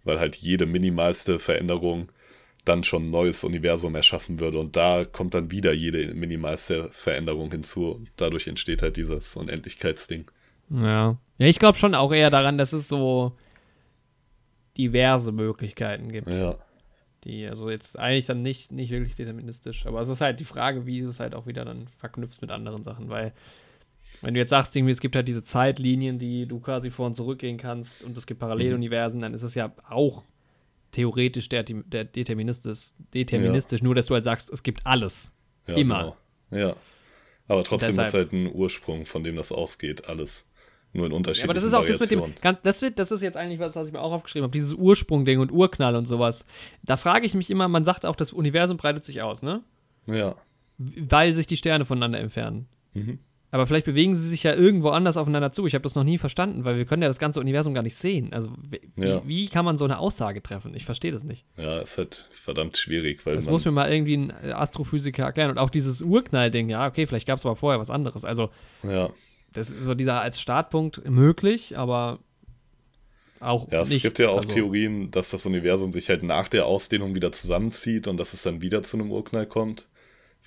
Weil 0.03 0.19
halt 0.19 0.35
jede 0.35 0.65
minimalste 0.65 1.39
Veränderung 1.39 2.09
dann 2.67 2.83
schon 2.83 3.07
ein 3.07 3.11
neues 3.11 3.43
Universum 3.43 3.95
erschaffen 3.95 4.39
würde. 4.39 4.59
Und 4.59 4.75
da 4.75 5.05
kommt 5.05 5.33
dann 5.33 5.51
wieder 5.51 5.73
jede 5.73 6.13
minimalste 6.13 6.89
Veränderung 6.91 7.51
hinzu. 7.51 7.91
Und 7.91 8.09
dadurch 8.17 8.47
entsteht 8.47 8.81
halt 8.81 8.97
dieses 8.97 9.35
Unendlichkeitsding. 9.35 10.25
Ja. 10.69 11.17
Ja, 11.37 11.45
ich 11.45 11.59
glaube 11.59 11.77
schon 11.77 11.95
auch 11.95 12.11
eher 12.11 12.29
daran, 12.29 12.57
dass 12.57 12.73
es 12.73 12.87
so 12.87 13.33
diverse 14.77 15.31
Möglichkeiten 15.31 16.11
gibt. 16.11 16.29
Ja. 16.29 16.55
Die, 17.23 17.45
also 17.47 17.69
jetzt 17.69 17.97
eigentlich 17.97 18.25
dann 18.25 18.41
nicht, 18.41 18.71
nicht 18.71 18.91
wirklich 18.91 19.15
deterministisch. 19.15 19.85
Aber 19.85 20.01
es 20.01 20.07
ist 20.07 20.21
halt 20.21 20.39
die 20.39 20.45
Frage, 20.45 20.85
wie 20.85 21.01
du 21.01 21.09
es 21.09 21.19
halt 21.19 21.35
auch 21.35 21.45
wieder 21.47 21.65
dann 21.65 21.87
verknüpfst 21.97 22.41
mit 22.41 22.51
anderen 22.51 22.83
Sachen, 22.83 23.09
weil 23.09 23.33
wenn 24.21 24.33
du 24.33 24.39
jetzt 24.39 24.49
sagst, 24.49 24.75
irgendwie, 24.75 24.91
es 24.91 25.01
gibt 25.01 25.15
halt 25.15 25.27
diese 25.27 25.43
Zeitlinien, 25.43 26.17
die 26.17 26.47
du 26.47 26.59
quasi 26.59 26.89
vor 26.89 27.07
und 27.07 27.15
zurück 27.15 27.39
gehen 27.39 27.57
kannst 27.57 28.03
und 28.03 28.17
es 28.17 28.25
gibt 28.25 28.39
Paralleluniversen, 28.39 29.19
mhm. 29.19 29.21
dann 29.21 29.33
ist 29.33 29.43
es 29.43 29.53
ja 29.53 29.73
auch 29.89 30.23
theoretisch 30.91 31.49
der, 31.49 31.63
der 31.63 32.05
deterministisch, 32.05 32.91
deterministisch 33.13 33.81
ja. 33.81 33.83
nur 33.83 33.95
dass 33.95 34.07
du 34.07 34.13
halt 34.13 34.23
sagst, 34.23 34.49
es 34.51 34.63
gibt 34.63 34.85
alles. 34.85 35.31
Ja, 35.67 35.75
Immer. 35.75 36.17
Genau. 36.51 36.65
Ja. 36.65 36.75
Aber 37.47 37.63
trotzdem 37.63 37.97
hat 37.97 38.07
es 38.07 38.13
halt 38.13 38.33
einen 38.33 38.51
Ursprung, 38.53 39.05
von 39.05 39.23
dem 39.23 39.35
das 39.35 39.51
ausgeht, 39.51 40.07
alles. 40.09 40.45
Nur 40.93 41.05
in 41.05 41.11
unterschiedlichen 41.11 41.47
ja, 41.47 41.51
aber 41.51 41.53
das 41.53 41.63
ist 41.63 41.73
auch 41.73 41.85
das 41.85 41.99
mit 41.99 42.11
dem, 42.11 42.33
das, 42.63 42.81
wird, 42.81 42.97
das 42.97 43.11
ist 43.11 43.21
jetzt 43.21 43.35
eigentlich 43.35 43.59
was, 43.59 43.75
was 43.75 43.87
ich 43.87 43.93
mir 43.93 43.99
auch 43.99 44.13
aufgeschrieben 44.13 44.43
habe, 44.43 44.53
dieses 44.53 44.73
Ursprungding 44.73 45.39
und 45.39 45.51
Urknall 45.51 45.95
und 45.95 46.07
sowas. 46.07 46.45
Da 46.83 46.97
frage 46.97 47.25
ich 47.25 47.33
mich 47.33 47.49
immer, 47.49 47.67
man 47.67 47.83
sagt 47.83 48.05
auch, 48.05 48.15
das 48.15 48.31
Universum 48.31 48.77
breitet 48.77 49.03
sich 49.03 49.21
aus, 49.21 49.41
ne? 49.41 49.63
Ja. 50.07 50.35
Weil 50.77 51.33
sich 51.33 51.45
die 51.45 51.57
Sterne 51.57 51.83
voneinander 51.83 52.19
entfernen. 52.19 52.67
Mhm. 52.93 53.19
Aber 53.49 53.65
vielleicht 53.65 53.85
bewegen 53.85 54.13
sie 54.13 54.27
sich 54.27 54.43
ja 54.43 54.53
irgendwo 54.53 54.89
anders 54.89 55.15
aufeinander 55.15 55.53
zu. 55.53 55.65
Ich 55.67 55.73
habe 55.73 55.83
das 55.83 55.95
noch 55.95 56.03
nie 56.03 56.17
verstanden, 56.17 56.65
weil 56.65 56.75
wir 56.75 56.85
können 56.85 57.01
ja 57.01 57.07
das 57.07 57.17
ganze 57.17 57.39
Universum 57.39 57.73
gar 57.73 57.81
nicht 57.81 57.95
sehen. 57.95 58.33
Also 58.33 58.49
wie, 58.69 58.81
ja. 58.97 59.21
wie 59.25 59.47
kann 59.47 59.63
man 59.63 59.77
so 59.77 59.85
eine 59.85 59.99
Aussage 59.99 60.43
treffen? 60.43 60.73
Ich 60.75 60.83
verstehe 60.83 61.13
das 61.13 61.23
nicht. 61.23 61.45
Ja, 61.55 61.79
ist 61.79 61.97
halt 61.97 62.27
verdammt 62.31 62.77
schwierig. 62.77 63.25
Weil 63.25 63.37
das 63.37 63.45
muss 63.45 63.63
mir 63.63 63.71
mal 63.71 63.89
irgendwie 63.89 64.17
ein 64.17 64.31
Astrophysiker 64.31 65.23
erklären. 65.23 65.49
Und 65.49 65.59
auch 65.59 65.69
dieses 65.69 66.01
Urknall-Ding, 66.01 66.69
ja, 66.69 66.87
okay, 66.87 67.07
vielleicht 67.07 67.25
gab 67.25 67.39
es 67.39 67.45
aber 67.45 67.55
vorher 67.55 67.79
was 67.79 67.89
anderes. 67.89 68.25
Also 68.25 68.49
ja. 68.83 69.09
das 69.53 69.71
ist 69.71 69.83
so 69.83 69.93
dieser 69.93 70.19
als 70.19 70.41
Startpunkt 70.41 71.09
möglich, 71.09 71.77
aber 71.77 72.19
auch 73.39 73.71
ja, 73.71 73.81
es 73.81 73.89
nicht. 73.89 74.01
gibt 74.01 74.19
ja 74.19 74.29
auch 74.29 74.37
also, 74.37 74.49
Theorien, 74.49 75.09
dass 75.11 75.29
das 75.29 75.45
Universum 75.45 75.93
sich 75.93 76.09
halt 76.09 76.23
nach 76.23 76.49
der 76.49 76.65
Ausdehnung 76.65 77.15
wieder 77.15 77.31
zusammenzieht 77.31 78.07
und 78.07 78.17
dass 78.17 78.33
es 78.33 78.41
dann 78.41 78.61
wieder 78.61 78.83
zu 78.83 78.97
einem 78.97 79.11
Urknall 79.11 79.45
kommt. 79.45 79.87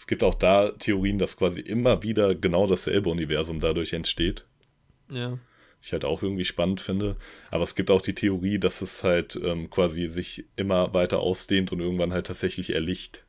Es 0.00 0.06
gibt 0.06 0.24
auch 0.24 0.34
da 0.34 0.70
Theorien, 0.70 1.18
dass 1.18 1.36
quasi 1.36 1.60
immer 1.60 2.02
wieder 2.02 2.34
genau 2.34 2.66
dasselbe 2.66 3.10
Universum 3.10 3.60
dadurch 3.60 3.92
entsteht. 3.92 4.46
Ja. 5.10 5.38
Ich 5.82 5.92
halt 5.92 6.06
auch 6.06 6.22
irgendwie 6.22 6.46
spannend 6.46 6.80
finde. 6.80 7.16
Aber 7.50 7.64
es 7.64 7.74
gibt 7.74 7.90
auch 7.90 8.00
die 8.00 8.14
Theorie, 8.14 8.58
dass 8.58 8.80
es 8.80 9.04
halt 9.04 9.38
ähm, 9.44 9.68
quasi 9.68 10.08
sich 10.08 10.46
immer 10.56 10.94
weiter 10.94 11.20
ausdehnt 11.20 11.70
und 11.70 11.80
irgendwann 11.80 12.14
halt 12.14 12.28
tatsächlich 12.28 12.72
erlicht. 12.72 13.26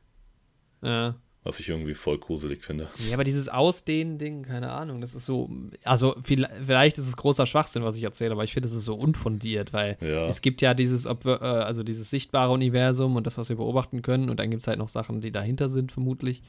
Ja. 0.80 1.16
Was 1.44 1.58
ich 1.58 1.68
irgendwie 1.68 1.94
voll 1.94 2.18
gruselig 2.18 2.64
finde. 2.64 2.88
Ja, 3.08 3.14
aber 3.14 3.24
dieses 3.24 3.48
Ausdehnen-Ding, 3.48 4.44
keine 4.44 4.70
Ahnung, 4.70 5.00
das 5.00 5.12
ist 5.12 5.26
so. 5.26 5.50
Also, 5.82 6.14
vielleicht 6.22 6.98
ist 6.98 7.08
es 7.08 7.16
großer 7.16 7.46
Schwachsinn, 7.46 7.82
was 7.82 7.96
ich 7.96 8.04
erzähle, 8.04 8.30
aber 8.30 8.44
ich 8.44 8.52
finde, 8.52 8.68
es 8.68 8.74
ist 8.74 8.84
so 8.84 8.94
unfundiert, 8.94 9.72
weil 9.72 9.96
ja. 10.00 10.28
es 10.28 10.40
gibt 10.40 10.62
ja 10.62 10.72
dieses, 10.72 11.04
äh, 11.04 11.10
also 11.28 11.82
dieses 11.82 12.10
sichtbare 12.10 12.52
Universum 12.52 13.16
und 13.16 13.26
das, 13.26 13.38
was 13.38 13.48
wir 13.48 13.56
beobachten 13.56 14.02
können, 14.02 14.30
und 14.30 14.38
dann 14.38 14.50
gibt 14.50 14.62
es 14.62 14.68
halt 14.68 14.78
noch 14.78 14.88
Sachen, 14.88 15.20
die 15.20 15.32
dahinter 15.32 15.68
sind, 15.68 15.90
vermutlich. 15.90 16.42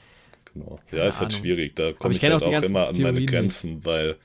Genau. 0.54 0.80
Keine 0.89 1.02
ja, 1.02 1.08
ist 1.08 1.22
halt 1.22 1.34
schwierig. 1.34 1.76
Da 1.76 1.94
komme 1.94 2.14
ich, 2.14 2.22
ich 2.22 2.30
halt 2.30 2.44
auch, 2.44 2.54
auch 2.54 2.62
immer 2.62 2.88
an 2.88 3.02
meine 3.02 3.26
Grenzen, 3.26 3.76
nicht. 3.76 3.86
weil 3.86 4.18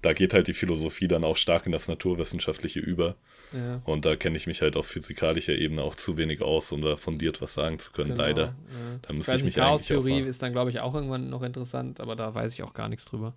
da 0.00 0.14
geht 0.14 0.32
halt 0.32 0.48
die 0.48 0.54
Philosophie 0.54 1.08
dann 1.08 1.24
auch 1.24 1.36
stark 1.36 1.66
in 1.66 1.72
das 1.72 1.88
Naturwissenschaftliche 1.88 2.80
über. 2.80 3.16
Ja. 3.54 3.80
Und 3.84 4.04
da 4.04 4.16
kenne 4.16 4.36
ich 4.36 4.46
mich 4.46 4.62
halt 4.62 4.76
auf 4.76 4.86
physikalischer 4.86 5.54
Ebene 5.54 5.82
auch 5.82 5.94
zu 5.94 6.16
wenig 6.16 6.42
aus, 6.42 6.72
um 6.72 6.82
da 6.82 6.96
fundiert 6.96 7.40
was 7.40 7.54
sagen 7.54 7.78
zu 7.78 7.92
können, 7.92 8.10
genau, 8.10 8.22
leider. 8.22 8.42
Ja. 8.42 8.54
Da 9.02 9.12
müsste 9.12 9.32
ich, 9.32 9.38
ich 9.38 9.44
mich 9.44 9.54
Chaos-Theorie 9.54 10.20
ist 10.22 10.42
dann, 10.42 10.52
glaube 10.52 10.70
ich, 10.70 10.80
auch 10.80 10.94
irgendwann 10.94 11.30
noch 11.30 11.42
interessant, 11.42 12.00
aber 12.00 12.16
da 12.16 12.34
weiß 12.34 12.52
ich 12.52 12.62
auch 12.62 12.74
gar 12.74 12.88
nichts 12.88 13.04
drüber. 13.04 13.34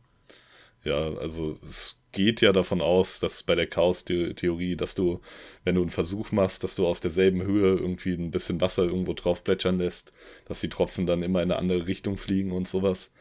Ja, 0.83 1.13
also 1.15 1.57
es 1.63 2.01
geht 2.11 2.41
ja 2.41 2.51
davon 2.51 2.81
aus, 2.81 3.19
dass 3.19 3.43
bei 3.43 3.53
der 3.53 3.67
Chaos-Theorie, 3.67 4.75
dass 4.75 4.95
du, 4.95 5.21
wenn 5.63 5.75
du 5.75 5.81
einen 5.81 5.89
Versuch 5.89 6.31
machst, 6.31 6.63
dass 6.63 6.75
du 6.75 6.87
aus 6.87 7.01
derselben 7.01 7.43
Höhe 7.43 7.75
irgendwie 7.75 8.13
ein 8.13 8.31
bisschen 8.31 8.59
Wasser 8.61 8.85
irgendwo 8.85 9.13
drauf 9.13 9.43
plätschern 9.43 9.77
lässt, 9.77 10.13
dass 10.45 10.61
die 10.61 10.69
Tropfen 10.69 11.05
dann 11.05 11.23
immer 11.23 11.43
in 11.43 11.51
eine 11.51 11.59
andere 11.59 11.87
Richtung 11.87 12.17
fliegen 12.17 12.51
und 12.51 12.67
sowas. 12.67 13.11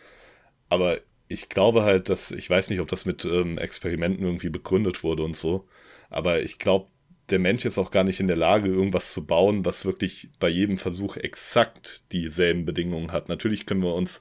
Aber 0.69 1.01
ich 1.29 1.49
glaube 1.49 1.83
halt, 1.83 2.09
dass, 2.09 2.31
ich 2.31 2.49
weiß 2.49 2.71
nicht, 2.71 2.81
ob 2.81 2.89
das 2.89 3.05
mit 3.05 3.25
ähm, 3.25 3.59
Experimenten 3.59 4.25
irgendwie 4.25 4.49
begründet 4.49 5.03
wurde 5.03 5.25
und 5.25 5.37
so, 5.37 5.67
aber 6.11 6.43
ich 6.43 6.59
glaube, 6.59 6.89
der 7.31 7.39
Mensch 7.39 7.65
ist 7.65 7.79
auch 7.79 7.91
gar 7.91 8.05
nicht 8.05 8.21
in 8.21 8.29
der 8.29 8.37
Lage, 8.37 8.69
irgendwas 8.69 9.13
zu 9.13 9.27
bauen, 9.27 9.65
was 9.65 9.85
wirklich 9.85 10.29
bei 10.39 10.49
jedem 10.49 10.79
Versuch 10.79 11.17
exakt 11.17 12.13
dieselben 12.13 12.65
Bedingungen 12.65 13.13
hat. 13.13 13.29
Natürlich 13.29 13.67
können 13.67 13.83
wir 13.83 13.95
uns 13.95 14.21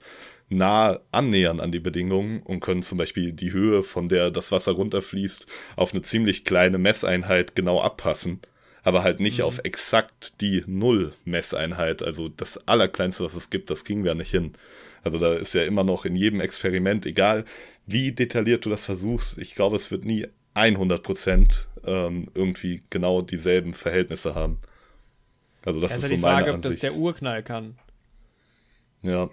nah 0.50 1.00
annähern 1.12 1.60
an 1.60 1.72
die 1.72 1.80
Bedingungen 1.80 2.42
und 2.42 2.60
können 2.60 2.84
zum 2.84 2.98
Beispiel 2.98 3.32
die 3.32 3.52
Höhe, 3.52 3.84
von 3.84 4.10
der 4.10 4.32
das 4.32 4.52
Wasser 4.52 4.74
runterfließt, 4.74 5.48
auf 5.76 5.94
eine 5.94 6.02
ziemlich 6.02 6.46
kleine 6.46 6.78
Messeinheit 6.78 7.56
genau 7.56 7.82
abpassen. 7.82 8.40
Aber 8.84 9.04
halt 9.04 9.20
nicht 9.20 9.40
mhm. 9.40 9.46
auf 9.46 9.60
exakt 9.64 10.42
die 10.42 10.64
Null-Messeinheit. 10.68 12.04
Also 12.04 12.30
das 12.30 12.68
Allerkleinste, 12.68 13.24
was 13.24 13.36
es 13.36 13.50
gibt, 13.50 13.72
das 13.72 13.84
kriegen 13.84 14.04
wir 14.04 14.14
nicht 14.14 14.30
hin. 14.30 14.54
Also 15.04 15.20
da 15.20 15.34
ist 15.36 15.54
ja 15.54 15.64
immer 15.64 15.84
noch 15.84 16.06
in 16.06 16.16
jedem 16.16 16.40
Experiment, 16.40 17.06
egal 17.06 17.46
wie 17.86 18.12
detailliert 18.12 18.66
du 18.66 18.70
das 18.72 18.86
versuchst, 18.86 19.38
ich 19.38 19.54
glaube, 19.54 19.76
es 19.76 19.92
wird 19.92 20.06
nie 20.06 20.28
100% 20.56 21.66
ähm, 21.86 22.28
irgendwie 22.34 22.84
genau 22.90 23.22
dieselben 23.22 23.74
Verhältnisse 23.74 24.36
haben. 24.36 24.60
Also 25.66 25.82
das, 25.82 25.92
das 25.92 26.00
ist, 26.00 26.06
ist 26.06 26.10
so 26.10 26.16
die 26.16 26.22
Frage, 26.22 26.46
meine 26.46 26.56
Ansicht. 26.56 26.76
ob 26.76 26.82
das 26.82 26.92
der 26.92 27.00
Urknall 27.00 27.44
kann. 27.44 27.78
Ja. 29.02 29.30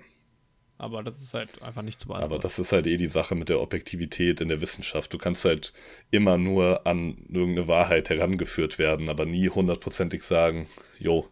Aber 0.78 1.02
das 1.04 1.20
ist 1.20 1.34
halt 1.34 1.62
einfach 1.62 1.82
nicht 1.82 2.00
zu 2.00 2.08
beantworten. 2.08 2.32
Aber 2.32 2.42
das 2.42 2.58
ist 2.58 2.72
halt 2.72 2.88
eh 2.88 2.96
die 2.96 3.06
Sache 3.06 3.36
mit 3.36 3.48
der 3.48 3.60
Objektivität 3.60 4.40
in 4.40 4.48
der 4.48 4.60
Wissenschaft. 4.60 5.12
Du 5.12 5.18
kannst 5.18 5.44
halt 5.44 5.72
immer 6.10 6.38
nur 6.38 6.84
an 6.86 7.18
irgendeine 7.28 7.68
Wahrheit 7.68 8.10
herangeführt 8.10 8.80
werden, 8.80 9.08
aber 9.08 9.24
nie 9.24 9.48
hundertprozentig 9.48 10.24
sagen, 10.24 10.66
jo, 10.98 11.28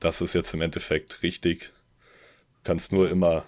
das 0.00 0.20
ist 0.20 0.34
jetzt 0.34 0.52
im 0.52 0.60
Endeffekt 0.60 1.22
richtig. 1.22 1.72
Du 2.56 2.60
kannst 2.64 2.92
nur 2.92 3.08
immer 3.08 3.46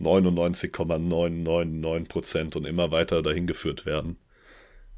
99,999% 0.00 2.56
und 2.56 2.64
immer 2.64 2.90
weiter 2.90 3.22
dahin 3.22 3.46
geführt 3.46 3.84
werden. 3.84 4.16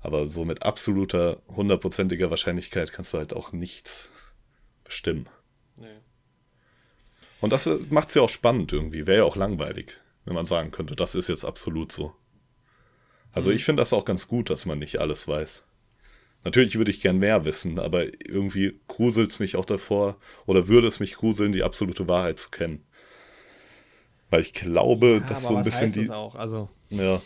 Aber 0.01 0.29
so 0.29 0.45
mit 0.45 0.63
absoluter, 0.63 1.43
hundertprozentiger 1.49 2.31
Wahrscheinlichkeit 2.31 2.93
kannst 2.93 3.13
du 3.13 3.19
halt 3.19 3.35
auch 3.35 3.53
nichts 3.53 4.09
bestimmen. 4.85 5.29
Nee. 5.77 5.99
Und 7.41 7.53
das 7.53 7.67
äh, 7.67 7.79
macht 7.91 8.09
es 8.11 8.15
ja 8.15 8.23
auch 8.23 8.31
spannend 8.31 8.73
irgendwie. 8.73 9.07
Wäre 9.07 9.19
ja 9.19 9.25
auch 9.25 9.37
langweilig, 9.37 9.99
wenn 10.25 10.35
man 10.35 10.47
sagen 10.47 10.71
könnte, 10.71 10.97
das 10.97 11.15
ist 11.15 11.29
jetzt 11.29 11.45
absolut 11.45 11.93
so. 11.93 12.15
Also 13.33 13.51
mhm. 13.51 13.57
ich 13.57 13.65
finde 13.65 13.81
das 13.81 13.93
auch 13.93 14.05
ganz 14.05 14.29
gut, 14.29 14.51
dass 14.51 14.67
man 14.67 14.79
nicht 14.79 14.99
alles 14.99 15.27
weiß. 15.27 15.65
Natürlich 16.45 16.77
würde 16.77 16.91
ich 16.91 17.01
gern 17.01 17.19
mehr 17.19 17.45
wissen, 17.45 17.79
aber 17.79 18.05
irgendwie 18.27 18.81
gruselt 18.87 19.31
es 19.31 19.41
mich 19.41 19.57
auch 19.57 19.65
davor 19.65 20.17
oder 20.47 20.69
würde 20.69 20.87
es 20.87 21.01
mich 21.01 21.15
gruseln, 21.15 21.53
die 21.53 21.65
absolute 21.65 22.09
Wahrheit 22.09 22.39
zu 22.39 22.51
kennen. 22.51 22.85
Weil 24.31 24.43
ich 24.43 24.53
glaube, 24.53 25.15
ja, 25.15 25.21
dass 25.21 25.45
so 25.45 25.57
ein 25.57 25.65
bisschen 25.65 25.93
die. 25.93 26.09
Also. 26.09 26.69
Ja, 26.91 27.21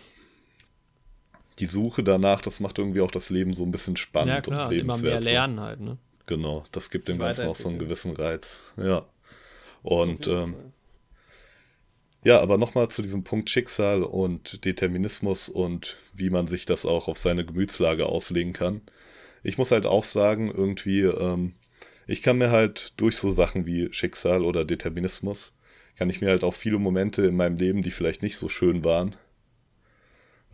die 1.58 1.66
Suche 1.66 2.02
danach, 2.02 2.40
das 2.40 2.60
macht 2.60 2.78
irgendwie 2.78 3.00
auch 3.00 3.10
das 3.10 3.30
Leben 3.30 3.52
so 3.52 3.64
ein 3.64 3.70
bisschen 3.70 3.96
spannend 3.96 4.34
ja, 4.34 4.40
klar, 4.40 4.68
und 4.68 4.74
lebenswert. 4.74 5.00
Immer 5.02 5.20
mehr 5.20 5.20
lernen 5.20 5.60
halt, 5.60 5.80
ne? 5.80 5.98
Genau, 6.26 6.64
das 6.72 6.90
gibt 6.90 7.08
dem 7.08 7.18
Ganzen 7.18 7.48
auch 7.48 7.56
so 7.56 7.68
einen 7.68 7.78
gewissen 7.78 8.12
Reiz. 8.12 8.60
Ja. 8.76 9.04
Und 9.82 10.28
ähm, 10.28 10.54
ja, 12.24 12.40
aber 12.40 12.56
nochmal 12.56 12.88
zu 12.88 13.02
diesem 13.02 13.24
Punkt 13.24 13.50
Schicksal 13.50 14.04
und 14.04 14.64
Determinismus 14.64 15.48
und 15.48 15.96
wie 16.14 16.30
man 16.30 16.46
sich 16.46 16.66
das 16.66 16.86
auch 16.86 17.08
auf 17.08 17.18
seine 17.18 17.44
Gemütslage 17.44 18.06
auslegen 18.06 18.52
kann. 18.52 18.80
Ich 19.42 19.58
muss 19.58 19.72
halt 19.72 19.86
auch 19.86 20.04
sagen, 20.04 20.48
irgendwie, 20.48 21.00
ähm, 21.00 21.54
ich 22.06 22.22
kann 22.22 22.38
mir 22.38 22.52
halt 22.52 22.92
durch 23.00 23.16
so 23.16 23.30
Sachen 23.30 23.66
wie 23.66 23.92
Schicksal 23.92 24.44
oder 24.44 24.64
Determinismus, 24.64 25.52
kann 25.96 26.10
ich 26.10 26.20
mir 26.20 26.30
halt 26.30 26.44
auch 26.44 26.54
viele 26.54 26.78
Momente 26.78 27.26
in 27.26 27.34
meinem 27.34 27.56
Leben, 27.56 27.82
die 27.82 27.90
vielleicht 27.90 28.22
nicht 28.22 28.36
so 28.36 28.48
schön 28.48 28.84
waren, 28.84 29.16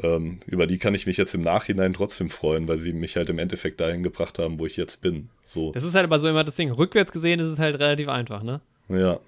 ähm, 0.00 0.38
über 0.46 0.66
die 0.66 0.78
kann 0.78 0.94
ich 0.94 1.06
mich 1.06 1.16
jetzt 1.16 1.34
im 1.34 1.42
Nachhinein 1.42 1.92
trotzdem 1.92 2.30
freuen, 2.30 2.68
weil 2.68 2.78
sie 2.78 2.92
mich 2.92 3.16
halt 3.16 3.28
im 3.28 3.38
Endeffekt 3.38 3.80
dahin 3.80 4.02
gebracht 4.02 4.38
haben, 4.38 4.58
wo 4.58 4.66
ich 4.66 4.76
jetzt 4.76 5.00
bin. 5.00 5.28
So. 5.44 5.72
Das 5.72 5.84
ist 5.84 5.94
halt 5.94 6.04
aber 6.04 6.18
so 6.18 6.28
immer 6.28 6.44
das 6.44 6.56
Ding. 6.56 6.70
Rückwärts 6.70 7.12
gesehen 7.12 7.40
ist 7.40 7.50
es 7.50 7.58
halt 7.58 7.78
relativ 7.78 8.08
einfach, 8.08 8.42
ne? 8.42 8.60
Ja. 8.88 9.18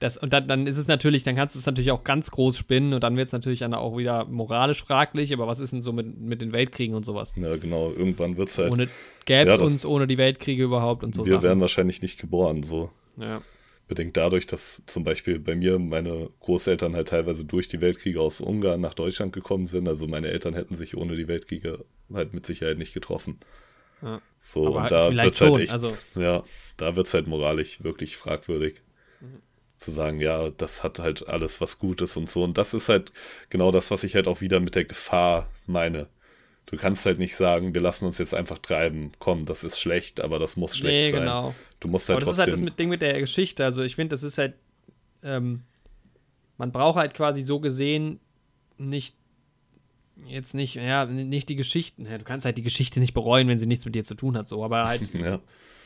Das, 0.00 0.18
und 0.18 0.32
dann, 0.32 0.48
dann 0.48 0.66
ist 0.66 0.76
es 0.76 0.88
natürlich, 0.88 1.22
dann 1.22 1.36
kannst 1.36 1.54
du 1.54 1.60
es 1.60 1.66
natürlich 1.66 1.92
auch 1.92 2.04
ganz 2.04 2.30
groß 2.30 2.58
spinnen 2.58 2.92
und 2.92 3.02
dann 3.02 3.16
wird 3.16 3.28
es 3.28 3.32
natürlich 3.32 3.60
dann 3.60 3.72
auch 3.74 3.96
wieder 3.96 4.24
moralisch 4.24 4.82
fraglich, 4.82 5.32
aber 5.32 5.46
was 5.46 5.60
ist 5.60 5.72
denn 5.72 5.82
so 5.82 5.92
mit, 5.92 6.22
mit 6.22 6.42
den 6.42 6.52
Weltkriegen 6.52 6.94
und 6.94 7.06
sowas? 7.06 7.32
Ja, 7.36 7.56
genau, 7.56 7.90
irgendwann 7.90 8.36
wird 8.36 8.48
es 8.48 8.58
halt. 8.58 8.72
Ohne, 8.72 8.88
gäbe 9.24 9.50
es 9.50 9.56
ja, 9.56 9.64
uns 9.64 9.86
ohne 9.86 10.06
die 10.06 10.18
Weltkriege 10.18 10.64
überhaupt 10.64 11.04
und 11.04 11.14
so. 11.14 11.24
Wir 11.24 11.34
Sachen. 11.34 11.44
wären 11.44 11.60
wahrscheinlich 11.60 12.02
nicht 12.02 12.20
geboren, 12.20 12.64
so. 12.64 12.90
Ja 13.16 13.40
bedingt 13.94 14.16
dadurch, 14.16 14.46
dass 14.46 14.82
zum 14.86 15.04
Beispiel 15.04 15.38
bei 15.38 15.54
mir 15.54 15.78
meine 15.78 16.28
Großeltern 16.40 16.96
halt 16.96 17.08
teilweise 17.08 17.44
durch 17.44 17.68
die 17.68 17.80
Weltkriege 17.80 18.20
aus 18.20 18.40
Ungarn 18.40 18.80
nach 18.80 18.94
Deutschland 18.94 19.32
gekommen 19.32 19.68
sind. 19.68 19.86
Also 19.88 20.08
meine 20.08 20.28
Eltern 20.28 20.54
hätten 20.54 20.74
sich 20.74 20.96
ohne 20.96 21.14
die 21.14 21.28
Weltkriege 21.28 21.84
halt 22.12 22.34
mit 22.34 22.44
Sicherheit 22.44 22.76
nicht 22.76 22.92
getroffen. 22.92 23.38
Ja. 24.02 24.20
So, 24.40 24.66
Aber 24.66 24.82
und 24.82 24.90
da 24.90 25.10
wird 25.14 25.40
halt 25.40 25.56
echt, 25.58 25.72
also 25.72 25.96
ja, 26.16 26.42
da 26.76 26.96
wird 26.96 27.06
es 27.06 27.14
halt 27.14 27.28
moralisch 27.28 27.84
wirklich 27.84 28.16
fragwürdig. 28.16 28.82
Mhm. 29.20 29.40
Zu 29.78 29.92
sagen, 29.92 30.20
ja, 30.20 30.50
das 30.50 30.82
hat 30.82 30.98
halt 30.98 31.28
alles 31.28 31.60
was 31.60 31.78
Gutes 31.78 32.16
und 32.16 32.28
so. 32.28 32.42
Und 32.42 32.58
das 32.58 32.74
ist 32.74 32.88
halt 32.88 33.12
genau 33.48 33.70
das, 33.70 33.90
was 33.92 34.02
ich 34.02 34.16
halt 34.16 34.26
auch 34.26 34.40
wieder 34.40 34.58
mit 34.58 34.74
der 34.74 34.84
Gefahr 34.84 35.48
meine. 35.66 36.08
Du 36.66 36.76
kannst 36.76 37.06
halt 37.06 37.18
nicht 37.18 37.36
sagen, 37.36 37.74
wir 37.74 37.82
lassen 37.82 38.06
uns 38.06 38.18
jetzt 38.18 38.34
einfach 38.34 38.58
treiben. 38.58 39.12
Komm, 39.18 39.44
das 39.44 39.62
ist 39.64 39.78
schlecht, 39.78 40.20
aber 40.20 40.38
das 40.38 40.56
muss 40.56 40.76
schlecht 40.76 41.04
nee, 41.04 41.10
sein. 41.10 41.20
Genau. 41.20 41.54
Du 41.84 41.90
musst 41.90 42.08
halt 42.08 42.16
aber 42.16 42.20
das 42.20 42.36
trotzdem. 42.36 42.54
ist 42.54 42.60
halt 42.60 42.70
das 42.70 42.76
Ding 42.76 42.88
mit 42.88 43.02
der 43.02 43.20
Geschichte. 43.20 43.62
Also 43.62 43.82
ich 43.82 43.94
finde, 43.94 44.14
das 44.14 44.22
ist 44.22 44.38
halt. 44.38 44.54
Ähm, 45.22 45.60
man 46.56 46.72
braucht 46.72 46.96
halt 46.96 47.12
quasi 47.12 47.42
so 47.42 47.60
gesehen 47.60 48.20
nicht 48.78 49.14
jetzt 50.26 50.54
nicht, 50.54 50.76
ja, 50.76 51.04
nicht 51.04 51.50
die 51.50 51.56
Geschichten. 51.56 52.06
Ja, 52.06 52.16
du 52.16 52.24
kannst 52.24 52.46
halt 52.46 52.56
die 52.56 52.62
Geschichte 52.62 53.00
nicht 53.00 53.12
bereuen, 53.12 53.48
wenn 53.48 53.58
sie 53.58 53.66
nichts 53.66 53.84
mit 53.84 53.94
dir 53.94 54.04
zu 54.04 54.14
tun 54.14 54.34
hat, 54.36 54.48
so, 54.48 54.64
aber 54.64 54.86
halt 54.86 55.02
ja. 55.12 55.40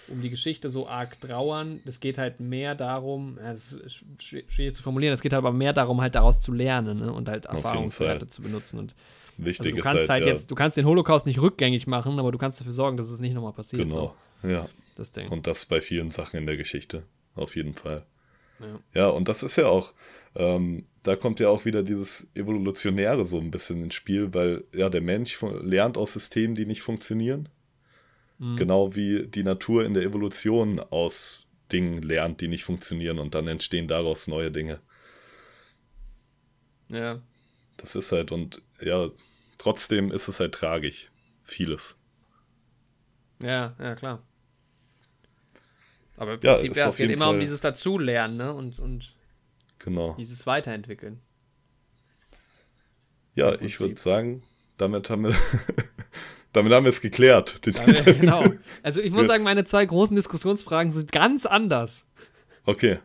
um 0.06 0.20
die 0.20 0.30
Geschichte 0.30 0.70
so 0.70 0.86
arg 0.86 1.20
trauern. 1.20 1.80
Es 1.84 1.98
geht 1.98 2.16
halt 2.16 2.38
mehr 2.38 2.76
darum, 2.76 3.38
ja, 3.42 3.54
das 3.54 3.72
ist 3.72 4.04
schwierig 4.18 4.76
zu 4.76 4.82
formulieren, 4.82 5.14
es 5.14 5.20
geht 5.20 5.32
halt 5.32 5.44
aber 5.44 5.52
mehr 5.52 5.72
darum, 5.72 6.00
halt 6.00 6.14
daraus 6.14 6.40
zu 6.40 6.52
lernen 6.52 7.00
ne? 7.00 7.12
und 7.12 7.28
halt 7.28 7.46
Erfahrungswerte 7.46 8.28
zu 8.28 8.42
benutzen. 8.42 8.78
Und 8.78 8.94
Wichtig 9.36 9.72
also 9.72 9.76
du 9.76 9.82
kannst 9.82 9.98
halt, 10.08 10.10
halt 10.10 10.26
jetzt, 10.26 10.50
du 10.50 10.54
kannst 10.54 10.76
den 10.76 10.84
Holocaust 10.84 11.26
nicht 11.26 11.40
rückgängig 11.40 11.86
machen, 11.86 12.18
aber 12.18 12.30
du 12.30 12.38
kannst 12.38 12.60
dafür 12.60 12.72
sorgen, 12.72 12.96
dass 12.96 13.08
es 13.08 13.18
nicht 13.18 13.34
nochmal 13.34 13.52
passiert. 13.52 13.82
Genau, 13.82 14.14
so. 14.42 14.48
ja. 14.48 14.68
Das 14.98 15.12
Ding. 15.12 15.28
Und 15.28 15.46
das 15.46 15.64
bei 15.64 15.80
vielen 15.80 16.10
Sachen 16.10 16.38
in 16.38 16.46
der 16.46 16.56
Geschichte, 16.56 17.04
auf 17.36 17.54
jeden 17.54 17.74
Fall. 17.74 18.04
Ja, 18.58 18.80
ja 18.92 19.08
und 19.08 19.28
das 19.28 19.44
ist 19.44 19.56
ja 19.56 19.68
auch, 19.68 19.94
ähm, 20.34 20.86
da 21.04 21.14
kommt 21.14 21.38
ja 21.38 21.48
auch 21.48 21.64
wieder 21.64 21.84
dieses 21.84 22.26
Evolutionäre 22.34 23.24
so 23.24 23.38
ein 23.38 23.52
bisschen 23.52 23.84
ins 23.84 23.94
Spiel, 23.94 24.34
weil 24.34 24.64
ja 24.74 24.90
der 24.90 25.00
Mensch 25.00 25.40
lernt 25.62 25.96
aus 25.96 26.14
Systemen, 26.14 26.56
die 26.56 26.66
nicht 26.66 26.82
funktionieren. 26.82 27.48
Mhm. 28.38 28.56
Genau 28.56 28.96
wie 28.96 29.28
die 29.28 29.44
Natur 29.44 29.84
in 29.84 29.94
der 29.94 30.02
Evolution 30.02 30.80
aus 30.80 31.46
Dingen 31.70 32.02
lernt, 32.02 32.40
die 32.40 32.48
nicht 32.48 32.64
funktionieren 32.64 33.20
und 33.20 33.36
dann 33.36 33.46
entstehen 33.46 33.86
daraus 33.86 34.26
neue 34.26 34.50
Dinge. 34.50 34.80
Ja. 36.88 37.22
Das 37.76 37.94
ist 37.94 38.10
halt, 38.10 38.32
und 38.32 38.62
ja, 38.80 39.10
trotzdem 39.58 40.10
ist 40.10 40.26
es 40.26 40.40
halt 40.40 40.54
tragisch. 40.54 41.08
Vieles. 41.44 41.96
Ja, 43.40 43.76
ja, 43.78 43.94
klar. 43.94 44.24
Aber 46.18 46.34
im 46.34 46.40
ja, 46.42 46.54
Prinzip, 46.54 46.76
ja, 46.76 46.88
es 46.88 46.96
geht 46.96 47.10
immer 47.10 47.26
Fall 47.26 47.34
um 47.34 47.40
dieses 47.40 47.60
Dazulernen 47.60 48.36
ne? 48.36 48.52
und, 48.52 48.78
und 48.78 49.14
genau. 49.78 50.14
dieses 50.18 50.46
Weiterentwickeln. 50.46 51.20
Ja, 53.34 53.54
ich 53.60 53.78
würde 53.78 53.96
sagen, 53.96 54.42
damit 54.78 55.10
haben 55.10 55.24
wir, 55.24 55.34
damit 56.52 56.72
haben 56.72 56.84
wir 56.84 56.90
es 56.90 57.00
geklärt. 57.00 57.60
Genau. 58.04 58.44
Also 58.82 59.00
ich 59.00 59.12
muss 59.12 59.28
sagen, 59.28 59.44
meine 59.44 59.64
zwei 59.64 59.86
großen 59.86 60.16
Diskussionsfragen 60.16 60.92
sind 60.92 61.12
ganz 61.12 61.46
anders. 61.46 62.06
Okay. 62.64 62.98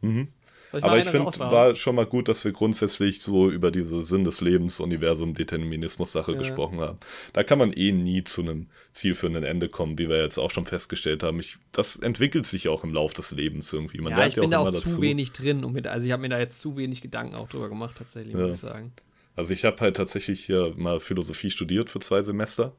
Mhm. 0.00 0.28
Ich 0.72 0.84
Aber 0.84 0.98
ich 0.98 1.06
finde, 1.06 1.26
war 1.38 1.74
schon 1.74 1.96
mal 1.96 2.06
gut, 2.06 2.28
dass 2.28 2.44
wir 2.44 2.52
grundsätzlich 2.52 3.20
so 3.20 3.50
über 3.50 3.70
diese 3.70 4.02
Sinn 4.02 4.24
des 4.24 4.40
Lebens, 4.40 4.78
Universum, 4.78 5.34
Determinismus-Sache 5.34 6.32
ja. 6.32 6.38
gesprochen 6.38 6.80
haben. 6.80 6.98
Da 7.32 7.42
kann 7.42 7.58
man 7.58 7.72
eh 7.72 7.90
nie 7.90 8.22
zu 8.22 8.42
einem 8.42 8.68
zielführenden 8.92 9.42
Ende 9.42 9.68
kommen, 9.68 9.98
wie 9.98 10.08
wir 10.08 10.22
jetzt 10.22 10.38
auch 10.38 10.50
schon 10.50 10.66
festgestellt 10.66 11.22
haben. 11.22 11.40
Ich, 11.40 11.56
das 11.72 11.96
entwickelt 11.96 12.46
sich 12.46 12.68
auch 12.68 12.84
im 12.84 12.94
Lauf 12.94 13.14
des 13.14 13.32
Lebens 13.32 13.72
irgendwie. 13.72 14.00
Man 14.00 14.12
ja, 14.12 14.26
ich 14.26 14.34
bin 14.34 14.52
ja 14.52 14.58
auch 14.58 14.70
da 14.70 14.78
auch 14.78 14.82
zu 14.82 15.00
wenig 15.00 15.32
drin. 15.32 15.64
Und 15.64 15.72
mit, 15.72 15.86
also 15.86 16.06
ich 16.06 16.12
habe 16.12 16.22
mir 16.22 16.28
da 16.28 16.38
jetzt 16.38 16.60
zu 16.60 16.76
wenig 16.76 17.00
Gedanken 17.00 17.34
auch 17.34 17.48
drüber 17.48 17.68
gemacht, 17.68 17.96
tatsächlich, 17.98 18.34
ja. 18.34 18.40
muss 18.40 18.54
ich 18.54 18.60
sagen. 18.60 18.92
Also 19.34 19.52
ich 19.54 19.64
habe 19.64 19.80
halt 19.80 19.96
tatsächlich 19.96 20.44
hier 20.44 20.74
mal 20.76 21.00
Philosophie 21.00 21.50
studiert 21.50 21.90
für 21.90 21.98
zwei 21.98 22.22
Semester 22.22 22.74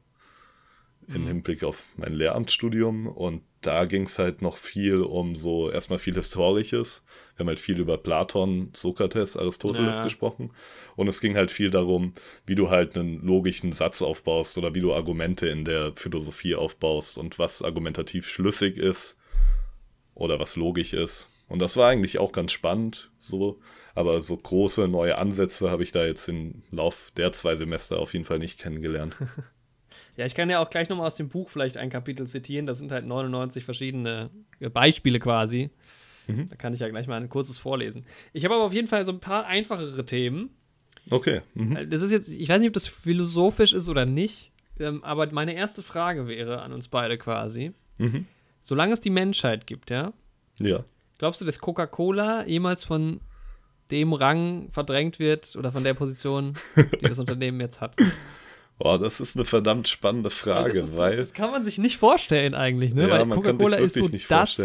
im 1.08 1.22
mhm. 1.22 1.26
Hinblick 1.26 1.64
auf 1.64 1.84
mein 1.96 2.12
Lehramtsstudium 2.12 3.06
und 3.06 3.42
da 3.60 3.84
ging 3.84 4.04
es 4.04 4.18
halt 4.18 4.42
noch 4.42 4.56
viel 4.56 5.02
um 5.02 5.34
so 5.34 5.70
erstmal 5.70 6.00
viel 6.00 6.14
Historisches. 6.14 7.04
Wir 7.36 7.40
haben 7.40 7.48
halt 7.48 7.60
viel 7.60 7.78
über 7.78 7.96
Platon, 7.96 8.70
Sokrates, 8.74 9.36
Aristoteles 9.36 9.98
ja. 9.98 10.04
gesprochen. 10.04 10.50
Und 10.96 11.08
es 11.08 11.20
ging 11.20 11.36
halt 11.36 11.50
viel 11.50 11.70
darum, 11.70 12.12
wie 12.44 12.56
du 12.56 12.70
halt 12.70 12.96
einen 12.96 13.24
logischen 13.24 13.72
Satz 13.72 14.02
aufbaust 14.02 14.58
oder 14.58 14.74
wie 14.74 14.80
du 14.80 14.92
Argumente 14.92 15.48
in 15.48 15.64
der 15.64 15.92
Philosophie 15.94 16.56
aufbaust 16.56 17.18
und 17.18 17.38
was 17.38 17.62
argumentativ 17.62 18.28
schlüssig 18.28 18.76
ist 18.78 19.16
oder 20.14 20.40
was 20.40 20.56
logisch 20.56 20.92
ist. 20.92 21.28
Und 21.48 21.60
das 21.60 21.76
war 21.76 21.88
eigentlich 21.88 22.18
auch 22.18 22.32
ganz 22.32 22.52
spannend 22.52 23.10
so. 23.18 23.60
Aber 23.94 24.20
so 24.20 24.36
große 24.36 24.88
neue 24.88 25.18
Ansätze 25.18 25.70
habe 25.70 25.82
ich 25.82 25.92
da 25.92 26.04
jetzt 26.04 26.28
im 26.28 26.62
Lauf 26.70 27.12
der 27.16 27.30
zwei 27.32 27.54
Semester 27.56 27.98
auf 27.98 28.14
jeden 28.14 28.24
Fall 28.24 28.38
nicht 28.38 28.58
kennengelernt. 28.58 29.16
Ja, 30.16 30.26
ich 30.26 30.34
kann 30.34 30.50
ja 30.50 30.60
auch 30.60 30.68
gleich 30.68 30.88
nochmal 30.88 31.06
aus 31.06 31.14
dem 31.14 31.28
Buch 31.28 31.48
vielleicht 31.48 31.76
ein 31.76 31.90
Kapitel 31.90 32.26
zitieren. 32.26 32.66
Das 32.66 32.78
sind 32.78 32.92
halt 32.92 33.06
99 33.06 33.64
verschiedene 33.64 34.30
äh, 34.60 34.68
Beispiele 34.68 35.18
quasi. 35.18 35.70
Mhm. 36.26 36.48
Da 36.50 36.56
kann 36.56 36.74
ich 36.74 36.80
ja 36.80 36.88
gleich 36.88 37.06
mal 37.06 37.20
ein 37.20 37.28
kurzes 37.28 37.58
vorlesen. 37.58 38.04
Ich 38.32 38.44
habe 38.44 38.54
aber 38.54 38.64
auf 38.64 38.72
jeden 38.72 38.88
Fall 38.88 39.04
so 39.04 39.12
ein 39.12 39.20
paar 39.20 39.46
einfachere 39.46 40.04
Themen. 40.04 40.50
Okay. 41.10 41.40
Mhm. 41.54 41.76
Äh, 41.76 41.86
das 41.86 42.02
ist 42.02 42.10
jetzt, 42.10 42.28
ich 42.28 42.48
weiß 42.48 42.60
nicht, 42.60 42.68
ob 42.68 42.74
das 42.74 42.86
philosophisch 42.86 43.72
ist 43.72 43.88
oder 43.88 44.04
nicht, 44.04 44.52
ähm, 44.78 45.02
aber 45.02 45.30
meine 45.32 45.54
erste 45.54 45.82
Frage 45.82 46.28
wäre 46.28 46.62
an 46.62 46.72
uns 46.72 46.88
beide 46.88 47.18
quasi. 47.18 47.72
Mhm. 47.98 48.26
Solange 48.62 48.92
es 48.92 49.00
die 49.00 49.10
Menschheit 49.10 49.66
gibt, 49.66 49.90
ja? 49.90 50.12
Ja. 50.60 50.84
Glaubst 51.18 51.40
du, 51.40 51.44
dass 51.44 51.58
Coca-Cola 51.58 52.46
jemals 52.46 52.84
von 52.84 53.20
dem 53.90 54.12
Rang 54.12 54.70
verdrängt 54.72 55.18
wird 55.18 55.56
oder 55.56 55.72
von 55.72 55.84
der 55.84 55.94
Position, 55.94 56.54
die 56.76 57.06
das 57.06 57.18
Unternehmen 57.18 57.60
jetzt 57.60 57.80
hat? 57.80 57.94
Boah, 58.82 58.98
das 58.98 59.20
ist 59.20 59.36
eine 59.36 59.44
verdammt 59.44 59.86
spannende 59.86 60.28
Frage, 60.28 60.80
das 60.80 60.96
weil. 60.96 61.16
das 61.16 61.32
kann 61.32 61.52
man 61.52 61.62
sich 61.62 61.78
nicht 61.78 61.98
vorstellen 61.98 62.52
eigentlich, 62.52 62.92
ne? 62.92 63.02
Ja, 63.02 63.10
weil 63.10 63.28
Coca-Cola 63.28 63.76
ist 63.76 63.94
so 63.94 64.08
nicht 64.08 64.28
das, 64.28 64.60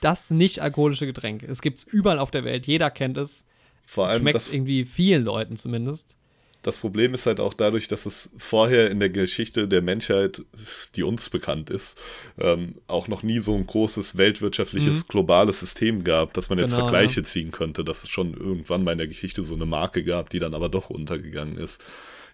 das 0.00 0.30
nicht 0.30 0.58
alkoholische 0.58 1.06
Getränk. 1.06 1.44
Es 1.44 1.62
gibt 1.62 1.78
es 1.78 1.84
überall 1.84 2.18
auf 2.18 2.32
der 2.32 2.42
Welt, 2.42 2.66
jeder 2.66 2.90
kennt 2.90 3.16
es. 3.16 3.44
Vor 3.86 4.08
allem 4.08 4.22
schmeckt 4.22 4.34
das, 4.34 4.52
irgendwie 4.52 4.84
vielen 4.84 5.22
Leuten 5.22 5.56
zumindest. 5.56 6.16
Das 6.62 6.78
Problem 6.78 7.14
ist 7.14 7.24
halt 7.26 7.38
auch 7.38 7.54
dadurch, 7.54 7.86
dass 7.86 8.04
es 8.04 8.32
vorher 8.36 8.90
in 8.90 8.98
der 8.98 9.10
Geschichte 9.10 9.68
der 9.68 9.80
Menschheit, 9.80 10.42
die 10.96 11.04
uns 11.04 11.30
bekannt 11.30 11.70
ist, 11.70 11.96
ähm, 12.36 12.74
auch 12.88 13.06
noch 13.06 13.22
nie 13.22 13.38
so 13.38 13.54
ein 13.54 13.64
großes 13.64 14.16
weltwirtschaftliches, 14.16 15.04
mhm. 15.04 15.08
globales 15.08 15.60
System 15.60 16.02
gab, 16.02 16.34
dass 16.34 16.50
man 16.50 16.58
jetzt 16.58 16.72
genau, 16.72 16.86
Vergleiche 16.88 17.20
ja. 17.20 17.26
ziehen 17.26 17.52
könnte, 17.52 17.84
dass 17.84 18.02
es 18.02 18.08
schon 18.08 18.34
irgendwann 18.34 18.82
mal 18.82 18.90
in 18.92 18.98
der 18.98 19.06
Geschichte 19.06 19.44
so 19.44 19.54
eine 19.54 19.66
Marke 19.66 20.02
gab, 20.02 20.30
die 20.30 20.40
dann 20.40 20.54
aber 20.54 20.68
doch 20.68 20.90
untergegangen 20.90 21.56
ist. 21.56 21.80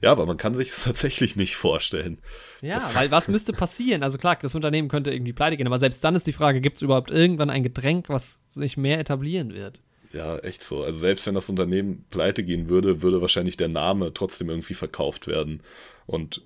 Ja, 0.02 0.12
aber 0.12 0.27
man 0.27 0.36
kann 0.36 0.55
sich 0.55 0.68
es 0.68 0.82
tatsächlich 0.85 1.36
nicht 1.36 1.56
vorstellen. 1.56 2.18
Ja, 2.60 2.74
das 2.74 2.94
weil 2.94 3.10
was 3.10 3.28
müsste 3.28 3.52
passieren? 3.52 4.02
Also 4.02 4.18
klar, 4.18 4.39
das 4.40 4.55
Unternehmen 4.55 4.89
könnte 4.89 5.12
irgendwie 5.12 5.32
pleite 5.32 5.56
gehen, 5.56 5.66
aber 5.66 5.78
selbst 5.78 6.02
dann 6.05 6.14
ist 6.14 6.27
die 6.27 6.32
Frage, 6.32 6.60
gibt 6.60 6.77
es 6.77 6.82
überhaupt 6.82 7.10
irgendwann 7.10 7.51
ein 7.51 7.62
Getränk, 7.62 8.09
was 8.09 8.39
sich 8.48 8.77
mehr 8.77 8.98
etablieren 8.98 9.55
wird? 9.55 9.81
Ja, 10.12 10.39
echt 10.39 10.62
so. 10.62 10.82
Also 10.82 10.98
selbst 10.98 11.27
wenn 11.27 11.35
das 11.35 11.51
Unternehmen 11.51 12.06
pleite 12.10 12.43
gehen 12.44 12.68
würde, 12.68 13.02
würde 13.02 13.20
wahrscheinlich 13.20 13.56
der 13.56 13.68
Name 13.68 14.14
trotzdem 14.14 14.48
irgendwie 14.48 14.74
verkauft 14.74 15.27
werden. 15.27 15.62
Und 16.06 16.43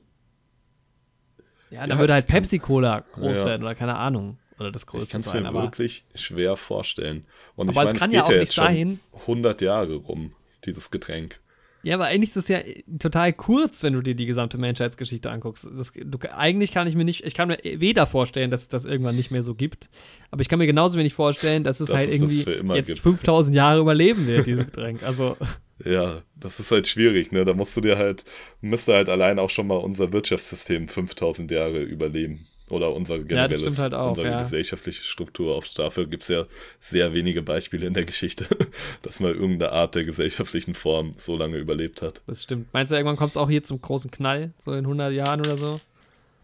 ja, 1.70 1.80
dann 1.80 1.90
ja, 1.90 1.98
würde 1.98 2.14
halt 2.14 2.26
Pepsi-Cola 2.26 3.04
groß 3.12 3.38
ja. 3.38 3.46
werden 3.46 3.62
oder 3.62 3.74
keine 3.74 3.96
Ahnung. 3.96 4.38
Oder 4.58 4.72
das 4.72 4.86
größte 4.86 5.04
Ich 5.06 5.10
kann 5.10 5.20
es 5.22 5.32
mir 5.32 5.54
wirklich 5.54 6.04
schwer 6.14 6.56
vorstellen. 6.56 7.22
Und 7.56 7.68
aber 7.68 7.70
ich 7.70 7.76
meine, 7.76 7.90
es 7.92 7.98
kann 7.98 8.10
es 8.10 8.16
ja 8.16 8.24
auch 8.24 8.28
nicht 8.28 8.52
sein. 8.52 9.00
100 9.20 9.62
Jahre 9.62 9.94
rum, 9.94 10.34
dieses 10.64 10.90
Getränk. 10.90 11.40
Ja, 11.82 11.94
aber 11.94 12.06
eigentlich 12.06 12.30
ist 12.30 12.36
es 12.36 12.48
ja 12.48 12.60
total 12.98 13.32
kurz, 13.32 13.82
wenn 13.82 13.94
du 13.94 14.02
dir 14.02 14.14
die 14.14 14.26
gesamte 14.26 14.58
Menschheitsgeschichte 14.58 15.30
anguckst. 15.30 15.66
Das, 15.76 15.92
du, 15.94 16.18
eigentlich 16.30 16.72
kann 16.72 16.86
ich 16.86 16.94
mir 16.94 17.04
nicht, 17.04 17.24
ich 17.24 17.34
kann 17.34 17.48
mir 17.48 17.58
weder 17.62 18.06
vorstellen, 18.06 18.50
dass 18.50 18.62
es 18.62 18.68
das 18.68 18.84
irgendwann 18.84 19.16
nicht 19.16 19.30
mehr 19.30 19.42
so 19.42 19.54
gibt, 19.54 19.88
aber 20.30 20.42
ich 20.42 20.48
kann 20.48 20.58
mir 20.58 20.66
genauso 20.66 20.98
wenig 20.98 21.14
vorstellen, 21.14 21.64
dass 21.64 21.80
es 21.80 21.88
dass 21.88 21.98
halt 21.98 22.12
irgendwie 22.12 22.44
jetzt 22.74 22.86
gibt. 22.86 23.00
5000 23.00 23.56
Jahre 23.56 23.80
überleben 23.80 24.26
wird, 24.26 24.46
dieses 24.46 24.66
Getränk. 24.66 25.02
Also. 25.02 25.36
Ja, 25.82 26.20
das 26.36 26.60
ist 26.60 26.72
halt 26.72 26.88
schwierig, 26.88 27.32
ne? 27.32 27.46
Da 27.46 27.54
musst 27.54 27.74
du 27.74 27.80
dir 27.80 27.96
halt, 27.96 28.26
müsste 28.60 28.92
halt 28.92 29.08
allein 29.08 29.38
auch 29.38 29.48
schon 29.48 29.66
mal 29.66 29.76
unser 29.76 30.12
Wirtschaftssystem 30.12 30.88
5000 30.88 31.50
Jahre 31.50 31.80
überleben. 31.80 32.46
Oder 32.70 32.94
unser 32.94 33.18
generelles, 33.18 33.76
ja, 33.76 33.82
halt 33.82 33.94
auch, 33.94 34.10
unsere 34.10 34.28
ja. 34.28 34.42
gesellschaftliche 34.42 35.02
Struktur 35.02 35.56
auf 35.56 35.68
Dafür 35.74 36.06
gibt 36.06 36.22
es 36.22 36.28
ja 36.28 36.46
sehr 36.78 37.14
wenige 37.14 37.42
Beispiele 37.42 37.86
in 37.86 37.94
der 37.94 38.04
Geschichte, 38.04 38.46
dass 39.02 39.20
mal 39.20 39.34
irgendeine 39.34 39.72
Art 39.72 39.94
der 39.94 40.04
gesellschaftlichen 40.04 40.74
Form 40.74 41.12
so 41.16 41.36
lange 41.36 41.56
überlebt 41.58 42.00
hat. 42.02 42.22
Das 42.26 42.44
stimmt. 42.44 42.72
Meinst 42.72 42.92
du, 42.92 42.96
irgendwann 42.96 43.16
kommt 43.16 43.32
es 43.32 43.36
auch 43.36 43.50
hier 43.50 43.64
zum 43.64 43.80
großen 43.80 44.10
Knall, 44.10 44.52
so 44.64 44.72
in 44.72 44.84
100 44.84 45.12
Jahren 45.12 45.40
oder 45.40 45.56
so? 45.56 45.80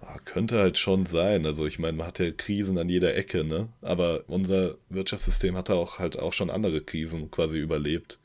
Ah, 0.03 0.19
könnte 0.25 0.59
halt 0.59 0.79
schon 0.79 1.07
sein. 1.07 1.47
Also 1.47 1.67
ich 1.67 1.79
meine, 1.79 1.97
man 1.97 2.07
hat 2.07 2.19
ja 2.19 2.31
Krisen 2.31 2.79
an 2.79 2.89
jeder 2.89 3.17
Ecke, 3.17 3.45
ne? 3.45 3.69
Aber 3.83 4.25
unser 4.29 4.75
Wirtschaftssystem 4.89 5.57
hat 5.57 5.71
auch 5.71 5.99
halt 5.99 6.19
auch 6.19 6.33
schon 6.33 6.51
andere 6.51 6.81
Krisen 6.81 7.31
quasi 7.31 7.59
überlebt. 7.59 8.19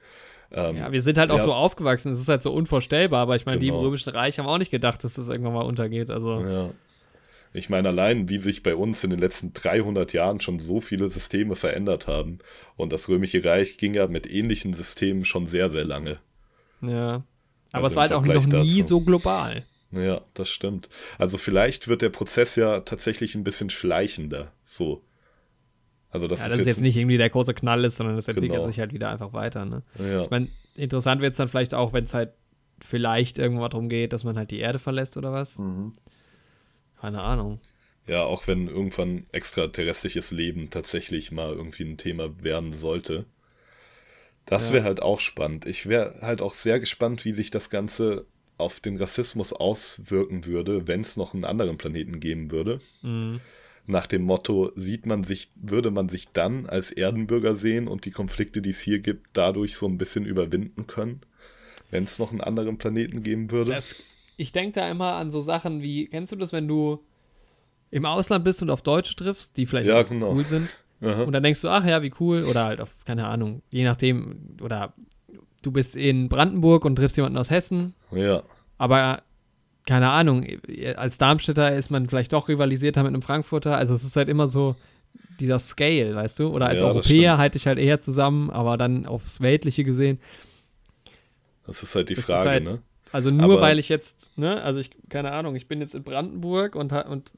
Ähm, 0.51 0.75
ja, 0.75 0.91
wir 0.91 1.01
sind 1.01 1.17
halt 1.17 1.31
auch 1.31 1.37
ja, 1.37 1.43
so 1.43 1.53
aufgewachsen, 1.53 2.11
es 2.11 2.19
ist 2.19 2.27
halt 2.27 2.41
so 2.41 2.51
unvorstellbar, 2.51 3.21
aber 3.21 3.37
ich 3.37 3.45
meine, 3.45 3.59
genau. 3.59 3.73
die 3.73 3.79
im 3.79 3.85
Römischen 3.85 4.09
Reich 4.09 4.37
haben 4.37 4.47
auch 4.47 4.57
nicht 4.57 4.71
gedacht, 4.71 5.03
dass 5.03 5.13
das 5.13 5.29
irgendwann 5.29 5.53
mal 5.53 5.61
untergeht. 5.61 6.09
Also. 6.09 6.41
Ja. 6.41 6.69
Ich 7.53 7.69
meine, 7.69 7.89
allein 7.89 8.29
wie 8.29 8.37
sich 8.37 8.63
bei 8.63 8.75
uns 8.75 9.03
in 9.03 9.09
den 9.09 9.19
letzten 9.19 9.53
300 9.53 10.13
Jahren 10.13 10.39
schon 10.39 10.59
so 10.59 10.79
viele 10.79 11.09
Systeme 11.09 11.55
verändert 11.55 12.07
haben. 12.07 12.39
Und 12.77 12.93
das 12.93 13.09
Römische 13.09 13.43
Reich 13.43 13.77
ging 13.77 13.93
ja 13.93 14.07
mit 14.07 14.29
ähnlichen 14.29 14.73
Systemen 14.73 15.25
schon 15.25 15.47
sehr, 15.47 15.69
sehr 15.69 15.83
lange. 15.83 16.19
Ja. 16.81 17.23
Aber 17.73 17.85
also 17.85 17.87
es 17.87 17.95
war 17.95 18.01
halt 18.03 18.13
auch 18.13 18.25
noch 18.25 18.45
nie 18.63 18.79
dazu. 18.79 18.87
so 18.87 19.01
global. 19.01 19.65
Ja, 19.91 20.21
das 20.33 20.49
stimmt. 20.49 20.89
Also 21.17 21.37
vielleicht 21.37 21.87
wird 21.87 22.01
der 22.01 22.09
Prozess 22.09 22.55
ja 22.55 22.81
tatsächlich 22.81 23.35
ein 23.35 23.43
bisschen 23.43 23.69
schleichender. 23.69 24.53
So. 24.63 25.03
Also 26.09 26.27
das 26.27 26.39
ja, 26.41 26.45
ist 26.45 26.51
dass 26.51 26.59
jetzt, 26.59 26.67
jetzt 26.67 26.81
nicht 26.81 26.97
irgendwie 26.97 27.17
der 27.17 27.29
große 27.29 27.53
Knall 27.53 27.83
ist, 27.83 27.97
sondern 27.97 28.17
es 28.17 28.27
entwickelt 28.27 28.53
genau. 28.53 28.67
sich 28.67 28.79
halt 28.79 28.93
wieder 28.93 29.09
einfach 29.09 29.33
weiter. 29.33 29.65
Ne? 29.65 29.83
Ja. 29.99 30.23
Ich 30.23 30.29
meine, 30.29 30.49
interessant 30.75 31.21
wird 31.21 31.31
es 31.31 31.37
dann 31.37 31.49
vielleicht 31.49 31.73
auch, 31.73 31.91
wenn 31.91 32.05
es 32.05 32.13
halt 32.13 32.33
vielleicht 32.79 33.37
irgendwann 33.37 33.69
darum 33.69 33.89
geht, 33.89 34.13
dass 34.13 34.23
man 34.23 34.37
halt 34.37 34.51
die 34.51 34.59
Erde 34.59 34.79
verlässt 34.79 35.17
oder 35.17 35.31
was. 35.31 35.57
Mhm. 35.57 35.93
Keine 37.01 37.21
Ahnung. 37.21 37.59
Ja, 38.07 38.23
auch 38.23 38.47
wenn 38.47 38.67
irgendwann 38.67 39.25
extraterrestrisches 39.31 40.31
Leben 40.31 40.69
tatsächlich 40.69 41.31
mal 41.31 41.51
irgendwie 41.51 41.83
ein 41.83 41.97
Thema 41.97 42.43
werden 42.43 42.73
sollte. 42.73 43.25
Das 44.45 44.69
ja. 44.69 44.75
wäre 44.75 44.83
halt 44.85 45.01
auch 45.01 45.19
spannend. 45.19 45.65
Ich 45.65 45.87
wäre 45.87 46.19
halt 46.21 46.41
auch 46.41 46.53
sehr 46.53 46.79
gespannt, 46.79 47.25
wie 47.25 47.33
sich 47.33 47.51
das 47.51 47.69
Ganze 47.69 48.25
auf 48.57 48.79
den 48.79 48.97
Rassismus 48.97 49.53
auswirken 49.53 50.45
würde, 50.45 50.87
wenn 50.87 51.01
es 51.01 51.17
noch 51.17 51.33
einen 51.33 51.45
anderen 51.45 51.77
Planeten 51.77 52.19
geben 52.19 52.51
würde. 52.51 52.81
Mhm. 53.01 53.39
Nach 53.87 54.05
dem 54.05 54.21
Motto, 54.21 54.71
sieht 54.75 55.05
man 55.07 55.23
sich, 55.23 55.51
würde 55.55 55.89
man 55.89 56.07
sich 56.07 56.27
dann 56.27 56.67
als 56.67 56.91
Erdenbürger 56.91 57.55
sehen 57.55 57.87
und 57.87 58.05
die 58.05 58.11
Konflikte, 58.11 58.61
die 58.61 58.69
es 58.69 58.79
hier 58.79 58.99
gibt, 58.99 59.29
dadurch 59.33 59.75
so 59.75 59.87
ein 59.87 59.97
bisschen 59.97 60.25
überwinden 60.25 60.85
können, 60.85 61.21
wenn 61.89 62.03
es 62.03 62.19
noch 62.19 62.31
einen 62.31 62.41
anderen 62.41 62.77
Planeten 62.77 63.23
geben 63.23 63.49
würde? 63.49 63.71
Das 63.71 63.95
ich 64.41 64.51
denke 64.51 64.73
da 64.73 64.89
immer 64.89 65.13
an 65.13 65.29
so 65.29 65.39
Sachen 65.39 65.81
wie, 65.81 66.07
kennst 66.07 66.31
du 66.31 66.35
das, 66.35 66.51
wenn 66.51 66.67
du 66.67 67.03
im 67.91 68.05
Ausland 68.05 68.43
bist 68.43 68.61
und 68.61 68.69
auf 68.69 68.81
Deutsche 68.81 69.15
triffst, 69.15 69.55
die 69.55 69.65
vielleicht 69.65 69.87
ja, 69.87 70.01
genau. 70.01 70.33
cool 70.33 70.43
sind? 70.43 70.69
Aha. 71.01 71.23
Und 71.23 71.33
dann 71.33 71.43
denkst 71.43 71.61
du, 71.61 71.69
ach 71.69 71.85
ja, 71.85 72.01
wie 72.01 72.13
cool, 72.19 72.43
oder 72.43 72.65
halt 72.65 72.81
auf, 72.81 72.95
keine 73.05 73.27
Ahnung, 73.27 73.61
je 73.69 73.83
nachdem, 73.83 74.57
oder 74.61 74.93
du 75.61 75.71
bist 75.71 75.95
in 75.95 76.27
Brandenburg 76.27 76.85
und 76.85 76.95
triffst 76.95 77.17
jemanden 77.17 77.37
aus 77.37 77.51
Hessen. 77.51 77.93
Ja. 78.11 78.41
Aber 78.77 79.21
keine 79.85 80.09
Ahnung, 80.09 80.45
als 80.95 81.17
Darmstädter 81.17 81.75
ist 81.75 81.91
man 81.91 82.07
vielleicht 82.07 82.33
doch 82.33 82.49
rivalisierter 82.49 83.03
mit 83.03 83.09
einem 83.09 83.21
Frankfurter. 83.21 83.77
Also 83.77 83.93
es 83.93 84.03
ist 84.03 84.15
halt 84.15 84.29
immer 84.29 84.47
so 84.47 84.75
dieser 85.39 85.59
Scale, 85.59 86.15
weißt 86.15 86.39
du? 86.39 86.47
Oder 86.47 86.67
als 86.67 86.81
ja, 86.81 86.87
Europäer 86.87 87.37
halte 87.37 87.57
ich 87.57 87.67
halt 87.67 87.79
eher 87.79 87.99
zusammen, 87.99 88.49
aber 88.49 88.77
dann 88.77 89.05
aufs 89.05 89.41
Weltliche 89.41 89.83
gesehen. 89.83 90.19
Das 91.65 91.83
ist 91.83 91.95
halt 91.95 92.09
die 92.09 92.15
Frage, 92.15 92.49
halt, 92.49 92.63
ne? 92.63 92.81
Also 93.11 93.29
nur 93.29 93.43
Aber 93.55 93.61
weil 93.61 93.79
ich 93.79 93.89
jetzt, 93.89 94.37
ne, 94.37 94.61
also 94.61 94.79
ich, 94.79 94.91
keine 95.09 95.31
Ahnung, 95.31 95.55
ich 95.55 95.67
bin 95.67 95.81
jetzt 95.81 95.95
in 95.95 96.03
Brandenburg 96.03 96.75
und, 96.75 96.93
und 96.93 97.31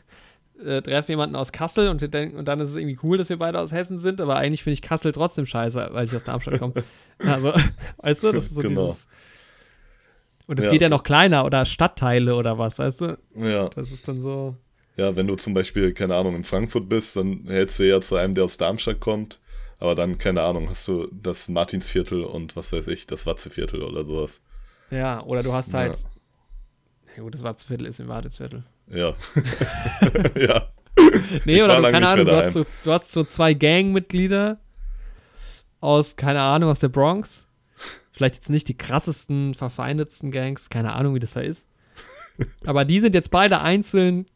äh, 0.64 0.80
treffe 0.82 1.12
jemanden 1.12 1.36
aus 1.36 1.52
Kassel 1.52 1.88
und, 1.88 2.02
und 2.02 2.44
dann 2.48 2.60
ist 2.60 2.70
es 2.70 2.76
irgendwie 2.76 2.98
cool, 3.02 3.18
dass 3.18 3.28
wir 3.28 3.38
beide 3.38 3.58
aus 3.58 3.72
Hessen 3.72 3.98
sind, 3.98 4.20
aber 4.20 4.36
eigentlich 4.36 4.62
finde 4.62 4.74
ich 4.74 4.82
Kassel 4.82 5.12
trotzdem 5.12 5.46
scheiße, 5.46 5.88
weil 5.92 6.06
ich 6.06 6.14
aus 6.14 6.24
Darmstadt 6.24 6.58
komme. 6.58 6.74
also, 7.18 7.52
weißt 7.98 8.22
du, 8.22 8.32
das 8.32 8.46
ist 8.46 8.54
so 8.54 8.60
genau. 8.60 8.86
dieses. 8.86 9.08
Und 10.46 10.58
es 10.58 10.64
ja, 10.66 10.70
geht 10.70 10.82
ja 10.82 10.88
noch 10.88 11.02
kleiner 11.02 11.44
oder 11.44 11.66
Stadtteile 11.66 12.34
oder 12.34 12.56
was, 12.58 12.78
weißt 12.78 13.00
du? 13.02 13.18
Ja. 13.36 13.68
Das 13.68 13.92
ist 13.92 14.08
dann 14.08 14.22
so. 14.22 14.56
Ja, 14.96 15.14
wenn 15.14 15.26
du 15.26 15.36
zum 15.36 15.52
Beispiel, 15.52 15.92
keine 15.92 16.16
Ahnung, 16.16 16.34
in 16.34 16.42
Frankfurt 16.44 16.88
bist, 16.88 17.16
dann 17.16 17.44
hältst 17.46 17.78
du 17.78 17.84
ja 17.84 18.00
zu 18.00 18.16
einem, 18.16 18.34
der 18.34 18.44
aus 18.44 18.56
Darmstadt 18.56 18.98
kommt. 18.98 19.40
Aber 19.78 19.94
dann, 19.94 20.18
keine 20.18 20.42
Ahnung, 20.42 20.68
hast 20.68 20.88
du 20.88 21.08
das 21.12 21.48
Martinsviertel 21.48 22.24
und 22.24 22.56
was 22.56 22.72
weiß 22.72 22.88
ich, 22.88 23.06
das 23.06 23.26
Watzeviertel 23.26 23.82
oder 23.82 24.04
sowas. 24.04 24.42
Ja, 24.90 25.22
oder 25.22 25.42
du 25.42 25.52
hast 25.52 25.74
halt. 25.74 25.98
Ja, 27.06 27.12
ja 27.16 27.22
gut, 27.22 27.34
das 27.34 27.42
Watzviertel 27.42 27.86
ist 27.86 28.00
im 28.00 28.08
Wartesviertel. 28.08 28.64
Ja. 28.88 29.14
ja. 30.36 30.68
Nee, 31.44 31.56
ich 31.56 31.62
oder 31.62 31.76
du, 31.76 31.90
keine 31.90 32.08
Ahnung, 32.08 32.26
du 32.26 32.36
hast, 32.36 32.52
so, 32.52 32.64
du 32.84 32.92
hast 32.92 33.12
so 33.12 33.24
zwei 33.24 33.54
Gangmitglieder 33.54 34.58
aus, 35.80 36.16
keine 36.16 36.40
Ahnung, 36.40 36.70
aus 36.70 36.80
der 36.80 36.88
Bronx. 36.88 37.46
Vielleicht 38.12 38.34
jetzt 38.34 38.50
nicht 38.50 38.66
die 38.68 38.76
krassesten, 38.76 39.54
verfeindetsten 39.54 40.32
Gangs, 40.32 40.70
keine 40.70 40.94
Ahnung, 40.94 41.14
wie 41.14 41.20
das 41.20 41.34
da 41.34 41.40
ist. 41.40 41.68
Aber 42.66 42.84
die 42.84 43.00
sind 43.00 43.14
jetzt 43.14 43.30
beide 43.30 43.60
einzeln, 43.60 44.26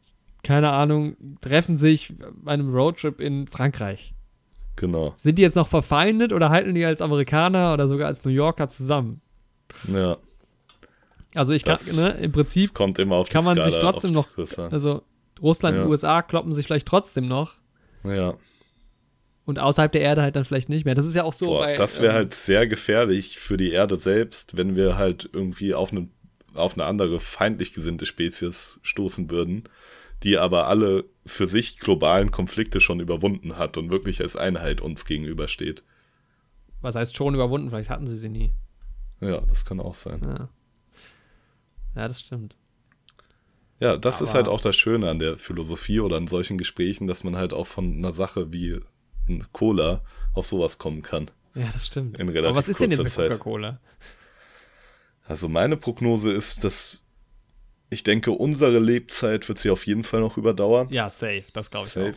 keine 0.43 0.71
Ahnung, 0.71 1.17
treffen 1.41 1.77
sich 1.77 2.13
bei 2.17 2.51
einem 2.51 2.73
Roadtrip 2.73 3.19
in 3.19 3.47
Frankreich. 3.47 4.13
Genau. 4.75 5.13
Sind 5.17 5.37
die 5.37 5.43
jetzt 5.43 5.55
noch 5.55 5.67
verfeindet 5.67 6.33
oder 6.33 6.49
halten 6.49 6.73
die 6.73 6.85
als 6.85 7.01
Amerikaner 7.01 7.73
oder 7.73 7.87
sogar 7.87 8.07
als 8.07 8.23
New 8.25 8.31
Yorker 8.31 8.69
zusammen? 8.69 9.21
Ja. 9.87 10.17
Also 11.35 11.53
ich 11.53 11.63
kann, 11.63 11.77
das, 11.77 11.91
ne, 11.91 12.11
im 12.21 12.31
Prinzip 12.31 12.73
kommt 12.73 12.99
immer 12.99 13.15
auf 13.15 13.29
kann 13.29 13.43
man 13.43 13.55
Skala, 13.55 13.69
sich 13.69 13.79
trotzdem 13.79 14.11
noch, 14.11 14.27
also 14.71 15.03
Russland 15.41 15.77
ja. 15.77 15.83
und 15.83 15.89
USA 15.89 16.21
kloppen 16.21 16.53
sich 16.53 16.65
vielleicht 16.65 16.87
trotzdem 16.87 17.27
noch. 17.27 17.55
Ja. 18.03 18.35
und 19.45 19.59
außerhalb 19.59 19.91
der 19.91 20.01
Erde 20.01 20.21
halt 20.21 20.35
dann 20.35 20.45
vielleicht 20.45 20.69
nicht 20.69 20.83
mehr. 20.85 20.93
Das 20.93 21.05
ist 21.05 21.15
ja 21.15 21.23
auch 21.23 21.33
so 21.33 21.47
Boah, 21.47 21.59
bei. 21.65 21.75
das 21.75 22.01
wäre 22.01 22.11
ähm, 22.11 22.17
halt 22.17 22.33
sehr 22.33 22.67
gefährlich 22.67 23.39
für 23.39 23.57
die 23.57 23.71
Erde 23.71 23.95
selbst, 23.95 24.57
wenn 24.57 24.75
wir 24.75 24.97
halt 24.97 25.29
irgendwie 25.31 25.73
auf 25.73 25.91
eine, 25.91 26.09
auf 26.53 26.73
eine 26.73 26.85
andere 26.85 27.19
feindlich 27.19 27.73
gesinnte 27.73 28.05
Spezies 28.05 28.79
stoßen 28.83 29.29
würden, 29.29 29.63
die 30.23 30.37
aber 30.37 30.67
alle 30.67 31.05
für 31.25 31.47
sich 31.47 31.79
globalen 31.79 32.31
Konflikte 32.31 32.79
schon 32.79 32.99
überwunden 32.99 33.57
hat 33.57 33.77
und 33.77 33.89
wirklich 33.89 34.21
als 34.21 34.35
Einheit 34.35 34.81
uns 34.81 35.05
gegenübersteht. 35.05 35.83
Was 36.81 36.95
heißt 36.95 37.15
schon 37.15 37.33
überwunden? 37.33 37.69
Vielleicht 37.69 37.89
hatten 37.89 38.07
sie 38.07 38.17
sie 38.17 38.29
nie. 38.29 38.51
Ja, 39.21 39.41
das 39.41 39.63
kann 39.63 39.79
auch 39.79 39.93
sein. 39.93 40.19
Ja, 40.21 40.49
ja 41.95 42.07
das 42.07 42.19
stimmt. 42.21 42.55
Ja, 43.79 43.97
das 43.97 44.21
ist 44.21 44.29
Aber- 44.29 44.37
halt 44.39 44.47
auch 44.47 44.61
das 44.61 44.75
Schöne 44.75 45.09
an 45.09 45.19
der 45.19 45.37
Philosophie 45.37 45.99
oder 45.99 46.15
an 46.17 46.27
solchen 46.27 46.57
Gesprächen, 46.57 47.07
dass 47.07 47.23
man 47.23 47.35
halt 47.35 47.53
auch 47.53 47.67
von 47.67 47.93
einer 47.97 48.13
Sache 48.13 48.53
wie 48.53 48.79
ein 49.27 49.45
Cola 49.51 50.01
auf 50.33 50.45
sowas 50.45 50.77
kommen 50.77 51.01
kann. 51.01 51.29
Ja, 51.55 51.65
das 51.71 51.85
stimmt. 51.87 52.17
In 52.17 52.27
Aber 52.27 52.33
relativ 52.35 52.57
was 52.57 52.67
ist 52.67 52.79
denn 52.79 52.89
jetzt 52.91 53.03
mit. 53.03 53.13
Coca-Cola? 53.13 53.79
Also 55.25 55.47
meine 55.49 55.77
Prognose 55.77 56.31
ist, 56.31 56.63
dass 56.63 57.03
ich 57.89 58.03
denke, 58.03 58.31
unsere 58.31 58.79
Lebzeit 58.79 59.47
wird 59.47 59.59
sie 59.59 59.69
auf 59.69 59.85
jeden 59.85 60.03
Fall 60.03 60.19
noch 60.21 60.37
überdauern. 60.37 60.89
Ja, 60.89 61.09
safe. 61.09 61.43
Das 61.53 61.69
glaube 61.69 61.85
ich 61.85 61.93
Safe. 61.93 62.15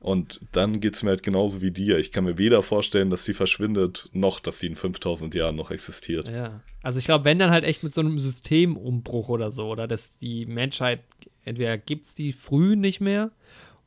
Und 0.00 0.40
dann 0.52 0.78
geht 0.78 0.94
es 0.94 1.02
mir 1.02 1.10
halt 1.10 1.24
genauso 1.24 1.60
wie 1.60 1.72
dir. 1.72 1.98
Ich 1.98 2.12
kann 2.12 2.24
mir 2.24 2.38
weder 2.38 2.62
vorstellen, 2.62 3.10
dass 3.10 3.24
sie 3.24 3.34
verschwindet, 3.34 4.08
noch 4.12 4.38
dass 4.38 4.60
sie 4.60 4.68
in 4.68 4.76
5000 4.76 5.34
Jahren 5.34 5.56
noch 5.56 5.72
existiert. 5.72 6.28
Ja. 6.28 6.60
Also 6.82 7.00
ich 7.00 7.04
glaube, 7.04 7.24
wenn 7.24 7.40
dann 7.40 7.50
halt 7.50 7.64
echt 7.64 7.82
mit 7.82 7.94
so 7.94 8.00
einem 8.00 8.20
Systemumbruch 8.20 9.28
oder 9.28 9.50
so, 9.50 9.68
oder 9.68 9.88
dass 9.88 10.16
die 10.16 10.46
Menschheit, 10.46 11.00
entweder 11.44 11.76
gibt 11.78 12.04
es 12.04 12.14
die 12.14 12.32
früh 12.32 12.76
nicht 12.76 13.00
mehr, 13.00 13.32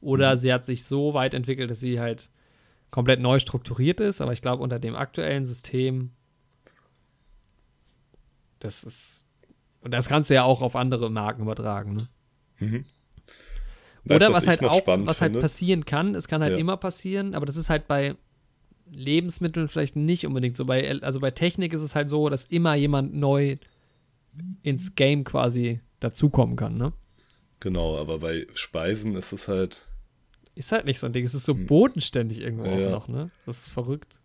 oder 0.02 0.36
sie 0.36 0.52
hat 0.52 0.66
sich 0.66 0.84
so 0.84 1.14
weit 1.14 1.34
entwickelt, 1.34 1.72
dass 1.72 1.80
sie 1.80 2.00
halt 2.00 2.30
komplett 2.90 3.22
neu 3.22 3.40
strukturiert 3.40 4.00
ist. 4.00 4.20
Aber 4.20 4.34
ich 4.34 4.42
glaube, 4.42 4.62
unter 4.62 4.80
dem 4.80 4.96
aktuellen 4.96 5.46
System, 5.46 6.12
das 8.60 8.84
ist. 8.84 9.26
Und 9.82 9.92
das 9.92 10.08
kannst 10.08 10.30
du 10.30 10.36
ja 10.36 10.44
auch 10.44 10.62
auf 10.62 10.76
andere 10.76 11.10
Marken 11.10 11.42
übertragen. 11.42 11.96
Ne? 11.96 12.10
Mhm. 12.60 12.86
Weißt 14.06 14.23
Oder 14.26 14.34
was 14.34 14.44
ich 14.44 14.49
halt 14.49 14.64
auch, 14.64 14.86
was 14.88 15.22
halt 15.22 15.32
finde? 15.32 15.40
passieren 15.41 15.86
kann, 15.86 16.15
es 16.15 16.28
kann 16.28 16.41
halt 16.41 16.53
Ja. 16.53 16.57
immer 16.57 16.78
passieren, 16.78 17.36
aber 17.36 17.45
das 17.45 17.56
ist 17.56 17.69
halt 17.69 17.88
bei 17.88 18.15
Lebensmitteln 18.90 19.68
vielleicht 19.68 19.95
nicht 19.95 20.26
unbedingt 20.26 20.56
so. 20.56 20.65
Bei, 20.65 20.99
also 21.02 21.19
bei 21.19 21.32
Technik 21.32 21.72
ist 21.73 21.82
es 21.82 21.95
halt 21.95 22.10
so, 22.10 22.28
dass 22.30 22.45
immer 22.45 22.76
jemand 22.76 23.14
neu 23.14 23.57
ins 24.64 24.95
Game 24.95 25.23
quasi 25.23 25.82
dazukommen 25.99 26.56
kann, 26.56 26.78
ne? 26.78 26.94
Genau, 27.60 27.98
aber 27.98 28.19
bei 28.19 28.48
Speisen 28.53 29.15
ist 29.15 29.32
es 29.34 29.48
halt. 29.48 29.86
Ist 30.56 30.72
halt 30.72 30.86
nicht 30.86 30.99
so 30.99 31.06
ein 31.06 31.14
Ding. 31.14 31.23
Es 31.23 31.34
ist 31.36 31.45
so 31.45 31.53
bodenständig 31.56 32.40
irgendwo 32.40 32.65
Hm. 32.65 32.80
Ja. 32.80 32.88
auch 32.88 32.91
noch, 32.91 33.07
ne? 33.07 33.30
Das 33.45 33.68
ist 33.68 33.73
verrückt. 33.73 34.19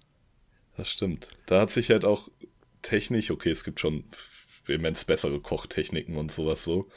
Das 0.77 0.89
stimmt. 0.89 1.31
Da 1.47 1.61
hat 1.61 1.70
sich 1.70 1.90
halt 1.90 2.05
auch 2.05 2.28
technisch, 2.82 3.31
okay, 3.31 3.51
es 3.51 3.62
gibt 3.62 3.78
schon 3.81 4.05
immens 4.66 5.05
bessere 5.05 5.40
Kochtechniken 5.40 6.16
und 6.16 6.32
sowas 6.32 6.65
so. 6.65 6.89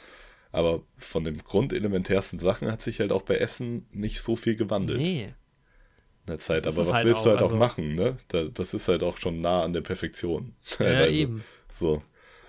Aber 0.52 0.82
von 0.96 1.24
den 1.24 1.38
grundelementärsten 1.38 2.38
Sachen 2.38 2.70
hat 2.70 2.82
sich 2.82 3.00
halt 3.00 3.12
auch 3.12 3.22
bei 3.22 3.36
Essen 3.36 3.86
nicht 3.92 4.20
so 4.20 4.34
viel 4.36 4.56
gewandelt 4.56 5.00
Nee. 5.00 5.22
in 5.24 6.26
der 6.26 6.38
Zeit. 6.38 6.66
Das 6.66 6.76
Aber 6.76 6.88
was 6.88 6.94
halt 6.94 7.06
willst 7.06 7.24
du 7.24 7.28
auch, 7.30 7.34
halt 7.34 7.42
auch 7.42 7.48
also- 7.50 7.56
machen, 7.56 7.94
ne? 7.94 8.16
Da, 8.28 8.44
das 8.44 8.74
ist 8.74 8.88
halt 8.88 9.02
auch 9.02 9.18
schon 9.18 9.40
nah 9.40 9.62
an 9.62 9.72
der 9.72 9.82
Perfektion. 9.82 10.54
Ja, 10.80 11.06
eben. 11.06 11.44
So. 11.70 12.02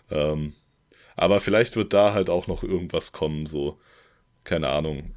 Ähm, 0.10 0.54
aber 1.16 1.40
vielleicht 1.42 1.76
wird 1.76 1.94
da 1.94 2.14
halt 2.14 2.30
auch 2.30 2.48
noch 2.48 2.64
irgendwas 2.64 3.12
kommen, 3.12 3.46
so, 3.46 3.80
keine 4.44 4.70
Ahnung, 4.70 5.12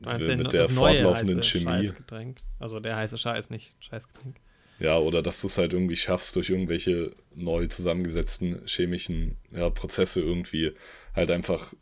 Meinst 0.00 0.28
mit 0.28 0.46
du, 0.46 0.50
der 0.50 0.68
fortlaufenden 0.68 1.38
heiße 1.38 1.48
Chemie. 1.60 2.34
Also 2.58 2.80
der 2.80 2.96
heiße 2.96 3.18
Scheiß, 3.18 3.50
nicht 3.50 3.74
Scheißgetränk. 3.80 4.36
Ja, 4.78 4.98
oder 4.98 5.22
dass 5.22 5.40
du 5.40 5.46
es 5.46 5.56
halt 5.56 5.72
irgendwie 5.72 5.96
schaffst, 5.96 6.34
durch 6.36 6.50
irgendwelche 6.50 7.14
neu 7.34 7.66
zusammengesetzten 7.66 8.66
chemischen 8.66 9.36
ja, 9.50 9.70
Prozesse 9.70 10.20
irgendwie 10.20 10.72
halt 11.14 11.30
einfach 11.30 11.74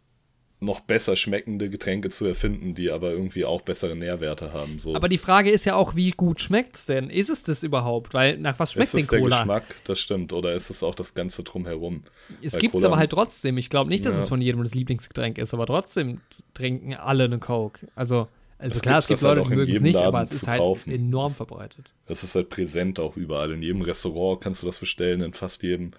noch 0.63 0.81
besser 0.81 1.17
schmeckende 1.17 1.69
Getränke 1.69 2.09
zu 2.09 2.25
erfinden, 2.25 2.75
die 2.75 2.91
aber 2.91 3.11
irgendwie 3.11 3.45
auch 3.45 3.63
bessere 3.63 3.97
Nährwerte 3.97 4.53
haben. 4.53 4.79
So. 4.79 4.95
Aber 4.95 5.09
die 5.09 5.19
Frage 5.19 5.51
ist 5.51 5.65
ja 5.65 5.75
auch, 5.75 5.95
wie 5.97 6.13
gut 6.13 6.41
schmeckt's 6.41 6.87
denn? 6.87 7.11
Ist 7.11 7.29
es 7.31 7.43
das 7.43 7.63
überhaupt? 7.63 8.15
Weil 8.15 8.39
nach 8.39 8.59
was 8.59 8.73
schmeckt 8.73 8.95
ist 8.95 9.03
es 9.03 9.07
denn 9.09 9.19
der 9.19 9.21
Cola? 9.29 9.39
Geschmack, 9.41 9.65
das 9.85 9.99
stimmt, 9.99 10.33
oder 10.33 10.53
ist 10.55 10.71
es 10.71 10.83
auch 10.83 10.95
das 10.95 11.15
Ganze 11.15 11.43
drumherum? 11.43 12.03
Es 12.43 12.57
gibt's 12.57 12.73
Cola- 12.77 12.87
aber 12.89 12.97
halt 12.99 13.11
trotzdem. 13.11 13.59
Ich 13.59 13.71
glaube 13.71 13.91
nicht, 13.91 14.07
dass 14.07 14.15
Ja. 14.15 14.21
es 14.23 14.29
von 14.29 14.41
jedem 14.41 14.63
das 14.63 14.75
Lieblingsgetränk 14.75 15.39
ist, 15.39 15.53
aber 15.53 15.67
trotzdem 15.67 16.21
trinken 16.55 16.95
alle 16.95 17.25
eine 17.25 17.39
Coke. 17.39 17.89
Also, 17.97 18.29
also 18.59 18.77
Es 18.77 18.83
klar, 18.83 18.99
es 18.99 19.09
gibt 19.09 19.21
halt 19.23 19.37
Leute, 19.39 19.41
auch 19.47 19.51
die 19.51 19.57
mögen 19.57 19.73
es 19.75 19.81
nicht, 19.81 19.95
Laden 19.95 20.07
aber 20.07 20.23
es 20.23 20.31
ist 20.31 20.47
halt 20.47 20.61
kaufen. 20.61 20.93
enorm 20.93 21.33
verbreitet. 21.33 21.91
Das 22.07 22.23
ist 22.23 22.37
halt 22.37 22.49
präsent 22.51 23.01
auch 23.01 23.17
überall. 23.17 23.51
In 23.51 23.63
jedem 23.63 23.83
Restaurant 23.83 24.41
kannst 24.41 24.63
du 24.63 24.67
das 24.67 24.79
bestellen, 24.79 25.23
in 25.23 25.33
fast 25.33 25.65
jedem. 25.65 25.91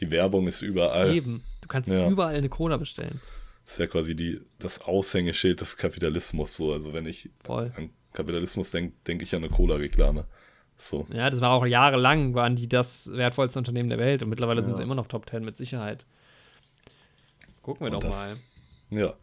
Die 0.00 0.10
Werbung 0.10 0.48
ist 0.48 0.62
überall. 0.62 1.14
Eben. 1.14 1.42
Du 1.60 1.68
kannst 1.68 1.90
Ja. 1.90 2.08
überall 2.10 2.34
eine 2.34 2.48
Cola 2.48 2.76
bestellen. 2.76 3.20
Das 3.68 3.74
ist 3.74 3.80
ja 3.80 3.86
quasi 3.86 4.16
die, 4.16 4.40
das 4.58 4.80
Aushängeschild 4.80 5.60
des 5.60 5.76
Kapitalismus. 5.76 6.56
So. 6.56 6.72
Also 6.72 6.94
wenn 6.94 7.04
ich 7.04 7.28
Voll. 7.44 7.70
an 7.76 7.90
Kapitalismus 8.14 8.70
denke, 8.70 8.94
denke 9.06 9.24
ich 9.24 9.34
an 9.34 9.44
eine 9.44 9.52
Cola-Reklame. 9.52 10.24
So. 10.78 11.06
Ja, 11.12 11.28
das 11.28 11.42
war 11.42 11.50
auch 11.50 11.66
jahrelang, 11.66 12.32
waren 12.32 12.56
die 12.56 12.66
das 12.66 13.12
wertvollste 13.12 13.58
Unternehmen 13.58 13.90
der 13.90 13.98
Welt 13.98 14.22
und 14.22 14.30
mittlerweile 14.30 14.62
sind 14.62 14.70
Ja. 14.70 14.76
sie 14.78 14.82
immer 14.84 14.94
noch 14.94 15.06
Top 15.06 15.28
10 15.28 15.44
mit 15.44 15.58
Sicherheit. 15.58 16.06
Gucken 17.60 17.82
wir 17.86 17.92
Und 17.92 18.02
doch 18.02 18.08
das- 18.08 18.16
mal. 18.16 18.36
Ja. 18.98 19.14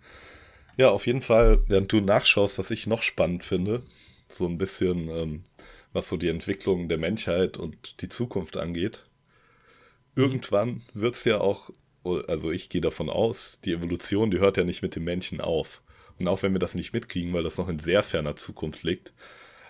Ja, 0.77 0.89
auf 0.91 1.07
jeden 1.07 1.21
Fall, 1.23 1.63
während 1.67 1.91
du 1.91 1.99
nachschaust, 2.01 2.59
was 2.59 2.69
ich 2.69 2.85
noch 2.85 3.01
spannend 3.01 3.43
finde, 3.43 3.81
so 4.27 4.45
ein 4.45 4.59
bisschen, 4.59 5.09
ähm, 5.09 5.43
was 5.91 6.07
so 6.07 6.17
die 6.17 6.27
Entwicklung 6.29 6.87
der 6.87 6.99
Menschheit 6.99 7.57
und 7.57 7.99
die 8.03 8.09
Zukunft 8.09 8.57
angeht. 8.57 9.01
Irgendwann 10.15 10.83
wird 10.93 11.15
es 11.15 11.23
ja 11.25 11.39
auch, 11.39 11.71
also 12.27 12.51
ich 12.51 12.69
gehe 12.69 12.81
davon 12.81 13.09
aus, 13.09 13.59
die 13.65 13.73
Evolution, 13.73 14.31
die 14.31 14.39
hört 14.39 14.57
ja 14.57 14.63
nicht 14.63 14.81
mit 14.81 14.95
dem 14.95 15.03
Menschen 15.03 15.41
auf. 15.41 15.81
Und 16.19 16.27
auch 16.27 16.41
wenn 16.43 16.53
wir 16.53 16.59
das 16.59 16.75
nicht 16.75 16.93
mitkriegen, 16.93 17.33
weil 17.33 17.43
das 17.43 17.57
noch 17.57 17.67
in 17.67 17.79
sehr 17.79 18.03
ferner 18.03 18.35
Zukunft 18.35 18.83
liegt. 18.83 19.13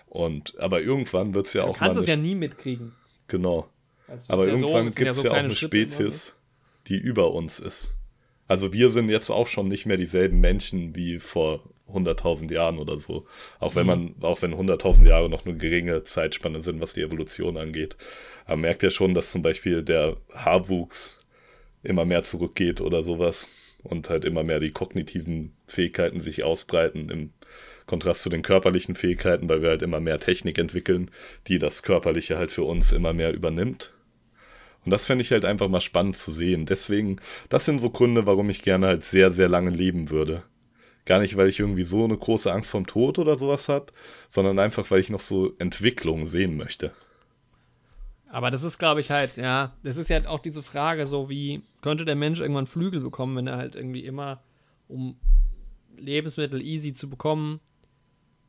Und, 0.06 0.56
aber 0.58 0.80
irgendwann 0.80 1.34
wird 1.34 1.46
es 1.46 1.52
ja 1.54 1.62
Du 1.62 1.68
auch 1.68 1.80
mal. 1.80 1.86
kannst 1.86 2.00
es 2.00 2.06
ja 2.06 2.16
nie 2.16 2.34
mitkriegen. 2.34 2.92
Genau. 3.28 3.68
Also, 4.06 4.32
Aber 4.32 4.46
ja 4.46 4.56
so- 4.56 4.62
irgendwann 4.66 4.86
es 4.86 4.94
sind 4.94 4.98
gibt 5.04 5.10
es 5.10 5.16
so 5.16 5.24
ja 5.24 5.30
auch 5.32 5.36
eine 5.36 5.50
Schritte 5.54 5.76
immer, 5.76 5.84
ne? 5.86 5.90
Spezies, 5.90 6.34
die 6.86 6.96
über 6.96 7.32
uns 7.32 7.58
ist. 7.58 7.94
Also 8.46 8.72
wir 8.72 8.90
sind 8.90 9.08
jetzt 9.08 9.30
auch 9.30 9.48
schon 9.48 9.66
nicht 9.66 9.86
mehr 9.86 9.96
dieselben 9.96 10.38
Menschen 10.40 10.94
wie 10.94 11.18
vor 11.18 11.64
100.000 11.88 12.52
Jahren 12.52 12.78
oder 12.78 12.96
so. 12.98 13.26
Auch 13.58 13.74
wenn 13.74 13.86
man, 13.86 14.14
auch 14.20 14.40
wenn 14.42 14.54
100.000 14.54 15.04
Jahre 15.08 15.28
noch 15.28 15.44
eine 15.44 15.56
geringe 15.56 16.04
Zeitspanne 16.04 16.60
sind, 16.62 16.80
was 16.80 16.92
die 16.94 17.02
Evolution 17.02 17.56
angeht. 17.56 17.96
Aber 18.44 18.56
merkt 18.56 18.84
ja 18.84 18.90
schon, 18.90 19.14
dass 19.14 19.32
zum 19.32 19.42
Beispiel 19.42 19.82
der 19.82 20.16
Haarwuchs 20.32 21.18
immer 21.86 22.04
mehr 22.04 22.22
zurückgeht 22.22 22.80
oder 22.80 23.02
sowas. 23.02 23.48
Und 23.82 24.10
halt 24.10 24.24
immer 24.24 24.42
mehr 24.42 24.58
die 24.58 24.72
kognitiven 24.72 25.52
Fähigkeiten 25.68 26.20
sich 26.20 26.42
ausbreiten 26.42 27.08
im 27.08 27.30
Kontrast 27.86 28.22
zu 28.22 28.30
den 28.30 28.42
körperlichen 28.42 28.96
Fähigkeiten, 28.96 29.48
weil 29.48 29.62
wir 29.62 29.68
halt 29.68 29.82
immer 29.82 30.00
mehr 30.00 30.18
Technik 30.18 30.58
entwickeln, 30.58 31.10
die 31.46 31.58
das 31.58 31.84
Körperliche 31.84 32.36
halt 32.36 32.50
für 32.50 32.64
uns 32.64 32.92
immer 32.92 33.12
mehr 33.12 33.32
übernimmt. 33.32 33.92
Und 34.84 34.90
das 34.90 35.06
fände 35.06 35.22
ich 35.22 35.32
halt 35.32 35.44
einfach 35.44 35.68
mal 35.68 35.80
spannend 35.80 36.16
zu 36.16 36.32
sehen. 36.32 36.66
Deswegen, 36.66 37.20
das 37.48 37.64
sind 37.64 37.80
so 37.80 37.90
Gründe, 37.90 38.26
warum 38.26 38.50
ich 38.50 38.62
gerne 38.62 38.86
halt 38.86 39.04
sehr, 39.04 39.32
sehr 39.32 39.48
lange 39.48 39.70
leben 39.70 40.10
würde. 40.10 40.42
Gar 41.04 41.20
nicht, 41.20 41.36
weil 41.36 41.48
ich 41.48 41.60
irgendwie 41.60 41.84
so 41.84 42.04
eine 42.04 42.16
große 42.16 42.52
Angst 42.52 42.70
vom 42.70 42.86
Tod 42.86 43.18
oder 43.18 43.36
sowas 43.36 43.68
habe, 43.68 43.92
sondern 44.28 44.58
einfach, 44.58 44.90
weil 44.90 45.00
ich 45.00 45.10
noch 45.10 45.20
so 45.20 45.52
Entwicklung 45.58 46.26
sehen 46.26 46.56
möchte. 46.56 46.92
Aber 48.36 48.50
das 48.50 48.64
ist, 48.64 48.76
glaube 48.76 49.00
ich, 49.00 49.10
halt, 49.10 49.38
ja, 49.38 49.72
das 49.82 49.96
ist 49.96 50.10
ja 50.10 50.28
auch 50.28 50.40
diese 50.40 50.62
Frage, 50.62 51.06
so 51.06 51.30
wie 51.30 51.62
könnte 51.80 52.04
der 52.04 52.16
Mensch 52.16 52.38
irgendwann 52.38 52.66
Flügel 52.66 53.00
bekommen, 53.00 53.34
wenn 53.34 53.46
er 53.46 53.56
halt 53.56 53.74
irgendwie 53.74 54.04
immer, 54.04 54.42
um 54.88 55.16
Lebensmittel 55.96 56.60
easy 56.60 56.92
zu 56.92 57.08
bekommen, 57.08 57.60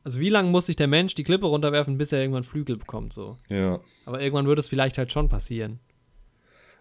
also 0.04 0.20
wie 0.20 0.28
lange 0.28 0.50
muss 0.50 0.66
sich 0.66 0.76
der 0.76 0.88
Mensch 0.88 1.14
die 1.14 1.24
Klippe 1.24 1.46
runterwerfen, 1.46 1.96
bis 1.96 2.12
er 2.12 2.20
irgendwann 2.20 2.44
Flügel 2.44 2.76
bekommt, 2.76 3.14
so. 3.14 3.38
Ja. 3.48 3.80
Aber 4.04 4.20
irgendwann 4.20 4.46
würde 4.46 4.60
es 4.60 4.68
vielleicht 4.68 4.98
halt 4.98 5.10
schon 5.10 5.30
passieren. 5.30 5.80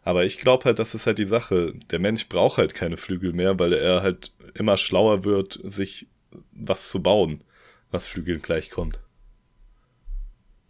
Aber 0.03 0.25
ich 0.25 0.37
glaube 0.37 0.65
halt, 0.65 0.77
das 0.77 0.93
ist 0.93 1.07
halt 1.07 1.17
die 1.17 1.23
Sache. 1.23 1.75
Der 1.89 1.99
Mensch 1.99 2.27
braucht 2.27 2.57
halt 2.57 2.75
keine 2.75 2.97
Flügel 2.97 3.31
mehr, 3.31 3.57
weil 3.57 3.71
er 3.71 4.01
halt 4.01 4.33
immer 4.53 4.75
schlauer 4.75 5.23
wird, 5.23 5.57
sich 5.63 6.07
was 6.51 6.89
zu 6.89 7.01
bauen, 7.01 7.41
was 7.89 8.05
Flügeln 8.05 8.41
gleichkommt. 8.41 8.99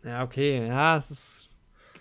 Ja, 0.04 0.24
okay, 0.24 0.68
ja, 0.68 0.98
es 0.98 1.10
ist. 1.10 1.47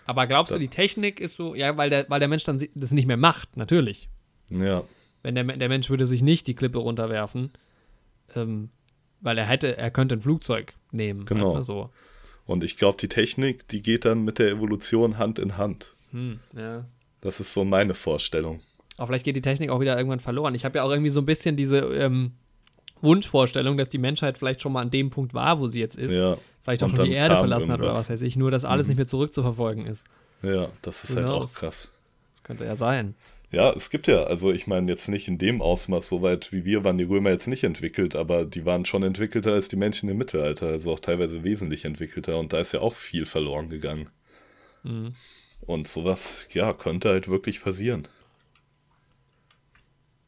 Aber 0.06 0.26
glaubst 0.26 0.50
du, 0.52 0.54
Da- 0.54 0.60
die 0.60 0.68
Technik 0.68 1.20
ist 1.20 1.36
so, 1.36 1.54
ja, 1.54 1.76
weil 1.76 1.90
der, 1.90 2.06
weil 2.08 2.20
der 2.20 2.28
Mensch 2.28 2.44
dann 2.44 2.62
das 2.74 2.92
nicht 2.92 3.06
mehr 3.06 3.16
macht, 3.16 3.56
natürlich. 3.56 4.08
Ja. 4.50 4.84
Wenn 5.22 5.34
der, 5.34 5.44
der 5.44 5.68
Mensch 5.68 5.90
würde 5.90 6.06
sich 6.06 6.22
nicht 6.22 6.46
die 6.46 6.54
Klippe 6.54 6.78
runterwerfen, 6.78 7.52
ähm, 8.34 8.70
weil 9.20 9.36
er 9.38 9.44
hätte, 9.46 9.76
er 9.76 9.90
könnte 9.90 10.14
ein 10.16 10.20
Flugzeug 10.20 10.74
nehmen, 10.92 11.24
Genau. 11.24 11.46
weißt 11.48 11.56
du, 11.58 11.62
so. 11.64 11.90
Und 12.44 12.62
ich 12.62 12.76
glaube, 12.78 12.98
die 13.00 13.08
Technik, 13.08 13.66
die 13.68 13.82
geht 13.82 14.04
dann 14.04 14.24
mit 14.24 14.38
der 14.38 14.48
Evolution 14.50 15.18
Hand 15.18 15.38
in 15.40 15.56
Hand. 15.56 15.94
Hm, 16.12 16.38
ja. 16.56 16.84
Das 17.20 17.40
ist 17.40 17.52
so 17.52 17.64
meine 17.64 17.94
Vorstellung. 17.94 18.60
Aber 18.98 19.08
vielleicht 19.08 19.24
geht 19.24 19.34
die 19.36 19.42
Technik 19.42 19.70
auch 19.70 19.80
wieder 19.80 19.96
irgendwann 19.96 20.20
verloren. 20.20 20.54
Ich 20.54 20.64
habe 20.64 20.78
ja 20.78 20.84
auch 20.84 20.90
irgendwie 20.90 21.10
so 21.10 21.20
ein 21.20 21.26
bisschen 21.26 21.56
diese 21.56 21.78
ähm, 21.78 22.32
Wunschvorstellung, 23.02 23.76
dass 23.76 23.88
die 23.88 23.98
Menschheit 23.98 24.38
vielleicht 24.38 24.62
schon 24.62 24.72
mal 24.72 24.82
an 24.82 24.90
dem 24.90 25.10
Punkt 25.10 25.34
war, 25.34 25.58
wo 25.58 25.66
sie 25.66 25.80
jetzt 25.80 25.98
ist. 25.98 26.12
Ja. 26.12 26.38
Vielleicht 26.66 26.82
auch 26.82 26.88
Und 26.88 26.96
schon 26.96 27.06
die 27.06 27.12
Erde 27.12 27.36
verlassen 27.36 27.70
hat 27.70 27.78
oder 27.78 27.88
irgendwas. 27.90 28.08
was 28.08 28.10
weiß 28.10 28.22
ich, 28.22 28.34
nur 28.36 28.50
dass 28.50 28.64
alles 28.64 28.86
Mhm. 28.86 28.90
nicht 28.90 28.96
mehr 28.98 29.06
zurückzuverfolgen 29.06 29.86
ist. 29.86 30.04
Ja, 30.42 30.68
das 30.82 31.04
ist 31.04 31.12
Who 31.12 31.20
halt 31.20 31.28
auch 31.28 31.54
krass. 31.54 31.90
Das 32.34 32.42
könnte 32.42 32.64
ja 32.64 32.74
sein. 32.74 33.14
Ja, 33.52 33.72
es 33.72 33.90
gibt 33.90 34.08
ja, 34.08 34.24
also 34.24 34.52
ich 34.52 34.66
meine 34.66 34.90
jetzt 34.90 35.08
nicht 35.08 35.28
in 35.28 35.38
dem 35.38 35.62
Ausmaß, 35.62 36.08
so 36.08 36.22
weit 36.22 36.52
wie 36.52 36.64
wir 36.64 36.82
waren 36.82 36.98
die 36.98 37.04
Römer 37.04 37.30
jetzt 37.30 37.46
nicht 37.46 37.62
entwickelt, 37.62 38.16
aber 38.16 38.44
die 38.44 38.66
waren 38.66 38.84
schon 38.84 39.04
entwickelter 39.04 39.52
als 39.52 39.68
die 39.68 39.76
Menschen 39.76 40.08
im 40.08 40.18
Mittelalter, 40.18 40.66
also 40.66 40.92
auch 40.92 40.98
teilweise 41.00 41.44
wesentlich 41.44 41.84
entwickelter 41.84 42.38
und 42.40 42.52
da 42.52 42.58
ist 42.58 42.72
ja 42.72 42.80
auch 42.80 42.94
viel 42.94 43.24
verloren 43.26 43.70
gegangen. 43.70 44.10
Mhm. 44.82 45.14
Und 45.60 45.86
sowas, 45.86 46.48
ja, 46.50 46.72
könnte 46.72 47.08
halt 47.10 47.28
wirklich 47.28 47.62
passieren. 47.62 48.08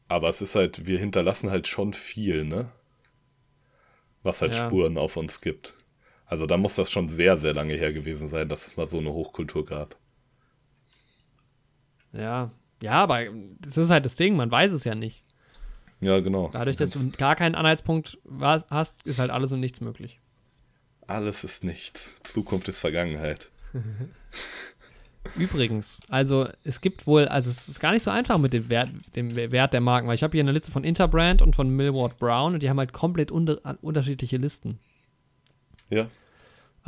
Aber 0.07 0.29
es 0.29 0.41
ist 0.41 0.55
halt, 0.55 0.87
wir 0.87 0.97
hinterlassen 0.99 1.51
halt 1.51 1.67
schon 1.67 1.93
viel, 1.93 2.45
ne? 2.45 2.71
Was 4.23 4.41
halt 4.41 4.55
Ja. 4.55 4.65
Spuren 4.65 4.97
auf 4.97 5.17
uns 5.17 5.41
gibt. 5.41 5.75
Also 6.29 6.45
da 6.45 6.57
muss 6.57 6.75
das 6.75 6.91
schon 6.91 7.09
sehr, 7.09 7.37
sehr 7.37 7.55
lange 7.55 7.73
her 7.73 7.91
gewesen 7.91 8.27
sein, 8.27 8.47
dass 8.47 8.67
es 8.67 8.77
mal 8.77 8.85
so 8.85 8.99
eine 8.99 9.11
Hochkultur 9.11 9.65
gab. 9.65 9.97
Ja. 12.13 12.51
Ja, 12.81 12.93
aber 13.03 13.25
das 13.59 13.77
ist 13.77 13.89
halt 13.89 14.05
das 14.05 14.15
Ding, 14.15 14.35
man 14.35 14.51
weiß 14.51 14.71
es 14.71 14.83
ja 14.83 14.93
nicht. 14.93 15.23
Ja, 15.99 16.19
genau. 16.19 16.49
Dadurch, 16.53 16.77
dass 16.77 16.91
du 16.91 17.09
gar 17.09 17.35
keinen 17.35 17.55
Anhaltspunkt 17.55 18.19
hast, 18.69 18.95
ist 19.05 19.19
halt 19.19 19.31
alles 19.31 19.51
und 19.51 19.59
nichts 19.59 19.81
möglich. 19.81 20.19
Alles 21.07 21.43
ist 21.43 21.63
nichts. 21.63 22.13
Zukunft 22.23 22.67
ist 22.69 22.79
Vergangenheit. 22.79 23.49
Übrigens, 25.35 25.99
also 26.09 26.47
es 26.63 26.79
gibt 26.79 27.07
wohl, 27.07 27.27
also 27.27 27.49
es 27.49 27.67
ist 27.67 27.79
gar 27.79 27.91
nicht 27.91 28.03
so 28.03 28.11
einfach 28.11 28.37
mit 28.37 28.53
dem 28.53 28.69
Wert, 28.69 28.91
dem 29.15 29.35
Wert 29.35 29.73
der 29.73 29.81
Marken, 29.81 30.07
weil 30.07 30.15
ich 30.15 30.23
habe 30.23 30.31
hier 30.31 30.43
eine 30.43 30.51
Liste 30.51 30.71
von 30.71 30.83
Interbrand 30.83 31.41
und 31.41 31.55
von 31.55 31.69
Millward 31.69 32.17
Brown 32.19 32.53
und 32.53 32.63
die 32.63 32.69
haben 32.69 32.79
halt 32.79 32.93
komplett 32.93 33.31
unter, 33.31 33.59
unterschiedliche 33.81 34.37
Listen. 34.37 34.79
Ja. 35.89 36.07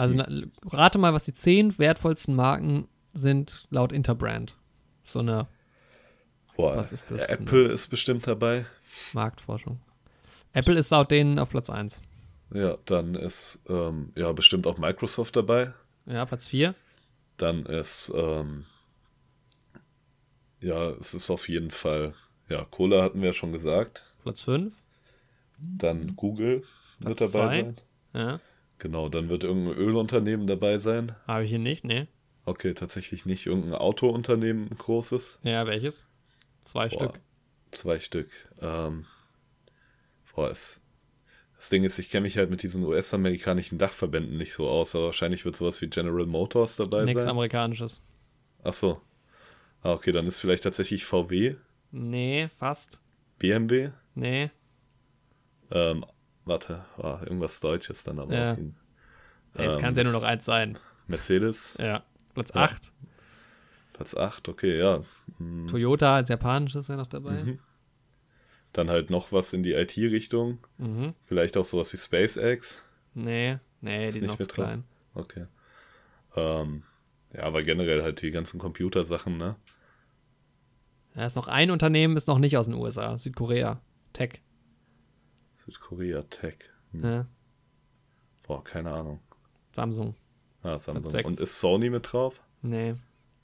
Also 0.02 0.16
na, 0.16 0.28
rate 0.72 0.98
mal, 0.98 1.14
was 1.14 1.26
die 1.26 1.34
zehn 1.36 1.78
wertvollsten 1.78 2.36
Marken 2.36 2.88
sind 3.14 3.68
laut 3.70 3.92
Interbrand. 3.92 4.58
So 5.04 5.20
eine 5.20 5.48
Boah, 6.58 6.76
Was 6.76 6.92
ist 6.92 7.12
das? 7.12 7.22
Apple 7.30 7.68
ist 7.68 7.88
bestimmt 7.88 8.26
dabei. 8.26 8.66
Marktforschung. 9.14 9.80
Apple 10.54 10.76
ist 10.76 10.90
laut 10.90 11.12
denen 11.12 11.38
auf 11.38 11.50
Platz 11.50 11.70
1. 11.70 12.02
Ja, 12.52 12.78
dann 12.86 13.14
ist 13.14 13.62
ähm, 13.70 14.12
ja 14.16 14.32
bestimmt 14.32 14.66
auch 14.66 14.80
Microsoft 14.80 15.36
dabei. 15.36 15.72
Ja, 16.08 16.26
Platz 16.26 16.48
4. 16.48 16.74
Dann 17.38 17.68
ist 17.68 18.12
ähm, 18.16 18.66
ja, 20.62 20.90
es 21.00 21.14
ist 21.14 21.30
auf 21.30 21.48
jeden 21.48 21.70
Fall 21.70 22.16
ja, 22.50 22.66
Cola 22.66 23.04
hatten 23.04 23.22
wir 23.22 23.28
ja 23.28 23.34
schon 23.34 23.52
gesagt. 23.52 24.04
Platz 24.24 24.42
5. 24.42 24.74
Dann 25.60 26.16
Google 26.16 26.64
wird 26.98 27.18
Platz 27.18 27.32
dabei 27.32 27.46
zwei. 27.46 27.62
sein. 27.62 27.76
Ja. 28.14 28.40
Genau, 28.82 29.10
dann 29.10 29.30
wird 29.30 29.44
irgendein 29.44 29.76
Ölunternehmen 29.76 30.48
dabei 30.48 30.80
sein. 30.80 31.16
Habe 31.28 31.44
ich 31.44 31.52
hier 31.52 31.60
nicht, 31.60 31.84
ne? 31.84 32.08
Okay, 32.46 32.74
tatsächlich 32.74 33.28
nicht 33.28 33.46
irgendein 33.46 33.76
Autounternehmen 33.76 34.70
ein 34.72 34.76
großes. 34.76 35.38
Ja, 35.44 35.68
welches? 35.68 36.08
Zwei 36.66 36.90
Boah, 36.90 36.96
Stück. 36.96 37.20
Zwei 37.70 38.00
Stück. 38.00 38.30
Ähm, 38.60 39.06
boah, 40.34 40.50
es, 40.50 40.82
das 41.58 41.70
Ding 41.70 41.84
ist, 41.84 42.00
ich 42.00 42.10
kenne 42.10 42.24
mich 42.24 42.40
halt 42.40 42.50
mit 42.50 42.64
diesen 42.64 42.84
US-amerikanischen 42.84 43.78
Dachverbänden 43.78 44.36
nicht 44.36 44.54
so 44.54 44.68
aus, 44.68 44.96
aber 44.96 45.06
wahrscheinlich 45.06 45.46
wird 45.46 45.56
sowas 45.56 45.80
wie 45.84 45.88
General 45.88 46.26
Motors 46.26 46.76
dabei 46.76 47.06
Nichts 47.06 47.22
sein. 47.22 47.30
Amerikanisches. 47.30 48.02
Ach 48.64 48.74
so. 48.74 49.00
Ah, 49.84 49.94
okay, 49.94 50.12
dann 50.12 50.26
ist 50.26 50.40
vielleicht 50.40 50.64
tatsächlich 50.64 51.06
VW, 51.06 51.54
Nee, 51.92 52.50
fast. 52.58 53.00
BMW. 53.38 53.92
Nee. 54.16 54.50
Ähm, 55.70 56.04
warte, 56.46 56.86
ah, 56.98 57.20
irgendwas 57.24 57.60
Deutsches 57.60 58.04
dann 58.04 58.20
aber 58.20 58.34
Ja. 58.34 58.54
hin. 58.56 58.76
Ja, 59.56 59.64
Jetzt 59.64 59.76
Ähm, 59.76 59.82
kann 59.82 59.92
es 59.92 59.98
ja 59.98 60.04
nur 60.06 60.14
noch 60.14 60.24
eins 60.24 60.46
sein. 60.46 60.78
Mercedes, 61.08 61.76
Ja. 61.80 62.04
Platz 62.34 62.52
Ja. 62.56 62.62
8. 62.64 62.92
Platz 63.94 64.16
8, 64.16 64.48
okay, 64.50 64.78
ja. 64.80 65.04
Hm, 65.38 65.68
Toyota 65.68 66.16
als 66.16 66.30
japanisches 66.30 66.88
wäre 66.90 66.98
noch 67.00 67.08
dabei. 67.08 67.44
Mhm. 67.44 67.60
Dann 68.74 68.90
halt 68.90 69.10
noch 69.10 69.32
was 69.34 69.52
in 69.54 69.64
die 69.64 69.74
IT-Richtung. 69.74 70.60
Mhm. 70.78 71.14
Vielleicht 71.26 71.58
auch 71.58 71.66
sowas 71.66 71.92
wie 71.92 71.98
SpaceX. 71.98 72.84
Nee, 73.14 73.58
nee, 73.82 74.08
Ist 74.08 74.16
die 74.16 74.20
sind 74.20 74.22
nicht 74.22 74.30
noch 74.32 74.38
zu 74.38 74.44
mit 74.44 74.52
drin. 74.58 74.64
klein. 74.66 74.84
Okay. 75.14 75.46
Ähm, 76.38 76.84
ja, 77.34 77.44
aber 77.44 77.64
generell 77.64 78.02
halt 78.02 78.22
die 78.22 78.32
ganzen 78.32 78.60
Computersachen, 78.60 79.38
ne? 79.38 79.56
Da 81.14 81.26
ist 81.26 81.36
noch 81.36 81.48
ein 81.50 81.72
Unternehmen, 81.72 82.16
ist 82.16 82.30
noch 82.30 82.40
nicht 82.40 82.58
aus 82.58 82.68
den 82.68 82.76
USA. 82.76 83.18
Südkorea. 83.18 83.82
Tech. 84.14 84.40
Südkorea 85.66 86.24
Tech. 86.24 86.58
Hm. 86.92 87.04
Ja. 87.04 87.26
Boah, 88.44 88.64
keine 88.64 88.92
Ahnung. 88.92 89.20
Samsung. 89.72 90.16
Ah, 90.64 90.78
Samsung. 90.78 91.26
Und 91.26 91.40
ist 91.40 91.60
Sony 91.60 91.90
mit 91.90 92.12
drauf? 92.12 92.42
Nee. 92.62 92.96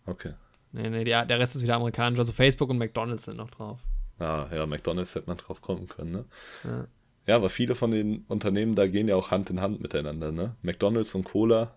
Okay. 0.06 0.34
Nee, 0.72 0.90
nee, 0.90 1.04
der, 1.04 1.26
der 1.26 1.40
Rest 1.40 1.56
ist 1.56 1.64
wieder 1.64 1.76
amerikanisch. 1.76 2.20
Also 2.20 2.34
Facebook 2.34 2.70
und 2.70 2.78
McDonalds 2.78 3.26
sind 3.26 3.38
noch 3.38 3.50
drauf. 3.50 3.80
Ah, 4.20 4.48
ja, 4.52 4.66
McDonalds 4.66 5.16
hätte 5.16 5.28
man 5.28 5.38
drauf 5.38 5.62
kommen 5.62 5.88
können, 5.88 6.12
ne? 6.12 6.26
Ja. 6.64 6.88
Ja, 7.28 7.36
aber 7.36 7.50
viele 7.50 7.76
von 7.76 7.92
den 7.92 8.24
Unternehmen 8.30 8.76
da 8.76 8.88
gehen 8.88 9.08
ja 9.08 9.16
auch 9.16 9.32
Hand 9.32 9.50
in 9.50 9.60
Hand 9.60 9.82
miteinander, 9.82 10.32
ne? 10.32 10.56
McDonalds 10.62 11.14
und 11.14 11.26
Cola. 11.26 11.74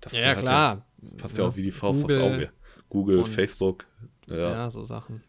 Das 0.00 0.16
Ja, 0.16 0.34
klar. 0.34 0.86
Ja, 1.02 1.16
passt 1.18 1.38
ja. 1.38 1.44
auch 1.44 1.56
wie 1.56 1.62
die 1.62 1.72
Faust 1.72 2.02
Google 2.02 2.20
aufs 2.20 2.34
Auge. 2.34 2.52
Google, 2.88 3.24
Facebook. 3.24 3.86
Ja. 4.26 4.36
Ja. 4.36 4.70
so 4.70 4.84
Sachen. 4.84 5.22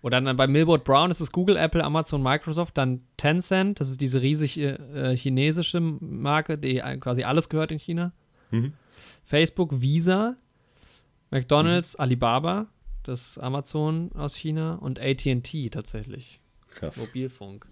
Und 0.00 0.12
dann 0.12 0.36
bei 0.36 0.46
Millward 0.46 0.84
Brown 0.84 1.10
ist 1.10 1.20
es 1.20 1.32
Google, 1.32 1.56
Apple, 1.56 1.82
Amazon, 1.82 2.22
Microsoft, 2.22 2.78
dann 2.78 3.00
Tencent, 3.16 3.80
das 3.80 3.90
ist 3.90 4.00
diese 4.00 4.22
riesige 4.22 4.78
äh, 4.94 5.16
chinesische 5.16 5.80
Marke, 5.80 6.56
die 6.56 6.82
ein- 6.82 7.00
quasi 7.00 7.24
alles 7.24 7.48
gehört 7.48 7.72
in 7.72 7.78
China. 7.78 8.12
Mhm. 8.52 8.74
Facebook, 9.24 9.80
Visa, 9.80 10.36
McDonalds, 11.30 11.94
Mhm. 11.94 12.00
Alibaba, 12.02 12.66
das 13.02 13.38
Amazon 13.38 14.10
aus 14.14 14.34
China 14.36 14.74
und 14.76 15.00
AT&T 15.00 15.70
tatsächlich, 15.70 16.40
Krass. 16.70 16.96
Mobilfunk. 16.98 17.66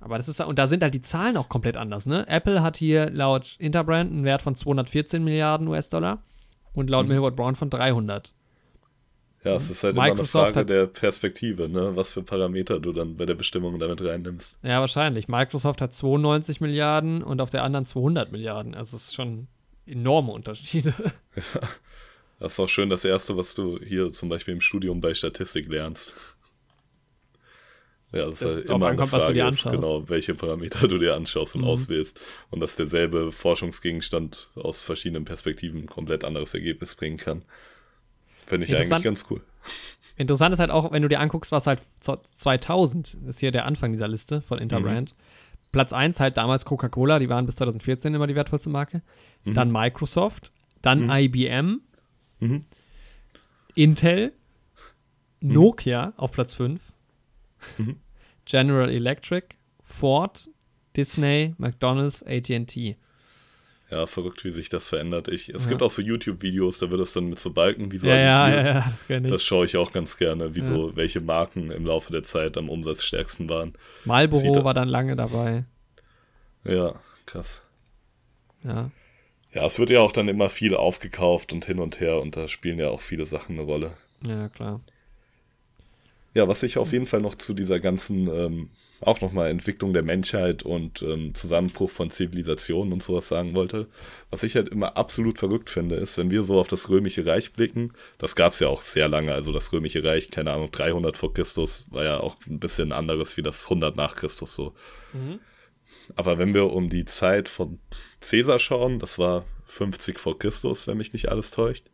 Aber 0.00 0.16
das 0.16 0.28
ist 0.28 0.40
und 0.40 0.58
da 0.58 0.66
sind 0.66 0.82
halt 0.82 0.94
die 0.94 1.02
Zahlen 1.02 1.36
auch 1.36 1.50
komplett 1.50 1.76
anders, 1.76 2.06
ne? 2.06 2.26
Apple 2.28 2.62
hat 2.62 2.78
hier 2.78 3.10
laut 3.10 3.56
Interbrand 3.58 4.10
einen 4.10 4.24
Wert 4.24 4.40
von 4.40 4.54
214 4.54 5.22
Milliarden 5.22 5.68
US-Dollar 5.68 6.16
und 6.72 6.88
laut 6.88 7.04
Mhm. 7.06 7.12
Millward 7.12 7.36
Brown 7.36 7.54
von 7.56 7.68
300. 7.68 8.32
Ja, 9.42 9.56
es 9.56 9.70
ist 9.70 9.82
halt 9.84 9.94
immer 9.94 10.02
eine 10.02 10.12
Microsoft 10.12 10.52
Frage 10.52 10.66
der 10.66 10.86
Perspektive, 10.86 11.68
ne? 11.68 11.96
Was 11.96 12.12
für 12.12 12.22
Parameter 12.22 12.78
du 12.78 12.92
dann 12.92 13.16
bei 13.16 13.24
der 13.24 13.34
Bestimmung 13.34 13.78
damit 13.78 14.02
reinnimmst. 14.02 14.58
Ja, 14.62 14.80
wahrscheinlich. 14.80 15.28
Microsoft 15.28 15.80
hat 15.80 15.94
92 15.94 16.60
Milliarden 16.60 17.22
und 17.22 17.40
auf 17.40 17.48
der 17.48 17.64
anderen 17.64 17.86
200 17.86 18.32
Milliarden. 18.32 18.74
Also 18.74 18.96
es 18.96 19.06
ist 19.08 19.14
schon 19.14 19.46
enorme 19.86 20.32
Unterschiede. 20.32 20.94
Das 22.42 22.52
ist 22.54 22.60
auch 22.60 22.70
schön 22.70 22.88
das 22.88 23.04
Erste, 23.04 23.36
was 23.36 23.54
du 23.54 23.78
hier 23.84 24.12
zum 24.12 24.30
Beispiel 24.30 24.54
im 24.54 24.62
Studium 24.62 25.02
bei 25.02 25.12
Statistik 25.12 25.68
lernst. 25.68 26.14
Ja, 28.12 28.24
das, 28.24 28.38
Dass 28.38 28.50
ist 28.52 28.56
halt 28.56 28.64
immer 28.70 28.76
eine 28.76 28.86
ankommt, 29.02 29.12
du 29.12 29.20
Frage 29.20 29.46
ist, 29.46 29.62
genau, 29.64 30.08
welche 30.08 30.34
Parameter 30.34 30.88
du 30.88 30.96
dir 30.96 31.14
anschaust 31.14 31.54
und 31.54 31.60
Mhm. 31.62 31.68
auswählst. 31.68 32.18
Und 32.48 32.60
dass 32.60 32.76
derselbe 32.76 33.30
Forschungsgegenstand 33.30 34.48
aus 34.54 34.80
verschiedenen 34.82 35.26
Perspektiven 35.26 35.82
ein 35.82 35.86
komplett 35.86 36.24
anderes 36.24 36.54
Ergebnis 36.54 36.94
bringen 36.94 37.18
kann. 37.18 37.42
Finde 38.50 38.66
ich 38.66 38.76
eigentlich 38.76 39.02
ganz 39.02 39.24
cool. 39.30 39.40
Interessant 40.16 40.52
ist 40.52 40.58
halt 40.60 40.70
auch, 40.70 40.92
wenn 40.92 41.00
du 41.02 41.08
dir 41.08 41.20
anguckst, 41.20 41.50
was 41.52 41.66
halt 41.66 41.80
zo- 42.00 42.20
2000 42.34 43.14
ist 43.26 43.40
hier 43.40 43.52
der 43.52 43.64
Anfang 43.64 43.92
dieser 43.92 44.08
Liste 44.08 44.42
von 44.42 44.58
Interbrand. 44.58 45.14
Platz 45.72 45.92
1 45.92 46.20
halt 46.20 46.36
damals 46.36 46.64
Coca-Cola, 46.66 47.18
die 47.20 47.28
waren 47.28 47.46
bis 47.46 47.56
2014 47.56 48.12
immer 48.14 48.26
die 48.26 48.34
wertvollste 48.34 48.68
Marke. 48.68 49.02
Mhm. 49.44 49.54
Dann 49.54 49.70
Microsoft, 49.72 50.52
dann 50.82 51.04
Mhm. 51.04 51.10
IBM, 51.10 51.80
Mhm. 52.40 52.60
Intel, 53.74 54.32
Nokia 55.40 56.12
auf 56.16 56.32
Platz 56.32 56.54
5, 56.54 56.80
Mhm. 57.78 57.96
General 58.44 58.90
Electric, 58.90 59.54
Ford, 59.82 60.48
Disney, 60.96 61.54
McDonald's, 61.58 62.22
AT&T. 62.24 62.96
Ja, 63.90 64.06
verrückt, 64.06 64.44
wie 64.44 64.50
sich 64.50 64.68
das 64.68 64.88
verändert. 64.88 65.26
Ich, 65.26 65.48
es 65.48 65.64
Ja. 65.64 65.70
gibt 65.70 65.82
auch 65.82 65.90
so 65.90 66.00
YouTube-Videos, 66.00 66.78
da 66.78 66.90
wird 66.90 67.00
das 67.00 67.12
dann 67.12 67.24
mit 67.28 67.40
so 67.40 67.50
Balken 67.52 67.90
visualisiert. 67.90 68.24
ja, 68.24 68.48
ja, 68.48 68.64
ja, 68.64 68.94
das. 69.08 69.30
Das 69.30 69.42
schaue 69.42 69.64
ich 69.64 69.76
auch 69.76 69.90
ganz 69.92 70.16
gerne, 70.16 70.54
wie 70.54 70.60
so, 70.60 70.94
welche 70.94 71.20
Marken 71.20 71.72
im 71.72 71.84
Laufe 71.84 72.12
der 72.12 72.22
Zeit 72.22 72.56
am 72.56 72.68
umsatzstärksten 72.68 73.48
waren. 73.48 73.72
Marlboro 74.04 74.54
Sieht- 74.54 74.64
war 74.64 74.74
dann 74.74 74.88
lange 74.88 75.16
dabei. 75.16 75.64
Ja, 76.64 77.00
krass. 77.26 77.62
Ja. 78.62 78.90
Ja, 79.52 79.66
es 79.66 79.80
wird 79.80 79.90
ja 79.90 80.00
auch 80.00 80.12
dann 80.12 80.28
immer 80.28 80.48
viel 80.50 80.76
aufgekauft 80.76 81.52
und 81.52 81.64
hin 81.64 81.80
und 81.80 81.98
her 81.98 82.20
und 82.20 82.36
da 82.36 82.46
spielen 82.46 82.78
ja 82.78 82.90
auch 82.90 83.00
viele 83.00 83.26
Sachen 83.26 83.56
eine 83.56 83.64
Rolle. 83.64 83.96
Ja, 84.24 84.48
klar. 84.50 84.80
Ja, 86.34 86.46
was 86.46 86.62
ich 86.62 86.78
auf 86.78 86.92
jeden 86.92 87.06
Fall 87.06 87.20
noch 87.22 87.34
zu 87.34 87.54
dieser 87.54 87.80
ganzen, 87.80 88.28
ähm, 88.28 88.68
auch 89.00 89.20
nochmal 89.20 89.50
Entwicklung 89.50 89.92
der 89.92 90.02
Menschheit 90.02 90.62
und 90.62 91.02
ähm, 91.02 91.34
Zusammenbruch 91.34 91.90
von 91.90 92.10
Zivilisationen 92.10 92.92
und 92.92 93.02
sowas 93.02 93.28
sagen 93.28 93.54
wollte, 93.54 93.88
was 94.30 94.42
ich 94.42 94.56
halt 94.56 94.68
immer 94.68 94.96
absolut 94.96 95.38
verrückt 95.38 95.70
finde, 95.70 95.96
ist, 95.96 96.18
wenn 96.18 96.30
wir 96.30 96.42
so 96.42 96.60
auf 96.60 96.68
das 96.68 96.88
Römische 96.88 97.24
Reich 97.24 97.52
blicken, 97.52 97.92
das 98.18 98.36
gab 98.36 98.52
es 98.52 98.60
ja 98.60 98.68
auch 98.68 98.82
sehr 98.82 99.08
lange, 99.08 99.32
also 99.32 99.52
das 99.52 99.72
Römische 99.72 100.04
Reich, 100.04 100.30
keine 100.30 100.52
Ahnung, 100.52 100.70
300 100.70 101.16
vor 101.16 101.32
Christus, 101.32 101.86
war 101.90 102.04
ja 102.04 102.20
auch 102.20 102.36
ein 102.48 102.60
bisschen 102.60 102.92
anderes 102.92 103.36
wie 103.36 103.42
das 103.42 103.64
100 103.64 103.96
nach 103.96 104.16
Christus 104.16 104.54
so. 104.54 104.74
Mhm. 105.12 105.40
Aber 106.16 106.38
wenn 106.38 106.54
wir 106.54 106.72
um 106.72 106.88
die 106.88 107.04
Zeit 107.04 107.48
von 107.48 107.78
Caesar 108.20 108.58
schauen, 108.58 108.98
das 108.98 109.18
war 109.18 109.44
50 109.66 110.18
vor 110.18 110.38
Christus, 110.38 110.86
wenn 110.86 110.98
mich 110.98 111.12
nicht 111.12 111.28
alles 111.28 111.50
täuscht. 111.50 111.86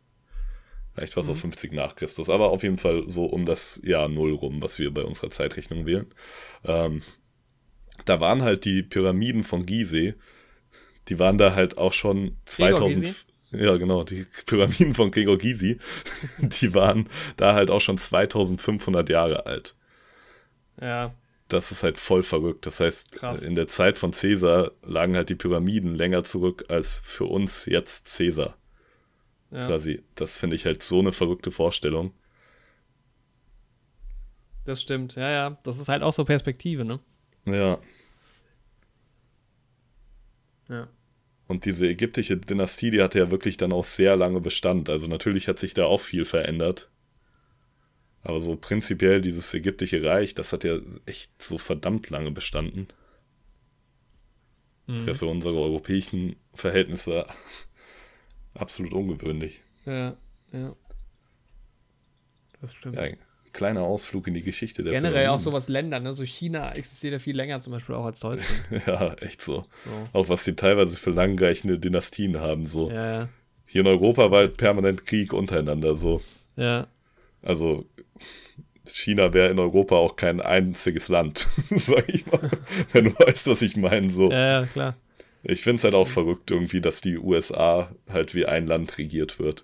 Vielleicht 0.97 1.15
war 1.15 1.21
es 1.21 1.29
mhm. 1.29 1.35
auch 1.35 1.39
50 1.41 1.73
nach 1.73 1.93
Christus, 1.93 2.27
aber 2.27 2.49
auf 2.49 2.63
jeden 2.63 2.79
Fall 2.79 3.03
so 3.05 3.25
um 3.25 3.45
das 3.45 3.79
Jahr 3.83 4.09
Null 4.09 4.33
rum, 4.33 4.63
was 4.63 4.79
wir 4.79 4.91
bei 4.91 5.03
unserer 5.03 5.29
Zeitrechnung 5.29 5.85
wählen. 5.85 6.07
Ähm, 6.65 7.03
da 8.05 8.19
waren 8.19 8.41
halt 8.41 8.65
die 8.65 8.81
Pyramiden 8.81 9.43
von 9.43 9.67
Gizeh, 9.67 10.15
die 11.07 11.19
waren 11.19 11.37
da 11.37 11.53
halt 11.53 11.77
auch 11.77 11.93
schon 11.93 12.37
2000. 12.45 13.27
Ja, 13.51 13.77
genau, 13.77 14.03
die 14.03 14.25
Pyramiden 14.47 14.95
von 14.95 15.11
Gregor 15.11 15.37
Gysi, 15.37 15.77
die 16.39 16.73
waren 16.73 17.07
da 17.37 17.53
halt 17.53 17.69
auch 17.69 17.79
schon 17.79 17.99
2500 17.99 19.07
Jahre 19.07 19.45
alt. 19.45 19.75
Ja, 20.81 21.13
das 21.47 21.71
ist 21.71 21.83
halt 21.83 21.99
voll 21.99 22.23
verrückt. 22.23 22.65
Das 22.65 22.79
heißt, 22.79 23.13
Krass. 23.13 23.43
in 23.43 23.53
der 23.53 23.67
Zeit 23.67 23.99
von 23.99 24.11
Caesar 24.11 24.71
lagen 24.81 25.15
halt 25.15 25.29
die 25.29 25.35
Pyramiden 25.35 25.93
länger 25.93 26.23
zurück 26.23 26.65
als 26.69 26.99
für 27.03 27.25
uns 27.25 27.67
jetzt 27.67 28.17
Caesar. 28.17 28.57
Ja. 29.51 29.67
Quasi. 29.67 30.03
Das 30.15 30.37
finde 30.37 30.55
ich 30.55 30.65
halt 30.65 30.83
so 30.83 30.99
eine 30.99 31.11
verrückte 31.11 31.51
Vorstellung. 31.51 32.13
Das 34.65 34.81
stimmt, 34.81 35.15
ja, 35.15 35.29
ja. 35.29 35.57
Das 35.63 35.77
ist 35.77 35.87
halt 35.87 36.03
auch 36.03 36.11
so 36.11 36.25
Perspektive, 36.25 36.83
ne? 36.83 36.99
Ja. 37.45 37.79
Ja. 40.67 40.89
Und 41.47 41.63
diese 41.63 41.87
ägyptische 41.87 42.35
Dynastie, 42.35 42.91
die 42.91 43.01
hatte 43.01 43.19
ja 43.19 43.31
wirklich 43.31 43.55
dann 43.55 43.71
auch 43.71 43.85
sehr 43.85 44.17
lange 44.17 44.41
Bestand. 44.41 44.89
Also 44.89 45.07
natürlich 45.07 45.47
hat 45.47 45.59
sich 45.59 45.73
da 45.73 45.85
auch 45.85 46.01
viel 46.01 46.25
verändert. 46.25 46.89
Aber 48.23 48.41
so 48.41 48.57
prinzipiell 48.57 49.21
dieses 49.21 49.53
ägyptische 49.53 50.03
Reich, 50.03 50.35
das 50.35 50.51
hat 50.51 50.65
ja 50.65 50.79
echt 51.05 51.31
so 51.41 51.57
verdammt 51.57 52.09
lange 52.09 52.31
bestanden. 52.31 52.89
Mhm. 54.87 54.97
Ist 54.97 55.07
ja 55.07 55.13
mhm. 55.13 55.17
für 55.17 55.27
unsere 55.27 55.55
europäischen 55.55 56.35
Verhältnisse 56.53 57.25
absolut 58.57 58.93
ungewöhnlich. 58.93 59.61
Ja, 59.85 60.15
ja. 60.51 60.75
Das 62.61 62.73
stimmt. 62.73 62.95
Ja, 62.95 63.07
kleiner 63.53 63.81
Ausflug 63.81 64.27
in 64.27 64.33
die 64.33 64.43
Geschichte 64.43 64.83
der 64.83 64.93
Generell 64.93 65.13
Pyramiden. 65.13 65.35
auch 65.35 65.39
so 65.39 65.53
was 65.53 65.67
Länder, 65.67 65.99
ne? 65.99 66.13
So 66.13 66.23
China 66.23 66.71
existiert 66.73 67.13
ja 67.13 67.19
viel 67.19 67.35
länger 67.35 67.59
zum 67.59 67.73
Beispiel 67.73 67.95
auch 67.95 68.05
als 68.05 68.19
Deutschland. 68.19 68.65
ja, 68.87 69.13
echt 69.15 69.41
so. 69.41 69.61
so. 69.61 70.09
Auch 70.13 70.29
was 70.29 70.43
die 70.43 70.55
teilweise 70.55 70.97
für 70.97 71.11
langreichende 71.11 71.79
Dynastien 71.79 72.39
haben, 72.39 72.67
so. 72.67 72.89
Ja, 72.91 73.11
ja. 73.21 73.29
Hier 73.65 73.81
in 73.81 73.87
Europa 73.87 74.31
war 74.31 74.39
halt 74.39 74.57
permanent 74.57 75.05
Krieg 75.05 75.33
untereinander, 75.33 75.95
so. 75.95 76.21
Ja. 76.55 76.87
Also 77.41 77.85
China 78.85 79.33
wäre 79.33 79.49
in 79.49 79.59
Europa 79.59 79.95
auch 79.95 80.15
kein 80.15 80.41
einziges 80.41 81.09
Land, 81.09 81.47
sag 81.69 82.07
ich 82.09 82.25
mal. 82.27 82.49
Wenn 82.93 83.05
du 83.05 83.11
weißt, 83.11 83.47
was 83.47 83.61
ich 83.61 83.75
meine. 83.75 84.11
So. 84.11 84.31
Ja, 84.31 84.61
ja, 84.61 84.65
klar. 84.67 84.95
Ich 85.49 85.61
finde 85.61 85.77
es 85.77 85.85
halt 85.85 85.93
auch 85.93 86.09
verrückt 86.09 86.51
irgendwie, 86.51 86.81
dass 86.81 86.99
die 86.99 87.17
USA 87.17 87.89
halt 88.09 88.35
wie 88.35 88.45
ein 88.45 88.67
Land 88.67 88.97
regiert 88.97 89.39
wird. 89.39 89.63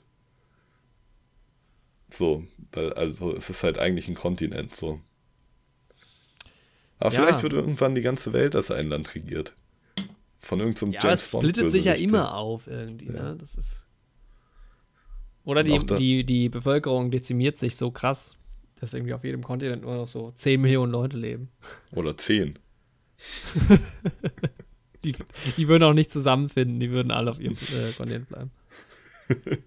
So, 2.10 2.46
weil, 2.72 2.94
also 2.94 3.36
es 3.36 3.50
ist 3.50 3.64
halt 3.64 3.78
eigentlich 3.78 4.08
ein 4.08 4.16
Kontinent, 4.16 4.74
so. 4.74 5.02
Aber 7.00 7.14
ja. 7.14 7.22
vielleicht 7.22 7.44
wird 7.44 7.52
irgendwann 7.52 7.96
die 7.96 8.02
ganze 8.02 8.32
Welt 8.32 8.56
als 8.56 8.72
ein 8.72 8.88
Land 8.88 9.14
regiert. 9.14 9.56
Von 10.40 10.60
irgendeinem 10.60 10.94
so 10.94 10.96
ja, 10.96 11.00
James 11.04 11.32
Bond. 11.32 11.44
Ja, 11.44 11.50
es 11.50 11.54
splittet 11.56 11.72
sich 11.72 11.84
ja 11.84 11.94
immer 11.94 12.34
auf 12.34 12.68
irgendwie, 12.68 13.08
ja. 13.08 13.32
ne? 13.32 13.36
Das 13.38 13.56
ist. 13.56 13.86
Oder 15.44 15.66
die, 15.66 15.80
die, 15.80 16.24
die 16.24 16.48
Bevölkerung 16.48 17.12
dezimiert 17.12 17.58
sich 17.58 17.76
so 17.76 17.92
krass, 17.92 18.38
dass 18.80 18.94
irgendwie 18.94 19.14
auf 19.14 19.26
jedem 19.26 19.44
Kontinent 19.44 19.82
nur 19.82 19.96
noch 19.98 20.08
so 20.08 20.32
10 20.32 20.62
Millionen 20.62 20.94
Leute 20.94 21.18
leben. 21.18 21.50
Oder 21.92 22.16
10. 22.16 22.58
die, 25.04 25.16
die 25.58 25.68
würden 25.68 25.84
auch 25.84 25.94
nicht 25.94 26.12
zusammenfinden, 26.12 26.80
die 26.80 26.92
würden 26.92 27.12
alle 27.12 27.32
auf 27.32 27.40
ihrem 27.40 27.56
äh, 27.56 27.92
Kontinent 27.96 28.30
bleiben. 28.30 28.52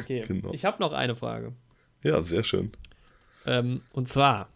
Okay, 0.00 0.22
genau. 0.28 0.52
ich 0.52 0.64
habe 0.64 0.80
noch 0.80 0.92
eine 0.92 1.16
Frage. 1.16 1.52
Ja, 2.04 2.22
sehr 2.22 2.44
schön. 2.44 2.70
Ähm, 3.44 3.82
und 3.92 4.08
zwar, 4.08 4.48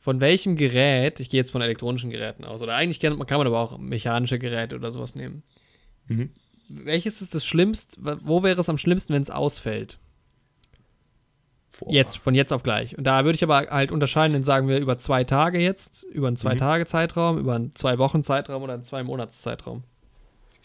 von 0.00 0.18
welchem 0.22 0.56
Gerät, 0.56 1.20
ich 1.20 1.28
gehe 1.28 1.40
jetzt 1.40 1.50
von 1.50 1.60
elektronischen 1.60 2.08
Geräten 2.08 2.46
aus, 2.46 2.62
oder 2.62 2.74
eigentlich 2.74 3.00
kann, 3.00 3.18
kann 3.26 3.36
man 3.36 3.46
aber 3.46 3.58
auch 3.58 3.76
mechanische 3.76 4.38
Geräte 4.38 4.76
oder 4.76 4.92
sowas 4.92 5.14
nehmen. 5.14 5.42
Mhm 6.06 6.30
welches 6.68 7.20
ist 7.20 7.34
das 7.34 7.44
Schlimmste? 7.44 7.96
Wo 8.22 8.42
wäre 8.42 8.60
es 8.60 8.68
am 8.68 8.78
schlimmsten, 8.78 9.12
wenn 9.14 9.22
es 9.22 9.30
ausfällt? 9.30 9.98
Boah. 11.78 11.92
Jetzt, 11.92 12.18
von 12.18 12.34
jetzt 12.34 12.52
auf 12.52 12.62
gleich. 12.62 12.96
Und 12.96 13.04
da 13.04 13.24
würde 13.24 13.36
ich 13.36 13.42
aber 13.42 13.68
halt 13.70 13.90
unterscheiden, 13.90 14.32
dann 14.32 14.44
sagen 14.44 14.68
wir 14.68 14.78
über 14.78 14.98
zwei 14.98 15.24
Tage 15.24 15.58
jetzt, 15.58 16.04
über 16.04 16.28
einen 16.28 16.36
Zwei-Tage-Zeitraum, 16.36 17.38
über 17.38 17.54
einen 17.56 17.74
Zwei-Wochen-Zeitraum 17.74 18.62
oder 18.62 18.74
einen 18.74 18.84
Zwei-Monats-Zeitraum. 18.84 19.82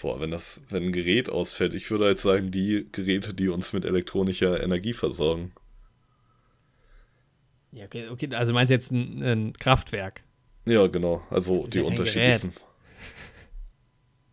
Boah, 0.01 0.21
wenn 0.21 0.31
das, 0.31 0.61
wenn 0.69 0.83
ein 0.83 0.91
Gerät 0.91 1.29
ausfällt, 1.29 1.73
ich 1.73 1.89
würde 1.91 2.09
jetzt 2.09 2.21
sagen, 2.21 2.51
die 2.51 2.87
Geräte, 2.91 3.33
die 3.33 3.49
uns 3.49 3.73
mit 3.73 3.85
elektronischer 3.85 4.63
Energie 4.63 4.93
versorgen. 4.93 5.51
Ja, 7.71 7.85
okay, 7.85 8.07
okay 8.07 8.33
also 8.35 8.53
meinst 8.53 8.69
du 8.69 8.75
jetzt 8.75 8.91
ein, 8.91 9.21
ein 9.23 9.53
Kraftwerk? 9.53 10.21
Ja, 10.65 10.87
genau. 10.87 11.23
Also 11.29 11.67
die 11.67 11.79
ja 11.79 11.83
unterschiedlichsten. 11.83 12.53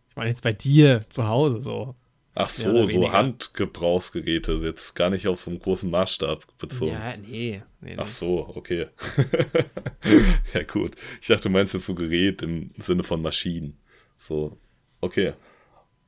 Gerät 0.09 0.15
meine 0.15 0.29
jetzt 0.29 0.41
bei 0.41 0.53
dir 0.53 1.01
zu 1.09 1.27
Hause 1.27 1.61
so. 1.61 1.95
Ach 2.39 2.49
so, 2.49 2.85
so 2.85 3.11
Handgebrauchsgeräte, 3.11 4.53
jetzt 4.61 4.93
gar 4.93 5.09
nicht 5.09 5.27
auf 5.27 5.39
so 5.39 5.49
einem 5.49 5.59
großen 5.59 5.89
Maßstab 5.89 6.45
bezogen. 6.59 6.91
Ja, 6.91 7.17
nee. 7.17 7.63
nee, 7.81 7.95
Ach 7.97 8.05
so, 8.05 8.53
okay. 8.55 8.89
ja, 10.53 10.61
gut. 10.61 10.95
Ich 11.19 11.29
dachte, 11.29 11.43
du 11.43 11.49
meinst 11.49 11.73
jetzt 11.73 11.87
so 11.87 11.95
Gerät 11.95 12.43
im 12.43 12.69
Sinne 12.77 13.01
von 13.01 13.23
Maschinen. 13.23 13.79
So, 14.17 14.55
okay. 15.01 15.33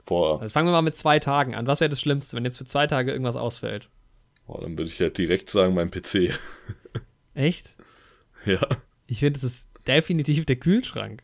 Boah. 0.06 0.40
Also 0.40 0.54
fangen 0.54 0.68
wir 0.68 0.72
mal 0.72 0.84
mit 0.84 0.98
zwei 0.98 1.18
Tagen 1.18 1.56
an. 1.56 1.66
Was 1.66 1.80
wäre 1.80 1.90
das 1.90 2.00
Schlimmste, 2.00 2.38
wenn 2.38 2.46
jetzt 2.46 2.60
für 2.60 2.66
zwei 2.66 2.86
Tage 2.86 3.12
irgendwas 3.12 3.36
ausfällt? 3.36 3.90
Boah, 4.46 4.62
dann 4.62 4.78
würde 4.78 4.92
ich 4.92 5.02
halt 5.02 5.18
direkt 5.18 5.50
sagen, 5.50 5.74
mein 5.74 5.90
PC. 5.90 6.38
Echt? 7.34 7.76
Ja. 8.46 8.62
Ich 9.08 9.22
finde, 9.22 9.40
das 9.40 9.52
ist 9.52 9.68
definitiv 9.88 10.46
der 10.46 10.58
Kühlschrank. 10.58 11.24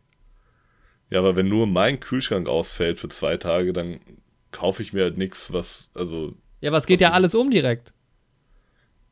Ja, 1.11 1.19
aber 1.19 1.35
wenn 1.35 1.47
nur 1.47 1.67
mein 1.67 1.99
Kühlschrank 1.99 2.49
ausfällt 2.49 2.97
für 2.97 3.09
zwei 3.09 3.37
Tage, 3.37 3.71
dann 3.71 3.99
kaufe 4.55 4.81
ich 4.81 4.93
mir 4.93 5.03
halt 5.03 5.17
nichts, 5.17 5.51
was, 5.51 5.89
also. 5.93 6.33
Ja, 6.61 6.69
aber 6.69 6.77
es 6.77 6.85
geht 6.85 7.01
ja 7.01 7.11
alles 7.11 7.35
um 7.35 7.51
direkt. 7.51 7.93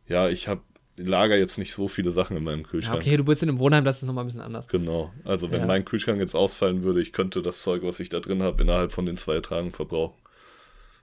Ja, 0.08 0.30
ich 0.30 0.48
habe 0.48 0.62
lager 0.96 1.38
jetzt 1.38 1.58
nicht 1.58 1.74
so 1.74 1.88
viele 1.88 2.12
Sachen 2.12 2.38
in 2.38 2.44
meinem 2.44 2.64
Kühlschrank. 2.64 3.00
okay, 3.00 3.18
du 3.18 3.26
bist 3.26 3.44
in 3.44 3.50
einem 3.50 3.60
Wohnheim, 3.60 3.84
das 3.84 3.98
ist 3.98 4.04
nochmal 4.08 4.24
ein 4.24 4.28
bisschen 4.28 4.42
anders. 4.42 4.68
Genau. 4.68 5.12
Also 5.26 5.52
wenn 5.52 5.62
ja. 5.62 5.68
mein 5.68 5.86
Kühlschrank 5.86 6.20
jetzt 6.20 6.36
ausfallen 6.36 6.84
würde, 6.84 7.02
ich 7.02 7.14
könnte 7.14 7.42
das 7.42 7.62
Zeug, 7.64 7.84
was 7.84 8.00
ich 8.00 8.10
da 8.10 8.20
drin 8.20 8.44
habe, 8.44 8.62
innerhalb 8.62 8.92
von 8.92 9.06
den 9.06 9.18
zwei 9.18 9.40
Tagen 9.40 9.72
verbrauchen. 9.72 10.16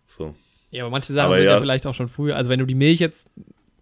So. 0.06 0.34
Ja, 0.70 0.84
aber 0.84 0.90
manche 0.90 1.12
Sachen 1.12 1.26
aber 1.26 1.36
sind 1.36 1.46
ja, 1.46 1.52
ja 1.52 1.60
vielleicht 1.60 1.86
auch 1.86 1.94
schon 1.94 2.08
früher. 2.08 2.36
Also 2.36 2.50
wenn 2.50 2.60
du 2.60 2.66
die 2.66 2.74
Milch 2.74 3.00
jetzt 3.00 3.28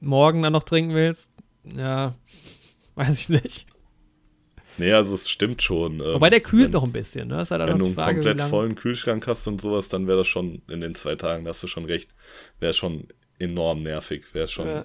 morgen 0.01 0.43
dann 0.43 0.52
noch 0.52 0.64
trinken 0.64 0.94
willst, 0.94 1.30
ja, 1.64 2.14
weiß 2.94 3.20
ich 3.20 3.28
nicht. 3.28 3.66
Nee, 4.78 4.92
also 4.92 5.14
es 5.14 5.28
stimmt 5.28 5.62
schon. 5.62 6.00
Ähm, 6.00 6.14
Wobei 6.14 6.30
der 6.30 6.40
kühlt 6.40 6.66
wenn, 6.66 6.70
noch 6.72 6.84
ein 6.84 6.92
bisschen, 6.92 7.28
ne? 7.28 7.36
Das 7.36 7.50
halt 7.50 7.66
wenn 7.66 7.78
du 7.78 7.86
einen 7.86 7.94
Frage, 7.94 8.22
komplett 8.22 8.42
vollen 8.42 8.74
Kühlschrank 8.74 9.26
hast 9.26 9.46
und 9.46 9.60
sowas, 9.60 9.88
dann 9.88 10.06
wäre 10.06 10.18
das 10.18 10.28
schon 10.28 10.62
in 10.68 10.80
den 10.80 10.94
zwei 10.94 11.16
Tagen, 11.16 11.44
da 11.44 11.50
hast 11.50 11.62
du 11.62 11.66
schon 11.66 11.84
recht, 11.84 12.14
wäre 12.60 12.72
schon 12.72 13.09
enorm 13.38 13.82
nervig, 13.82 14.34
wäre 14.34 14.48
schon 14.48 14.68
ja. 14.68 14.84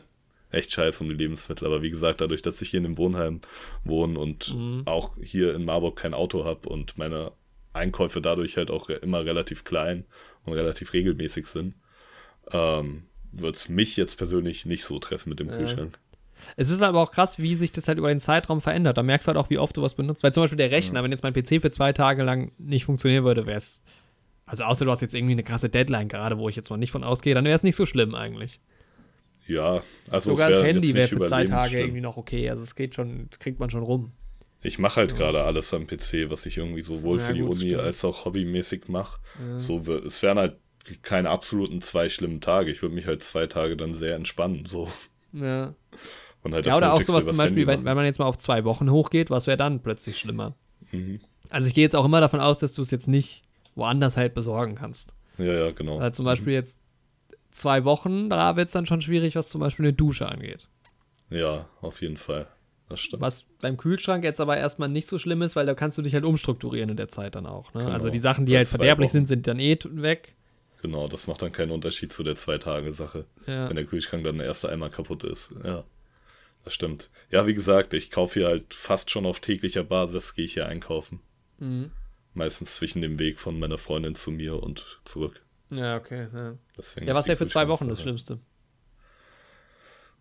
echt 0.52 0.72
scheiße 0.72 1.04
um 1.04 1.10
die 1.10 1.16
Lebensmittel. 1.16 1.68
Aber 1.68 1.82
wie 1.82 1.90
gesagt, 1.90 2.22
dadurch, 2.22 2.42
dass 2.42 2.62
ich 2.62 2.70
hier 2.70 2.80
in 2.80 2.86
dem 2.86 2.98
Wohnheim 2.98 3.42
wohne 3.84 4.20
und 4.20 4.54
mhm. 4.56 4.84
auch 4.86 5.12
hier 5.22 5.54
in 5.54 5.66
Marburg 5.66 5.98
kein 5.98 6.14
Auto 6.14 6.46
habe 6.46 6.70
und 6.70 6.98
meine 6.98 7.32
Einkäufe 7.74 8.22
dadurch 8.22 8.58
halt 8.58 8.72
auch 8.72 8.90
immer 8.90 9.26
relativ 9.26 9.64
klein 9.64 10.06
und 10.46 10.54
relativ 10.54 10.94
regelmäßig 10.94 11.48
sind, 11.48 11.76
ähm, 12.52 13.04
wird 13.32 13.56
es 13.56 13.70
mich 13.70 13.98
jetzt 13.98 14.18
persönlich 14.18 14.66
nicht 14.66 14.84
so 14.84 15.00
treffen 15.00 15.30
mit 15.30 15.40
dem 15.40 15.50
ja. 15.50 15.58
Kühlschrank. 15.58 16.00
Es 16.56 16.70
ist 16.70 16.82
aber 16.82 17.02
auch 17.02 17.12
krass, 17.12 17.40
wie 17.40 17.56
sich 17.56 17.72
das 17.72 17.88
halt 17.88 17.98
über 17.98 18.10
den 18.10 18.20
Zeitraum 18.20 18.62
verändert. 18.62 18.98
Da 18.98 19.04
merkst 19.04 19.28
du 19.28 19.30
halt 19.30 19.38
auch, 19.38 19.50
wie 19.50 19.58
oft 19.58 19.76
du 19.78 19.82
was 19.82 19.96
benutzt. 19.96 20.24
Weil 20.24 20.34
zum 20.34 20.44
Beispiel 20.44 20.58
der 20.58 20.72
Rechner, 20.72 21.00
ja. 21.00 21.04
wenn 21.04 21.12
jetzt 21.12 21.24
mein 21.24 21.34
PC 21.34 21.62
für 21.62 21.72
zwei 21.72 21.94
Tage 21.94 22.24
lang 22.24 22.52
nicht 22.58 22.86
funktionieren 22.86 23.24
würde, 23.24 23.46
wäre 23.46 23.58
es. 23.58 23.82
Also 24.46 24.64
außer 24.66 24.86
du 24.86 24.92
hast 24.92 25.02
jetzt 25.02 25.16
irgendwie 25.16 25.34
eine 25.34 25.44
krasse 25.44 25.70
Deadline 25.70 26.10
gerade, 26.10 26.38
wo 26.38 26.50
ich 26.50 26.56
jetzt 26.56 26.70
mal 26.70 26.78
nicht 26.78 26.92
von 26.92 27.04
ausgehe, 27.04 27.34
dann 27.34 27.46
wäre 27.46 27.56
es 27.56 27.64
nicht 27.64 27.78
so 27.78 27.86
schlimm 27.86 28.14
eigentlich. 28.14 28.60
Ja, 29.48 29.82
also 30.10 30.32
sogar 30.32 30.50
das 30.50 30.64
Handy 30.64 30.94
wäre 30.94 31.08
für 31.08 31.20
zwei 31.22 31.46
Tage 31.46 31.72
schlimm. 31.72 31.82
irgendwie 31.82 32.02
noch 32.02 32.18
okay. 32.18 32.50
Also 32.50 32.64
es 32.64 32.76
geht 32.76 32.96
schon, 32.96 33.30
kriegt 33.40 33.60
man 33.60 33.70
schon 33.70 33.84
rum. 33.84 34.12
Ich 34.62 34.80
mache 34.80 34.98
halt 34.98 35.12
ja. 35.12 35.18
gerade 35.18 35.44
alles 35.44 35.74
am 35.74 35.88
PC, 35.88 36.30
was 36.30 36.46
ich 36.46 36.58
irgendwie 36.58 36.82
sowohl 36.82 37.20
ja, 37.20 37.26
für 37.26 37.34
die 37.34 37.42
gut, 37.42 37.52
Uni 37.52 37.70
stimmt. 37.70 37.82
als 37.82 38.06
auch 38.06 38.26
hobbymäßig 38.26 38.88
mache. 38.88 39.20
Ja. 39.40 39.60
So, 39.60 39.82
es 40.06 40.24
wären 40.24 40.38
halt 40.38 40.56
keine 41.02 41.30
absoluten 41.30 41.82
zwei 41.82 42.10
schlimmen 42.10 42.42
Tage. 42.42 42.72
Ich 42.72 42.82
würde 42.82 42.96
mich 42.96 43.06
halt 43.06 43.24
zwei 43.24 43.48
Tage 43.48 43.76
dann 43.76 43.94
sehr 43.94 44.16
entspannen. 44.16 44.66
So. 44.66 44.90
Ja. 45.34 45.74
Und 46.44 46.54
halt 46.54 46.66
Ja, 46.66 46.78
oder 46.78 46.94
auch 46.94 47.02
sowas 47.02 47.26
zum 47.26 47.38
Beispiel, 47.38 47.48
Handy 47.48 47.68
wenn, 47.68 47.80
machen. 47.80 47.86
wenn 47.86 47.96
man 47.96 48.06
jetzt 48.06 48.20
mal 48.20 48.26
auf 48.26 48.38
zwei 48.38 48.64
Wochen 48.66 48.90
hochgeht, 48.92 49.30
was 49.30 49.48
wäre 49.48 49.58
dann 49.58 49.82
plötzlich 49.82 50.18
schlimmer? 50.18 50.56
Mhm. 50.92 51.20
Also 51.50 51.68
ich 51.68 51.74
gehe 51.74 51.84
jetzt 51.84 51.96
auch 51.96 52.06
immer 52.06 52.20
davon 52.20 52.40
aus, 52.40 52.60
dass 52.60 52.74
du 52.74 52.82
es 52.82 52.92
jetzt 52.92 53.08
nicht 53.08 53.44
woanders 53.76 54.18
halt 54.18 54.34
besorgen 54.34 54.76
kannst. 54.76 55.14
Ja, 55.38 55.46
ja, 55.46 55.72
genau. 55.72 56.00
Also 56.00 56.18
zum 56.18 56.26
Beispiel 56.26 56.54
jetzt 56.54 56.80
zwei 57.52 57.84
Wochen, 57.86 58.30
da 58.30 58.56
wird 58.56 58.68
es 58.68 58.74
dann 58.74 58.86
schon 58.86 59.02
schwierig, 59.02 59.36
was 59.36 59.50
zum 59.50 59.62
Beispiel 59.62 59.86
eine 59.86 59.94
Dusche 59.94 60.28
angeht. 60.28 60.68
Ja, 61.30 61.68
auf 61.82 62.02
jeden 62.02 62.18
Fall. 62.18 62.48
Das 62.90 63.00
stimmt. 63.00 63.22
Was 63.22 63.44
beim 63.62 63.78
Kühlschrank 63.78 64.24
jetzt 64.24 64.40
aber 64.40 64.58
erstmal 64.58 64.90
nicht 64.90 65.08
so 65.08 65.18
schlimm 65.18 65.42
ist, 65.42 65.56
weil 65.56 65.66
da 65.66 65.74
kannst 65.74 65.98
du 65.98 66.02
dich 66.02 66.14
halt 66.14 66.26
umstrukturieren 66.26 66.90
in 66.90 66.98
der 66.98 67.08
Zeit 67.08 67.36
dann 67.36 67.46
auch. 67.46 67.74
Ne? 67.74 67.82
Genau. 67.82 67.94
Also 67.94 68.10
die 68.10 68.20
Sachen, 68.20 68.46
die 68.46 68.56
halt 68.56 68.68
verderblich 68.68 69.10
Wochen. 69.10 69.26
sind, 69.26 69.28
sind 69.28 69.48
dann 69.48 69.60
eh 69.60 69.78
weg. 69.94 70.36
Genau, 70.82 71.08
das 71.08 71.28
macht 71.28 71.42
dann 71.42 71.52
keinen 71.52 71.72
Unterschied 71.72 72.12
zu 72.12 72.24
der 72.24 72.36
Zwei-Tage-Sache. 72.36 73.26
Ja. 73.48 73.70
Wenn 73.70 73.78
der 73.78 73.86
Kühlschrank 73.86 74.26
dann 74.26 74.38
der 74.38 74.48
erste 74.48 74.70
einmal 74.70 74.90
kaputt 74.90 75.24
ist. 75.24 75.54
Ja. 75.64 75.86
Das 76.64 76.74
stimmt. 76.74 77.10
Ja, 77.30 77.46
wie 77.46 77.54
gesagt, 77.54 77.94
ich 77.94 78.10
kaufe 78.10 78.40
hier 78.40 78.48
halt 78.48 78.74
fast 78.74 79.12
schon 79.12 79.26
auf 79.26 79.40
täglicher 79.40 79.84
Basis, 79.84 80.34
gehe 80.34 80.46
ich 80.46 80.54
hier 80.54 80.68
einkaufen. 80.68 81.20
Mhm. 81.60 81.92
Meistens 82.34 82.76
zwischen 82.76 83.02
dem 83.02 83.20
Weg 83.20 83.40
von 83.40 83.60
meiner 83.60 83.78
Freundin 83.78 84.16
zu 84.16 84.32
mir 84.32 84.62
und 84.62 85.00
zurück. 85.06 85.42
Ja, 85.70 85.98
okay. 85.98 86.28
Ja, 86.34 86.56
Deswegen 86.78 87.06
ja 87.08 87.14
ist 87.14 87.20
was 87.20 87.28
wäre 87.28 87.38
für 87.38 87.48
zwei 87.48 87.68
Wochen 87.68 87.88
das 87.90 88.02
Schlimmste? 88.02 88.40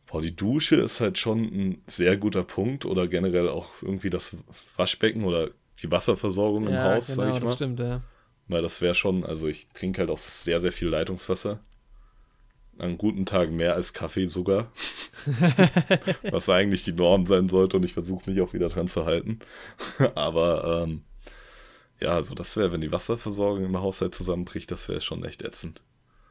Boah, 0.07 0.21
die 0.21 0.35
Dusche 0.35 0.77
ist 0.77 1.01
halt 1.01 1.17
schon 1.17 1.45
ein 1.45 1.83
sehr 1.87 2.17
guter 2.17 2.43
Punkt 2.43 2.85
oder 2.85 3.09
generell 3.09 3.49
auch 3.49 3.71
irgendwie 3.81 4.11
das 4.11 4.37
Waschbecken 4.77 5.25
oder 5.25 5.51
die 5.81 5.91
Wasserversorgung 5.91 6.67
im 6.67 6.75
ja, 6.75 6.95
Haus, 6.95 7.07
genau, 7.07 7.23
sag 7.23 7.29
ich 7.29 7.35
das 7.35 7.45
mal. 7.45 7.55
stimmt, 7.55 7.81
ja. 7.81 8.03
Weil 8.49 8.63
das 8.63 8.81
wäre 8.81 8.95
schon, 8.95 9.25
also 9.25 9.47
ich 9.47 9.69
trinke 9.69 10.01
halt 10.01 10.11
auch 10.11 10.19
sehr, 10.19 10.61
sehr 10.61 10.73
viel 10.73 10.89
Leitungswasser. 10.89 11.61
An 12.79 12.99
guten 12.99 13.27
Tagen 13.27 13.57
mehr 13.57 13.75
als 13.75 13.93
Kaffee 13.93 14.27
sogar. 14.27 14.73
Was 16.31 16.49
eigentlich 16.49 16.85
die 16.85 16.93
Norm 16.93 17.27
sein 17.27 17.49
sollte 17.49 17.77
und 17.77 17.85
ich 17.85 17.93
versuche 17.93 18.31
mich 18.31 18.41
auch 18.41 18.55
wieder 18.55 18.69
dran 18.69 18.89
zu 18.89 19.05
halten. 19.05 19.41
Aber 20.15 20.83
ähm, 20.85 21.03
ja, 22.01 22.15
also 22.15 22.35
das 22.35 22.57
wäre, 22.57 22.73
wenn 22.73 22.81
die 22.81 22.91
Wasserversorgung 22.91 23.65
im 23.65 23.79
Haushalt 23.79 24.15
zusammenbricht, 24.15 24.71
das 24.71 24.89
wäre 24.89 25.01
schon 25.01 25.25
echt 25.25 25.43
ätzend. 25.43 25.83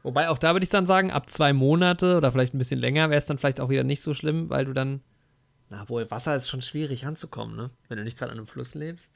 Wobei 0.02 0.28
auch 0.28 0.38
da 0.38 0.52
würde 0.52 0.64
ich 0.64 0.70
dann 0.70 0.86
sagen, 0.86 1.10
ab 1.10 1.30
zwei 1.30 1.52
Monate 1.52 2.16
oder 2.16 2.32
vielleicht 2.32 2.54
ein 2.54 2.58
bisschen 2.58 2.80
länger 2.80 3.08
wäre 3.08 3.18
es 3.18 3.26
dann 3.26 3.38
vielleicht 3.38 3.60
auch 3.60 3.68
wieder 3.68 3.84
nicht 3.84 4.02
so 4.02 4.14
schlimm, 4.14 4.50
weil 4.50 4.64
du 4.64 4.72
dann. 4.72 5.00
Na 5.70 5.88
wohl, 5.88 6.10
Wasser 6.10 6.34
ist 6.36 6.48
schon 6.48 6.60
schwierig 6.60 7.06
ranzukommen, 7.06 7.56
ne? 7.56 7.70
Wenn 7.88 7.98
du 7.98 8.04
nicht 8.04 8.18
gerade 8.18 8.32
an 8.32 8.38
einem 8.38 8.46
Fluss 8.46 8.74
lebst. 8.74 9.10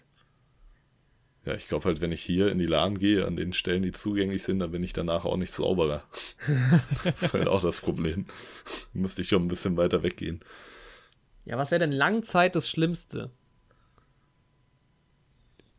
Ja, 1.46 1.54
ich 1.54 1.68
glaube 1.68 1.84
halt, 1.84 2.00
wenn 2.00 2.10
ich 2.10 2.22
hier 2.22 2.50
in 2.50 2.58
die 2.58 2.66
Laden 2.66 2.98
gehe, 2.98 3.24
an 3.24 3.36
den 3.36 3.52
Stellen, 3.52 3.82
die 3.82 3.92
zugänglich 3.92 4.42
sind, 4.42 4.58
dann 4.58 4.72
bin 4.72 4.82
ich 4.82 4.92
danach 4.92 5.24
auch 5.24 5.36
nicht 5.36 5.52
sauberer. 5.52 6.02
das 7.04 7.22
ist 7.22 7.34
halt 7.34 7.46
auch 7.46 7.62
das 7.62 7.80
Problem. 7.80 8.26
Müsste 8.92 9.22
ich 9.22 9.28
schon 9.28 9.44
ein 9.44 9.48
bisschen 9.48 9.76
weiter 9.76 10.02
weggehen. 10.02 10.40
Ja, 11.44 11.56
was 11.56 11.70
wäre 11.70 11.78
denn 11.78 11.92
Langzeit 11.92 12.56
das 12.56 12.68
Schlimmste? 12.68 13.30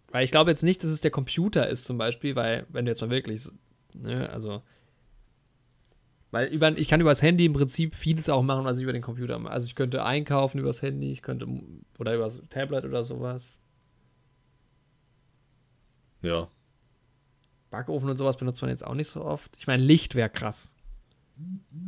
Weil 0.09 0.23
ich 0.23 0.31
glaube 0.31 0.51
jetzt 0.51 0.63
nicht, 0.63 0.81
dass 0.85 0.89
es 0.89 1.01
der 1.01 1.11
Computer 1.11 1.67
ist 1.67 1.83
zum 1.83 1.97
Beispiel, 1.97 2.37
weil, 2.37 2.65
wenn 2.69 2.85
du 2.85 2.91
jetzt 2.91 3.01
mal 3.01 3.09
wirklich, 3.09 3.49
ne, 3.93 4.29
also, 4.29 4.61
weil 6.31 6.47
über, 6.47 6.77
ich 6.77 6.87
kann 6.87 7.01
über 7.01 7.09
das 7.09 7.21
Handy 7.21 7.45
im 7.45 7.51
Prinzip 7.51 7.93
vieles 7.93 8.29
auch 8.29 8.41
machen, 8.41 8.63
was 8.63 8.77
ich 8.77 8.83
über 8.83 8.93
den 8.93 9.01
Computer 9.01 9.37
mache. 9.37 9.51
Also 9.51 9.67
ich 9.67 9.75
könnte 9.75 10.05
einkaufen 10.05 10.59
übers 10.59 10.81
Handy, 10.81 11.11
ich 11.11 11.21
könnte, 11.21 11.45
oder 11.99 12.15
übers 12.15 12.41
Tablet 12.49 12.85
oder 12.85 13.03
sowas. 13.03 13.59
Ja, 16.21 16.49
Backofen 17.69 18.09
und 18.09 18.17
sowas 18.17 18.37
benutzt 18.37 18.61
man 18.61 18.69
jetzt 18.71 18.85
auch 18.85 18.93
nicht 18.93 19.09
so 19.09 19.23
oft. 19.23 19.51
Ich 19.57 19.67
meine, 19.67 19.83
Licht 19.83 20.15
wäre 20.15 20.29
krass. 20.29 20.71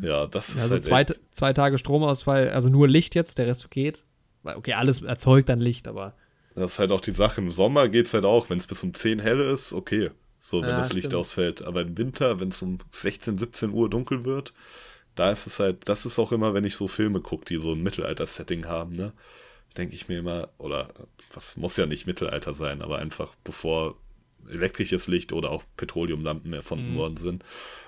ja, 0.02 0.28
das 0.28 0.56
ist 0.56 0.62
Also 0.62 0.74
halt 0.76 0.84
zwei, 0.84 1.02
echt, 1.02 1.22
zwei 1.32 1.54
Tage 1.54 1.78
Stromausfall, 1.78 2.50
also 2.50 2.70
nur 2.70 2.88
Licht 2.88 3.16
jetzt, 3.16 3.38
der 3.38 3.48
Rest 3.48 3.70
geht. 3.72 4.04
Weil, 4.44 4.56
okay, 4.56 4.74
alles 4.74 5.02
erzeugt 5.02 5.50
dann 5.50 5.60
Licht, 5.60 5.88
aber 5.88 6.14
Das 6.56 6.74
ist 6.74 6.80
halt 6.80 6.92
auch 6.92 7.02
die 7.02 7.12
Sache. 7.12 7.42
Im 7.42 7.52
Sommer 7.52 7.90
geht's 7.90 8.14
halt 8.14 8.26
auch, 8.26 8.50
wenn 8.50 8.58
es 8.58 8.68
bis 8.68 8.84
um 8.84 8.94
10 8.94 9.20
hell 9.20 9.40
ist, 9.40 9.74
okay. 9.74 10.12
So, 10.40 10.66
wenn 10.66 10.68
Ja, 10.68 10.76
das 10.76 10.94
Licht 10.94 11.08
stimmt. 11.08 11.16
ausfällt. 11.16 11.62
Aber 11.62 11.82
im 11.82 11.98
Winter, 11.98 12.40
wenn 12.40 12.50
es 12.50 12.62
um 12.62 12.80
16, 12.92 13.38
17 13.38 13.72
Uhr 13.72 13.90
dunkel 13.90 14.26
wird, 14.26 14.54
da 15.16 15.32
ist 15.32 15.48
es 15.48 15.60
halt, 15.60 15.90
das 15.90 16.06
ist 16.06 16.20
auch 16.20 16.32
immer, 16.32 16.54
wenn 16.54 16.66
ich 16.66 16.76
so 16.76 16.88
Filme 16.88 17.22
gucke, 17.22 17.46
die 17.46 17.58
so 17.58 17.74
ein 17.74 17.84
Mittelalter-Setting 17.84 18.68
haben, 18.68 18.94
ne? 18.96 19.14
Denke 19.78 19.96
ich 19.96 20.08
mir 20.10 20.20
immer, 20.20 20.50
oder 20.60 20.90
was 21.34 21.58
muss 21.58 21.78
ja 21.78 21.86
nicht 21.88 22.08
Mittelalter 22.08 22.54
sein, 22.56 22.82
aber 22.82 23.00
einfach 23.00 23.36
bevor 23.44 23.98
elektrisches 24.50 25.08
Licht 25.08 25.34
oder 25.34 25.52
auch 25.52 25.64
Petroleumlampen 25.78 26.54
erfunden 26.54 26.94
Mhm. 26.94 26.98
worden 26.98 27.18
sind. 27.18 27.44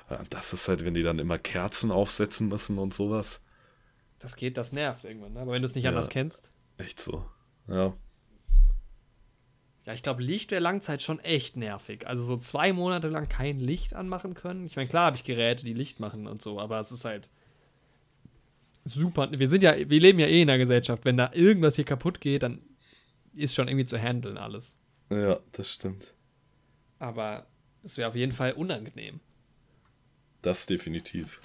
Ja, 0.10 0.22
Das 0.30 0.54
ist 0.54 0.68
halt, 0.68 0.84
wenn 0.86 0.94
die 0.94 1.04
dann 1.04 1.20
immer 1.20 1.38
Kerzen 1.38 1.92
aufsetzen 1.92 2.48
müssen 2.50 2.78
und 2.78 2.94
sowas. 2.94 3.42
das 4.20 4.36
geht, 4.36 4.56
das 4.58 4.72
nervt 4.72 5.04
irgendwann. 5.04 5.34
Ne? 5.34 5.40
Aber 5.40 5.54
wenn 5.54 5.64
du 5.64 5.66
es 5.66 5.74
nicht 5.74 5.86
Ja. 5.86 5.90
anders 5.90 6.10
kennst. 6.10 6.52
Echt 6.78 7.00
so. 7.00 7.26
Ja. 7.68 7.94
Ja, 9.86 9.94
ich 9.94 10.04
glaube, 10.04 10.22
Licht 10.22 10.52
wäre 10.52 10.62
Langzeit 10.62 11.02
schon 11.02 11.20
echt 11.22 11.58
nervig. 11.58 12.06
Also 12.06 12.24
so 12.24 12.38
zwei 12.38 12.72
Monate 12.72 13.08
lang 13.08 13.30
kein 13.30 13.60
Licht 13.60 13.96
anmachen 13.96 14.36
können. 14.36 14.66
Ich 14.68 14.76
meine, 14.76 14.88
klar 14.88 15.08
habe 15.08 15.18
ich 15.18 15.24
Geräte, 15.24 15.66
die 15.66 15.74
Licht 15.74 16.00
machen 16.00 16.28
und 16.28 16.40
so, 16.44 16.60
aber 16.60 16.80
es 16.80 16.92
ist 16.92 17.04
halt 17.04 17.30
super. 18.86 19.28
Wir 19.32 19.50
sind 19.50 19.64
ja, 19.64 19.76
wir 19.78 20.00
leben 20.00 20.20
ja 20.20 20.28
eh 20.28 20.42
in 20.44 20.50
einer 20.50 20.60
Gesellschaft. 20.60 21.04
Wenn 21.04 21.18
da 21.18 21.32
irgendwas 21.34 21.76
hier 21.76 21.86
kaputt 21.86 22.22
geht, 22.22 22.44
dann 22.44 22.62
ist 23.34 23.56
schon 23.56 23.68
irgendwie 23.68 23.86
zu 23.88 23.98
handeln 24.00 24.38
alles. 24.38 24.76
Ja, 25.10 25.40
das 25.54 25.72
stimmt. 25.74 26.14
Aber 27.02 27.48
es 27.84 27.98
wäre 27.98 28.08
auf 28.10 28.16
jeden 28.16 28.32
Fall 28.32 28.52
unangenehm. 28.54 29.20
Das 30.44 30.68
definitiv. 30.68 31.42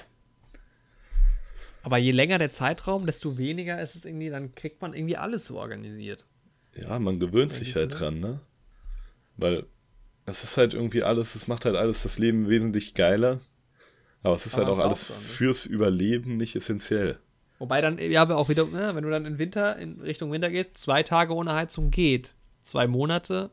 Aber 1.82 1.96
je 1.96 2.10
länger 2.10 2.38
der 2.38 2.50
Zeitraum, 2.50 3.06
desto 3.06 3.38
weniger 3.38 3.80
ist 3.80 3.96
es 3.96 4.04
irgendwie, 4.04 4.28
dann 4.28 4.54
kriegt 4.54 4.82
man 4.82 4.92
irgendwie 4.92 5.16
alles 5.16 5.46
so 5.46 5.58
organisiert. 5.58 6.26
Ja, 6.74 6.98
man 6.98 7.18
gewöhnt 7.18 7.54
sich 7.54 7.70
ich, 7.70 7.76
halt 7.76 7.98
dran, 7.98 8.20
ne? 8.20 8.40
Weil 9.38 9.64
es 10.26 10.44
ist 10.44 10.58
halt 10.58 10.74
irgendwie 10.74 11.02
alles, 11.02 11.34
es 11.34 11.48
macht 11.48 11.64
halt 11.64 11.76
alles 11.76 12.02
das 12.02 12.18
Leben 12.18 12.50
wesentlich 12.50 12.92
geiler. 12.92 13.40
Aber 14.22 14.34
es 14.34 14.44
ist 14.44 14.58
Aber 14.58 14.66
halt 14.66 14.76
auch 14.76 14.84
alles 14.84 15.10
fürs 15.10 15.64
Überleben 15.64 16.36
nicht 16.36 16.54
essentiell. 16.54 17.18
Wobei 17.58 17.80
dann, 17.80 17.98
ja, 17.98 18.20
aber 18.20 18.36
auch 18.36 18.50
wieder, 18.50 18.66
ja, 18.66 18.94
wenn 18.94 19.04
du 19.04 19.10
dann 19.10 19.24
in 19.24 19.38
Winter, 19.38 19.78
in 19.78 20.02
Richtung 20.02 20.30
Winter 20.32 20.50
gehst, 20.50 20.76
zwei 20.76 21.02
Tage 21.02 21.32
ohne 21.32 21.54
Heizung 21.54 21.90
geht. 21.90 22.34
Zwei 22.60 22.86
Monate 22.86 23.50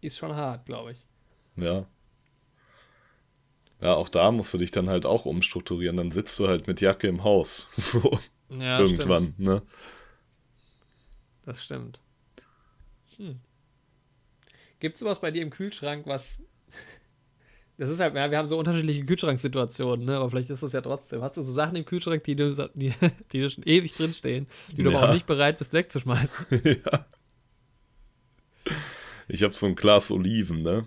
ist 0.00 0.16
schon 0.16 0.34
hart, 0.34 0.64
glaube 0.64 0.92
ich. 0.92 1.09
Ja. 1.62 1.86
Ja, 3.80 3.94
auch 3.94 4.08
da 4.10 4.30
musst 4.30 4.52
du 4.52 4.58
dich 4.58 4.70
dann 4.72 4.88
halt 4.90 5.06
auch 5.06 5.24
umstrukturieren. 5.24 5.96
Dann 5.96 6.12
sitzt 6.12 6.38
du 6.38 6.48
halt 6.48 6.66
mit 6.66 6.80
Jacke 6.80 7.06
im 7.08 7.24
Haus. 7.24 7.66
So, 7.76 8.18
Ja, 8.50 8.78
irgendwann, 8.80 9.34
ne? 9.38 9.62
Das 11.44 11.62
stimmt. 11.62 11.98
Hm. 13.16 13.40
Gibt 14.80 14.94
es 14.94 15.00
sowas 15.00 15.20
bei 15.20 15.30
dir 15.30 15.42
im 15.42 15.50
Kühlschrank, 15.50 16.06
was. 16.06 16.40
Das 17.78 17.88
ist 17.88 17.98
halt, 17.98 18.14
ja, 18.14 18.30
wir 18.30 18.36
haben 18.36 18.46
so 18.46 18.58
unterschiedliche 18.58 19.06
Kühlschranksituationen, 19.06 20.04
ne? 20.04 20.18
aber 20.18 20.28
vielleicht 20.28 20.50
ist 20.50 20.62
das 20.62 20.74
ja 20.74 20.82
trotzdem. 20.82 21.22
Hast 21.22 21.38
du 21.38 21.42
so 21.42 21.54
Sachen 21.54 21.76
im 21.76 21.86
Kühlschrank, 21.86 22.22
die 22.24 22.36
du, 22.36 22.52
die, 22.74 22.92
die 23.32 23.48
schon 23.48 23.64
ewig 23.64 23.94
drinstehen, 23.94 24.46
die 24.76 24.82
du 24.82 24.90
aber 24.90 25.00
Ja. 25.00 25.08
auch 25.08 25.14
nicht 25.14 25.24
bereit 25.26 25.56
bist 25.56 25.72
wegzuschmeißen? 25.72 26.36
ja. 26.84 27.06
Ich 29.28 29.42
habe 29.42 29.54
so 29.54 29.64
ein 29.64 29.76
Glas 29.76 30.10
Oliven, 30.10 30.60
ne? 30.62 30.86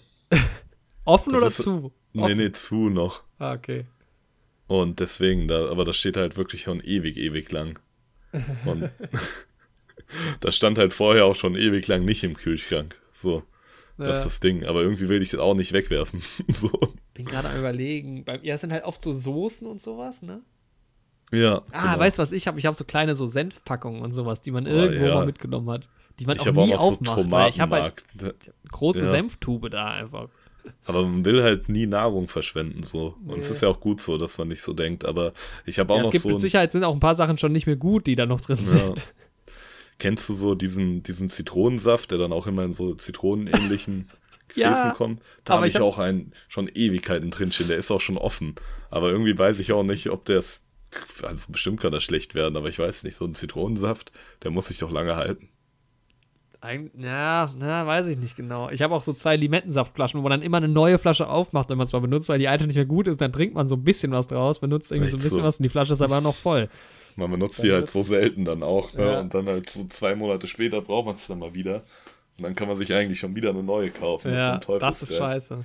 Offen 1.05 1.33
Das 1.33 1.41
oder 1.41 1.47
ist- 1.47 1.61
zu? 1.61 1.91
Nee, 2.13 2.21
Offen. 2.23 2.37
nee, 2.37 2.51
zu 2.51 2.75
noch. 2.89 3.23
Ah, 3.39 3.53
okay. 3.53 3.85
Und 4.67 4.99
deswegen, 4.99 5.47
da, 5.47 5.69
aber 5.69 5.83
das 5.85 5.97
steht 5.97 6.15
halt 6.17 6.37
wirklich 6.37 6.63
schon 6.63 6.79
ewig, 6.81 7.17
ewig 7.17 7.51
lang. 7.51 7.79
Und 8.65 8.89
das 10.39 10.55
stand 10.55 10.77
halt 10.77 10.93
vorher 10.93 11.25
auch 11.25 11.35
schon 11.35 11.55
ewig 11.55 11.87
lang 11.87 12.05
nicht 12.05 12.23
im 12.23 12.35
Kühlschrank. 12.35 12.99
So, 13.11 13.43
das 13.97 14.07
Ja. 14.07 14.13
ist 14.15 14.25
das 14.25 14.39
Ding. 14.39 14.65
Aber 14.65 14.81
irgendwie 14.81 15.09
will 15.09 15.21
ich 15.21 15.33
es 15.33 15.39
auch 15.39 15.55
nicht 15.55 15.73
wegwerfen. 15.73 16.21
so. 16.49 16.69
Bin 17.13 17.25
gerade 17.25 17.49
am 17.49 17.57
überlegen. 17.59 18.23
Bei, 18.23 18.39
ja, 18.41 18.55
es 18.55 18.61
sind 18.61 18.71
halt 18.73 18.85
oft 18.85 19.03
so 19.03 19.11
Soßen 19.13 19.67
und 19.67 19.81
sowas, 19.81 20.21
ne? 20.21 20.41
Ja. 21.31 21.61
Ah, 21.71 21.93
genau. 21.93 21.99
weißt 21.99 22.17
du, 22.17 22.21
was 22.21 22.31
ich 22.31 22.47
habe? 22.47 22.59
Ich 22.59 22.65
habe 22.67 22.75
so 22.75 22.83
kleine 22.83 23.15
so 23.15 23.25
Senfpackungen 23.27 24.01
und 24.01 24.11
sowas, 24.13 24.41
die 24.41 24.51
man 24.51 24.65
Oh, 24.67 24.69
irgendwo 24.69 25.05
ja. 25.05 25.15
mal 25.15 25.25
mitgenommen 25.25 25.69
hat. 25.71 25.89
Die 26.19 26.25
man 26.27 26.35
Ich 26.35 26.43
auch 26.43 26.55
auch 26.55 26.65
nie 26.65 26.71
so 26.71 26.77
aufmacht. 26.77 27.31
weil 27.31 27.49
ich 27.49 27.59
habe 27.59 27.75
halt 27.81 28.03
große 28.71 29.03
Ja. 29.03 29.09
Senftube 29.11 29.71
da 29.71 29.89
einfach. 29.91 30.29
Aber 30.85 31.03
man 31.03 31.25
will 31.25 31.43
halt 31.43 31.69
nie 31.69 31.85
Nahrung 31.87 32.27
verschwenden, 32.27 32.83
so. 32.83 33.15
Und 33.25 33.39
es 33.39 33.49
Nee. 33.49 33.55
ist 33.55 33.61
ja 33.61 33.69
auch 33.69 33.79
gut 33.79 34.01
so, 34.01 34.17
dass 34.17 34.37
man 34.37 34.47
nicht 34.47 34.61
so 34.61 34.73
denkt. 34.73 35.05
Aber 35.05 35.33
ich 35.65 35.79
habe 35.79 35.91
auch 35.93 35.97
Ja, 35.97 36.01
es 36.01 36.05
noch 36.07 36.11
gibt 36.11 36.21
so. 36.23 36.29
mit 36.29 36.37
ein- 36.37 36.41
Sicherheit 36.41 36.71
sind 36.71 36.83
auch 36.83 36.93
ein 36.93 36.99
paar 36.99 37.15
Sachen 37.15 37.37
schon 37.37 37.51
nicht 37.51 37.65
mehr 37.67 37.75
gut, 37.75 38.07
die 38.07 38.15
da 38.15 38.25
noch 38.25 38.41
drin 38.41 38.57
Ja. 38.57 38.63
sind. 38.63 39.01
Kennst 39.99 40.27
du 40.29 40.33
so 40.33 40.55
diesen, 40.55 41.03
diesen 41.03 41.29
Zitronensaft, 41.29 42.11
der 42.11 42.17
dann 42.17 42.33
auch 42.33 42.47
immer 42.47 42.63
in 42.63 42.73
so 42.73 42.95
zitronenähnlichen 42.95 44.09
Gefäßen 44.49 44.61
Ja, 44.89 44.91
kommt? 44.93 45.21
Da 45.45 45.55
habe 45.55 45.67
ich 45.67 45.73
ich 45.73 45.75
hab- 45.79 45.83
auch 45.83 45.97
einen 45.99 46.33
schon 46.49 46.67
Ewigkeiten 46.67 47.31
drinstehen, 47.31 47.69
der 47.69 47.77
ist 47.77 47.91
auch 47.91 48.01
schon 48.01 48.17
offen. 48.17 48.55
Aber 48.89 49.09
irgendwie 49.11 49.37
weiß 49.37 49.59
ich 49.59 49.71
auch 49.71 49.83
nicht, 49.83 50.09
ob 50.09 50.25
der 50.25 50.39
es. 50.39 50.61
Also 51.23 51.47
bestimmt 51.51 51.79
kann 51.81 51.91
das 51.91 52.03
schlecht 52.03 52.35
werden, 52.35 52.55
aber 52.55 52.69
ich 52.69 52.77
weiß 52.77 53.03
nicht. 53.03 53.17
So 53.17 53.25
ein 53.25 53.33
Zitronensaft, 53.33 54.11
der 54.43 54.51
muss 54.51 54.67
sich 54.67 54.77
doch 54.77 54.91
lange 54.91 55.15
halten. 55.15 55.49
Ja, 56.97 57.53
na, 57.57 57.85
weiß 57.85 58.07
ich 58.07 58.17
nicht 58.17 58.35
genau. 58.35 58.69
Ich 58.69 58.81
habe 58.81 58.95
auch 58.95 59.03
so 59.03 59.13
zwei 59.13 59.35
Limettensaftflaschen, 59.35 60.17
wo 60.17 60.23
man 60.23 60.31
dann 60.31 60.41
immer 60.41 60.57
eine 60.57 60.69
neue 60.69 60.97
Flasche 60.97 61.27
aufmacht, 61.27 61.69
wenn 61.69 61.77
man 61.77 61.87
es 61.87 61.93
mal 61.93 61.99
benutzt, 61.99 62.29
weil 62.29 62.39
die 62.39 62.47
alte 62.47 62.65
nicht 62.65 62.75
mehr 62.75 62.85
gut 62.85 63.07
ist, 63.07 63.19
dann 63.19 63.33
trinkt 63.33 63.55
man 63.55 63.67
so 63.67 63.75
ein 63.75 63.83
bisschen 63.83 64.11
was 64.11 64.27
draus, 64.27 64.59
benutzt 64.59 64.91
irgendwie 64.91 65.11
so 65.11 65.17
ein 65.17 65.19
Echt 65.19 65.23
bisschen 65.23 65.39
so? 65.39 65.43
was 65.43 65.57
und 65.57 65.63
die 65.63 65.69
Flasche 65.69 65.93
ist 65.93 66.01
aber 66.01 66.21
noch 66.21 66.35
voll. 66.35 66.69
Man 67.15 67.29
benutzt 67.29 67.61
die 67.63 67.71
halt 67.71 67.89
so 67.89 68.01
selten 68.01 68.45
dann 68.45 68.63
auch. 68.63 68.93
Ne? 68.93 69.05
Ja. 69.05 69.19
Und 69.19 69.33
dann 69.33 69.45
halt 69.45 69.69
so 69.69 69.85
zwei 69.87 70.15
Monate 70.15 70.47
später 70.47 70.81
braucht 70.81 71.05
man 71.05 71.15
es 71.15 71.27
dann 71.27 71.39
mal 71.39 71.53
wieder. 71.53 71.83
Und 72.37 72.43
dann 72.43 72.55
kann 72.55 72.67
man 72.67 72.77
sich 72.77 72.93
eigentlich 72.93 73.19
schon 73.19 73.35
wieder 73.35 73.49
eine 73.49 73.61
neue 73.61 73.91
kaufen. 73.91 74.33
ja, 74.33 74.53
ein 74.55 74.61
das 74.79 75.03
ist 75.03 75.09
Teufelsgeist. 75.09 75.49
scheiße. 75.49 75.63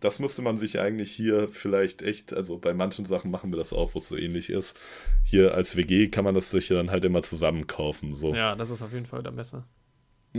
Das 0.00 0.20
müsste 0.20 0.42
man 0.42 0.56
sich 0.56 0.78
eigentlich 0.78 1.10
hier 1.10 1.48
vielleicht 1.50 2.02
echt, 2.02 2.32
also 2.32 2.58
bei 2.58 2.72
manchen 2.72 3.04
Sachen 3.04 3.32
machen 3.32 3.50
wir 3.50 3.56
das 3.56 3.72
auch, 3.72 3.94
wo 3.94 3.98
es 3.98 4.06
so 4.06 4.16
ähnlich 4.16 4.48
ist. 4.50 4.78
Hier 5.24 5.54
als 5.54 5.74
WG 5.74 6.06
kann 6.06 6.22
man 6.24 6.36
das 6.36 6.52
sich 6.52 6.68
dann 6.68 6.92
halt 6.92 7.04
immer 7.04 7.22
zusammen 7.22 7.66
kaufen. 7.66 8.14
So. 8.14 8.32
Ja, 8.32 8.54
das 8.54 8.70
ist 8.70 8.80
auf 8.80 8.92
jeden 8.92 9.06
Fall 9.06 9.20
wieder 9.20 9.32
besser. 9.32 9.64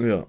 Ja. 0.07 0.25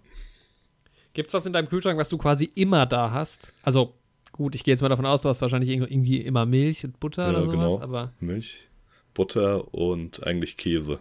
Gibt's 1.12 1.34
was 1.34 1.44
in 1.46 1.52
deinem 1.52 1.68
Kühlschrank, 1.68 1.98
was 1.98 2.08
du 2.08 2.18
quasi 2.18 2.44
immer 2.54 2.86
da 2.86 3.10
hast? 3.10 3.52
Also, 3.62 3.94
gut, 4.32 4.54
ich 4.54 4.62
gehe 4.64 4.72
jetzt 4.72 4.80
mal 4.80 4.88
davon 4.88 5.06
aus, 5.06 5.22
du 5.22 5.28
hast 5.28 5.40
wahrscheinlich 5.42 5.70
irg- 5.70 5.88
irgendwie 5.90 6.18
immer 6.20 6.46
Milch 6.46 6.84
und 6.84 7.00
Butter 7.00 7.24
Ja, 7.24 7.30
oder 7.38 7.46
sowas, 7.46 7.52
genau. 7.74 7.80
aber 7.82 8.12
Milch, 8.20 8.68
Butter 9.14 9.74
und 9.74 10.24
eigentlich 10.24 10.56
Käse. 10.56 11.00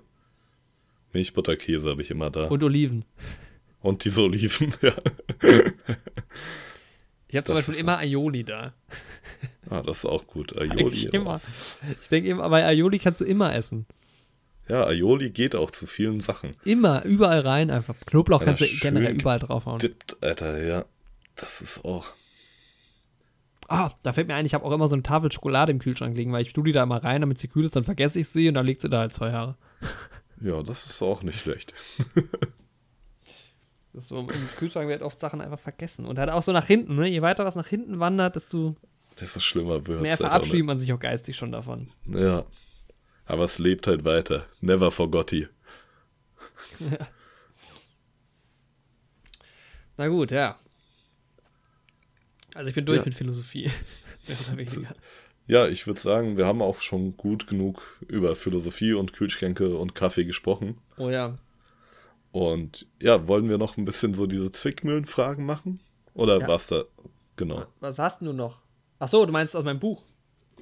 Milch, 1.14 1.34
Butter, 1.34 1.56
Käse 1.56 1.90
habe 1.92 2.02
ich 2.02 2.10
immer 2.12 2.30
da. 2.32 2.46
Und, 2.46 2.52
und 2.54 2.64
Oliven. 2.64 3.06
diese 4.02 4.24
Oliven, 4.24 4.74
ja. 4.82 4.94
Ich 7.28 7.36
habe 7.36 7.46
zum 7.46 7.56
Das 7.56 7.68
Beispiel 7.68 7.76
immer 7.84 7.98
Aioli 8.00 8.44
da. 8.44 8.74
Ah, 9.70 9.82
das 9.84 10.00
ist 10.00 10.06
auch 10.06 10.26
gut. 10.26 10.58
Aioli. 10.60 11.06
immer. 11.12 11.40
Ich 12.02 12.10
denke 12.10 12.30
immer, 12.30 12.50
bei 12.50 12.66
Aioli 12.66 12.98
kannst 12.98 13.22
du 13.22 13.26
immer 13.26 13.54
essen. 13.54 13.86
Ja, 14.70 14.86
Aioli 14.86 15.32
geht 15.32 15.56
auch 15.56 15.72
zu 15.72 15.88
vielen 15.88 16.20
Sachen. 16.20 16.52
Immer, 16.64 17.04
überall 17.04 17.42
rein 17.42 17.72
einfach. 17.72 17.96
Knoblauch 18.06 18.42
Alter, 18.42 18.54
kannst 18.56 18.74
du 18.74 18.80
generell 18.80 19.14
überall 19.16 19.40
draufhauen. 19.40 19.80
Dippt, 19.80 20.18
Alter, 20.22 20.64
ja. 20.64 20.86
Das 21.36 21.62
ist 21.62 21.84
auch. 21.84 22.14
Ah, 23.68 23.92
da 24.04 24.14
fällt 24.14 24.28
mir 24.28 24.36
ein, 24.36 24.46
ich 24.46 24.54
habe 24.54 24.66
auch 24.66 24.72
immer 24.72 24.88
so 24.88 24.94
eine 24.94 25.04
Tafel 25.04 25.32
Schokolade 25.32 25.72
im 25.72 25.80
Kühlschrank 25.80 26.16
liegen, 26.16 26.32
weil 26.32 26.44
ich 26.44 26.54
tue 26.54 26.64
die 26.64 26.72
da 26.72 26.84
immer 26.84 27.04
rein, 27.04 27.22
damit 27.22 27.40
sie 27.40 27.48
kühl 27.48 27.66
ist, 27.66 27.76
dann 27.76 27.84
vergesse 27.84 28.20
ich 28.20 28.30
sie 28.30 28.48
und 28.48 28.56
dann 28.56 28.66
liegt 28.66 28.82
sie 28.82 28.90
da 28.90 29.00
halt 29.00 29.14
zwei 29.14 29.30
Jahre. 29.30 29.58
Ja, 30.42 30.64
das 30.64 30.86
ist 30.86 31.02
auch 31.02 31.22
nicht 31.22 31.40
schlecht. 31.40 31.74
Das 33.92 34.04
ist 34.04 34.10
so, 34.10 34.20
Im 34.20 34.28
Kühlschrank 34.58 34.88
wird 34.88 35.02
oft 35.02 35.20
Sachen 35.20 35.42
einfach 35.42 35.60
vergessen. 35.60 36.06
Und 36.06 36.20
halt 36.20 36.30
auch 36.30 36.44
so 36.44 36.52
nach 36.52 36.68
hinten, 36.68 36.94
ne? 36.96 37.08
Je 37.08 37.24
weiter 37.24 37.44
was 37.44 37.56
nach 37.56 37.68
hinten 37.68 38.00
wandert, 38.00 38.36
desto 38.36 38.76
Desto 39.20 39.40
schlimmer 39.40 39.86
wird 39.88 40.02
mehr 40.02 40.16
verabschiedet 40.16 40.66
man 40.66 40.78
sich 40.78 40.94
auch 40.94 41.00
geistig 41.00 41.36
schon 41.36 41.52
davon. 41.52 41.90
Ja. 42.06 42.46
Aber 43.30 43.44
es 43.46 43.60
lebt 43.60 43.86
halt 43.86 44.04
weiter. 44.06 44.48
Never 44.60 44.90
forgot 44.90 45.30
he. 45.30 45.48
Na 49.98 50.08
gut, 50.08 50.32
ja. 50.32 50.58
Also 52.56 52.70
ich 52.70 52.76
bin 52.76 52.86
durch 52.86 53.00
Ja. 53.00 53.06
mit 53.06 53.14
Philosophie. 53.16 53.72
Ja, 55.48 55.68
ich 55.68 55.88
würde 55.88 56.00
sagen, 56.00 56.38
wir 56.38 56.46
haben 56.46 56.62
auch 56.62 56.80
schon 56.82 57.18
gut 57.18 57.48
genug 57.48 57.82
über 58.08 58.36
Philosophie 58.36 58.94
und 58.94 59.14
Kühlschränke 59.14 59.76
und 59.76 59.96
Kaffee 59.96 60.26
gesprochen. 60.26 60.78
Oh 60.98 61.10
ja. 61.10 61.38
Und 62.32 62.86
ja, 63.02 63.28
wollen 63.28 63.50
wir 63.50 63.58
noch 63.58 63.76
ein 63.76 63.84
bisschen 63.86 64.14
so 64.14 64.28
diese 64.28 64.52
Zwickmühlenfragen 64.52 65.44
machen? 65.44 65.80
Oder 66.14 66.42
Ja. 66.42 66.48
was 66.48 66.68
da? 66.68 66.84
Genau. 67.36 67.66
Was 67.80 67.98
hast 67.98 68.22
du 68.22 68.32
noch? 68.32 68.60
Ach 69.00 69.08
so, 69.08 69.26
du 69.26 69.32
meinst 69.32 69.56
aus 69.56 69.64
meinem 69.64 69.80
Buch. 69.80 70.04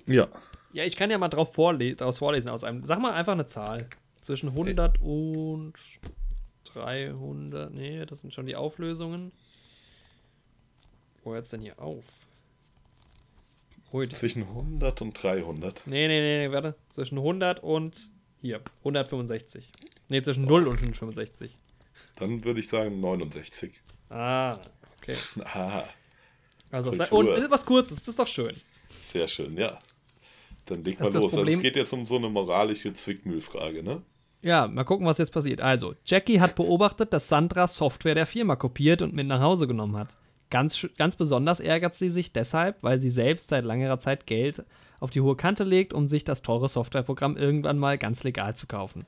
Ja. 0.06 0.30
Ja, 0.74 0.84
ich 0.84 0.96
kann 0.96 1.10
ja 1.10 1.18
mal 1.18 1.30
drauf 1.30 1.54
vorle 1.54 1.96
daraus 1.96 2.20
vorlesen 2.20 2.50
aus 2.50 2.64
einem. 2.64 2.84
Sag 2.86 3.00
mal 3.00 3.14
einfach 3.14 3.34
eine 3.34 3.48
Zahl. 3.48 3.90
Zwischen 4.22 4.50
100 4.50 5.00
und 5.02 5.74
300. 6.66 7.74
Nee, 7.74 8.06
das 8.06 8.22
sind 8.22 8.34
schon 8.34 8.46
die 8.46 8.56
Auflösungen. 8.56 9.32
Wo 11.24 11.34
hört 11.34 11.46
es 11.46 11.52
denn 11.52 11.62
hier 11.62 11.80
auf? 11.80 12.06
Ui, 13.94 14.08
Zwischen 14.10 14.44
100 14.44 15.02
und 15.02 15.14
300. 15.24 15.84
Nee, 15.86 16.08
nee, 16.08 16.20
nee, 16.20 16.48
nee, 16.48 16.54
warte. 16.54 16.76
Zwischen 16.90 17.18
100 17.18 17.64
und 17.64 18.10
hier, 18.42 18.62
165. 18.80 19.68
Nee, 20.10 20.22
zwischen 20.22 20.44
0 20.46 20.68
und 20.68 20.76
165. 20.76 21.56
Dann 22.16 22.44
würde 22.44 22.60
ich 22.60 22.68
sagen 22.68 23.00
69. 23.00 23.82
Ah, 24.10 24.60
okay. 24.98 25.16
Aha, 25.44 25.88
Also, 26.72 26.92
Kultur. 26.92 27.36
und 27.38 27.50
was 27.52 27.66
kurzes, 27.66 28.00
das 28.00 28.10
ist 28.10 28.20
doch 28.20 28.28
schön. 28.28 28.56
sehr 29.02 29.28
schön, 29.28 29.58
ja. 29.58 29.80
Dann 30.68 30.84
leg 30.84 31.00
mal 31.00 31.08
los. 31.12 31.24
Also 31.24 31.38
Problem- 31.38 31.56
es 31.56 31.62
geht 31.62 31.76
jetzt 31.76 31.94
um 31.94 32.06
so 32.06 32.18
eine 32.18 32.30
moralische 32.30 32.94
Zwickmühlfrage, 32.94 33.84
ne? 33.84 34.02
Ja, 34.42 34.68
mal 34.68 34.84
gucken, 34.84 35.08
was 35.08 35.18
jetzt 35.18 35.32
passiert. 35.32 35.62
Also, 35.62 35.96
Jackie 36.06 36.40
hat 36.40 36.56
beobachtet, 36.56 37.12
dass 37.12 37.28
Sandra 37.28 37.68
Software 37.68 38.14
der 38.16 38.28
Firma 38.28 38.56
kopiert 38.56 39.02
und 39.02 39.14
mit 39.14 39.28
nach 39.28 39.42
Hause 39.42 39.68
genommen 39.68 39.98
hat. 39.98 40.16
Ganz, 40.50 40.88
ganz 40.98 41.16
besonders 41.16 41.60
ärgert 41.60 41.96
sie 41.96 42.10
sich 42.10 42.32
deshalb, 42.32 42.84
weil 42.84 43.00
sie 43.00 43.10
selbst 43.10 43.50
seit 43.50 43.66
längerer 43.66 44.00
Zeit 44.00 44.28
Geld 44.28 44.64
auf 45.00 45.10
die 45.10 45.22
hohe 45.22 45.36
Kante 45.36 45.64
legt, 45.64 45.94
um 45.94 46.08
sich 46.08 46.24
das 46.24 46.42
teure 46.42 46.70
Softwareprogramm 46.70 47.36
irgendwann 47.36 47.78
mal 47.80 47.98
ganz 47.98 48.24
legal 48.24 48.56
zu 48.56 48.68
kaufen. 48.68 49.06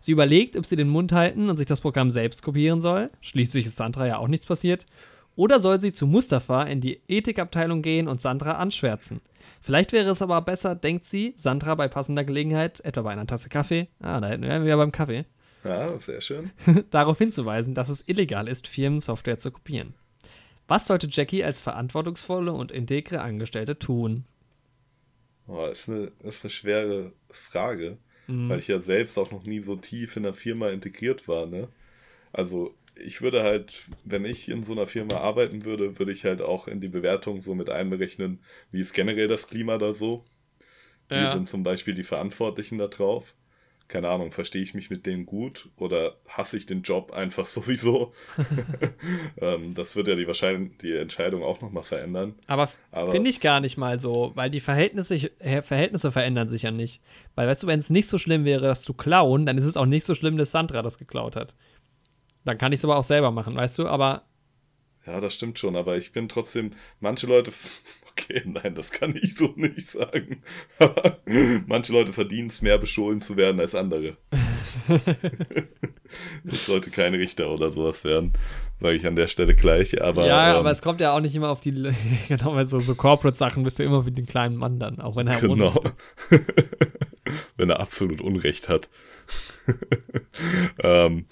Sie 0.00 0.12
überlegt, 0.12 0.56
ob 0.56 0.66
sie 0.66 0.76
den 0.76 0.88
Mund 0.88 1.12
halten 1.12 1.48
und 1.48 1.56
sich 1.56 1.66
das 1.66 1.80
Programm 1.80 2.10
selbst 2.10 2.42
kopieren 2.42 2.80
soll. 2.80 3.10
Schließlich 3.20 3.66
ist 3.66 3.76
Sandra 3.76 4.06
ja 4.06 4.18
auch 4.18 4.28
nichts 4.28 4.46
passiert. 4.46 4.84
Oder 5.34 5.60
soll 5.60 5.80
sie 5.80 5.92
zu 5.92 6.06
Mustafa 6.06 6.64
in 6.64 6.80
die 6.80 7.00
Ethikabteilung 7.08 7.80
gehen 7.82 8.06
und 8.08 8.20
Sandra 8.20 8.52
anschwärzen? 8.52 9.20
Vielleicht 9.60 9.92
wäre 9.92 10.10
es 10.10 10.20
aber 10.22 10.40
besser, 10.42 10.74
denkt 10.74 11.04
sie, 11.06 11.34
Sandra 11.36 11.74
bei 11.74 11.88
passender 11.88 12.24
Gelegenheit, 12.24 12.80
etwa 12.80 13.02
bei 13.02 13.12
einer 13.12 13.26
Tasse 13.26 13.48
Kaffee, 13.48 13.88
ah, 14.00 14.20
da 14.20 14.28
hätten 14.28 14.42
wir 14.42 14.62
ja 14.62 14.76
beim 14.76 14.92
Kaffee, 14.92 15.24
Ja, 15.64 15.88
sehr 15.98 16.20
schön. 16.20 16.50
darauf 16.90 17.18
hinzuweisen, 17.18 17.74
dass 17.74 17.88
es 17.88 18.04
illegal 18.06 18.46
ist, 18.48 18.68
Firmensoftware 18.68 19.38
zu 19.38 19.50
kopieren. 19.50 19.94
Was 20.68 20.86
sollte 20.86 21.08
Jackie 21.10 21.42
als 21.44 21.60
verantwortungsvolle 21.60 22.52
und 22.52 22.70
integre 22.70 23.20
Angestellte 23.20 23.78
tun? 23.78 24.24
Oh, 25.48 25.66
ist, 25.66 25.88
eine, 25.88 26.12
ist 26.22 26.44
eine 26.44 26.50
schwere 26.50 27.12
Frage, 27.30 27.96
Mhm. 28.28 28.48
weil 28.48 28.60
ich 28.60 28.68
ja 28.68 28.78
selbst 28.80 29.18
auch 29.18 29.32
noch 29.32 29.42
nie 29.42 29.60
so 29.60 29.74
tief 29.74 30.16
in 30.16 30.22
der 30.22 30.32
Firma 30.32 30.68
integriert 30.68 31.26
war, 31.26 31.46
ne? 31.46 31.66
Also, 32.32 32.72
ich 33.02 33.20
würde 33.22 33.42
halt, 33.42 33.82
wenn 34.04 34.24
ich 34.24 34.48
in 34.48 34.62
so 34.62 34.72
einer 34.72 34.86
Firma 34.86 35.16
arbeiten 35.16 35.64
würde, 35.64 35.98
würde 35.98 36.12
ich 36.12 36.24
halt 36.24 36.40
auch 36.40 36.68
in 36.68 36.80
die 36.80 36.88
Bewertung 36.88 37.40
so 37.40 37.54
mit 37.54 37.68
einberechnen, 37.70 38.40
wie 38.70 38.80
ist 38.80 38.92
generell 38.94 39.26
das 39.28 39.48
Klima 39.48 39.78
da 39.78 39.92
so? 39.92 40.24
Wie 41.08 41.16
Ja. 41.16 41.30
sind 41.32 41.48
zum 41.48 41.62
Beispiel 41.62 41.94
die 41.94 42.02
Verantwortlichen 42.04 42.78
da 42.78 42.86
drauf? 42.88 43.34
Keine 43.88 44.08
Ahnung, 44.08 44.32
verstehe 44.32 44.62
ich 44.62 44.72
mich 44.72 44.88
mit 44.88 45.04
denen 45.04 45.26
gut 45.26 45.68
oder 45.76 46.16
hasse 46.26 46.56
ich 46.56 46.64
den 46.64 46.82
Job 46.82 47.12
einfach 47.12 47.44
sowieso? 47.56 48.12
ähm, 49.40 49.74
das 49.74 49.96
wird 49.96 50.08
ja 50.08 50.14
die 50.14 50.26
wahrscheinlich 50.26 50.78
die 50.78 50.92
Entscheidung 50.96 51.42
auch 51.42 51.60
nochmal 51.60 51.82
verändern. 51.82 52.34
Aber, 52.46 52.70
Aber- 52.90 53.10
finde 53.12 53.30
ich 53.30 53.40
gar 53.40 53.60
nicht 53.60 53.76
mal 53.76 54.00
so, 54.00 54.32
weil 54.34 54.50
die 54.50 54.60
Verhältnisse, 54.60 55.30
Verhältnisse 55.62 56.12
verändern 56.12 56.48
sich 56.48 56.62
ja 56.62 56.70
nicht. 56.70 57.00
Weil, 57.34 57.48
weißt 57.48 57.62
du, 57.62 57.66
wenn 57.66 57.78
es 57.80 57.90
nicht 57.90 58.08
so 58.08 58.18
schlimm 58.18 58.44
wäre, 58.44 58.62
das 58.62 58.82
zu 58.82 58.94
klauen, 58.94 59.46
dann 59.46 59.58
ist 59.58 59.66
es 59.66 59.76
auch 59.76 59.86
nicht 59.86 60.06
so 60.06 60.14
schlimm, 60.14 60.36
dass 60.36 60.52
Sandra 60.52 60.82
das 60.82 60.98
geklaut 60.98 61.36
hat. 61.36 61.54
Dann 62.44 62.58
kann 62.58 62.72
ich 62.72 62.80
es 62.80 62.84
aber 62.84 62.96
auch 62.96 63.04
selber 63.04 63.30
machen, 63.30 63.54
weißt 63.54 63.78
du? 63.78 63.86
Aber 63.86 64.22
Ja, 65.06 65.20
das 65.20 65.34
stimmt 65.34 65.58
schon, 65.58 65.76
aber 65.76 65.96
ich 65.96 66.12
bin 66.12 66.28
trotzdem, 66.28 66.72
manche 67.00 67.26
Leute, 67.26 67.52
okay, 68.10 68.42
nein, 68.44 68.74
das 68.74 68.90
kann 68.90 69.16
ich 69.20 69.34
so 69.34 69.52
nicht 69.56 69.86
sagen, 69.86 70.42
aber 70.78 71.18
manche 71.66 71.92
Leute 71.92 72.12
verdienen 72.12 72.48
es 72.48 72.62
mehr 72.62 72.78
bestohlen 72.78 73.20
zu 73.20 73.36
werden 73.36 73.60
als 73.60 73.74
andere. 73.74 74.16
ich 76.44 76.60
sollte 76.60 76.90
kein 76.90 77.14
Richter 77.14 77.50
oder 77.50 77.70
sowas 77.70 78.04
werden, 78.04 78.32
sage 78.80 78.96
ich 78.96 79.06
an 79.06 79.16
der 79.16 79.28
Stelle 79.28 79.54
gleich, 79.54 80.00
aber, 80.02 80.26
ja, 80.26 80.52
ähm, 80.52 80.56
aber 80.58 80.70
es 80.70 80.82
kommt 80.82 81.00
ja 81.00 81.14
auch 81.14 81.20
nicht 81.20 81.34
immer 81.34 81.50
auf 81.50 81.60
die, 81.60 81.72
genau, 82.28 82.54
weil 82.54 82.66
so, 82.66 82.80
so 82.80 82.94
Corporate-Sachen 82.94 83.62
bist 83.64 83.78
du 83.78 83.84
immer 83.84 84.04
wie 84.06 84.12
den 84.12 84.26
kleinen 84.26 84.56
Mann 84.56 84.78
dann, 84.78 85.00
auch 85.00 85.16
wenn 85.16 85.26
er 85.26 85.40
genau, 85.40 85.82
wenn 87.56 87.70
er 87.70 87.80
absolut 87.80 88.20
Unrecht 88.20 88.68
hat. 88.68 88.88
ähm, 90.82 91.26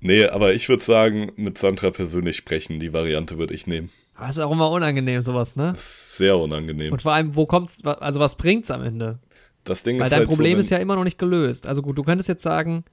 nee, 0.00 0.24
aber 0.26 0.54
ich 0.54 0.68
würde 0.68 0.82
sagen, 0.82 1.32
mit 1.36 1.58
Sandra 1.58 1.90
persönlich 1.90 2.36
sprechen, 2.36 2.80
die 2.80 2.92
Variante 2.92 3.38
würde 3.38 3.54
ich 3.54 3.66
nehmen. 3.66 3.90
Aber 4.14 4.28
ist 4.28 4.38
auch 4.38 4.52
immer 4.52 4.70
unangenehm, 4.70 5.22
sowas, 5.22 5.56
ne? 5.56 5.70
Das 5.72 5.80
ist 5.82 6.16
sehr 6.18 6.36
unangenehm. 6.36 6.92
Und 6.92 7.02
vor 7.02 7.12
allem, 7.12 7.34
wo 7.36 7.46
kommt's, 7.46 7.78
also 7.84 8.20
was 8.20 8.34
bringt's 8.36 8.70
am 8.70 8.82
Ende? 8.82 9.18
das 9.64 9.82
Ding 9.82 9.98
Weil 9.98 10.06
ist 10.06 10.12
dein 10.12 10.20
halt 10.20 10.28
Problem 10.28 10.54
so, 10.56 10.60
ist 10.60 10.70
ja 10.70 10.78
immer 10.78 10.96
noch 10.96 11.04
nicht 11.04 11.18
gelöst. 11.18 11.66
Also 11.66 11.82
gut, 11.82 11.96
du 11.96 12.02
könntest 12.02 12.28
jetzt 12.28 12.42
sagen, 12.42 12.84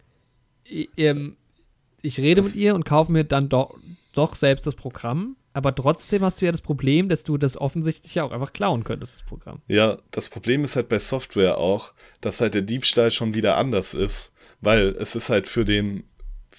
i- 0.70 0.90
ähm, 0.98 1.38
ich 2.02 2.20
rede 2.20 2.42
mit 2.42 2.56
ihr 2.56 2.76
und 2.76 2.84
kaufe 2.86 3.12
mir 3.12 3.24
dann 3.24 3.50
doch, 3.50 3.78
doch 4.14 4.36
selbst 4.36 4.68
das 4.68 4.76
Programm, 4.76 5.36
aber 5.54 5.74
trotzdem 5.74 6.24
hast 6.24 6.42
du 6.42 6.46
ja 6.46 6.52
das 6.52 6.62
Problem, 6.62 7.08
dass 7.10 7.24
du 7.24 7.38
das 7.38 7.58
offensichtlich 7.58 8.16
ja 8.16 8.24
auch 8.24 8.32
einfach 8.32 8.54
klauen 8.54 8.84
könntest, 8.84 9.16
das 9.16 9.24
Programm. 9.26 9.62
Ja, 9.68 9.98
das 10.12 10.30
Problem 10.30 10.64
ist 10.64 10.76
halt 10.76 10.90
bei 10.90 11.00
Software 11.00 11.58
auch, 11.58 11.94
dass 12.22 12.42
halt 12.42 12.54
der 12.54 12.62
Diebstahl 12.62 13.10
schon 13.12 13.34
wieder 13.34 13.58
anders 13.58 13.94
ist, 13.94 14.34
weil 14.62 14.90
es 15.00 15.16
ist 15.16 15.30
halt 15.30 15.48
für 15.48 15.66
den, 15.66 16.04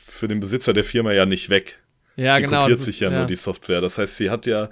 für 0.06 0.28
den 0.28 0.40
Besitzer 0.40 0.72
der 0.72 0.84
Firma 0.84 1.12
ja 1.12 1.26
nicht 1.26 1.50
weg. 1.50 1.78
Ja, 2.16 2.36
sie 2.36 2.42
genau. 2.42 2.62
kopiert 2.62 2.78
das 2.78 2.84
sich 2.86 2.96
ist- 2.96 3.00
ja, 3.00 3.10
nur 3.10 3.26
die 3.26 3.36
Software. 3.36 3.80
Das 3.80 3.98
heißt, 3.98 4.16
sie 4.16 4.30
hat 4.30 4.46
ja 4.46 4.68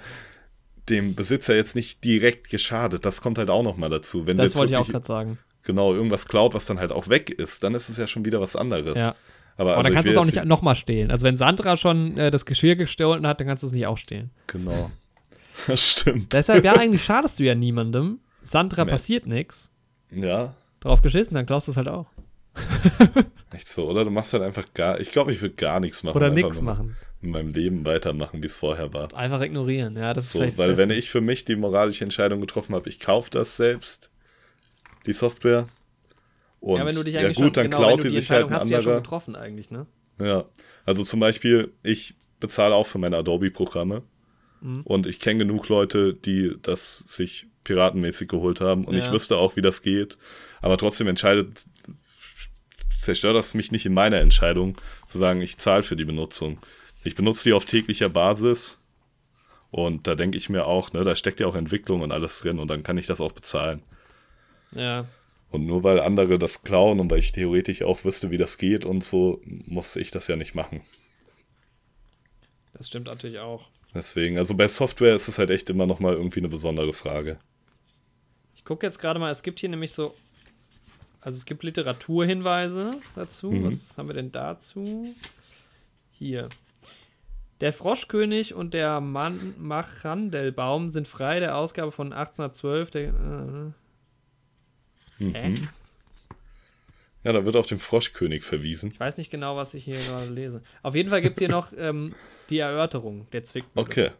dem 0.89 1.15
Besitzer 1.15 1.55
jetzt 1.55 1.75
nicht 1.75 2.03
direkt 2.03 2.49
geschadet. 2.49 3.05
Das 3.05 3.21
kommt 3.21 3.37
halt 3.37 3.49
auch 3.49 3.63
nochmal 3.63 3.89
dazu. 3.89 4.25
Wenn 4.27 4.37
sie 4.37 4.43
Das 4.43 4.55
wollte 4.55 4.73
ich 4.73 4.77
auch 4.77 4.87
gerade 4.87 5.05
sagen. 5.05 5.37
genau 5.63 5.93
irgendwas 5.93 6.27
klaut, 6.27 6.53
was 6.53 6.65
dann 6.65 6.79
halt 6.79 6.91
auch 6.91 7.09
weg 7.09 7.29
ist, 7.29 7.63
dann 7.63 7.73
ist 7.75 7.89
es 7.89 7.97
ja 7.97 8.07
schon 8.07 8.23
wieder 8.25 8.39
was 8.41 8.55
anderes. 8.55 8.97
Ja. 8.97 9.15
Aber, 9.59 9.71
Aber 9.71 9.77
also 9.77 9.83
dann 9.83 9.93
kannst 9.95 10.07
du 10.07 10.11
es 10.11 10.17
auch 10.17 10.25
nicht 10.25 10.45
nochmal 10.45 10.75
stehlen. 10.75 11.09
Also 11.11 11.25
wenn 11.25 11.35
Sandra 11.37 11.77
schon 11.77 12.17
äh, 12.17 12.29
das 12.31 12.45
Geschirr 12.45 12.75
gestohlen 12.75 13.25
hat, 13.25 13.39
dann 13.39 13.47
kannst 13.47 13.63
du 13.63 13.67
es 13.67 13.73
nicht 13.73 13.87
auch 13.87 13.97
stehlen. 13.97 14.29
Genau. 14.47 14.91
Das 15.65 15.89
stimmt. 16.01 16.33
Deshalb, 16.33 16.63
ja, 16.63 16.73
eigentlich 16.73 17.03
schadest 17.03 17.39
du 17.39 17.43
ja 17.43 17.55
niemandem. 17.55 18.19
Sandra 18.43 18.85
Nee. 18.85 18.91
passiert 18.91 19.25
nichts. 19.25 19.71
Ja, 20.11 20.53
Drauf 20.81 21.01
geschissen, 21.01 21.33
dann 21.33 21.47
klaust 21.47 21.65
du 21.67 21.71
es 21.71 21.77
halt 21.77 21.87
auch. 21.87 22.05
Echt 23.51 23.67
so, 23.67 23.89
oder? 23.89 24.03
Du 24.03 24.09
machst 24.11 24.33
halt 24.33 24.43
einfach 24.43 24.65
gar. 24.73 24.99
Ich 24.99 25.11
glaube, 25.11 25.31
ich 25.31 25.41
würde 25.41 25.55
gar 25.55 25.79
nichts 25.79 26.03
machen. 26.03 26.17
Oder 26.17 26.29
nichts 26.29 26.61
machen. 26.61 26.95
In 27.21 27.31
meinem 27.31 27.53
Leben 27.53 27.85
weitermachen, 27.85 28.43
wie 28.43 28.47
es 28.47 28.57
vorher 28.57 28.93
war. 28.93 29.13
Einfach 29.15 29.41
ignorieren, 29.41 29.95
ja, 29.97 30.13
das 30.13 30.25
ist 30.25 30.31
So, 30.33 30.39
vielleicht 30.39 30.57
weil 30.57 30.77
wenn 30.77 30.91
ich 30.91 31.09
für 31.09 31.21
mich 31.21 31.45
die 31.45 31.55
moralische 31.55 32.03
Entscheidung 32.03 32.41
getroffen 32.41 32.75
habe, 32.75 32.87
ich 32.89 32.99
kaufe 32.99 33.31
das 33.31 33.57
selbst, 33.57 34.11
die 35.05 35.13
Software. 35.13 35.67
Und 36.59 36.77
ja, 36.79 36.85
wenn 36.85 36.95
du 36.95 37.03
dich 37.03 37.15
ja 37.15 37.21
eigentlich 37.21 37.37
gut, 37.37 37.45
schon, 37.45 37.53
dann 37.53 37.63
genau, 37.65 37.77
klaut 37.77 38.03
die 38.03 38.09
die 38.09 38.15
sich 38.15 38.29
halt 38.29 38.47
ein 38.47 38.53
hast 38.53 38.65
du 38.69 38.73
ja 38.73 38.81
schon 38.81 38.95
getroffen 38.97 39.35
eigentlich, 39.35 39.71
ne? 39.71 39.87
Ja, 40.19 40.45
also 40.85 41.03
zum 41.03 41.19
Beispiel, 41.19 41.73
ich 41.83 42.15
bezahle 42.39 42.75
auch 42.75 42.85
für 42.85 42.97
meine 42.97 43.17
Adobe-Programme 43.17 44.03
Mhm. 44.61 44.81
und 44.83 45.05
ich 45.07 45.19
kenne 45.19 45.39
genug 45.39 45.69
Leute, 45.69 46.13
die 46.13 46.55
das 46.61 46.99
sich 47.07 47.47
piratenmäßig 47.63 48.27
geholt 48.27 48.61
haben 48.61 48.85
und 48.85 48.95
ich 48.95 49.05
Ja. 49.05 49.11
wüsste 49.11 49.37
auch, 49.37 49.55
wie 49.55 49.61
das 49.61 49.81
geht, 49.81 50.17
aber 50.61 50.77
trotzdem 50.77 51.07
entscheidet, 51.07 51.65
zerstört 53.07 53.37
das 53.37 53.53
mich 53.53 53.71
nicht 53.71 53.85
in 53.85 53.93
meiner 53.93 54.19
Entscheidung, 54.19 54.79
zu 55.07 55.17
sagen, 55.17 55.41
ich 55.41 55.57
zahle 55.57 55.83
für 55.83 55.95
die 55.95 56.03
Benutzung. 56.05 56.59
Ich 57.05 57.15
benutze 57.15 57.45
die 57.45 57.53
auf 57.53 57.65
täglicher 57.65 58.09
Basis 58.09 58.79
und 59.71 60.07
da 60.07 60.15
denke 60.15 60.37
ich 60.37 60.49
mir 60.49 60.65
auch, 60.65 60.91
ne, 60.91 61.03
da 61.05 61.15
steckt 61.15 61.39
ja 61.39 61.47
auch 61.47 61.55
Entwicklung 61.55 62.01
und 62.01 62.11
alles 62.11 62.39
drin 62.41 62.59
und 62.59 62.67
dann 62.67 62.83
kann 62.83 62.97
ich 62.97 63.07
das 63.07 63.21
auch 63.21 63.31
bezahlen. 63.31 63.81
Ja, 64.71 65.07
Und 65.49 65.65
nur 65.65 65.83
weil 65.83 66.01
andere 66.01 66.37
das 66.37 66.63
klauen 66.63 66.99
und 66.99 67.09
weil 67.09 67.19
ich 67.19 67.31
theoretisch 67.31 67.81
auch 67.81 68.03
wüsste, 68.03 68.29
wie 68.31 68.37
das 68.37 68.57
geht 68.57 68.83
und 68.83 69.03
so, 69.05 69.41
muss 69.45 69.95
ich 69.95 70.11
das 70.11 70.27
ja 70.27 70.35
nicht 70.35 70.55
machen. 70.55 70.81
das 72.73 72.87
stimmt 72.87 73.07
natürlich 73.07 73.39
auch. 73.39 73.69
Deswegen, 73.93 74.37
also 74.37 74.55
bei 74.55 74.67
Software 74.67 75.15
ist 75.15 75.27
es 75.29 75.39
halt 75.39 75.49
echt 75.49 75.69
immer 75.69 75.85
nochmal 75.87 76.13
irgendwie 76.15 76.39
eine 76.39 76.49
besondere 76.49 76.93
Frage. 76.93 77.39
Ich 78.55 78.65
gucke 78.65 78.85
jetzt 78.85 78.99
gerade 78.99 79.19
mal, 79.19 79.31
es 79.31 79.43
gibt 79.43 79.59
hier 79.59 79.69
nämlich 79.69 79.93
so, 79.93 80.13
also 81.21 81.37
es 81.37 81.45
gibt 81.45 81.63
Literaturhinweise 81.63 82.99
dazu. 83.15 83.51
Mhm. 83.51 83.65
Was 83.65 83.97
haben 83.97 84.07
wir 84.07 84.15
denn 84.15 84.31
dazu? 84.31 85.13
Hier. 86.11 86.49
Der 87.59 87.73
Froschkönig 87.73 88.53
und 88.53 88.73
der 88.73 89.01
Man 89.01 89.55
Machandelbaum 89.57 90.89
sind 90.89 91.07
frei 91.07 91.39
der 91.39 91.57
Ausgabe 91.57 91.91
von 91.91 92.13
1812. 92.13 92.91
Der, 92.91 93.73
äh? 95.19 95.23
Mhm. 95.23 95.69
Ja, 97.23 97.33
da 97.33 97.43
wird 97.43 97.55
auf 97.55 97.65
den 97.65 97.79
Froschkönig 97.79 98.43
verwiesen. 98.43 98.91
ich 98.91 98.99
weiß 98.99 99.17
nicht 99.17 99.31
genau, 99.31 99.57
was 99.57 99.73
ich 99.73 99.83
hier 99.83 99.97
gerade 99.97 100.31
lese. 100.31 100.61
Auf 100.83 100.95
jeden 100.95 101.09
Fall 101.09 101.21
gibt 101.21 101.33
es 101.33 101.39
hier 101.39 101.49
noch 101.49 101.73
ähm, 101.75 102.15
die 102.49 102.59
Erörterung 102.59 103.27
der 103.31 103.43
Zwickmühle. 103.43 103.85
Okay, 103.85 104.11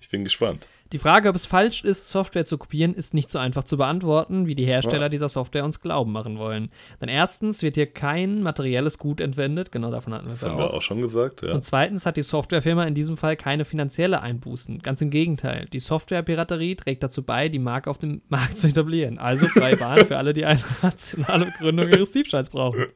ich 0.00 0.08
bin 0.08 0.24
gespannt. 0.24 0.66
Die 0.92 0.98
Frage, 0.98 1.28
ob 1.28 1.34
es 1.34 1.46
falsch 1.46 1.82
ist, 1.82 2.08
Software 2.10 2.44
zu 2.44 2.58
kopieren, 2.58 2.94
ist 2.94 3.12
nicht 3.12 3.30
so 3.30 3.38
einfach 3.38 3.64
zu 3.64 3.76
beantworten, 3.76 4.46
wie 4.46 4.54
die 4.54 4.64
Hersteller 4.66 5.08
dieser 5.08 5.28
Software 5.28 5.64
uns 5.64 5.80
glauben 5.80 6.12
machen 6.12 6.38
wollen. 6.38 6.70
Denn 7.00 7.08
erstens 7.08 7.62
wird 7.62 7.74
hier 7.74 7.86
kein 7.86 8.42
materielles 8.42 8.98
Gut 8.98 9.20
entwendet, 9.20 9.72
genau 9.72 9.90
davon 9.90 10.14
hatten 10.14 10.26
wir 10.26 10.32
es 10.32 10.40
Das 10.40 10.46
ja 10.48 10.52
haben 10.52 10.58
wir 10.58 10.70
auch. 10.70 10.74
auch 10.74 10.82
schon 10.82 11.00
gesagt, 11.00 11.42
ja. 11.42 11.52
Und 11.54 11.62
zweitens 11.64 12.06
hat 12.06 12.16
die 12.16 12.22
Softwarefirma 12.22 12.84
in 12.84 12.94
diesem 12.94 13.16
Fall 13.16 13.36
keine 13.36 13.64
finanzielle 13.64 14.20
Einbußen. 14.22 14.78
Ganz 14.78 15.00
im 15.00 15.10
Gegenteil. 15.10 15.66
Die 15.72 15.80
Softwarepiraterie 15.80 16.76
trägt 16.76 17.02
dazu 17.02 17.22
bei, 17.24 17.48
die 17.48 17.58
Marke 17.58 17.90
auf 17.90 17.98
dem 17.98 18.22
Markt 18.28 18.58
zu 18.58 18.68
etablieren. 18.68 19.18
Also 19.18 19.46
freie 19.48 19.76
Bahn 19.76 20.06
für 20.06 20.16
alle, 20.18 20.32
die 20.32 20.44
eine 20.44 20.60
rationale 20.82 21.46
Begründung 21.46 21.88
ihres 21.88 22.12
Diebstahls 22.12 22.50
brauchen. 22.50 22.86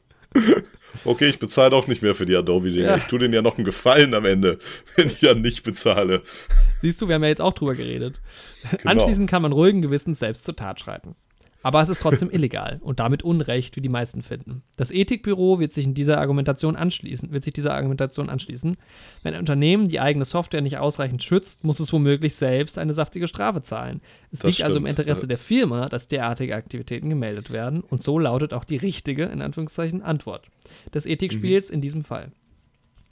Okay, 1.05 1.28
ich 1.28 1.39
bezahle 1.39 1.74
auch 1.74 1.86
nicht 1.86 2.02
mehr 2.02 2.15
für 2.15 2.27
die 2.27 2.36
Adobe-Dinger. 2.36 2.89
Ja. 2.89 2.97
Ich 2.97 3.05
tue 3.05 3.19
denen 3.19 3.32
ja 3.32 3.43
noch 3.43 3.57
einen 3.57 3.65
Gefallen 3.65 4.12
am 4.15 4.24
Ende, 4.24 4.59
wenn 4.97 5.07
ich 5.07 5.20
ja 5.23 5.35
nicht 5.35 5.62
bezahle. 5.62 6.23
Siehst 6.81 7.01
du, 7.01 7.09
wir 7.09 7.15
haben 7.15 7.23
ja 7.23 7.28
jetzt 7.28 7.40
auch 7.40 7.55
drüber 7.55 7.74
geredet. 7.74 8.20
Genau. 8.70 8.90
Anschließend 8.90 9.31
kann 9.31 9.43
man 9.43 9.52
ruhigen 9.52 9.82
Gewissens 9.82 10.19
selbst 10.19 10.44
zur 10.44 10.57
Tat 10.57 10.81
schreiten. 10.81 11.15
Aber 11.62 11.81
es 11.82 11.89
ist 11.91 12.01
trotzdem 12.01 12.31
illegal 12.31 12.78
und 12.82 13.01
damit 13.01 13.23
Unrecht, 13.23 13.77
wie 13.77 13.81
die 13.81 13.89
meisten 13.89 14.23
finden. 14.23 14.62
Das 14.77 14.91
Ethikbüro 14.91 15.61
wird 15.61 15.74
sich 15.74 15.85
in 15.85 15.95
dieser 15.95 16.19
Argumentation 16.19 16.74
anschließen, 16.74 17.32
wird 17.32 17.45
sich 17.45 17.53
dieser 17.53 17.74
Argumentation 17.74 18.31
anschließen. 18.31 18.77
Wenn 19.23 19.35
ein 19.35 19.41
Unternehmen 19.41 19.87
die 19.87 20.01
eigene 20.01 20.24
Software 20.24 20.62
nicht 20.62 20.78
ausreichend 20.78 21.23
schützt, 21.23 21.62
muss 21.62 21.81
es 21.81 21.93
womöglich 21.93 22.35
selbst 22.35 22.78
eine 22.78 22.95
saftige 22.95 23.28
Strafe 23.28 23.61
zahlen. 23.62 24.01
Es 24.32 24.41
Das 24.41 24.51
liegt 24.51 24.65
also 24.65 24.78
im 24.78 24.85
stimmt, 24.85 24.99
Interesse 24.99 25.23
ja. 25.23 25.28
der 25.28 25.39
Firma, 25.39 25.89
dass 25.89 26.09
derartige 26.09 26.57
Aktivitäten 26.57 27.11
gemeldet 27.11 27.51
werden 27.51 27.82
und 27.82 28.03
so 28.03 28.19
lautet 28.19 28.55
auch 28.55 28.65
die 28.65 28.77
richtige, 28.77 29.24
in 29.24 29.43
Anführungszeichen, 29.43 30.03
Antwort 30.03 30.47
des 30.95 31.05
Ethikspiels 31.05 31.69
in 31.69 31.81
diesem 31.81 32.05
Fall. 32.05 32.32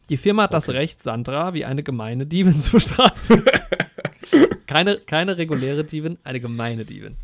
Die 0.09 0.17
Firma 0.17 0.45
hat 0.45 0.55
das 0.55 0.69
Mhm. 0.69 0.73
Okay. 0.73 0.79
Recht, 0.79 1.03
Sandra 1.03 1.55
wie 1.55 1.65
eine 1.65 1.83
gemeine 1.83 2.27
Diebin 2.27 2.61
zu 2.61 2.73
bestrafen. 2.73 3.45
keine, 4.67 4.97
keine 4.99 5.37
reguläre 5.37 5.85
Diebin, 5.85 6.19
eine 6.25 6.41
gemeine 6.41 6.85
Diebin. 6.85 7.17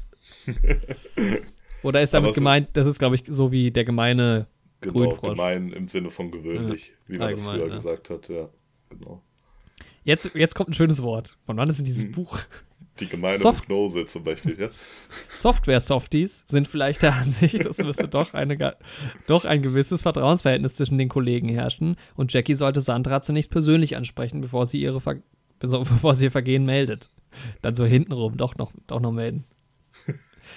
Oder 1.83 2.03
ist 2.03 2.15
damit 2.15 2.31
so- 2.31 2.41
gemeint, 2.41 2.69
das 2.73 2.87
ist, 2.87 2.99
glaube 2.99 3.15
ich, 3.17 3.25
so 3.27 3.53
wie 3.53 3.71
der 3.71 3.85
gemeine 3.85 4.47
Genau, 4.81 4.95
Grünfrosch. 4.95 5.31
gemein 5.31 5.73
im 5.73 5.89
Sinne 5.89 6.11
von 6.11 6.31
gewöhnlich, 6.31 6.93
wie 7.07 7.19
man 7.19 7.31
das 7.33 7.43
früher 7.43 7.67
ja. 7.69 7.75
gesagt 7.75 8.11
hat, 8.11 8.29
ja. 8.29 8.49
Genau. 8.91 9.23
Jetzt, 10.05 10.35
jetzt 10.35 10.55
kommt 10.55 10.71
ein 10.71 10.75
schönes 10.75 11.03
Wort. 11.03 11.39
Von 11.47 11.57
wann 11.57 11.69
ist 11.71 11.79
denn 11.79 11.87
dieses 11.87 12.05
Mhm. 12.05 12.13
Buch? 12.13 12.39
Die 13.01 13.07
gemeine 13.09 13.39
Soft- 13.39 13.63
Hypnose 13.65 14.05
zum 14.05 14.23
Beispiel, 14.25 14.59
yes. 14.59 14.85
Software-Softies 15.31 16.45
sind 16.47 16.69
vielleicht 16.69 17.03
der 17.03 17.15
Ansicht, 17.15 17.55
es 17.67 17.79
müsste 17.79 18.07
doch, 18.09 18.35
eine, 18.35 18.77
doch 19.27 19.45
ein 19.45 19.63
gewisses 19.63 20.03
Vertrauensverhältnis 20.03 20.77
zwischen 20.77 20.99
den 20.99 21.09
Kollegen 21.09 21.49
herrschen 21.49 21.97
und 22.15 22.33
Jackie 22.33 22.55
sollte 22.55 22.81
Sandra 22.83 23.23
zunächst 23.23 23.51
persönlich 23.51 23.97
ansprechen, 23.97 24.41
bevor 24.43 24.67
sie, 24.67 24.81
ihre 24.81 25.01
Ver 25.01 25.17
bevor 25.59 26.15
sie 26.15 26.27
ihr 26.27 26.31
Vergehen 26.31 26.67
meldet. 26.67 27.11
Dann 27.63 27.75
so 27.75 27.85
hintenrum 27.85 28.37
doch 28.37 28.57
noch, 28.57 28.71
doch 28.87 29.01
noch 29.01 29.13
melden. 29.13 29.45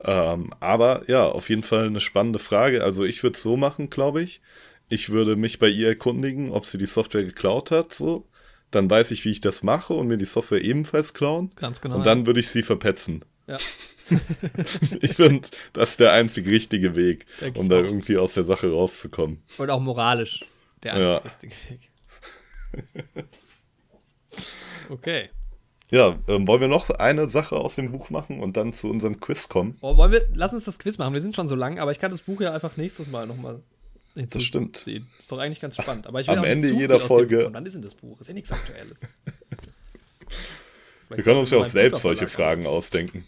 Ähm, 0.00 0.52
aber 0.60 1.02
ja, 1.08 1.24
auf 1.26 1.48
jeden 1.48 1.62
Fall 1.62 1.86
eine 1.86 2.00
spannende 2.00 2.38
Frage. 2.38 2.84
Also 2.84 3.04
ich 3.04 3.22
würde 3.22 3.36
es 3.36 3.42
so 3.42 3.56
machen, 3.56 3.88
glaube 3.90 4.22
ich. 4.22 4.40
Ich 4.88 5.10
würde 5.10 5.36
mich 5.36 5.58
bei 5.58 5.68
ihr 5.68 5.88
erkundigen, 5.88 6.50
ob 6.52 6.66
sie 6.66 6.78
die 6.78 6.86
Software 6.86 7.24
geklaut 7.24 7.70
hat, 7.70 7.92
so. 7.92 8.26
Dann 8.70 8.90
weiß 8.90 9.10
ich, 9.12 9.24
wie 9.24 9.30
ich 9.30 9.40
das 9.40 9.62
mache 9.62 9.94
und 9.94 10.08
mir 10.08 10.16
die 10.16 10.24
Software 10.24 10.62
ebenfalls 10.62 11.14
klauen. 11.14 11.52
Ganz 11.56 11.80
genau. 11.80 11.96
Und 11.96 12.06
dann 12.06 12.26
würde 12.26 12.40
ich 12.40 12.48
sie 12.48 12.62
verpetzen. 12.62 13.24
Ja. 13.46 13.58
ich 15.00 15.14
finde, 15.14 15.48
das 15.72 15.90
ist 15.90 16.00
der 16.00 16.12
einzig 16.12 16.46
richtige 16.48 16.94
Weg, 16.96 17.26
Denk 17.40 17.56
um 17.56 17.68
da 17.68 17.76
auch. 17.76 17.82
irgendwie 17.84 18.16
aus 18.18 18.34
der 18.34 18.44
Sache 18.44 18.70
rauszukommen. 18.70 19.42
Und 19.58 19.70
auch 19.70 19.80
moralisch 19.80 20.40
der 20.82 20.98
Ja. 20.98 21.18
einzig 21.18 21.52
richtige 21.70 21.86
Weg. 23.14 23.24
Okay. 24.90 25.28
Ja, 25.90 26.18
ähm, 26.28 26.46
wollen 26.46 26.60
wir 26.60 26.68
noch 26.68 26.90
eine 26.90 27.28
Sache 27.28 27.56
aus 27.56 27.76
dem 27.76 27.92
Buch 27.92 28.10
machen 28.10 28.40
und 28.40 28.56
dann 28.56 28.72
zu 28.72 28.88
unserem 28.90 29.20
Quiz 29.20 29.48
kommen? 29.48 29.76
Oh, 29.80 29.96
wollen 29.96 30.12
wir, 30.12 30.26
lass 30.34 30.52
uns 30.52 30.64
das 30.64 30.78
Quiz 30.78 30.98
machen. 30.98 31.14
Wir 31.14 31.20
sind 31.20 31.34
schon 31.36 31.48
so 31.48 31.54
lang, 31.54 31.78
aber 31.78 31.90
ich 31.92 31.98
kann 31.98 32.10
das 32.10 32.22
Buch 32.22 32.40
ja 32.40 32.52
einfach 32.52 32.76
nächstes 32.76 33.06
Mal 33.08 33.26
nochmal 33.26 33.62
Das 34.30 34.42
stimmt. 34.42 34.86
Ist 34.86 35.30
doch 35.30 35.38
eigentlich 35.38 35.60
ganz 35.60 35.76
spannend. 35.76 36.06
Aber 36.06 36.20
ich 36.20 36.28
Am 36.30 36.38
auch 36.38 36.42
nicht 36.42 36.50
Ende 36.50 36.70
jeder 36.72 36.98
Folge- 36.98 37.48
wann 37.52 37.66
ist 37.66 37.74
denn 37.74 37.82
das 37.82 37.94
Buch? 37.94 38.18
Ist 38.20 38.28
ja 38.28 38.34
nichts 38.34 38.50
Aktuelles. 38.50 39.00
Wir 41.10 41.22
können 41.22 41.38
uns 41.38 41.50
ja 41.50 41.58
auch 41.58 41.66
selbst 41.66 42.00
solche 42.02 42.26
Fragen 42.26 42.66
ausdenken. 42.66 43.26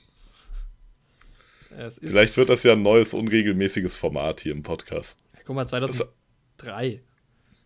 Ist, 1.78 2.01
Vielleicht 2.01 2.36
wird 2.36 2.48
das 2.48 2.62
ja 2.65 2.73
ein 2.73 2.82
neues, 2.82 3.15
unregelmäßiges 3.15 3.94
Format 3.97 4.40
hier 4.40 4.52
im 4.52 4.62
Podcast. 4.62 5.20
guck 5.44 5.55
mal, 5.55 5.69
2003. 5.69 7.02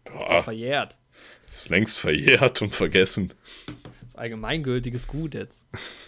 Boah, 0.04 0.42
Verjährt. 0.42 0.98
ist 1.48 1.68
längst 1.68 1.98
verjährt 1.98 2.60
und 2.60 2.74
vergessen. 2.74 3.32
Das 4.00 4.08
ist 4.08 4.18
allgemeingültiges 4.18 5.06
Gut 5.06 5.34
jetzt. 5.34 5.62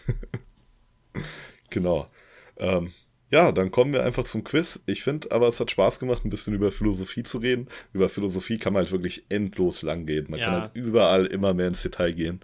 Genau. 1.71 2.09
Ähm, 2.57 2.93
ja, 3.35 3.51
dann 3.53 3.71
kommen 3.71 3.93
wir 3.93 4.05
einfach 4.05 4.25
zum 4.25 4.45
Quiz. 4.45 4.83
Ich 4.87 5.03
finde 5.03 5.33
aber, 5.33 5.49
es 5.49 5.59
hat 5.59 5.71
Spaß 5.71 5.99
gemacht, 5.99 6.25
ein 6.25 6.31
bisschen 6.31 6.55
über 6.55 6.71
Philosophie 6.71 7.25
zu 7.25 7.39
reden. 7.39 7.69
Über 7.93 8.09
Philosophie 8.09 8.59
kann 8.59 8.73
man 8.73 8.83
halt 8.85 8.93
wirklich 8.93 9.25
endlos 9.29 9.83
lang 9.83 10.07
gehen. 10.07 10.27
Man 10.29 10.39
Ja. 10.41 10.47
kann 10.47 10.61
halt 10.63 10.71
überall 10.77 11.27
immer 11.27 11.53
mehr 11.53 11.67
ins 11.69 11.83
Detail 11.83 12.13
gehen. 12.13 12.41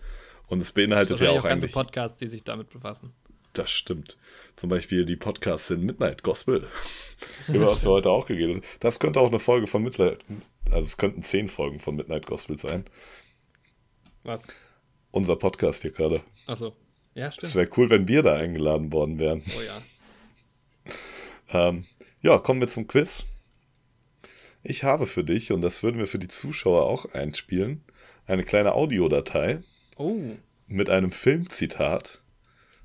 Und 0.48 0.60
es 0.60 0.72
beinhaltet 0.72 1.20
ja 1.20 1.26
Wahrscheinlich 1.28 1.38
auch 1.40 1.48
ganze 1.48 1.64
eigentlich. 1.66 1.72
Podcasts, 1.74 2.18
die 2.18 2.26
sich 2.28 2.42
damit 2.42 2.70
befassen. 2.70 3.12
Das 3.52 3.70
stimmt. 3.70 4.16
Zum 4.56 4.68
Beispiel 4.68 5.04
die 5.04 5.16
Podcasts 5.16 5.70
in 5.70 5.82
Midnight 5.84 6.22
Gospel, 6.24 6.66
über 7.48 7.66
was 7.68 7.84
wir 7.84 7.90
heute 7.90 8.10
auch 8.10 8.26
geredet 8.26 8.56
haben. 8.56 8.64
Das 8.80 8.98
könnte 9.00 9.20
auch 9.20 9.28
eine 9.28 9.38
Folge 9.38 9.66
von 9.68 9.82
Midnight, 9.84 10.18
also 10.66 10.82
es 10.86 10.96
könnten 10.96 11.22
zehn 11.22 11.48
Folgen 11.48 11.78
von 11.78 11.94
Midnight 11.96 12.26
Gospel 12.26 12.58
sein. 12.58 12.84
Was? 14.24 14.42
Unser 15.12 15.36
Podcast 15.36 15.82
hier 15.82 15.90
gerade. 15.92 16.20
Achso. 16.46 16.74
Ja, 17.14 17.26
Es 17.28 17.34
stimmt. 17.34 17.54
wäre 17.56 17.68
cool, 17.76 17.90
wenn 17.90 18.06
wir 18.08 18.22
da 18.22 18.34
eingeladen 18.36 18.92
worden 18.92 19.18
wären. 19.18 19.42
Oh 19.56 19.62
ja. 19.62 19.82
Ähm, 21.50 21.86
ja, 22.22 22.38
kommen 22.38 22.60
wir 22.60 22.68
zum 22.68 22.86
Quiz. 22.86 23.26
Ich 24.62 24.84
habe 24.84 25.06
für 25.06 25.24
dich, 25.24 25.52
und 25.52 25.62
das 25.62 25.82
würden 25.82 25.98
wir 25.98 26.06
für 26.06 26.18
die 26.18 26.28
Zuschauer 26.28 26.84
auch 26.86 27.06
einspielen, 27.14 27.82
eine 28.26 28.44
kleine 28.44 28.72
Audiodatei 28.74 29.60
Oh, 29.96 30.16
mit 30.66 30.90
einem 30.90 31.12
Filmzitat 31.12 32.22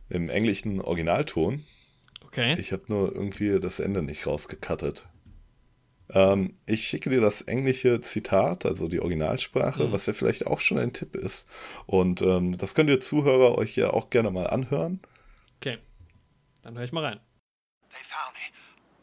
im 0.09 0.29
englischen 0.29 0.81
Originalton. 0.81 1.65
okay. 2.25 2.55
Ich 2.59 2.71
habe 2.71 2.83
nur 2.87 3.13
irgendwie 3.13 3.59
das 3.59 3.79
Ende 3.79 4.01
nicht 4.01 4.25
rausgekattet. 4.27 5.05
Ähm, 6.09 6.57
ich 6.65 6.87
schicke 6.87 7.09
dir 7.09 7.19
das 7.21 7.41
englische 7.41 7.99
Zitat, 8.01 8.65
also 8.65 8.87
die 8.87 8.99
Originalsprache, 8.99 9.85
Mhm. 9.87 9.91
was 9.91 10.05
ja 10.05 10.13
vielleicht 10.13 10.45
auch 10.47 10.59
schon 10.59 10.77
ein 10.77 10.93
Tipp 10.93 11.15
ist. 11.15 11.47
Und 11.87 12.21
ähm, 12.21 12.57
das 12.57 12.75
könnt 12.75 12.89
ihr 12.89 13.01
Zuhörer 13.01 13.57
euch 13.57 13.75
ja 13.75 13.89
auch 13.91 14.09
gerne 14.11 14.29
mal 14.31 14.47
anhören. 14.47 14.99
Okay. 15.59 15.79
Dann 16.61 16.77
höre 16.77 16.85
ich 16.85 16.91
mal 16.91 17.03
rein. 17.05 17.19
They 17.89 18.01
found 18.09 18.33
me. 18.33 18.39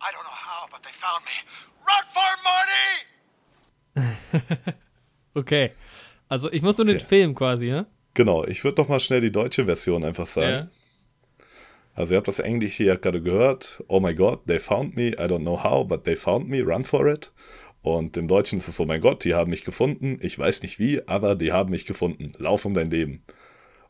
I 0.00 0.14
don't 0.14 0.22
know 0.22 0.30
how, 0.30 0.70
but 0.70 0.80
they 0.82 0.91
found 1.02 1.24
me. 1.24 1.36
Run 1.86 2.04
for 2.14 2.30
Marty! 2.44 2.92
Okay. 5.34 5.70
Also 6.28 6.52
ich 6.52 6.60
muss 6.62 6.76
nur 6.76 6.84
den 6.86 6.96
Okay. 6.96 7.04
Film 7.06 7.34
quasi, 7.34 7.70
ne? 7.70 7.86
Genau, 8.14 8.44
ich 8.44 8.62
würde 8.64 8.82
noch 8.82 8.88
mal 8.88 9.00
schnell 9.00 9.20
die 9.22 9.32
deutsche 9.32 9.64
Version 9.64 10.04
einfach 10.04 10.26
sagen. 10.26 10.70
Also 11.94 12.12
ihr 12.14 12.18
habt 12.18 12.28
das 12.28 12.38
Englische 12.38 12.84
ja 12.84 12.96
gerade 12.96 13.22
gehört. 13.22 13.82
Oh 13.88 13.98
my 14.00 14.14
God, 14.14 14.40
they 14.46 14.58
found 14.58 14.94
me. 14.94 15.08
I 15.08 15.24
don't 15.26 15.40
know 15.40 15.62
how, 15.64 15.86
but 15.88 16.04
they 16.04 16.16
found 16.16 16.48
me. 16.50 16.60
Run 16.62 16.84
for 16.84 17.06
it. 17.06 17.32
Und 17.80 18.16
im 18.18 18.28
Deutschen 18.28 18.58
ist 18.58 18.68
es, 18.68 18.78
oh 18.78 18.84
mein 18.84 19.00
Gott, 19.00 19.24
die 19.24 19.34
haben 19.34 19.48
mich 19.50 19.64
gefunden. 19.64 20.18
Ich 20.20 20.38
weiß 20.38 20.62
nicht 20.62 20.78
wie, 20.78 21.00
aber 21.08 21.34
die 21.34 21.50
haben 21.52 21.70
mich 21.70 21.86
gefunden. 21.86 22.32
Lauf 22.38 22.64
um 22.66 22.74
dein 22.74 22.90
Leben. 22.90 23.24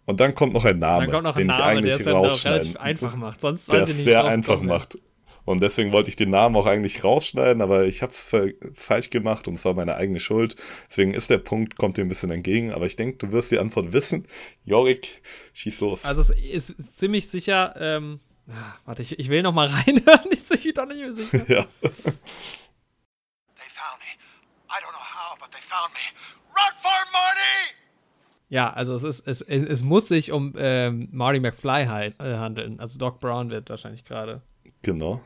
Und 0.06 0.20
dann 0.20 0.34
kommt 0.34 0.52
noch 0.54 0.64
ein 0.64 0.78
Name, 0.78 1.06
Dann 1.06 1.10
kommt 1.12 1.24
noch 1.24 1.36
ein 1.36 1.48
den 1.48 1.50
ich 1.50 1.58
Name, 1.58 1.62
der 1.62 1.78
eigentlich 1.78 1.94
es 1.98 2.04
dann 2.04 2.14
auch 2.14 2.22
rausschneiden. 2.24 2.60
relativ 2.76 2.80
einfach 2.80 3.16
macht. 3.16 3.40
Sonst 3.40 3.70
der 3.70 3.80
weiß 3.82 3.88
ich 3.88 3.92
es 3.92 3.96
nicht. 3.98 4.04
sehr 4.04 4.24
einfach 4.24 4.54
kommen. 4.54 4.68
macht. 4.68 4.96
Und 5.44 5.60
deswegen 5.60 5.92
wollte 5.92 6.08
ich 6.08 6.16
den 6.16 6.30
Namen 6.30 6.54
auch 6.56 6.66
eigentlich 6.66 7.02
rausschneiden, 7.02 7.62
aber 7.62 7.86
ich 7.86 8.02
habe 8.02 8.12
es 8.12 8.30
falsch 8.74 9.10
gemacht 9.10 9.48
und 9.48 9.54
es 9.54 9.64
war 9.64 9.74
meine 9.74 9.96
eigene 9.96 10.20
Schuld. 10.20 10.56
Deswegen 10.88 11.14
ist 11.14 11.30
der 11.30 11.38
Punkt, 11.38 11.76
kommt 11.76 11.96
dir 11.96 12.02
ein 12.02 12.08
bisschen 12.08 12.30
entgegen, 12.30 12.72
aber 12.72 12.86
ich 12.86 12.96
denke, 12.96 13.18
du 13.18 13.32
wirst 13.32 13.50
die 13.50 13.58
Antwort 13.58 13.92
wissen. 13.92 14.26
Jorik, 14.64 15.22
schieß 15.52 15.80
los. 15.80 16.04
Also 16.04 16.22
es 16.22 16.30
ist, 16.30 16.70
ist 16.70 16.98
ziemlich 16.98 17.28
sicher, 17.28 17.74
ähm, 17.78 18.20
ah, 18.48 18.74
warte, 18.84 19.02
ich, 19.02 19.18
ich 19.18 19.28
will 19.28 19.42
noch 19.42 19.52
mal 19.52 19.66
reinhören, 19.86 20.28
ich 20.30 20.48
bin 20.48 20.74
doch 20.74 20.86
nicht 20.86 21.00
mehr 21.00 21.14
sicher. 21.14 21.44
ja. 21.48 21.66
They 21.80 21.90
found 23.74 23.98
me. 23.98 24.12
I 24.68 24.78
don't 24.80 24.92
know 24.92 25.00
how, 25.00 25.36
but 25.40 25.50
they 25.50 25.60
found 25.68 25.92
me. 25.92 26.00
Run 26.54 26.72
for 26.80 26.90
it, 26.90 27.12
Marty! 27.12 27.74
Ja, 28.48 28.70
also 28.70 28.94
es 28.94 29.02
ist, 29.02 29.26
es, 29.26 29.40
es 29.40 29.82
muss 29.82 30.08
sich 30.08 30.30
um 30.30 30.54
ähm, 30.58 31.08
Marty 31.10 31.40
McFly 31.40 31.86
halt, 31.86 32.20
äh, 32.20 32.36
handeln. 32.36 32.78
Also 32.78 32.98
Doc 32.98 33.18
Brown 33.18 33.50
wird 33.50 33.70
wahrscheinlich 33.70 34.04
gerade 34.04 34.42
Genau. 34.82 35.20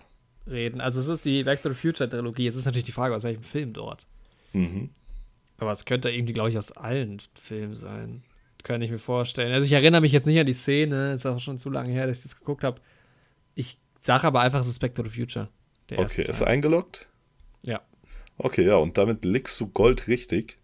reden. 0.46 0.80
Also 0.80 1.00
es 1.00 1.08
ist 1.08 1.24
die 1.24 1.42
Back 1.44 1.62
to 1.62 1.68
the 1.68 1.74
Future 1.74 2.08
Trilogie. 2.08 2.44
Jetzt 2.44 2.56
ist 2.56 2.64
natürlich 2.64 2.84
die 2.84 2.92
Frage, 2.92 3.14
aus 3.14 3.24
welchem 3.24 3.42
Film 3.42 3.72
dort. 3.72 4.06
Mhm. 4.52 4.90
Aber 5.58 5.72
es 5.72 5.84
könnte 5.84 6.10
irgendwie, 6.10 6.32
glaube 6.32 6.50
ich, 6.50 6.58
aus 6.58 6.72
allen 6.72 7.20
Filmen 7.40 7.76
sein. 7.76 8.22
Kann 8.62 8.82
ich 8.82 8.90
mir 8.90 8.98
vorstellen. 8.98 9.52
Also 9.52 9.64
ich 9.64 9.72
erinnere 9.72 10.00
mich 10.00 10.12
jetzt 10.12 10.26
nicht 10.26 10.38
an 10.38 10.46
die 10.46 10.54
Szene, 10.54 11.14
ist 11.14 11.24
auch 11.26 11.40
schon 11.40 11.58
zu 11.58 11.70
lange 11.70 11.92
her, 11.92 12.06
dass 12.06 12.18
ich 12.18 12.22
das 12.24 12.38
geguckt 12.38 12.64
habe. 12.64 12.80
Ich 13.54 13.78
sage 14.02 14.26
aber 14.26 14.40
einfach, 14.40 14.60
es 14.60 14.66
ist 14.66 14.80
Back 14.80 14.94
to 14.94 15.02
the 15.04 15.08
Future. 15.08 15.48
Okay, 15.94 16.24
ist 16.24 16.42
eingeloggt? 16.42 17.06
Ja. 17.62 17.80
Okay, 18.38 18.66
ja, 18.66 18.76
und 18.76 18.98
damit 18.98 19.24
liegst 19.24 19.60
du 19.60 19.68
Gold 19.68 20.08
richtig. 20.08 20.58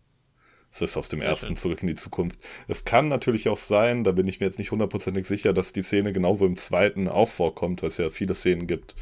Es 0.72 0.80
ist 0.80 0.96
aus 0.96 1.08
dem 1.10 1.20
Sehr 1.20 1.28
ersten 1.28 1.46
schön. 1.48 1.56
zurück 1.56 1.82
in 1.82 1.88
die 1.88 1.94
Zukunft. 1.96 2.38
Es 2.66 2.84
kann 2.86 3.08
natürlich 3.08 3.48
auch 3.50 3.58
sein, 3.58 4.04
da 4.04 4.12
bin 4.12 4.26
ich 4.26 4.40
mir 4.40 4.46
jetzt 4.46 4.58
nicht 4.58 4.70
hundertprozentig 4.70 5.26
sicher, 5.26 5.52
dass 5.52 5.72
die 5.74 5.82
Szene 5.82 6.12
genauso 6.14 6.46
im 6.46 6.56
zweiten 6.56 7.08
auch 7.08 7.28
vorkommt, 7.28 7.82
weil 7.82 7.88
es 7.88 7.98
ja 7.98 8.08
viele 8.10 8.34
Szenen 8.34 8.66
gibt 8.66 8.96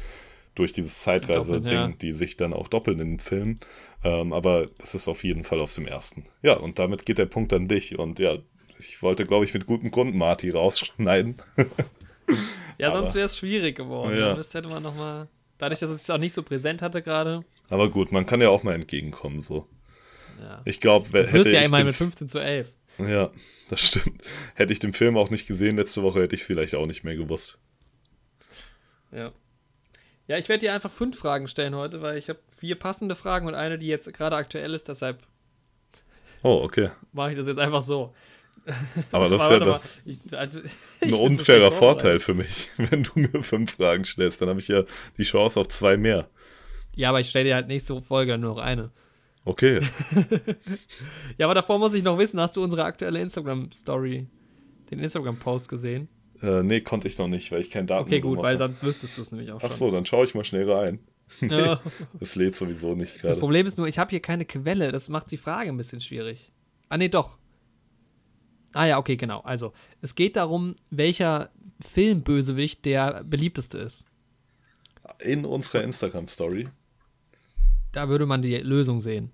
durch 0.53 0.73
dieses 0.73 1.01
Zeitreise-Ding, 1.01 1.71
ja. 1.71 1.87
die 2.01 2.11
sich 2.11 2.35
dann 2.35 2.53
auch 2.53 2.67
doppeln 2.67 2.99
in 2.99 3.11
den 3.13 3.19
Film. 3.21 3.57
Ähm, 4.03 4.33
aber 4.33 4.67
das 4.79 4.95
ist 4.95 5.07
auf 5.07 5.23
jeden 5.23 5.45
Fall 5.45 5.61
aus 5.61 5.75
dem 5.75 5.87
ersten. 5.87 6.25
Ja, 6.41 6.57
und 6.57 6.77
damit 6.77 7.05
geht 7.05 7.17
der 7.19 7.25
Punkt 7.25 7.53
an 7.53 7.65
dich. 7.69 7.97
Und 7.97 8.19
ja, 8.19 8.37
ich 8.77 9.01
wollte, 9.01 9.25
glaube 9.25 9.45
ich, 9.45 9.53
mit 9.53 9.65
gutem 9.65 9.91
Grund 9.91 10.13
Marty 10.13 10.49
rausschneiden. 10.49 11.35
Ja, 12.77 12.91
sonst 12.91 13.07
Aber- 13.09 13.15
wäre 13.15 13.25
es 13.25 13.37
schwierig 13.37 13.75
geworden. 13.75 14.17
Ja. 14.17 14.33
Das 14.35 14.53
hätte 14.53 14.67
man 14.69 14.81
noch 14.83 14.95
mal. 14.95 15.27
Dadurch, 15.57 15.79
dass 15.79 15.91
ich 15.91 15.97
es 16.01 16.09
auch 16.09 16.17
nicht 16.17 16.33
so 16.33 16.41
präsent 16.43 16.81
hatte 16.81 17.01
gerade. 17.01 17.43
aber 17.69 17.89
gut, 17.89 18.11
man 18.11 18.25
kann 18.25 18.41
ja 18.41 18.49
auch 18.49 18.63
mal 18.63 18.73
entgegenkommen, 18.73 19.41
so. 19.41 19.67
Ja. 20.41 20.61
Ich 20.65 20.79
glaube, 20.79 21.09
Du 21.09 21.27
hätte 21.27 21.49
ja 21.51 21.61
ich 21.61 21.67
immerhin 21.67 21.85
den 21.85 21.91
mit 21.91 21.95
15 21.95 22.29
zu 22.29 22.39
11. 22.39 22.71
Ja, 22.97 23.31
das 23.69 23.81
stimmt. 23.81 24.21
Hätte 24.55 24.73
ich 24.73 24.79
den 24.79 24.93
Film 24.93 25.15
auch 25.17 25.29
nicht 25.29 25.47
gesehen 25.47 25.77
letzte 25.77 26.03
Woche, 26.03 26.21
hätte 26.21 26.35
ich 26.35 26.41
es 26.41 26.47
vielleicht 26.47 26.75
auch 26.75 26.85
nicht 26.85 27.03
mehr 27.03 27.15
gewusst. 27.15 27.57
Ja. 29.11 29.31
Ja, 30.27 30.37
ich 30.37 30.49
werde 30.49 30.59
dir 30.59 30.73
einfach 30.73 30.91
fünf 30.91 31.17
Fragen 31.17 31.47
stellen 31.47 31.75
heute, 31.75 32.01
weil 32.01 32.17
ich 32.17 32.29
habe 32.29 32.39
vier 32.55 32.75
passende 32.77 33.15
Fragen 33.15 33.47
und 33.47 33.55
eine, 33.55 33.77
die 33.77 33.87
jetzt 33.87 34.13
gerade 34.13 34.35
aktuell 34.35 34.73
ist. 34.73 34.87
Deshalb 34.87 35.19
Oh, 36.43 36.61
okay. 36.63 36.89
mache 37.11 37.31
ich 37.31 37.37
das 37.37 37.47
jetzt 37.47 37.59
einfach 37.59 37.81
so. 37.81 38.13
Aber 39.11 39.29
das 39.29 39.43
ist 39.45 39.49
ja 39.49 39.59
doch 39.59 39.81
ich, 40.05 40.19
also, 40.31 40.59
ein 41.01 41.13
unfairer 41.13 41.71
Vorteil 41.71 42.19
für 42.19 42.33
mich, 42.33 42.69
wenn 42.77 43.03
du 43.03 43.11
mir 43.15 43.43
fünf 43.43 43.75
Fragen 43.75 44.05
stellst. 44.05 44.41
Dann 44.41 44.49
habe 44.49 44.59
ich 44.59 44.67
ja 44.67 44.83
die 45.17 45.23
Chance 45.23 45.59
auf 45.59 45.67
zwei 45.69 45.97
mehr. 45.97 46.29
Ja, 46.95 47.09
aber 47.09 47.19
ich 47.19 47.29
stelle 47.29 47.45
dir 47.45 47.55
halt 47.55 47.67
nächste 47.67 48.01
Folge 48.01 48.37
nur 48.37 48.55
noch 48.55 48.61
eine. 48.61 48.91
Okay. 49.45 49.81
Ja, 51.37 51.47
aber 51.47 51.55
davor 51.55 51.79
muss 51.79 51.93
ich 51.93 52.03
noch 52.03 52.17
wissen, 52.17 52.39
hast 52.39 52.55
du 52.55 52.63
unsere 52.63 52.83
aktuelle 52.83 53.19
Instagram-Story, 53.21 54.27
den 54.91 54.99
Instagram-Post 54.99 55.67
gesehen? 55.69 56.07
äh, 56.41 56.63
nee, 56.63 56.81
konnte 56.81 57.07
ich 57.07 57.17
noch 57.17 57.27
nicht, 57.27 57.51
weil 57.51 57.61
ich 57.61 57.69
kein 57.69 57.85
Datum 57.87 58.07
Okay, 58.07 58.19
gut, 58.19 58.39
weil 58.39 58.57
sonst 58.57 58.83
wüsstest 58.83 59.17
du 59.17 59.21
es 59.21 59.31
nämlich 59.31 59.51
auch 59.51 59.61
Ach 59.63 59.69
schon. 59.69 59.77
so, 59.77 59.91
dann 59.91 60.05
schaue 60.05 60.25
ich 60.25 60.35
mal 60.35 60.43
schnell 60.43 60.69
rein. 60.71 60.99
Ja. 61.41 61.79
Das 62.19 62.35
lädt 62.35 62.55
sowieso 62.55 62.93
nicht 62.93 63.15
Das 63.15 63.21
gerade. 63.21 63.39
Problem 63.39 63.65
ist 63.65 63.77
nur, 63.77 63.87
ich 63.87 63.97
habe 63.97 64.09
hier 64.09 64.19
keine 64.19 64.43
Quelle. 64.45 64.91
Das 64.91 65.07
macht 65.07 65.31
die 65.31 65.37
Frage 65.37 65.69
ein 65.69 65.77
bisschen 65.77 66.01
schwierig. 66.01 66.51
Ah, 66.89 66.97
nee, 66.97 67.07
doch. 67.09 67.37
Ah 68.73 68.85
ja, 68.85 68.97
okay, 68.97 69.15
genau. 69.15 69.39
Also, 69.41 69.71
es 70.01 70.15
geht 70.15 70.35
darum, 70.35 70.75
welcher 70.89 71.49
Filmbösewicht 71.79 72.83
der 72.85 73.23
beliebteste 73.23 73.77
ist. 73.77 74.03
In 75.19 75.45
unserer 75.45 75.83
Instagram-Story. 75.83 76.67
Da 77.91 78.09
würde 78.09 78.25
man 78.25 78.41
die 78.41 78.57
Lösung 78.57 79.01
sehen. 79.01 79.31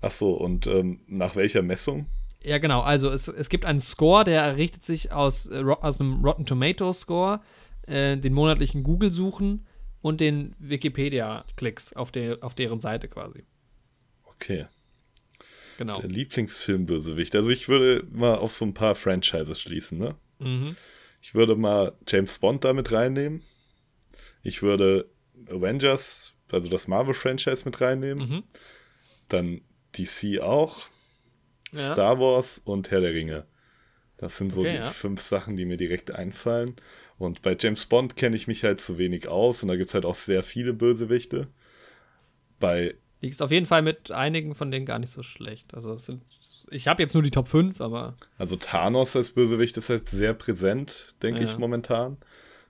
Ach 0.00 0.10
so, 0.10 0.32
und 0.32 0.66
ähm, 0.66 1.00
nach 1.06 1.36
welcher 1.36 1.62
Messung? 1.62 2.06
Ja, 2.42 2.58
genau. 2.58 2.82
Also, 2.82 3.08
es, 3.08 3.26
es 3.28 3.48
gibt 3.48 3.64
einen 3.64 3.80
Score, 3.80 4.24
der 4.24 4.42
errichtet 4.42 4.84
sich 4.84 5.12
aus, 5.12 5.46
äh, 5.46 5.62
aus 5.62 6.00
einem 6.00 6.22
Rotten 6.24 6.44
Tomatoes 6.44 7.00
Score, 7.00 7.40
äh, 7.86 8.16
den 8.16 8.34
monatlichen 8.34 8.82
Google-Suchen 8.82 9.66
und 10.02 10.20
den 10.20 10.54
Wikipedia-Klicks 10.58 11.94
auf, 11.94 12.12
der, 12.12 12.38
auf 12.42 12.54
deren 12.54 12.80
Seite 12.80 13.08
quasi. 13.08 13.44
Okay. 14.24 14.66
Genau. 15.78 15.98
Der 16.00 16.10
Lieblingsfilmbösewicht. 16.10 17.34
Also 17.34 17.48
ich 17.48 17.68
würde 17.68 18.06
mal 18.12 18.36
auf 18.36 18.52
so 18.52 18.64
ein 18.64 18.74
paar 18.74 18.94
Franchises 18.94 19.60
schließen, 19.60 19.98
ne? 19.98 20.14
Mhm. 20.38 20.76
Ich 21.22 21.34
würde 21.34 21.56
mal 21.56 21.96
James 22.06 22.38
Bond 22.38 22.64
damit 22.64 22.92
reinnehmen. 22.92 23.42
Ich 24.42 24.62
würde 24.62 25.08
Avengers, 25.48 26.33
also 26.50 26.68
das 26.68 26.88
Marvel-Franchise 26.88 27.64
mit 27.64 27.80
reinnehmen. 27.80 28.28
Mhm. 28.28 28.42
Dann 29.28 29.60
DC 29.96 30.40
auch. 30.40 30.86
Ja. 31.72 31.92
Star 31.92 32.18
Wars 32.20 32.58
und 32.58 32.90
Herr 32.90 33.00
der 33.00 33.14
Ringe. 33.14 33.46
Das 34.16 34.36
sind 34.36 34.52
so 34.52 34.60
Okay, 34.60 34.70
die 34.70 34.76
ja. 34.76 34.82
fünf 34.84 35.20
Sachen, 35.22 35.56
die 35.56 35.64
mir 35.64 35.76
direkt 35.76 36.10
einfallen. 36.12 36.76
Und 37.18 37.42
bei 37.42 37.56
James 37.58 37.86
Bond 37.86 38.16
kenne 38.16 38.36
ich 38.36 38.46
mich 38.46 38.64
halt 38.64 38.80
zu 38.80 38.98
wenig 38.98 39.28
aus 39.28 39.62
und 39.62 39.68
da 39.68 39.76
gibt 39.76 39.90
es 39.90 39.94
halt 39.94 40.04
auch 40.04 40.14
sehr 40.14 40.42
viele 40.42 40.72
Bösewichte. 40.72 41.48
Bei, 42.60 42.94
Liegst 43.20 43.42
auf 43.42 43.50
jeden 43.50 43.66
Fall 43.66 43.82
mit 43.82 44.10
einigen 44.10 44.54
von 44.54 44.70
denen 44.70 44.86
gar 44.86 44.98
nicht 44.98 45.12
so 45.12 45.22
schlecht. 45.22 45.74
Also 45.74 45.92
es 45.94 46.06
sind 46.06 46.22
ich 46.70 46.88
habe 46.88 47.02
jetzt 47.02 47.12
nur 47.12 47.22
die 47.22 47.30
Top 47.30 47.48
5, 47.48 47.80
aber. 47.82 48.16
Also 48.38 48.56
Thanos 48.56 49.16
als 49.16 49.30
Bösewicht 49.32 49.76
ist 49.76 49.90
halt 49.90 50.08
sehr 50.08 50.32
präsent, 50.32 51.16
denke 51.22 51.40
Ja. 51.42 51.46
ich 51.46 51.58
momentan. 51.58 52.16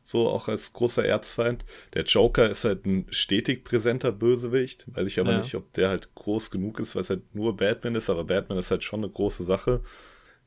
So 0.06 0.28
auch 0.28 0.48
als 0.48 0.74
großer 0.74 1.02
Erzfeind. 1.04 1.64
Der 1.94 2.04
Joker 2.04 2.50
ist 2.50 2.64
halt 2.64 2.84
ein 2.84 3.06
stetig 3.08 3.64
präsenter 3.64 4.12
Bösewicht. 4.12 4.84
Weiß 4.94 5.06
ich 5.06 5.18
aber 5.18 5.32
Ja. 5.32 5.38
nicht, 5.38 5.54
ob 5.54 5.72
der 5.72 5.88
halt 5.88 6.14
groß 6.14 6.50
genug 6.50 6.78
ist, 6.78 6.94
weil 6.94 7.00
es 7.02 7.08
halt 7.10 7.34
nur 7.34 7.56
Batman 7.56 7.94
ist, 7.94 8.10
aber 8.10 8.24
Batman 8.24 8.58
ist 8.58 8.70
halt 8.70 8.84
schon 8.84 9.02
eine 9.02 9.10
große 9.10 9.44
Sache. 9.44 9.80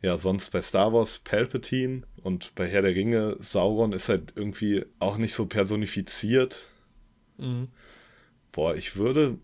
Ja, 0.03 0.15
sonst 0.15 0.51
bei 0.51 0.61
Star 0.61 0.93
Wars 0.93 1.17
Palpatine 1.17 2.03
und 2.21 2.53
bei 2.53 2.67
Herr 2.67 2.83
der 2.83 2.93
Ringe 2.93 3.35
Sauron 3.39 3.93
ist 3.93 4.09
halt 4.09 4.33
irgendwie 4.35 4.85
auch 4.99 5.17
nicht 5.17 5.33
so 5.33 5.47
personifiziert. 5.47 6.69
Mhm. 7.37 7.69
Boah, 8.51 8.75
ich 8.75 8.95
würde 8.95 9.39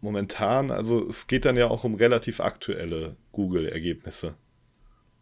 momentan, 0.00 0.72
also 0.72 1.08
es 1.08 1.28
geht 1.28 1.44
dann 1.44 1.56
ja 1.56 1.68
auch 1.68 1.84
um 1.84 1.94
relativ 1.94 2.40
aktuelle 2.40 3.14
Google-Ergebnisse. 3.30 4.34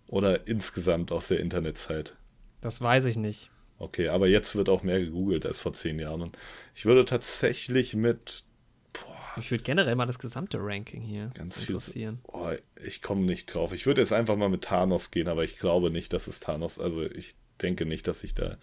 Oder 0.06 0.46
insgesamt 0.46 1.12
aus 1.12 1.28
der 1.28 1.40
Internetzeit. 1.40 2.16
Das 2.62 2.80
weiß 2.80 3.04
ich 3.04 3.16
nicht. 3.16 3.50
Okay, 3.84 4.08
aber 4.08 4.26
jetzt 4.28 4.56
wird 4.56 4.68
auch 4.68 4.82
mehr 4.82 4.98
gegoogelt 5.00 5.46
als 5.46 5.58
vor 5.58 5.72
zehn 5.72 5.98
Jahren. 5.98 6.32
Ich 6.74 6.84
würde 6.86 7.04
tatsächlich 7.04 7.94
mit, 7.94 8.44
boah, 8.92 9.16
Ich 9.40 9.50
würde 9.50 9.64
generell 9.64 9.94
mal 9.96 10.06
das 10.06 10.18
gesamte 10.18 10.58
Ranking 10.60 11.02
hier 11.02 11.30
Ganz 11.34 11.62
viel- 11.62 11.74
interessieren. 11.76 12.18
oh, 12.24 12.50
ich 12.82 13.02
komme 13.02 13.22
nicht 13.22 13.46
drauf. 13.54 13.72
Ich 13.72 13.86
würde 13.86 14.00
jetzt 14.00 14.12
einfach 14.12 14.36
mal 14.36 14.48
mit 14.48 14.62
Thanos 14.64 15.10
gehen, 15.10 15.28
aber 15.28 15.44
ich 15.44 15.58
glaube 15.58 15.90
nicht, 15.90 16.12
dass 16.12 16.26
es 16.26 16.40
Thanos, 16.40 16.78
also 16.78 17.02
ich 17.02 17.34
denke 17.62 17.86
nicht, 17.86 18.06
dass 18.08 18.24
ich 18.24 18.34
da 18.34 18.56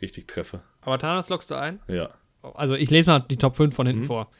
richtig 0.00 0.26
treffe. 0.28 0.62
Aber 0.80 0.98
Thanos 0.98 1.28
lockst 1.28 1.50
du 1.50 1.54
ein? 1.54 1.80
Ja, 1.88 2.10
Also 2.54 2.74
ich 2.74 2.90
lese 2.90 3.08
mal 3.10 3.20
die 3.20 3.36
Top 3.36 3.56
5 3.56 3.74
von 3.74 3.86
hinten 3.86 4.04
vor. 4.04 4.30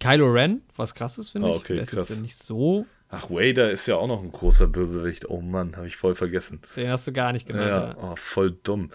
Kylo 0.00 0.26
Ren, 0.30 0.62
was 0.76 0.94
krasses 0.94 1.30
finde 1.30 1.48
Ah, 1.48 1.50
ich. 1.52 1.56
okay, 1.56 1.74
Der 1.74 1.82
ist 1.84 1.92
jetzt 1.92 2.08
krass. 2.08 2.20
nicht 2.20 2.36
so. 2.36 2.86
Ach, 3.08 3.30
Vader 3.30 3.70
ist 3.70 3.86
ja 3.86 3.96
auch 3.96 4.08
noch 4.08 4.22
ein 4.22 4.32
großer 4.32 4.66
Bösewicht. 4.66 5.30
Oh 5.30 5.40
Mann, 5.40 5.76
habe 5.76 5.86
ich 5.86 5.96
voll 5.96 6.14
vergessen. 6.16 6.60
Den 6.76 6.90
hast 6.90 7.06
du 7.06 7.12
gar 7.12 7.32
nicht 7.32 7.46
genannt. 7.46 7.68
Ja, 7.68 7.88
Ja. 7.90 8.12
oh, 8.12 8.16
voll 8.16 8.58
dumm. 8.64 8.90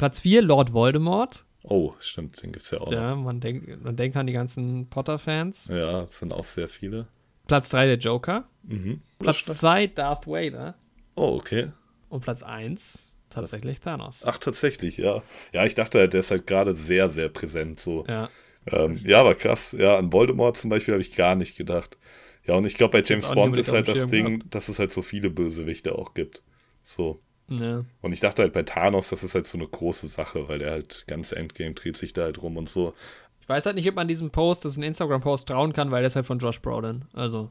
Platz 0.00 0.20
4, 0.20 0.40
Lord 0.40 0.72
Voldemort. 0.72 1.44
Oh, 1.62 1.92
stimmt, 2.00 2.42
den 2.42 2.52
gibt's 2.52 2.70
ja 2.70 2.80
auch 2.80 2.86
noch. 2.86 2.92
Ja, 2.92 3.14
man 3.14 3.38
denkt 3.38 3.84
man 3.84 3.96
denkt 3.96 4.16
an 4.16 4.26
die 4.26 4.32
ganzen 4.32 4.88
Potter-Fans. 4.88 5.66
Ja, 5.68 6.04
es 6.04 6.18
sind 6.18 6.32
auch 6.32 6.42
sehr 6.42 6.70
viele. 6.70 7.06
Platz 7.46 7.68
3, 7.68 7.84
der 7.84 7.98
Joker. 7.98 8.48
Mhm. 8.62 9.02
Platz 9.18 9.44
2, 9.44 9.88
Darth 9.88 10.26
Vader. 10.26 10.74
Oh, 11.16 11.36
okay. 11.38 11.68
Und 12.08 12.22
Platz 12.22 12.42
1, 12.42 13.14
tatsächlich 13.28 13.80
Thanos. 13.80 14.22
Ach, 14.24 14.38
tatsächlich, 14.38 14.96
ja. 14.96 15.22
Ja, 15.52 15.66
ich 15.66 15.74
dachte 15.74 15.98
halt, 15.98 16.14
der 16.14 16.20
ist 16.20 16.30
halt 16.30 16.46
gerade 16.46 16.74
sehr, 16.74 17.10
sehr 17.10 17.28
präsent 17.28 17.78
so. 17.78 18.06
Ja. 18.08 18.30
Ähm, 18.72 18.98
ja, 19.04 19.20
aber 19.20 19.34
krass. 19.34 19.76
Ja, 19.78 19.98
an 19.98 20.14
Voldemort 20.14 20.56
zum 20.56 20.70
Beispiel 20.70 20.94
habe 20.94 21.02
ich 21.02 21.14
gar 21.14 21.34
nicht 21.34 21.58
gedacht. 21.58 21.98
Ja, 22.46 22.54
und 22.54 22.64
ich 22.64 22.76
glaube, 22.78 22.92
bei 22.92 23.02
James 23.06 23.30
Bond 23.30 23.58
ist 23.58 23.70
halt 23.70 23.86
das 23.86 24.08
Ding, 24.08 24.44
dass 24.48 24.70
es 24.70 24.78
halt 24.78 24.92
so 24.92 25.02
viele 25.02 25.28
Bösewichte 25.28 25.94
auch 25.94 26.14
gibt. 26.14 26.42
So. 26.82 27.20
Ja. 27.50 27.84
Und 28.00 28.12
ich 28.12 28.20
dachte 28.20 28.42
halt 28.42 28.52
bei 28.52 28.62
Thanos, 28.62 29.10
das 29.10 29.24
ist 29.24 29.34
halt 29.34 29.46
so 29.46 29.58
eine 29.58 29.66
große 29.66 30.08
Sache, 30.08 30.48
weil 30.48 30.60
der 30.60 30.70
halt 30.70 31.04
ganz 31.08 31.32
Endgame 31.32 31.74
dreht 31.74 31.96
sich 31.96 32.12
da 32.12 32.22
halt 32.22 32.40
rum 32.40 32.56
und 32.56 32.68
so. 32.68 32.94
Ich 33.40 33.48
weiß 33.48 33.66
halt 33.66 33.74
nicht, 33.74 33.88
ob 33.88 33.96
man 33.96 34.06
diesem 34.06 34.30
Post, 34.30 34.64
das 34.64 34.72
ist 34.72 34.78
ein 34.78 34.84
Instagram-Post, 34.84 35.48
trauen 35.48 35.72
kann, 35.72 35.90
weil 35.90 36.02
der 36.02 36.06
ist 36.06 36.16
halt 36.16 36.26
von 36.26 36.38
Josh 36.38 36.60
Brolin. 36.62 37.06
Also, 37.12 37.50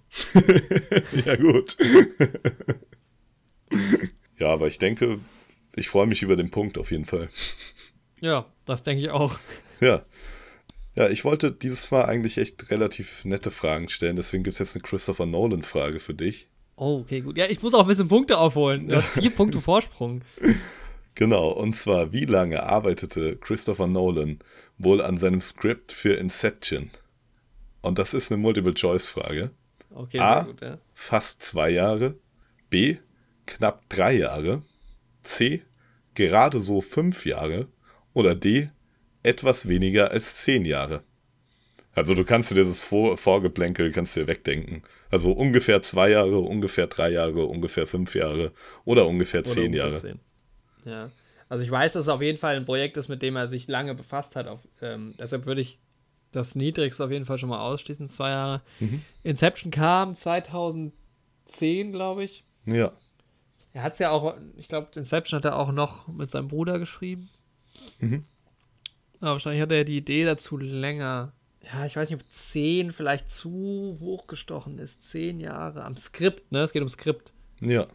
ja, 1.26 1.36
gut. 1.36 1.76
ja, 4.40 4.48
aber 4.48 4.68
ich 4.68 4.80
denke, 4.80 5.20
ich 5.76 5.90
freue 5.90 6.08
mich 6.08 6.24
über 6.24 6.38
den 6.38 6.50
Punkt 6.50 6.78
auf 6.78 6.92
jeden 6.92 7.06
Fall. 7.06 7.28
ja, 8.22 8.46
das 8.66 8.84
denke 8.84 9.04
ich 9.04 9.10
auch. 9.10 9.38
Ja. 9.82 10.06
Ja, 10.96 11.10
ich 11.10 11.24
wollte 11.24 11.52
dieses 11.52 11.92
Mal 11.92 12.06
eigentlich 12.06 12.38
echt 12.38 12.72
relativ 12.72 13.24
nette 13.26 13.52
Fragen 13.52 13.90
stellen, 13.90 14.16
deswegen 14.16 14.44
gibt 14.44 14.54
es 14.54 14.60
jetzt 14.60 14.76
eine 14.76 14.82
Christopher 14.82 15.26
Nolan-Frage 15.26 16.00
für 16.00 16.14
dich. 16.14 16.48
Oh, 16.80 17.00
okay, 17.02 17.20
gut. 17.20 17.38
Ja, 17.38 17.46
ich 17.48 17.62
muss 17.62 17.74
auch 17.74 17.82
ein 17.82 17.88
bisschen 17.88 18.08
Punkte 18.08 18.38
aufholen. 18.38 18.88
Du 18.88 18.96
hast 18.96 19.10
vier 19.20 19.32
Punkte 19.32 19.60
Vorsprung. 19.60 20.22
Genau, 21.14 21.50
und 21.50 21.76
zwar, 21.76 22.14
wie 22.14 22.24
lange 22.24 22.64
arbeitete 22.64 23.36
Christopher 23.36 23.86
Nolan 23.86 24.40
wohl 24.78 25.02
an 25.02 25.18
seinem 25.18 25.42
Skript 25.42 25.92
für 25.92 26.14
Inception? 26.14 26.90
Und 27.82 28.00
das 28.00 28.14
ist 28.14 28.32
eine 28.32 28.42
Multiple-Choice-Frage. 28.42 29.52
Okay, 29.94 30.20
A. 30.20 30.36
sehr 30.36 30.46
gut, 30.46 30.62
ja. 30.62 30.78
Fast 30.94 31.44
zwei 31.44 31.70
Jahre. 31.70 32.16
B. 32.70 32.96
Knapp 33.46 33.90
drei 33.90 34.14
Jahre. 34.14 34.62
C. 35.22 35.64
Gerade 36.14 36.60
so 36.60 36.80
fünf 36.80 37.26
Jahre. 37.26 37.68
Oder 38.14 38.36
D. 38.36 38.70
Etwas 39.22 39.68
weniger 39.68 40.12
als 40.12 40.36
zehn 40.36 40.64
Jahre. 40.64 41.04
Also 42.00 42.14
du 42.16 42.24
kannst 42.24 42.50
dir 42.50 42.56
dieses 42.56 42.82
Vor 42.82 43.18
Vorgeplänkel 43.18 43.92
kannst 43.92 44.16
dir 44.16 44.26
wegdenken. 44.26 44.84
Also 45.12 45.34
ungefähr 45.34 45.82
zwei 45.82 46.12
Jahre, 46.12 46.40
ungefähr 46.40 46.88
drei 46.88 47.12
Jahre, 47.12 47.44
ungefähr 47.44 47.86
fünf 47.86 48.16
Jahre 48.16 48.54
oder 48.86 49.06
ungefähr 49.06 49.42
Oder 49.42 49.50
zehn 49.50 49.66
ungefähr 49.66 49.86
Jahre. 49.86 50.02
zehn. 50.02 50.20
Ja. 50.86 51.12
Also 51.50 51.66
ich 51.66 51.70
weiß, 51.70 51.92
dass 51.92 52.04
es 52.04 52.08
auf 52.08 52.22
jeden 52.22 52.38
Fall 52.38 52.56
ein 52.56 52.64
Projekt 52.64 52.96
ist, 52.96 53.10
mit 53.10 53.22
dem 53.22 53.36
er 53.36 53.50
sich 53.50 53.68
lange 53.68 53.96
befasst 53.96 54.38
hat. 54.38 54.48
Auf, 54.48 54.62
ähm, 54.82 55.14
deshalb 55.20 55.46
würde 55.46 55.60
ich 55.60 55.78
das 56.32 56.56
Niedrigste 56.56 57.04
auf 57.04 57.12
jeden 57.12 57.26
Fall 57.26 57.38
schon 57.38 57.50
mal 57.50 57.60
ausschließen, 57.60 58.08
zwei 58.08 58.30
Jahre. 58.30 58.62
Mhm. 58.80 59.02
Inception 59.24 59.70
kam 59.70 60.16
2010, 60.16 61.92
glaube 61.92 62.24
ich. 62.24 62.46
Ja. 62.66 62.94
Er 63.74 63.84
hat 63.84 63.94
es 63.94 64.00
ja 64.00 64.12
auch, 64.12 64.36
ich 64.56 64.70
glaube, 64.70 64.88
Inception 64.96 65.38
hat 65.38 65.44
er 65.44 65.58
auch 65.58 65.74
noch 65.74 66.08
mit 66.08 66.30
seinem 66.30 66.48
Bruder 66.48 66.80
geschrieben. 66.80 67.28
Mhm. 68.00 68.24
Aber 69.20 69.32
wahrscheinlich 69.32 69.62
hat 69.62 69.72
er 69.74 69.84
die 69.84 69.98
Idee 69.98 70.24
dazu 70.24 70.56
länger. 70.58 71.34
Ja, 71.72 71.86
ich 71.86 71.96
weiß 71.96 72.10
nicht, 72.10 72.20
ob 72.20 72.28
zehn 72.32 72.92
vielleicht 72.92 73.30
zu 73.30 73.98
hochgestochen 74.00 74.80
ist. 74.80 75.04
Zehn 75.04 75.40
Jahre 75.40 75.84
am 75.84 75.96
Skript, 75.98 76.52
ne? 76.52 76.62
Es 76.62 76.74
geht 76.74 76.82
um 76.82 76.90
Skript. 76.90 77.34
Ja. 77.62 77.88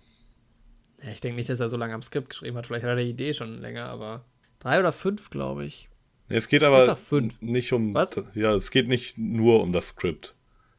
Ja, 1.03 1.11
ich 1.11 1.21
denke 1.21 1.37
nicht, 1.37 1.49
dass 1.49 1.61
er 1.61 1.69
so 1.69 1.77
lange 1.77 1.95
am 1.95 2.03
Skript 2.03 2.31
geschrieben 2.31 2.57
hat. 2.57 2.67
Vielleicht 2.67 2.85
hat 2.85 2.91
er 2.91 2.97
die 3.05 3.11
Idee 3.11 3.35
schon 3.35 3.59
länger, 3.61 3.87
aber 3.87 4.25
drei 4.61 4.79
oder 4.79 4.93
fünf, 4.93 5.31
glaube 5.31 5.65
ich. 5.65 5.89
Es 6.29 6.49
geht 6.49 6.63
aber 6.63 6.97
nicht 7.41 7.73
um. 7.73 7.95
Was? 7.95 8.11
Ja, 8.35 8.55
es 8.55 8.71
geht 8.71 8.89
nicht 8.89 9.19
nur 9.19 9.63
um 9.63 9.73
das 9.73 9.89
Skript. 9.89 10.35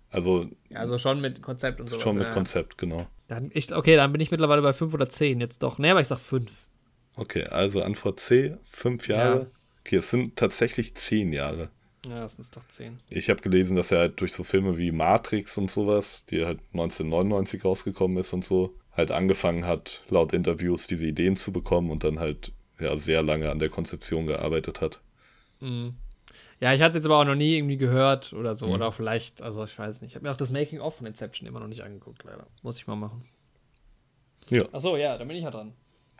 Also 0.10 0.50
Ja, 0.70 0.80
also 0.80 0.98
schon 0.98 1.22
mit 1.22 1.42
Konzept 1.42 1.82
und 1.82 1.90
so. 1.90 2.00
schon 2.00 2.18
mit 2.18 2.28
ja. 2.28 2.34
Konzept, 2.34 2.78
genau. 2.78 3.08
Dann, 3.28 3.52
ich, 3.54 3.74
okay, 3.76 3.96
dann 3.96 4.12
bin 4.12 4.22
ich 4.22 4.32
mittlerweile 4.32 4.62
bei 4.62 4.74
fünf 4.74 4.94
oder 4.94 5.10
zehn 5.10 5.42
jetzt 5.42 5.62
doch. 5.62 5.78
Nee, 5.78 5.90
aber 5.90 6.00
ich 6.02 6.08
sag 6.08 6.20
fünf. 6.20 6.52
Okay, 7.16 7.44
also 7.44 7.82
Antwort 7.82 8.20
C, 8.20 8.58
fünf 8.64 9.08
Jahre. 9.08 9.52
Okay, 9.82 9.98
es 9.98 10.10
sind 10.12 10.36
tatsächlich 10.36 10.96
zehn 10.96 11.32
Jahre. 11.32 11.70
Ja, 12.08 12.22
das 12.22 12.36
ist 12.36 12.56
doch 12.56 12.68
zehn. 12.70 13.00
Ich 13.10 13.30
habe 13.30 13.42
gelesen, 13.42 13.76
dass 13.76 13.92
er 13.92 14.00
halt 14.00 14.22
durch 14.22 14.34
so 14.34 14.44
Filme 14.44 14.78
wie 14.78 14.92
Matrix 14.92 15.58
und 15.58 15.72
sowas, 15.72 16.26
die 16.26 16.46
halt 16.46 16.60
1999 16.74 17.66
rausgekommen 17.66 18.18
ist 18.18 18.34
und 18.34 18.46
so, 18.46 18.76
halt 18.96 19.12
angefangen 19.12 19.66
hat, 19.66 20.04
laut 20.10 20.34
Interviews 20.34 20.88
diese 20.88 21.06
Ideen 21.06 21.36
zu 21.36 21.52
bekommen 21.52 21.90
und 21.90 22.04
dann 22.04 22.20
halt 22.20 22.52
ja 22.80 22.96
sehr 22.98 23.24
lange 23.24 23.50
an 23.50 23.60
der 23.60 23.70
Konzeption 23.70 24.28
gearbeitet 24.28 24.82
hat. 24.82 25.02
Mhm. 25.60 25.96
Ja, 26.60 26.74
ich 26.74 26.82
hatte 26.82 26.92
es 26.92 26.96
jetzt 26.96 27.06
aber 27.06 27.20
auch 27.20 27.26
noch 27.26 27.36
nie 27.36 27.58
irgendwie 27.58 27.78
gehört 27.78 28.34
oder 28.34 28.56
so. 28.56 28.68
Mhm. 28.68 28.74
Oder 28.74 28.92
vielleicht, 28.92 29.42
also 29.42 29.64
ich 29.66 29.78
weiß 29.78 30.02
nicht. 30.02 30.12
Ich 30.12 30.16
habe 30.16 30.26
mir 30.26 30.32
auch 30.32 30.38
das 30.38 30.52
Making-of 30.52 30.96
von 30.96 31.06
Inception 31.06 31.48
immer 31.48 31.60
noch 31.60 31.68
nicht 31.68 31.84
angeguckt, 31.84 32.24
leider. 32.24 32.48
Muss 32.62 32.78
ich 32.78 32.88
mal 32.88 32.96
machen. 32.96 33.26
Ja, 34.50 34.62
Achso, 34.72 34.96
ja, 34.96 35.18
dann 35.18 35.28
bin 35.28 35.38
ich 35.38 35.44
ja 35.44 35.52
dran. 35.52 35.74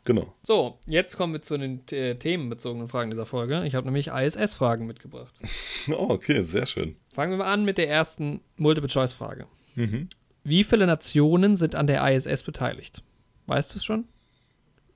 Genau. 0.06 0.34
So, 0.44 0.80
jetzt 0.88 1.18
kommen 1.18 1.34
wir 1.34 1.42
zu 1.42 1.58
den 1.58 1.86
äh, 1.92 2.16
themenbezogenen 2.16 2.88
Fragen 2.88 3.12
dieser 3.12 3.26
Folge. 3.26 3.66
Ich 3.66 3.76
habe 3.76 3.86
nämlich 3.86 4.08
ISS-Fragen 4.08 4.86
mitgebracht. 4.88 5.34
Oh, 5.90 6.08
okay, 6.10 6.42
sehr 6.44 6.66
schön. 6.66 6.96
Fangen 7.14 7.32
wir 7.34 7.38
mal 7.38 7.54
an 7.54 7.64
mit 7.66 7.78
der 7.78 7.88
ersten 7.90 8.40
Multiple-Choice-Frage. 8.58 9.46
Mhm. 9.76 10.08
Wie 10.44 10.64
viele 10.64 10.88
Nationen 10.88 11.58
sind 11.58 11.76
an 11.76 11.86
der 11.86 12.02
ISS 12.12 12.42
beteiligt? 12.42 13.04
Weißt 13.46 13.72
du 13.74 13.78
es 13.78 13.86
schon? 13.86 14.06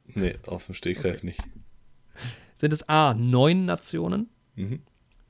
Nee, 0.08 0.36
aus 0.48 0.66
dem 0.66 0.74
Stegreif 0.74 1.22
nicht. 1.22 1.40
Sind 2.56 2.74
es 2.74 2.88
A, 2.90 3.14
9 3.14 3.66
Nationen, 3.66 4.30
Mhm. 4.56 4.82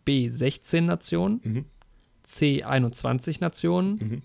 B, 0.06 0.30
16 0.30 0.85
Nationen, 0.85 1.41
Mhm. 1.43 1.65
C, 2.23 2.64
21 2.64 3.41
Nationen 3.41 3.91
Mhm. 3.91 4.22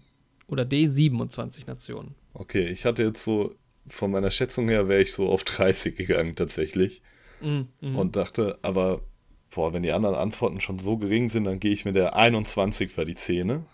oder 0.46 0.64
D, 0.64 0.86
27 0.86 1.66
Nationen? 1.66 2.14
Okay, 2.32 2.68
ich 2.68 2.84
hatte 2.84 3.02
jetzt 3.02 3.24
so, 3.24 3.54
von 3.86 4.10
meiner 4.10 4.30
Schätzung 4.30 4.68
her 4.68 4.88
wäre 4.88 5.02
ich 5.02 5.12
so 5.12 5.28
auf 5.28 5.44
30 5.44 5.96
gegangen 5.96 6.34
tatsächlich. 6.36 7.02
Mhm, 7.40 7.68
mhm. 7.80 7.96
Und 7.96 8.16
dachte, 8.16 8.58
aber, 8.62 9.02
boah, 9.54 9.72
wenn 9.74 9.82
die 9.82 9.92
anderen 9.92 10.14
Antworten 10.14 10.60
schon 10.60 10.78
so 10.78 10.96
gering 10.96 11.28
sind, 11.28 11.44
dann 11.44 11.60
gehe 11.60 11.72
ich 11.72 11.84
mit 11.84 11.94
der 11.94 12.16
21 12.16 12.96
bei 12.96 13.04
die 13.04 13.14
C, 13.16 13.44
ne? 13.44 13.64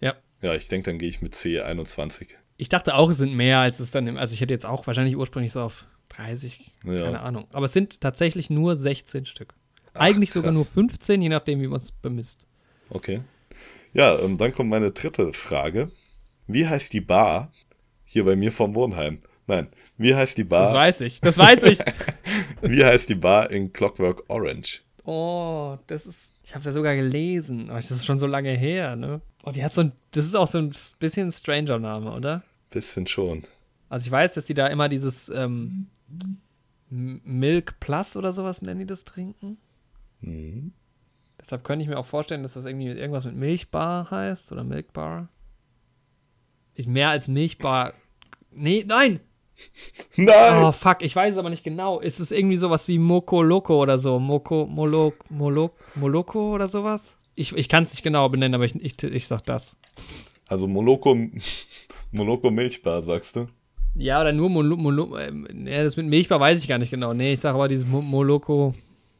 Ja. 0.00 0.14
Ja, 0.40 0.54
ich 0.54 0.68
denke, 0.68 0.90
dann 0.90 0.98
gehe 0.98 1.08
ich 1.08 1.22
mit 1.22 1.34
C 1.34 1.60
21. 1.60 2.36
Ich 2.56 2.68
dachte 2.68 2.94
auch, 2.94 3.10
es 3.10 3.18
sind 3.18 3.34
mehr, 3.34 3.58
als 3.58 3.80
es 3.80 3.90
dann, 3.92 4.06
im, 4.06 4.16
also 4.16 4.34
ich 4.34 4.40
hätte 4.40 4.54
jetzt 4.54 4.66
auch 4.66 4.86
wahrscheinlich 4.86 5.16
ursprünglich 5.16 5.52
so 5.52 5.60
auf 5.62 5.86
30, 6.10 6.72
Ja. 6.84 7.04
keine 7.04 7.20
Ahnung. 7.20 7.46
Aber 7.52 7.66
es 7.66 7.72
sind 7.72 8.00
tatsächlich 8.00 8.50
nur 8.50 8.76
16 8.76 9.26
Stück. 9.26 9.54
Ach, 9.94 10.00
Eigentlich 10.00 10.32
sogar 10.32 10.52
krass. 10.52 10.56
nur 10.56 10.64
15, 10.88 11.22
je 11.22 11.28
nachdem, 11.28 11.60
wie 11.60 11.66
man 11.68 11.80
es 11.80 11.92
bemisst. 11.92 12.46
Okay. 12.90 13.20
Ja, 13.92 14.18
ähm, 14.18 14.36
dann 14.38 14.52
kommt 14.52 14.70
meine 14.70 14.90
dritte 14.90 15.32
Frage. 15.32 15.90
Wie 16.46 16.66
heißt 16.66 16.92
die 16.92 17.00
Bar 17.00 17.52
hier 18.04 18.24
bei 18.24 18.36
mir 18.36 18.52
vom 18.52 18.74
Wohnheim? 18.74 19.20
Nein, 19.46 19.68
wie 19.98 20.14
heißt 20.14 20.38
die 20.38 20.42
Das 20.48 20.48
Bar? 20.48 20.74
weiß 20.74 21.00
ich, 21.02 21.20
das 21.20 21.36
weiß 21.38 21.62
ich. 21.64 21.78
Wie 22.62 22.84
heißt 22.84 23.08
die 23.08 23.16
Bar 23.16 23.50
in 23.50 23.72
Clockwork 23.72 24.22
Orange? 24.28 24.82
Oh, 25.04 25.76
das 25.88 26.06
ist, 26.06 26.32
ich 26.44 26.50
habe 26.50 26.60
es 26.60 26.66
ja 26.66 26.72
sogar 26.72 26.94
gelesen, 26.94 27.68
aber 27.70 27.80
das 27.80 27.90
ist 27.90 28.06
schon 28.06 28.20
so 28.20 28.26
lange 28.28 28.52
her, 28.56 28.94
ne? 28.94 29.20
Oh, 29.42 29.50
die 29.50 29.64
hat 29.64 29.74
so 29.74 29.80
ein, 29.80 29.92
das 30.12 30.24
ist 30.26 30.36
auch 30.36 30.46
so 30.46 30.58
ein 30.58 30.72
bisschen 31.00 31.28
ein 31.28 31.32
Stranger-Name, 31.32 32.12
oder? 32.12 32.44
Bisschen 32.70 33.08
schon. 33.08 33.42
Also 33.88 34.06
ich 34.06 34.12
weiß, 34.12 34.34
dass 34.34 34.46
die 34.46 34.54
da 34.54 34.68
immer 34.68 34.88
dieses 34.88 35.28
ähm, 35.28 35.88
Milk 36.88 37.80
Plus 37.80 38.16
oder 38.16 38.32
sowas 38.32 38.62
nennen 38.62 38.78
die 38.80 38.86
das 38.86 39.04
trinken. 39.04 39.58
Mhm. 40.20 40.72
Deshalb 41.40 41.64
könnte 41.64 41.82
ich 41.82 41.88
mir 41.88 41.98
auch 41.98 42.06
vorstellen, 42.06 42.44
dass 42.44 42.52
das 42.54 42.64
irgendwie 42.64 42.86
irgendwas 42.86 43.24
mit 43.24 43.34
Milchbar 43.34 44.08
heißt 44.10 44.52
oder 44.52 44.62
Milkbar. 44.62 45.28
Ich 46.74 46.86
mehr 46.86 47.08
als 47.10 47.26
Milchbar. 47.26 47.94
Nee, 48.52 48.84
nein! 48.86 49.18
Nein! 50.16 50.64
Oh 50.64 50.72
fuck, 50.72 51.02
ich 51.02 51.14
weiß 51.16 51.32
es 51.32 51.38
aber 51.38 51.50
nicht 51.50 51.64
genau. 51.64 52.00
Ist 52.00 52.20
es 52.20 52.30
irgendwie 52.32 52.56
sowas 52.56 52.86
wie 52.88 52.98
Moko 52.98 53.42
Loco 53.42 53.80
oder 53.80 53.98
so? 53.98 54.18
Moko, 54.18 54.66
Molok, 54.66 55.14
Molok, 55.30 55.72
Moloko 55.94 56.54
oder 56.54 56.68
sowas? 56.68 57.16
Ich, 57.34 57.52
ich 57.56 57.68
kann 57.68 57.84
es 57.84 57.92
nicht 57.92 58.02
genau 58.02 58.28
benennen, 58.28 58.54
aber 58.54 58.64
ich, 58.64 58.74
ich, 58.76 59.02
ich 59.02 59.26
sag 59.26 59.44
das. 59.46 59.76
Also 60.48 60.66
Moloko, 60.68 61.16
Moloko 62.12 62.50
Milchbar, 62.50 63.02
sagst 63.02 63.36
du? 63.36 63.46
Ja, 63.94 64.20
oder 64.20 64.32
nur 64.32 64.48
Molo, 64.48 64.76
Molo, 64.76 65.18
ja, 65.18 65.84
das 65.84 65.96
mit 65.96 66.06
Milchbar 66.06 66.40
weiß 66.40 66.58
ich 66.60 66.68
gar 66.68 66.78
nicht 66.78 66.90
genau. 66.90 67.12
Nee, 67.12 67.34
ich 67.34 67.40
sage 67.40 67.54
aber 67.54 67.68
dieses 67.68 67.86
Mo- 67.86 68.00
Moloko, 68.00 68.74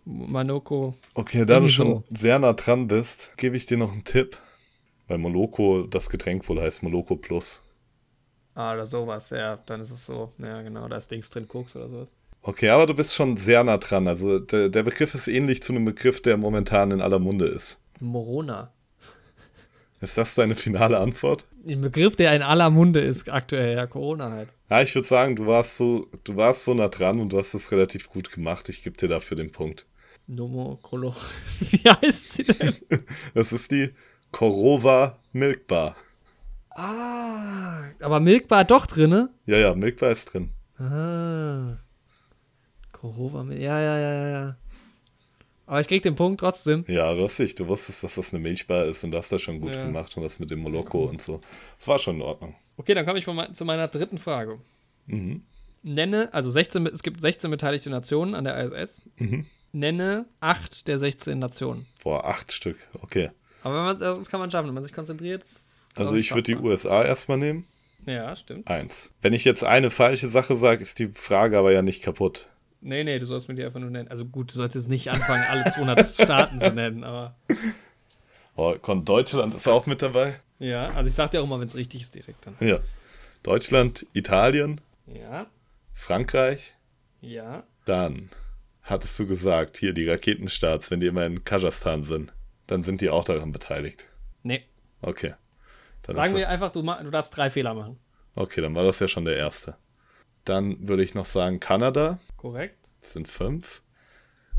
Manoko. 0.05 0.95
Okay, 1.15 1.45
da 1.45 1.61
du 1.61 1.69
schon 1.69 2.05
sehr 2.11 2.39
nah 2.39 2.55
dran 2.55 2.89
bist, 2.89 3.33
gebe 3.37 3.57
ich 3.57 3.67
dir 3.67 3.77
noch 3.77 3.93
einen 3.93 4.05
Tipp. 4.05 4.39
Weil 5.09 5.19
Moloko, 5.19 5.83
das 5.83 6.09
Getränk 6.09 6.49
wohl 6.49 6.61
heißt 6.61 6.83
Moloko 6.83 7.17
Plus. 7.17 7.61
Ah, 8.55 8.75
oder 8.75 8.87
sowas, 8.87 9.31
ja, 9.31 9.59
dann 9.67 9.81
ist 9.81 9.91
es 9.91 10.05
so. 10.05 10.33
Ja, 10.39 10.61
genau, 10.63 10.89
da 10.89 10.97
ist 10.97 11.11
Dings 11.11 11.31
drin, 11.31 11.49
Koks 11.49 11.75
oder 11.77 11.89
sowas. 11.89 12.13
Okay, 12.43 12.69
aber 12.71 12.87
du 12.87 12.95
bist 12.95 13.15
schon 13.15 13.37
sehr 13.37 13.63
nah 13.63 13.79
dran. 13.79 14.09
Also 14.09 14.41
der, 14.41 14.69
der 14.69 14.83
Begriff 14.83 15.15
ist 15.15 15.29
ähnlich 15.29 15.63
zu 15.63 15.73
einem 15.73 15.85
Begriff, 15.85 16.21
der 16.21 16.37
momentan 16.37 16.91
in 16.91 17.01
aller 17.01 17.21
Munde 17.21 17.47
ist. 17.47 17.81
Morona. 18.01 18.73
Ist 20.01 20.19
das 20.19 20.35
deine 20.35 20.57
finale 20.57 20.99
Antwort? 20.99 21.47
Ein 21.65 21.81
Begriff, 21.81 22.17
der 22.17 22.35
in 22.35 22.43
aller 22.43 22.71
Munde 22.71 23.01
ist 23.01 23.31
aktuell, 23.31 23.77
ja, 23.77 23.87
Corona 23.87 24.33
halt. 24.33 24.49
Ja, 24.69 24.83
ich 24.83 24.93
würde 24.97 25.07
sagen, 25.07 25.37
du 25.37 25.47
warst 25.47 25.77
so, 25.77 26.09
du 26.25 26.35
warst 26.35 26.65
so 26.65 26.75
nah 26.75 26.89
dran 26.89 27.21
und 27.21 27.33
du 27.33 27.39
hast 27.39 27.55
es 27.55 27.71
relativ 27.71 28.09
gut 28.09 28.33
gemacht. 28.33 28.69
Ich 28.69 28.83
gebe 28.83 28.97
dir 28.97 29.07
dafür 29.07 29.37
den 29.37 29.53
Punkt. 29.53 29.87
Nomo, 30.27 30.81
Kolo. 30.83 31.15
Wie 31.61 31.89
heißt 31.89 32.33
sie 32.33 32.43
denn? 32.43 32.75
Das 33.35 33.53
ist 33.53 33.71
die 33.71 33.91
Korova 34.33 35.21
Milkbar. 35.33 35.95
Ah, 36.75 37.85
aber 38.01 38.21
Milkbar 38.21 38.65
doch 38.65 38.87
drinne? 38.87 39.31
Ja, 39.47 39.59
ja, 39.59 39.75
Milkbar 39.75 40.11
ist 40.11 40.33
drin. 40.33 40.51
Ah. 40.79 41.79
Korova, 42.93 43.45
ja, 43.53 43.81
ja, 43.81 43.99
ja, 43.99 44.13
ja, 44.15 44.29
ja. 44.29 44.57
Aber 45.67 45.81
ich 45.81 45.89
krieg 45.89 46.03
den 46.03 46.15
Punkt 46.17 46.41
trotzdem. 46.41 46.85
Ja, 46.89 47.11
lustig. 47.13 47.55
Du 47.55 47.67
wusstest, 47.67 48.03
dass 48.05 48.17
das 48.17 48.35
eine 48.35 48.43
Milchbar 48.43 48.85
ist 48.87 49.05
und 49.05 49.13
du 49.13 49.19
hast 49.19 49.33
das 49.33 49.41
schon 49.41 49.61
gut 49.61 49.75
Ja. 49.75 49.85
gemacht 49.87 50.17
und 50.17 50.23
das 50.23 50.39
mit 50.39 50.51
dem 50.51 50.59
Moloko 50.61 51.05
und 51.05 51.23
so. 51.23 51.41
Das 51.77 51.89
war 51.89 51.99
schon 51.99 52.17
in 52.17 52.23
Ordnung. 52.23 52.55
Okay, 52.77 52.95
dann 52.95 53.07
komme 53.07 53.19
ich 53.19 53.27
zu 53.55 53.65
meiner 53.65 53.89
dritten 53.89 54.19
Frage. 54.19 54.59
Mhm. 55.07 55.43
Nenne, 55.83 56.29
also 56.33 56.51
16, 56.51 56.87
es 56.87 57.03
gibt 57.03 57.21
16 57.21 57.51
beteiligte 57.51 57.91
Nationen 57.91 58.35
an 58.35 58.45
der 58.45 58.59
ISS. 58.73 59.01
Mhm. 59.17 59.47
Nenne 59.73 60.27
acht 60.41 60.87
der 60.89 60.99
16 60.99 61.39
Nationen. 61.39 61.87
Boah, 62.03 62.25
acht 62.27 62.53
Stück. 62.53 62.77
Okay. 63.01 63.31
Aber 63.63 63.77
wenn 63.77 63.85
man, 63.85 63.99
das 63.99 64.29
kann 64.29 64.41
man 64.41 64.51
schaffen, 64.51 64.69
wenn 64.69 64.75
man 64.75 64.85
sich 64.85 64.93
konzentriert. 64.93 65.45
Also 65.95 66.17
ich 66.17 66.31
würde 66.33 66.43
die 66.55 66.57
USA 66.57 67.05
erstmal 67.05 67.39
nehmen. 67.39 67.67
Ja, 68.07 68.35
stimmt. 68.35 68.67
Eins. 68.69 69.13
Wenn 69.21 69.33
ich 69.33 69.45
jetzt 69.45 69.63
eine 69.65 69.91
falsche 69.91 70.29
Sache 70.29 70.57
sage, 70.57 70.83
ist 70.83 70.99
die 70.99 71.09
Frage 71.09 71.59
aber 71.59 71.73
ja 71.73 71.83
nicht 71.83 72.03
kaputt. 72.03 72.49
Nee, 72.81 73.05
nee, 73.05 73.19
du 73.21 73.27
sollst 73.27 73.47
mir 73.49 73.55
die 73.55 73.65
einfach 73.65 73.79
nur 73.79 73.91
nennen. 73.91 74.09
Also 74.09 74.25
gut, 74.25 74.51
du 74.51 74.55
solltest 74.57 74.89
nicht 74.89 75.09
anfangen, 75.11 75.45
alle 75.49 75.65
200 75.71 76.09
Staaten 76.15 76.61
zu 76.61 76.73
nennen, 76.73 77.05
aber 77.05 77.37
Oh, 78.57 78.75
komm, 78.81 79.05
Deutschland 79.05 79.55
ist 79.55 79.69
auch 79.69 79.87
mit 79.87 80.03
dabei. 80.03 80.41
ja, 80.59 80.91
also 80.91 81.09
ich 81.09 81.15
sag 81.15 81.31
dir 81.31 81.41
auch 81.41 81.45
immer, 81.45 81.61
wenn 81.61 81.69
es 81.69 81.75
richtig 81.77 82.03
ist, 82.03 82.15
direkt 82.15 82.45
dann. 82.47 82.57
Ja. 82.61 82.81
Deutschland, 83.45 84.05
Italien, 84.13 84.81
Ja, 85.07 85.47
Frankreich. 85.93 86.73
ja. 87.21 87.65
Dann 87.85 88.31
hattest 88.83 89.19
du 89.19 89.27
gesagt, 89.27 89.77
hier 89.77 89.93
die 89.93 90.09
Raketenstarts, 90.09 90.91
wenn 90.91 91.01
die 91.01 91.07
immer 91.09 91.25
in 91.27 91.45
Kasachstan 91.45 92.05
sind, 92.05 92.33
dann 92.67 92.83
sind 92.85 93.01
die 93.01 93.11
auch 93.11 93.25
daran 93.25 93.53
beteiligt. 93.53 94.07
Nee, 94.43 94.65
Okay. 95.01 95.35
Dann 96.03 96.17
sagen 96.17 96.35
wir 96.35 96.43
das, 96.43 96.51
einfach, 96.51 96.73
du, 96.73 96.83
du 96.83 97.11
darfst 97.11 97.37
drei 97.37 97.51
Fehler 97.51 97.75
machen. 97.75 97.99
okay, 98.35 98.61
dann 98.61 98.75
war 98.75 98.85
das 98.85 99.01
ja 99.01 99.09
schon 99.09 99.25
der 99.25 99.37
erste. 99.37 99.77
Dann 100.45 100.89
würde 100.89 101.03
ich 101.03 101.15
noch 101.15 101.25
sagen, 101.25 101.61
Kanada. 101.61 102.19
Korrekt? 102.37 102.91
Das 103.01 103.13
sind 103.13 103.29
fünf. 103.29 103.83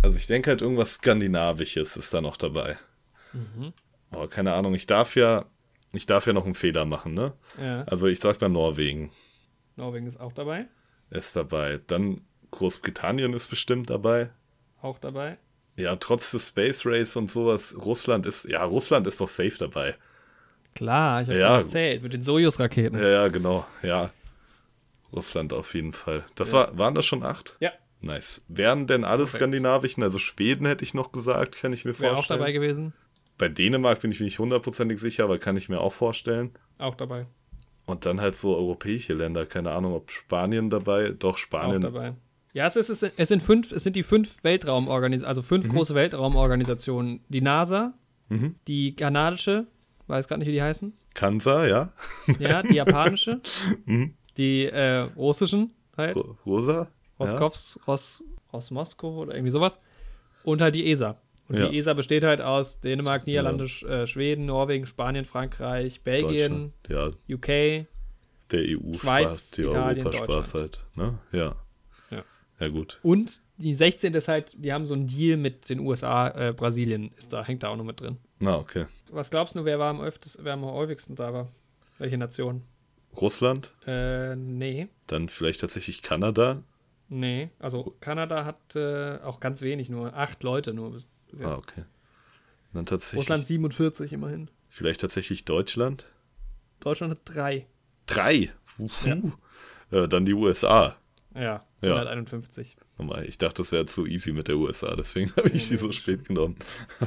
Also 0.01 0.17
ich 0.17 0.27
denke 0.27 0.49
halt 0.49 0.61
irgendwas 0.61 0.95
Skandinavisches 0.95 1.97
ist 1.97 2.13
da 2.13 2.21
noch 2.21 2.37
dabei. 2.37 2.77
Mhm. 3.33 3.73
Aber 4.11 4.27
keine 4.29 4.53
Ahnung, 4.53 4.73
ich 4.73 4.85
darf 4.85 5.15
ja, 5.15 5.45
ich 5.91 6.05
darf 6.05 6.27
ja 6.27 6.33
noch 6.33 6.45
einen 6.45 6.55
Fehler 6.55 6.85
machen, 6.85 7.13
ne? 7.13 7.33
Ja. 7.61 7.83
Also 7.83 8.07
ich 8.07 8.19
sag 8.19 8.39
mal 8.41 8.49
Norwegen 8.49 9.11
Norwegen 9.75 10.07
ist 10.07 10.19
auch 10.19 10.33
dabei. 10.33 10.67
ist 11.09 11.35
dabei. 11.35 11.79
Dann 11.87 12.21
Großbritannien 12.51 13.33
ist 13.33 13.47
bestimmt 13.47 13.89
dabei. 13.89 14.29
Auch 14.81 14.99
dabei. 14.99 15.37
Ja, 15.75 15.95
trotz 15.95 16.31
des 16.31 16.49
Space 16.49 16.85
Race 16.85 17.15
und 17.15 17.31
sowas, 17.31 17.75
Russland 17.77 18.25
ist, 18.25 18.45
ja, 18.45 18.63
Russland 18.63 19.07
ist 19.07 19.19
doch 19.19 19.27
safe 19.27 19.57
dabei. 19.57 19.95
Klar, 20.75 21.21
ich 21.21 21.27
hab's 21.29 21.39
Ja. 21.39 21.53
ja 21.53 21.57
erzählt, 21.59 22.03
mit 22.03 22.13
den 22.13 22.23
Sojus-Raketen. 22.23 22.97
Ja, 22.97 23.07
ja, 23.09 23.27
genau, 23.27 23.65
ja. 23.81 24.09
Russland 25.11 25.53
auf 25.53 25.73
jeden 25.75 25.93
Fall. 25.93 26.23
Das 26.35 26.53
war, 26.53 26.77
waren 26.77 26.95
das 26.95 27.05
schon 27.05 27.23
acht? 27.23 27.55
Ja, 27.59 27.71
Nice. 28.01 28.43
Wären 28.49 28.85
denn 28.85 29.05
alle 29.05 29.19
Korrekt. 29.23 29.35
skandinavischen, 29.37 30.03
also 30.03 30.19
Schweden 30.19 30.65
hätte 30.65 30.83
ich 30.83 30.93
noch 30.93 31.13
gesagt, 31.13 31.57
kann 31.61 31.71
ich 31.71 31.85
mir 31.85 31.97
wäre 31.97 32.13
vorstellen. 32.15 32.37
auch 32.39 32.43
dabei 32.43 32.51
gewesen. 32.51 32.91
Bei 33.37 33.47
Dänemark 33.47 34.01
bin 34.01 34.11
ich 34.11 34.19
mir 34.19 34.25
nicht 34.25 34.39
hundertprozentig 34.39 34.99
sicher, 34.99 35.23
aber 35.23 35.37
kann 35.37 35.55
ich 35.55 35.69
mir 35.69 35.79
auch 35.79 35.93
vorstellen. 35.93 36.51
Auch 36.79 36.95
dabei. 36.95 37.27
Und 37.85 38.05
dann 38.05 38.19
halt 38.19 38.35
so 38.35 38.57
europäische 38.57 39.13
Länder, 39.13 39.45
keine 39.45 39.71
Ahnung, 39.71 39.93
ob 39.93 40.11
Spanien 40.11 40.69
dabei, 40.69 41.09
doch 41.17 41.35
Auch 41.35 41.37
Spanien. 41.37 41.81
dabei. 41.81 42.13
Ja, 42.51 42.67
es, 42.67 42.75
ist, 42.75 43.03
es, 43.15 43.27
sind- 43.29 43.41
fünf, 43.41 43.71
es 43.71 43.83
sind 43.83 43.95
die 43.95 44.03
fünf 44.03 44.43
Weltraumorganisationen, 44.43 45.27
also 45.29 45.41
fünf 45.41 45.69
große 45.69 45.95
Weltraumorganisationen. 45.95 47.21
Die 47.29 47.41
NASA, 47.41 47.93
Mhm. 48.29 48.55
die 48.67 48.95
kanadische, 48.97 49.65
weiß 50.07 50.27
gerade 50.27 50.39
nicht, 50.39 50.47
wie 50.47 50.53
die 50.53 50.61
heißen. 50.61 50.93
Kansa, 51.13 51.65
ja. 51.65 51.91
Ja, 52.39 52.61
die 52.63 52.75
japanische, 52.75 53.41
Mhm. 53.85 54.13
die 54.37 54.65
äh, 54.65 54.99
russischen 55.15 55.71
halt, 55.97 56.15
Ro- 56.15 56.37
Rosa? 56.45 56.87
Roskowsk, 57.19 57.87
Ros, 57.87 58.23
Rosmosko 58.51 59.21
oder 59.21 59.33
irgendwie 59.35 59.51
sowas. 59.51 59.79
Und 60.43 60.61
halt 60.61 60.75
die 60.75 60.89
ESA. 60.91 61.17
Und 61.47 61.59
Ja. 61.59 61.69
die 61.69 61.77
ESA 61.77 61.93
besteht 61.93 62.23
halt 62.23 62.41
aus 62.41 62.79
Dänemark, 62.79 63.27
Niederlande, 63.27 63.65
Sch- 63.65 63.87
äh, 63.87 64.07
Schweden, 64.07 64.45
Norwegen, 64.45 64.85
Spanien, 64.87 65.25
Frankreich, 65.25 65.95
Ja, 65.97 66.01
Belgien. 66.03 66.73
Ja, 66.89 67.07
UK. 67.29 67.47
der 68.51 68.61
EU-Spaß, 68.61 68.99
Schweiz, 69.01 69.51
die 69.51 69.61
Italien, 69.63 70.07
Europaspaß 70.07 70.53
halt. 70.55 70.83
Ne? 70.95 71.19
Ja. 71.31 71.55
Ja. 72.11 72.23
Ja, 72.59 72.67
gut. 72.69 72.99
Und 73.03 73.41
die 73.57 73.73
16 73.73 74.13
ist 74.13 74.27
halt, 74.27 74.55
die 74.57 74.73
haben 74.73 74.85
so 74.85 74.93
einen 74.93 75.07
Deal 75.07 75.37
mit 75.37 75.69
den 75.69 75.79
USA, 75.79 76.29
äh, 76.29 76.53
Brasilien 76.53 77.11
ist 77.17 77.31
da, 77.31 77.43
hängt 77.43 77.63
da 77.63 77.69
auch 77.69 77.77
noch 77.77 77.83
mit 77.83 77.99
drin. 78.01 78.17
Na, 78.39 78.57
okay. 78.57 78.85
Was 79.11 79.29
glaubst 79.29 79.55
du, 79.55 79.63
wer 79.65 79.79
war 79.79 79.89
am, 79.89 80.01
öfters, 80.01 80.37
wer 80.41 80.53
am 80.53 80.65
häufigsten 80.65 81.15
da 81.15 81.33
war? 81.33 81.47
Welche 81.99 82.17
Nation? 82.17 82.63
Russland, 83.15 83.73
Äh, 83.85 84.35
nee. 84.35 84.87
dann 85.07 85.29
vielleicht 85.29 85.61
tatsächlich 85.61 86.01
Kanada. 86.01 86.63
Nee. 87.09 87.49
Also 87.59 87.95
Kanada 87.99 88.43
hat 88.43 88.75
äh, 88.75 89.19
auch 89.19 89.39
ganz 89.39 89.61
wenig, 89.61 89.87
nur 89.89 90.15
acht 90.15 90.41
Leute 90.41 90.73
nur. 90.73 90.91
bis-. 90.93 91.05
Ah, 91.43 91.55
okay. 91.55 91.83
Dann 92.73 92.87
tatsächlich, 92.87 93.19
Russland 93.19 93.45
47 93.45 94.13
immerhin. 94.13 94.49
vielleicht 94.69 95.01
tatsächlich 95.01 95.45
Deutschland. 95.45 96.05
Deutschland 96.79 97.11
hat 97.11 97.19
drei. 97.25 97.67
Drei. 98.07 98.49
Uhu. 98.79 99.31
Äh, 99.91 100.07
dann 100.07 100.25
die 100.25 100.33
USA. 100.33 100.95
Ja, 101.35 101.63
Ja. 101.89 101.95
151. 101.95 102.75
Nochmal, 102.97 103.25
Ich 103.25 103.37
dachte, 103.37 103.61
das 103.63 103.71
wäre 103.71 103.85
zu 103.85 104.05
easy 104.05 104.31
mit 104.31 104.47
der 104.47 104.57
USA, 104.57 104.95
deswegen 104.95 105.31
habe 105.35 105.49
ich 105.49 105.67
die 105.67 105.77
so 105.77 105.91
spät 105.91 106.25
genommen. 106.27 106.55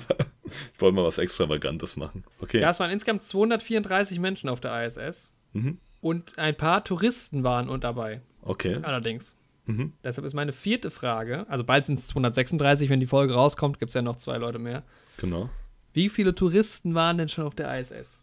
ich 0.74 0.81
wollte 0.81 0.94
mal 0.97 1.05
was 1.05 1.19
Extravagantes 1.19 1.97
machen. 1.97 2.24
Okay. 2.40 2.61
Ja, 2.61 2.70
es 2.70 2.81
waren 2.81 2.90
insgesamt 2.90 3.24
234 3.24 4.19
Menschen 4.19 4.48
auf 4.48 4.61
der 4.61 4.85
ISS 4.86 5.31
Mhm. 5.53 5.78
und 6.03 6.39
ein 6.39 6.55
paar 6.57 6.85
Touristen 6.85 7.43
waren 7.44 7.69
und 7.70 7.85
dabei. 7.85 8.20
Okay. 8.43 8.77
Allerdings. 8.82 9.35
Mhm. 9.65 9.93
Deshalb 10.05 10.27
ist 10.27 10.35
meine 10.35 10.53
vierte 10.53 10.90
Frage, 10.90 11.47
also 11.48 11.65
bald 11.65 11.86
sind 11.86 11.98
es 11.98 12.07
236, 12.09 12.89
wenn 12.90 13.01
die 13.01 13.07
Folge 13.07 13.35
rauskommt, 13.35 13.78
gibt 13.81 13.90
es 13.90 13.94
ja 13.94 14.03
noch 14.03 14.16
zwei 14.16 14.36
Leute 14.39 14.59
mehr. 14.59 14.82
Genau. 15.16 15.48
Wie 15.93 16.09
viele 16.09 16.35
Touristen 16.35 16.94
waren 16.94 17.16
denn 17.19 17.28
schon 17.28 17.44
auf 17.47 17.55
der 17.55 17.81
ISS? 17.81 18.23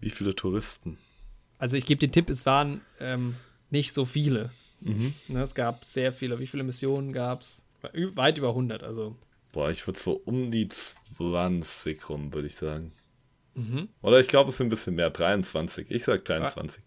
Wie 0.00 0.10
viele 0.10 0.34
Touristen? 0.34 0.96
Also 1.58 1.76
ich 1.76 1.84
gebe 1.84 1.98
den 1.98 2.10
Tipp, 2.10 2.30
es 2.30 2.46
waren 2.46 2.80
ähm, 3.00 3.34
nicht 3.68 3.92
so 3.92 4.06
viele. 4.06 4.50
Mhm. 4.80 5.14
Ne, 5.28 5.42
es 5.42 5.54
gab 5.54 5.84
sehr 5.84 6.12
viele. 6.12 6.38
Wie 6.38 6.46
viele 6.46 6.62
Missionen 6.62 7.12
gab 7.12 7.42
es? 7.42 7.64
Weit 7.82 8.38
über 8.38 8.48
100, 8.48 8.82
also. 8.82 9.16
Boah, 9.52 9.70
ich 9.70 9.86
würde 9.86 9.98
so 9.98 10.12
um 10.24 10.50
die 10.50 10.68
20 10.68 12.08
rum, 12.08 12.32
würde 12.32 12.46
ich 12.46 12.56
sagen. 12.56 12.92
Mhm. 13.54 13.88
Oder 14.02 14.20
ich 14.20 14.28
glaube, 14.28 14.50
es 14.50 14.58
sind 14.58 14.66
ein 14.66 14.70
bisschen 14.70 14.94
mehr. 14.94 15.10
23. 15.10 15.90
Ich 15.90 16.04
sag 16.04 16.24
23. 16.24 16.82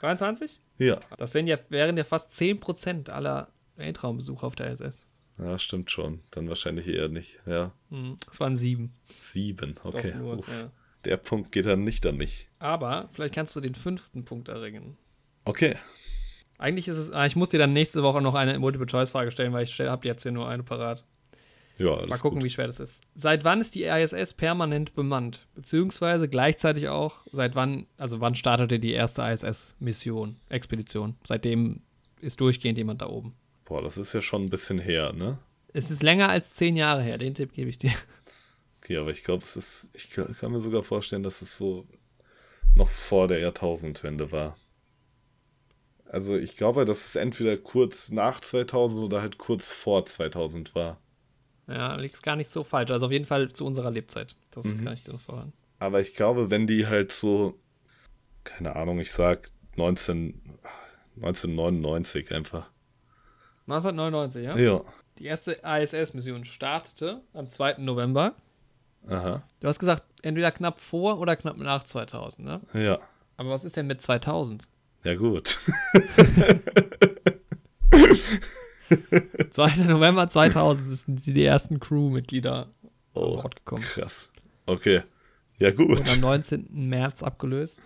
23? 0.00 0.60
Ja. 0.78 0.98
Das 1.18 1.32
sind 1.32 1.46
ja, 1.46 1.58
wären 1.70 1.96
ja 1.96 2.04
fast 2.04 2.30
10% 2.32 3.10
aller 3.10 3.48
Weltraumbesucher 3.76 4.46
auf 4.46 4.54
der 4.54 4.72
ISS. 4.72 5.02
Ja, 5.38 5.58
stimmt 5.58 5.90
schon. 5.90 6.20
Dann 6.30 6.48
wahrscheinlich 6.48 6.86
eher 6.86 7.08
nicht. 7.08 7.40
Ja. 7.46 7.72
Mhm. 7.90 8.16
Es 8.30 8.38
waren 8.38 8.56
sieben. 8.56 8.94
Sieben. 9.22 9.74
Okay. 9.82 10.14
nur, 10.14 10.38
ja. 10.38 10.70
Der 11.04 11.16
Punkt 11.16 11.52
geht 11.52 11.66
dann 11.66 11.84
nicht 11.84 12.06
an 12.06 12.16
mich. 12.16 12.48
Aber 12.58 13.10
vielleicht 13.12 13.34
kannst 13.34 13.54
du 13.56 13.60
den 13.60 13.74
fünften 13.74 14.24
Punkt 14.24 14.48
erringen. 14.48 14.96
Okay. 15.44 15.76
Eigentlich 16.58 16.88
ist 16.88 16.98
es, 16.98 17.10
ah, 17.10 17.26
ich 17.26 17.36
muss 17.36 17.48
dir 17.50 17.58
dann 17.58 17.72
nächste 17.72 18.02
Woche 18.02 18.22
noch 18.22 18.34
eine 18.34 18.58
Multiple-Choice-Frage 18.58 19.30
stellen, 19.30 19.52
weil 19.52 19.64
ich 19.64 19.78
habe 19.80 20.06
jetzt 20.06 20.22
hier 20.22 20.32
nur 20.32 20.48
eine 20.48 20.62
parat. 20.62 21.04
Ja, 21.76 22.06
Mal 22.06 22.18
gucken, 22.18 22.38
gut. 22.38 22.44
wie 22.44 22.50
schwer 22.50 22.68
das 22.68 22.78
ist. 22.78 23.00
Seit 23.16 23.42
wann 23.42 23.60
ist 23.60 23.74
die 23.74 23.82
ISS 23.82 24.32
permanent 24.32 24.94
bemannt? 24.94 25.48
Beziehungsweise 25.56 26.28
gleichzeitig 26.28 26.88
auch, 26.88 27.16
seit 27.32 27.56
wann, 27.56 27.86
also 27.98 28.20
wann 28.20 28.36
startete 28.36 28.78
die 28.78 28.92
erste 28.92 29.22
ISS-Mission, 29.22 30.36
Expedition? 30.48 31.16
Seitdem 31.26 31.80
ist 32.20 32.40
durchgehend 32.40 32.78
jemand 32.78 33.02
da 33.02 33.08
oben. 33.08 33.34
Boah, 33.64 33.82
das 33.82 33.98
ist 33.98 34.12
ja 34.12 34.22
schon 34.22 34.42
ein 34.42 34.50
bisschen 34.50 34.78
her, 34.78 35.12
ne? 35.12 35.38
Es 35.72 35.90
ist 35.90 36.04
länger 36.04 36.28
als 36.28 36.54
zehn 36.54 36.76
Jahre 36.76 37.02
her, 37.02 37.18
den 37.18 37.34
Tipp 37.34 37.52
gebe 37.52 37.68
ich 37.70 37.78
dir. 37.78 37.90
Okay, 38.80 38.96
aber 38.98 39.10
ich 39.10 39.24
glaube, 39.24 39.42
es 39.42 39.56
ist, 39.56 39.88
ich 39.94 40.10
ka- 40.10 40.28
kann 40.38 40.52
mir 40.52 40.60
sogar 40.60 40.84
vorstellen, 40.84 41.24
dass 41.24 41.42
es 41.42 41.56
so 41.56 41.86
noch 42.76 42.88
vor 42.88 43.26
der 43.26 43.40
Jahrtausendwende 43.40 44.30
war. 44.30 44.56
Also 46.08 46.36
ich 46.36 46.56
glaube, 46.56 46.84
dass 46.84 47.06
es 47.06 47.16
entweder 47.16 47.56
kurz 47.56 48.10
nach 48.10 48.40
2000 48.40 49.04
oder 49.04 49.20
halt 49.20 49.38
kurz 49.38 49.70
vor 49.72 50.04
2000 50.04 50.74
war. 50.74 50.98
Ja, 51.66 51.94
liegt 51.96 52.22
gar 52.22 52.36
nicht 52.36 52.48
so 52.50 52.62
falsch. 52.62 52.90
Also 52.90 53.06
auf 53.06 53.12
jeden 53.12 53.26
Fall 53.26 53.50
zu 53.50 53.64
unserer 53.64 53.90
Lebzeit. 53.90 54.36
Das 54.50 54.64
Mhm. 54.66 54.84
kann 54.84 54.94
ich 54.94 55.02
dir 55.02 55.12
noch 55.12 55.20
voran. 55.20 55.52
Aber 55.78 56.00
ich 56.00 56.14
glaube, 56.14 56.50
wenn 56.50 56.66
die 56.66 56.86
halt 56.86 57.10
so, 57.12 57.58
keine 58.44 58.76
Ahnung, 58.76 58.98
ich 59.00 59.12
sag 59.12 59.50
19, 59.76 60.40
1999 61.16 62.32
einfach. 62.32 62.70
1999, 63.66 64.44
ja? 64.44 64.56
Ja. 64.56 64.80
Die 65.18 65.24
erste 65.26 65.58
ISS-Mission 65.64 66.44
startete 66.44 67.22
am 67.32 67.48
2. 67.48 67.76
November. 67.78 68.34
Aha. 69.08 69.42
Du 69.60 69.68
hast 69.68 69.78
gesagt, 69.78 70.02
entweder 70.22 70.50
knapp 70.52 70.80
vor 70.80 71.18
oder 71.18 71.36
knapp 71.36 71.56
nach 71.56 71.84
2000, 71.84 72.46
ne? 72.46 72.60
Ja. 72.74 72.98
Aber 73.36 73.50
was 73.50 73.64
ist 73.64 73.76
denn 73.76 73.86
mit 73.86 74.00
2000? 74.02 74.64
Ja, 75.04 75.14
gut. 75.14 75.58
2. 79.50 79.76
November 79.84 80.28
2000 80.28 80.86
sind 80.88 81.26
die, 81.26 81.44
ersten 81.44 81.80
Crewmitglieder 81.80 82.66
an 82.66 82.70
Oh, 83.14 83.36
Bord 83.36 83.56
gekommen. 83.56 83.82
krass. 83.82 84.28
Okay. 84.66 85.02
Ja, 85.58 85.68
Und 85.68 85.76
gut. 85.76 86.12
am 86.12 86.20
19. 86.20 86.66
März 86.70 87.22
abgelöst. 87.22 87.80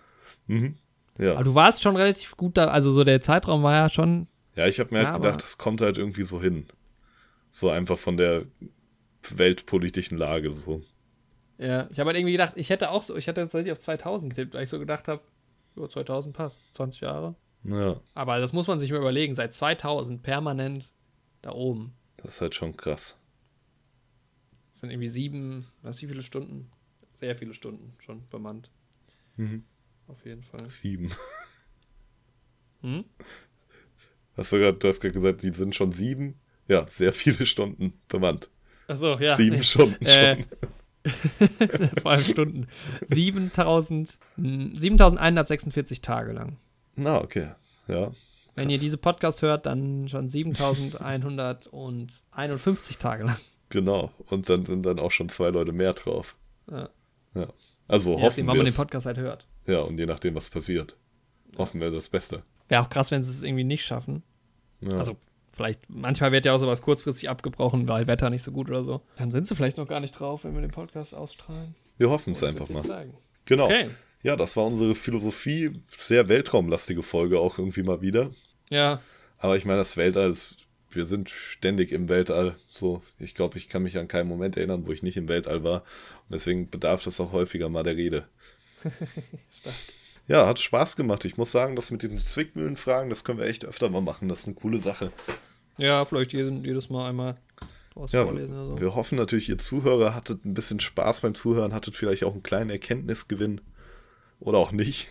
Mhm. 0.46 0.76
Aber 1.16 1.24
Ja. 1.24 1.42
du 1.42 1.54
warst 1.54 1.82
schon 1.82 1.96
relativ 1.96 2.36
gut 2.36 2.56
da, 2.56 2.68
also 2.68 2.92
so 2.92 3.04
der 3.04 3.20
Zeitraum 3.20 3.62
war 3.62 3.74
ja 3.74 3.90
schon. 3.90 4.26
Ja, 4.54 4.66
ich 4.66 4.80
habe 4.80 4.90
mir 4.94 5.00
halt 5.00 5.08
gedacht, 5.14 5.26
aber- 5.32 5.36
das 5.36 5.58
kommt 5.58 5.80
halt 5.80 5.98
irgendwie 5.98 6.22
so 6.22 6.40
hin. 6.40 6.66
So 7.50 7.68
einfach 7.70 7.98
von 7.98 8.16
der 8.16 8.44
weltpolitischen 9.28 10.16
Lage 10.16 10.52
so. 10.52 10.82
Ja, 11.58 11.88
ich 11.90 11.98
habe 11.98 12.08
halt 12.08 12.16
irgendwie 12.18 12.32
gedacht, 12.32 12.52
ich 12.56 12.70
hätte 12.70 12.90
auch 12.90 13.02
so, 13.02 13.16
ich 13.16 13.26
hätte 13.26 13.40
tatsächlich 13.42 13.72
auf 13.72 13.80
2000 13.80 14.34
getippt, 14.34 14.54
weil 14.54 14.62
ich 14.64 14.70
so 14.70 14.78
gedacht 14.78 15.08
habe, 15.08 15.20
ja, 15.80 15.88
2000 15.88 16.34
passt, 16.34 16.62
20 16.74 17.00
Jahre. 17.00 17.34
Ja, 17.64 18.00
Aber 18.14 18.38
das 18.40 18.52
muss 18.52 18.66
man 18.68 18.78
sich 18.78 18.90
mal 18.92 18.98
überlegen, 19.00 19.34
seit 19.34 19.54
2000 19.54 20.22
permanent 20.22 20.92
da 21.42 21.52
oben. 21.52 21.92
das 22.18 22.34
ist 22.34 22.40
halt 22.40 22.54
schon 22.54 22.76
krass. 22.76 23.18
Das 24.72 24.80
sind 24.80 24.90
irgendwie 24.90 25.08
sieben, 25.08 25.66
was, 25.82 26.00
wie 26.02 26.06
viele 26.06 26.22
Stunden? 26.22 26.70
Sehr 27.16 27.34
viele 27.34 27.52
Stunden 27.54 27.94
schon 27.98 28.24
bemannt. 28.30 28.70
Mhm. 29.36 29.64
Auf 30.06 30.24
jeden 30.24 30.42
Fall. 30.44 30.70
Sieben. 30.70 31.10
Hm? 32.82 33.04
Hast 34.36 34.52
du 34.52 34.56
gerade, 34.58 34.78
du 34.78 34.86
hast 34.88 35.00
gerade 35.00 35.12
gesagt, 35.14 35.42
die 35.42 35.50
sind 35.50 35.74
schon 35.74 35.90
sieben? 35.90 36.38
Ja, 36.68 36.86
sehr 36.86 37.12
viele 37.12 37.44
Stunden 37.44 37.92
bemannt. 38.08 38.50
Achso, 38.86 39.18
ja. 39.18 39.34
sieben 39.36 39.56
nee. 39.56 39.62
Stunden 39.64 40.04
Äh, 40.04 40.36
schon. 40.36 40.46
Vor 42.02 42.10
allem 42.10 42.22
Stunden. 42.22 42.66
7000, 43.06 44.18
hm, 44.36 44.76
7146 44.76 46.00
Tage 46.00 46.32
lang. 46.32 46.56
Na, 46.96 47.22
okay. 47.22 47.50
Ja. 47.86 48.10
Wenn 48.54 48.70
ihr 48.70 48.78
diese 48.78 48.96
Podcast 48.98 49.42
hört, 49.42 49.66
dann 49.66 50.08
schon 50.08 50.28
7151 50.28 52.98
Tage 52.98 53.24
lang. 53.24 53.36
Genau. 53.68 54.10
Und 54.26 54.48
dann 54.48 54.66
sind 54.66 54.84
dann 54.84 54.98
auch 54.98 55.12
schon 55.12 55.28
zwei 55.28 55.50
Leute 55.50 55.70
mehr 55.72 55.92
drauf. 55.92 56.34
Ja. 56.70 56.88
Ja. 57.34 57.48
Also 57.86 58.16
Je 58.16 58.22
hoffen 58.22 58.26
nachdem, 58.26 58.46
wann 58.46 58.54
wir 58.54 58.62
man 58.64 58.72
den. 58.72 58.74
Podcast 58.74 59.06
halt 59.06 59.18
hört. 59.18 59.46
Ja, 59.66 59.80
und 59.80 59.98
je 59.98 60.06
nachdem, 60.06 60.34
was 60.34 60.48
passiert. 60.50 60.96
Hoffen 61.56 61.80
wir 61.80 61.90
das 61.90 62.08
Beste. 62.08 62.42
Wäre 62.68 62.82
auch 62.82 62.90
krass, 62.90 63.10
wenn 63.10 63.22
sie 63.22 63.30
es 63.30 63.42
irgendwie 63.42 63.64
nicht 63.64 63.84
schaffen. 63.84 64.22
Ja. 64.80 64.98
Also, 64.98 65.16
vielleicht, 65.58 65.80
manchmal 65.88 66.32
wird 66.32 66.46
ja 66.46 66.54
auch 66.54 66.58
sowas 66.58 66.80
kurzfristig 66.80 67.28
abgebrochen, 67.28 67.86
weil 67.86 68.06
Wetter 68.06 68.30
nicht 68.30 68.42
so 68.42 68.52
gut 68.52 68.70
oder 68.70 68.84
so. 68.84 69.02
Dann 69.16 69.30
sind 69.30 69.46
sie 69.46 69.54
vielleicht 69.54 69.76
noch 69.76 69.88
gar 69.88 70.00
nicht 70.00 70.12
drauf, 70.12 70.44
wenn 70.44 70.54
wir 70.54 70.62
den 70.62 70.70
Podcast 70.70 71.14
ausstrahlen. 71.14 71.74
wir 71.98 72.08
hoffen 72.08 72.32
es 72.32 72.42
einfach 72.42 72.70
mal. 72.70 72.82
zeigen. 72.82 73.14
Genau. 73.44 73.66
Okay. 73.66 73.90
Ja, 74.22 74.36
das 74.36 74.56
war 74.56 74.66
unsere 74.66 74.94
Philosophie. 74.94 75.70
Sehr 75.88 76.28
weltraumlastige 76.28 77.02
Folge 77.02 77.38
auch 77.38 77.58
irgendwie 77.58 77.82
mal 77.82 78.00
wieder. 78.00 78.30
Ja, 78.70 79.00
Aber 79.38 79.56
ich 79.56 79.64
meine, 79.64 79.78
das 79.78 79.96
Weltall 79.96 80.30
ist, 80.30 80.58
wir 80.90 81.04
sind 81.04 81.30
ständig 81.30 81.92
im 81.92 82.08
Weltall. 82.08 82.56
So, 82.70 83.02
ich 83.18 83.34
glaube, 83.34 83.58
ich 83.58 83.68
kann 83.68 83.82
mich 83.82 83.98
an 83.98 84.08
keinen 84.08 84.28
Moment 84.28 84.56
erinnern, 84.56 84.86
wo 84.86 84.92
ich 84.92 85.02
nicht 85.02 85.16
im 85.16 85.28
Weltall 85.28 85.62
war. 85.64 85.82
Und 86.28 86.32
deswegen 86.34 86.68
bedarf 86.70 87.04
das 87.04 87.20
auch 87.20 87.32
häufiger 87.32 87.68
mal 87.68 87.82
der 87.84 87.96
Rede. 87.96 88.26
ja, 90.28 90.46
hat 90.46 90.58
Spaß 90.58 90.96
gemacht. 90.96 91.24
Ich 91.24 91.36
muss 91.36 91.52
sagen, 91.52 91.76
das 91.76 91.90
mit 91.90 92.02
diesen 92.02 92.18
Zwickmühlenfragen, 92.18 93.10
das 93.10 93.24
können 93.24 93.38
wir 93.38 93.46
echt 93.46 93.64
öfter 93.64 93.88
mal 93.90 94.02
machen. 94.02 94.28
Das 94.28 94.40
ist 94.40 94.46
eine 94.46 94.54
coole 94.56 94.78
Sache. 94.78 95.12
Ja, 95.78 96.04
vielleicht 96.04 96.32
jeden, 96.32 96.64
jedes 96.64 96.90
Mal 96.90 97.08
einmal 97.08 97.36
was 97.94 98.12
Ja, 98.12 98.24
vorlesen 98.24 98.52
oder 98.54 98.66
so. 98.76 98.80
wir 98.80 98.94
hoffen 98.94 99.16
natürlich, 99.16 99.48
ihr 99.48 99.58
Zuhörer 99.58 100.14
hattet 100.14 100.44
ein 100.44 100.54
bisschen 100.54 100.80
Spaß 100.80 101.20
beim 101.20 101.34
Zuhören, 101.34 101.72
hattet 101.74 101.94
vielleicht 101.96 102.24
auch 102.24 102.32
einen 102.32 102.42
kleinen 102.42 102.70
Erkenntnisgewinn. 102.70 103.60
Oder 104.40 104.58
auch 104.58 104.70
nicht. 104.72 105.08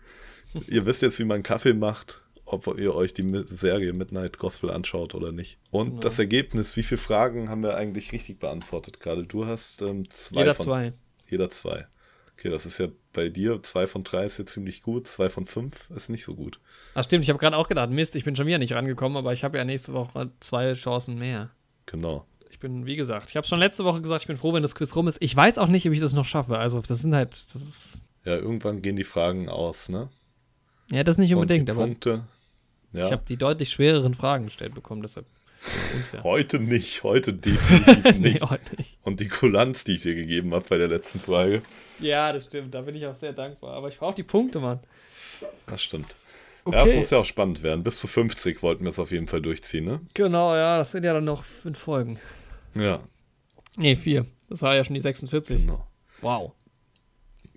ihr 0.66 0.84
wisst 0.86 1.02
jetzt, 1.02 1.18
wie 1.20 1.24
man 1.24 1.42
Kaffee 1.44 1.74
macht, 1.74 2.22
ob 2.44 2.78
ihr 2.78 2.94
euch 2.94 3.12
die 3.14 3.44
Serie 3.46 3.92
Midnight 3.92 4.38
Gospel 4.38 4.70
anschaut 4.70 5.14
oder 5.14 5.30
nicht. 5.32 5.58
Und 5.70 5.88
Genau. 5.90 6.00
das 6.00 6.18
Ergebnis, 6.18 6.76
wie 6.76 6.82
viele 6.82 7.00
Fragen 7.00 7.48
haben 7.48 7.62
wir 7.62 7.76
eigentlich 7.76 8.10
richtig 8.12 8.40
beantwortet? 8.40 8.98
Gerade 9.00 9.24
du 9.24 9.46
hast 9.46 9.80
ähm, 9.82 10.10
zwei 10.10 10.40
Jeder 10.40 10.54
von 10.54 10.64
zwei. 10.66 10.92
jeder 11.30 11.50
zwei. 11.50 11.86
Okay, 12.36 12.50
das 12.50 12.66
ist 12.66 12.78
ja 12.78 12.88
bei 13.12 13.28
dir, 13.28 13.62
zwei 13.62 13.86
von 13.86 14.02
drei 14.02 14.24
ist 14.24 14.38
ja 14.38 14.44
ziemlich 14.46 14.82
gut, 14.82 15.06
zwei 15.06 15.28
von 15.30 15.46
fünf 15.46 15.88
ist 15.90 16.08
nicht 16.08 16.24
so 16.24 16.34
gut. 16.34 16.58
Ach 16.94 17.04
stimmt, 17.04 17.24
ich 17.24 17.28
habe 17.30 17.38
gerade 17.38 17.56
auch 17.56 17.68
gedacht, 17.68 17.90
Mist, 17.90 18.16
ich 18.16 18.24
bin 18.24 18.34
schon 18.34 18.46
wieder 18.46 18.58
nicht 18.58 18.72
rangekommen, 18.72 19.16
aber 19.16 19.32
ich 19.32 19.44
habe 19.44 19.56
ja 19.56 19.64
nächste 19.64 19.92
Woche 19.92 20.30
zwei 20.40 20.74
Chancen 20.74 21.14
mehr. 21.14 21.50
Genau. 21.86 22.26
Ich 22.50 22.58
bin, 22.58 22.86
wie 22.86 22.96
gesagt, 22.96 23.30
ich 23.30 23.36
habe 23.36 23.46
schon 23.46 23.58
letzte 23.58 23.84
Woche 23.84 24.00
gesagt, 24.02 24.22
ich 24.22 24.26
bin 24.26 24.36
froh, 24.36 24.52
wenn 24.52 24.62
das 24.62 24.74
Quiz 24.74 24.94
rum 24.96 25.06
ist. 25.08 25.18
Ich 25.20 25.34
weiß 25.34 25.58
auch 25.58 25.68
nicht, 25.68 25.86
ob 25.86 25.92
ich 25.92 26.00
das 26.00 26.12
noch 26.12 26.24
schaffe. 26.24 26.58
Also, 26.58 26.80
das 26.80 27.00
sind 27.00 27.14
halt, 27.14 27.32
das 27.54 27.62
ist, 27.62 28.04
Ja, 28.24 28.36
irgendwann 28.36 28.82
gehen 28.82 28.96
die 28.96 29.04
Fragen 29.04 29.48
aus, 29.48 29.88
ne? 29.88 30.08
ja, 30.90 31.04
das 31.04 31.18
nicht 31.18 31.34
unbedingt, 31.34 31.68
aber 31.70 31.86
Punkte. 31.86 32.24
Ja. 32.92 33.06
ich 33.06 33.12
habe 33.12 33.24
die 33.28 33.36
deutlich 33.36 33.70
schwereren 33.70 34.14
Fragen 34.14 34.44
gestellt 34.44 34.74
bekommen, 34.74 35.02
deshalb 35.02 35.26
unfair. 35.94 36.22
Heute 36.24 36.58
nicht, 36.60 37.02
heute 37.02 37.32
definitiv 37.32 38.04
nee, 38.20 38.32
nicht. 38.32 38.42
heute 38.50 38.76
nicht. 38.76 38.98
Und 39.02 39.20
die 39.20 39.28
Kulanz, 39.28 39.84
die 39.84 39.94
ich 39.94 40.02
dir 40.02 40.14
gegeben 40.14 40.52
habe 40.54 40.64
bei 40.68 40.78
der 40.78 40.88
letzten 40.88 41.20
Frage, 41.20 41.62
Ja, 42.00 42.32
das 42.32 42.44
stimmt, 42.44 42.74
da 42.74 42.82
bin 42.82 42.94
ich 42.94 43.06
auch 43.06 43.14
sehr 43.14 43.32
dankbar. 43.32 43.74
Aber 43.74 43.88
ich 43.88 43.98
brauche 43.98 44.14
die 44.14 44.22
Punkte, 44.22 44.60
Mann. 44.60 44.80
das 45.66 45.82
stimmt. 45.82 46.16
Okay. 46.66 46.76
Ja, 46.76 46.84
es 46.84 46.94
muss 46.94 47.10
ja 47.10 47.18
auch 47.18 47.24
spannend 47.24 47.62
werden. 47.62 47.82
Bis 47.82 47.98
zu 48.00 48.06
50 48.06 48.62
wollten 48.62 48.84
wir 48.84 48.88
es 48.88 48.98
auf 48.98 49.10
jeden 49.10 49.28
Fall 49.28 49.42
durchziehen, 49.42 49.84
ne? 49.84 50.00
Genau, 50.14 50.54
ja, 50.54 50.78
das 50.78 50.92
sind 50.92 51.04
ja 51.04 51.12
dann 51.12 51.24
noch 51.24 51.44
fünf 51.44 51.78
Folgen. 51.78 52.18
Ja, 52.74 53.00
Nee, 53.76 53.96
vier. 53.96 54.24
Das 54.48 54.62
war 54.62 54.74
ja 54.76 54.84
schon 54.84 54.94
die 54.94 55.00
46. 55.00 55.62
genau. 55.62 55.86
Wow. 56.20 56.52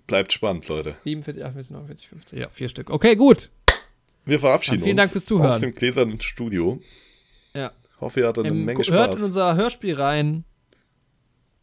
Bleibt 0.06 0.32
spannend, 0.32 0.66
Leute. 0.68 0.96
47, 1.04 1.44
48, 1.44 1.70
49, 1.70 2.08
50. 2.08 2.38
Ja, 2.38 2.48
vier 2.48 2.68
Stück. 2.68 2.90
Okay, 2.90 3.14
gut. 3.14 3.50
Wir 4.24 4.40
verabschieden 4.40 4.82
vielen 4.82 4.92
uns 4.92 5.02
Dank 5.02 5.12
fürs 5.12 5.24
Zuhören. 5.26 5.48
aus 5.52 5.60
dem 5.60 5.74
gläsernen 5.74 6.20
Studio. 6.20 6.80
Hoffe, 8.00 8.20
ihr 8.20 8.28
hattet 8.28 8.46
eine 8.46 8.54
Ähm, 8.54 8.64
Menge 8.64 8.78
hört 8.84 9.10
in 9.12 9.16
Spaß. 9.18 9.22
unser 9.22 9.56
Hörspiel 9.56 9.94
rein. 9.94 10.44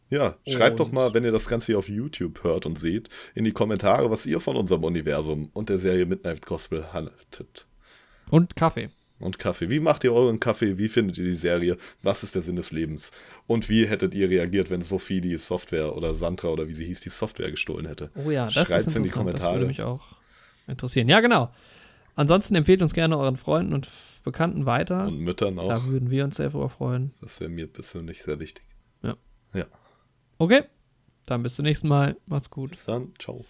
Ja, 0.08 0.36
schreibt 0.46 0.78
doch 0.78 0.86
Und- 0.86 0.92
mal, 0.94 1.14
wenn 1.14 1.24
ihr 1.24 1.32
das 1.32 1.48
Ganze 1.48 1.66
hier 1.66 1.78
auf 1.78 1.88
YouTube 1.88 2.44
hört 2.44 2.64
und 2.64 2.78
seht, 2.78 3.08
in 3.34 3.44
die 3.44 3.52
Kommentare, 3.52 4.08
was 4.10 4.24
ihr 4.26 4.38
von 4.40 4.56
unserem 4.56 4.84
Universum 4.84 5.50
und 5.52 5.68
der 5.68 5.78
Serie 5.78 6.06
Midnight 6.06 6.46
Gospel 6.46 6.92
haltet. 6.92 7.66
Und 8.30 8.54
Kaffee. 8.54 8.90
Und 9.18 9.38
Kaffee. 9.38 9.70
Wie 9.70 9.80
macht 9.80 10.04
ihr 10.04 10.12
euren 10.12 10.38
Kaffee? 10.38 10.78
Wie 10.78 10.88
findet 10.88 11.16
ihr 11.18 11.24
die 11.24 11.34
Serie? 11.34 11.76
Was 12.02 12.22
ist 12.22 12.34
der 12.34 12.42
Sinn 12.42 12.56
des 12.56 12.70
Lebens? 12.70 13.10
Und 13.46 13.68
wie 13.68 13.86
hättet 13.86 14.14
ihr 14.14 14.28
reagiert, 14.28 14.70
wenn 14.70 14.82
Sophie 14.82 15.20
die 15.22 15.36
Software 15.38 15.96
oder 15.96 16.14
Sandra 16.14 16.48
oder 16.48 16.68
wie 16.68 16.74
sie 16.74 16.84
hieß, 16.84 17.00
die 17.00 17.08
Software 17.08 17.50
gestohlen 17.50 17.86
hätte? 17.86 18.10
Oh 18.14 18.30
ja, 18.30 18.44
das 18.44 18.54
Schreibt's 18.68 18.88
ist 18.88 18.96
in 18.96 19.02
die 19.02 19.08
interessant. 19.08 19.08
Das 19.08 19.40
Kommentare. 19.40 19.54
würde 19.54 19.66
mich 19.66 19.82
auch 19.82 20.02
interessieren. 20.68 21.08
Ja, 21.08 21.20
genau. 21.20 21.50
Ansonsten 22.14 22.54
empfehlt 22.56 22.82
uns 22.82 22.92
gerne 22.92 23.16
euren 23.18 23.36
Freunden 23.38 23.72
und 23.72 23.88
Bekannten 24.26 24.66
weiter. 24.66 25.06
Und 25.06 25.20
Müttern 25.20 25.56
auch. 25.60 25.68
Da 25.68 25.84
würden 25.86 26.10
wir 26.10 26.24
uns 26.24 26.36
sehr 26.36 26.50
darüber 26.50 26.68
freuen. 26.68 27.14
Das 27.20 27.40
wäre 27.40 27.48
mir 27.48 27.68
persönlich 27.68 28.22
sehr 28.22 28.40
wichtig. 28.40 28.64
Ja. 29.00 29.14
Ja. 29.54 29.66
Okay, 30.38 30.64
dann 31.26 31.44
bis 31.44 31.54
zum 31.54 31.64
nächsten 31.64 31.86
Mal. 31.86 32.16
Macht's 32.26 32.50
gut. 32.50 32.70
Bis 32.70 32.86
dann. 32.86 33.14
Ciao. 33.20 33.46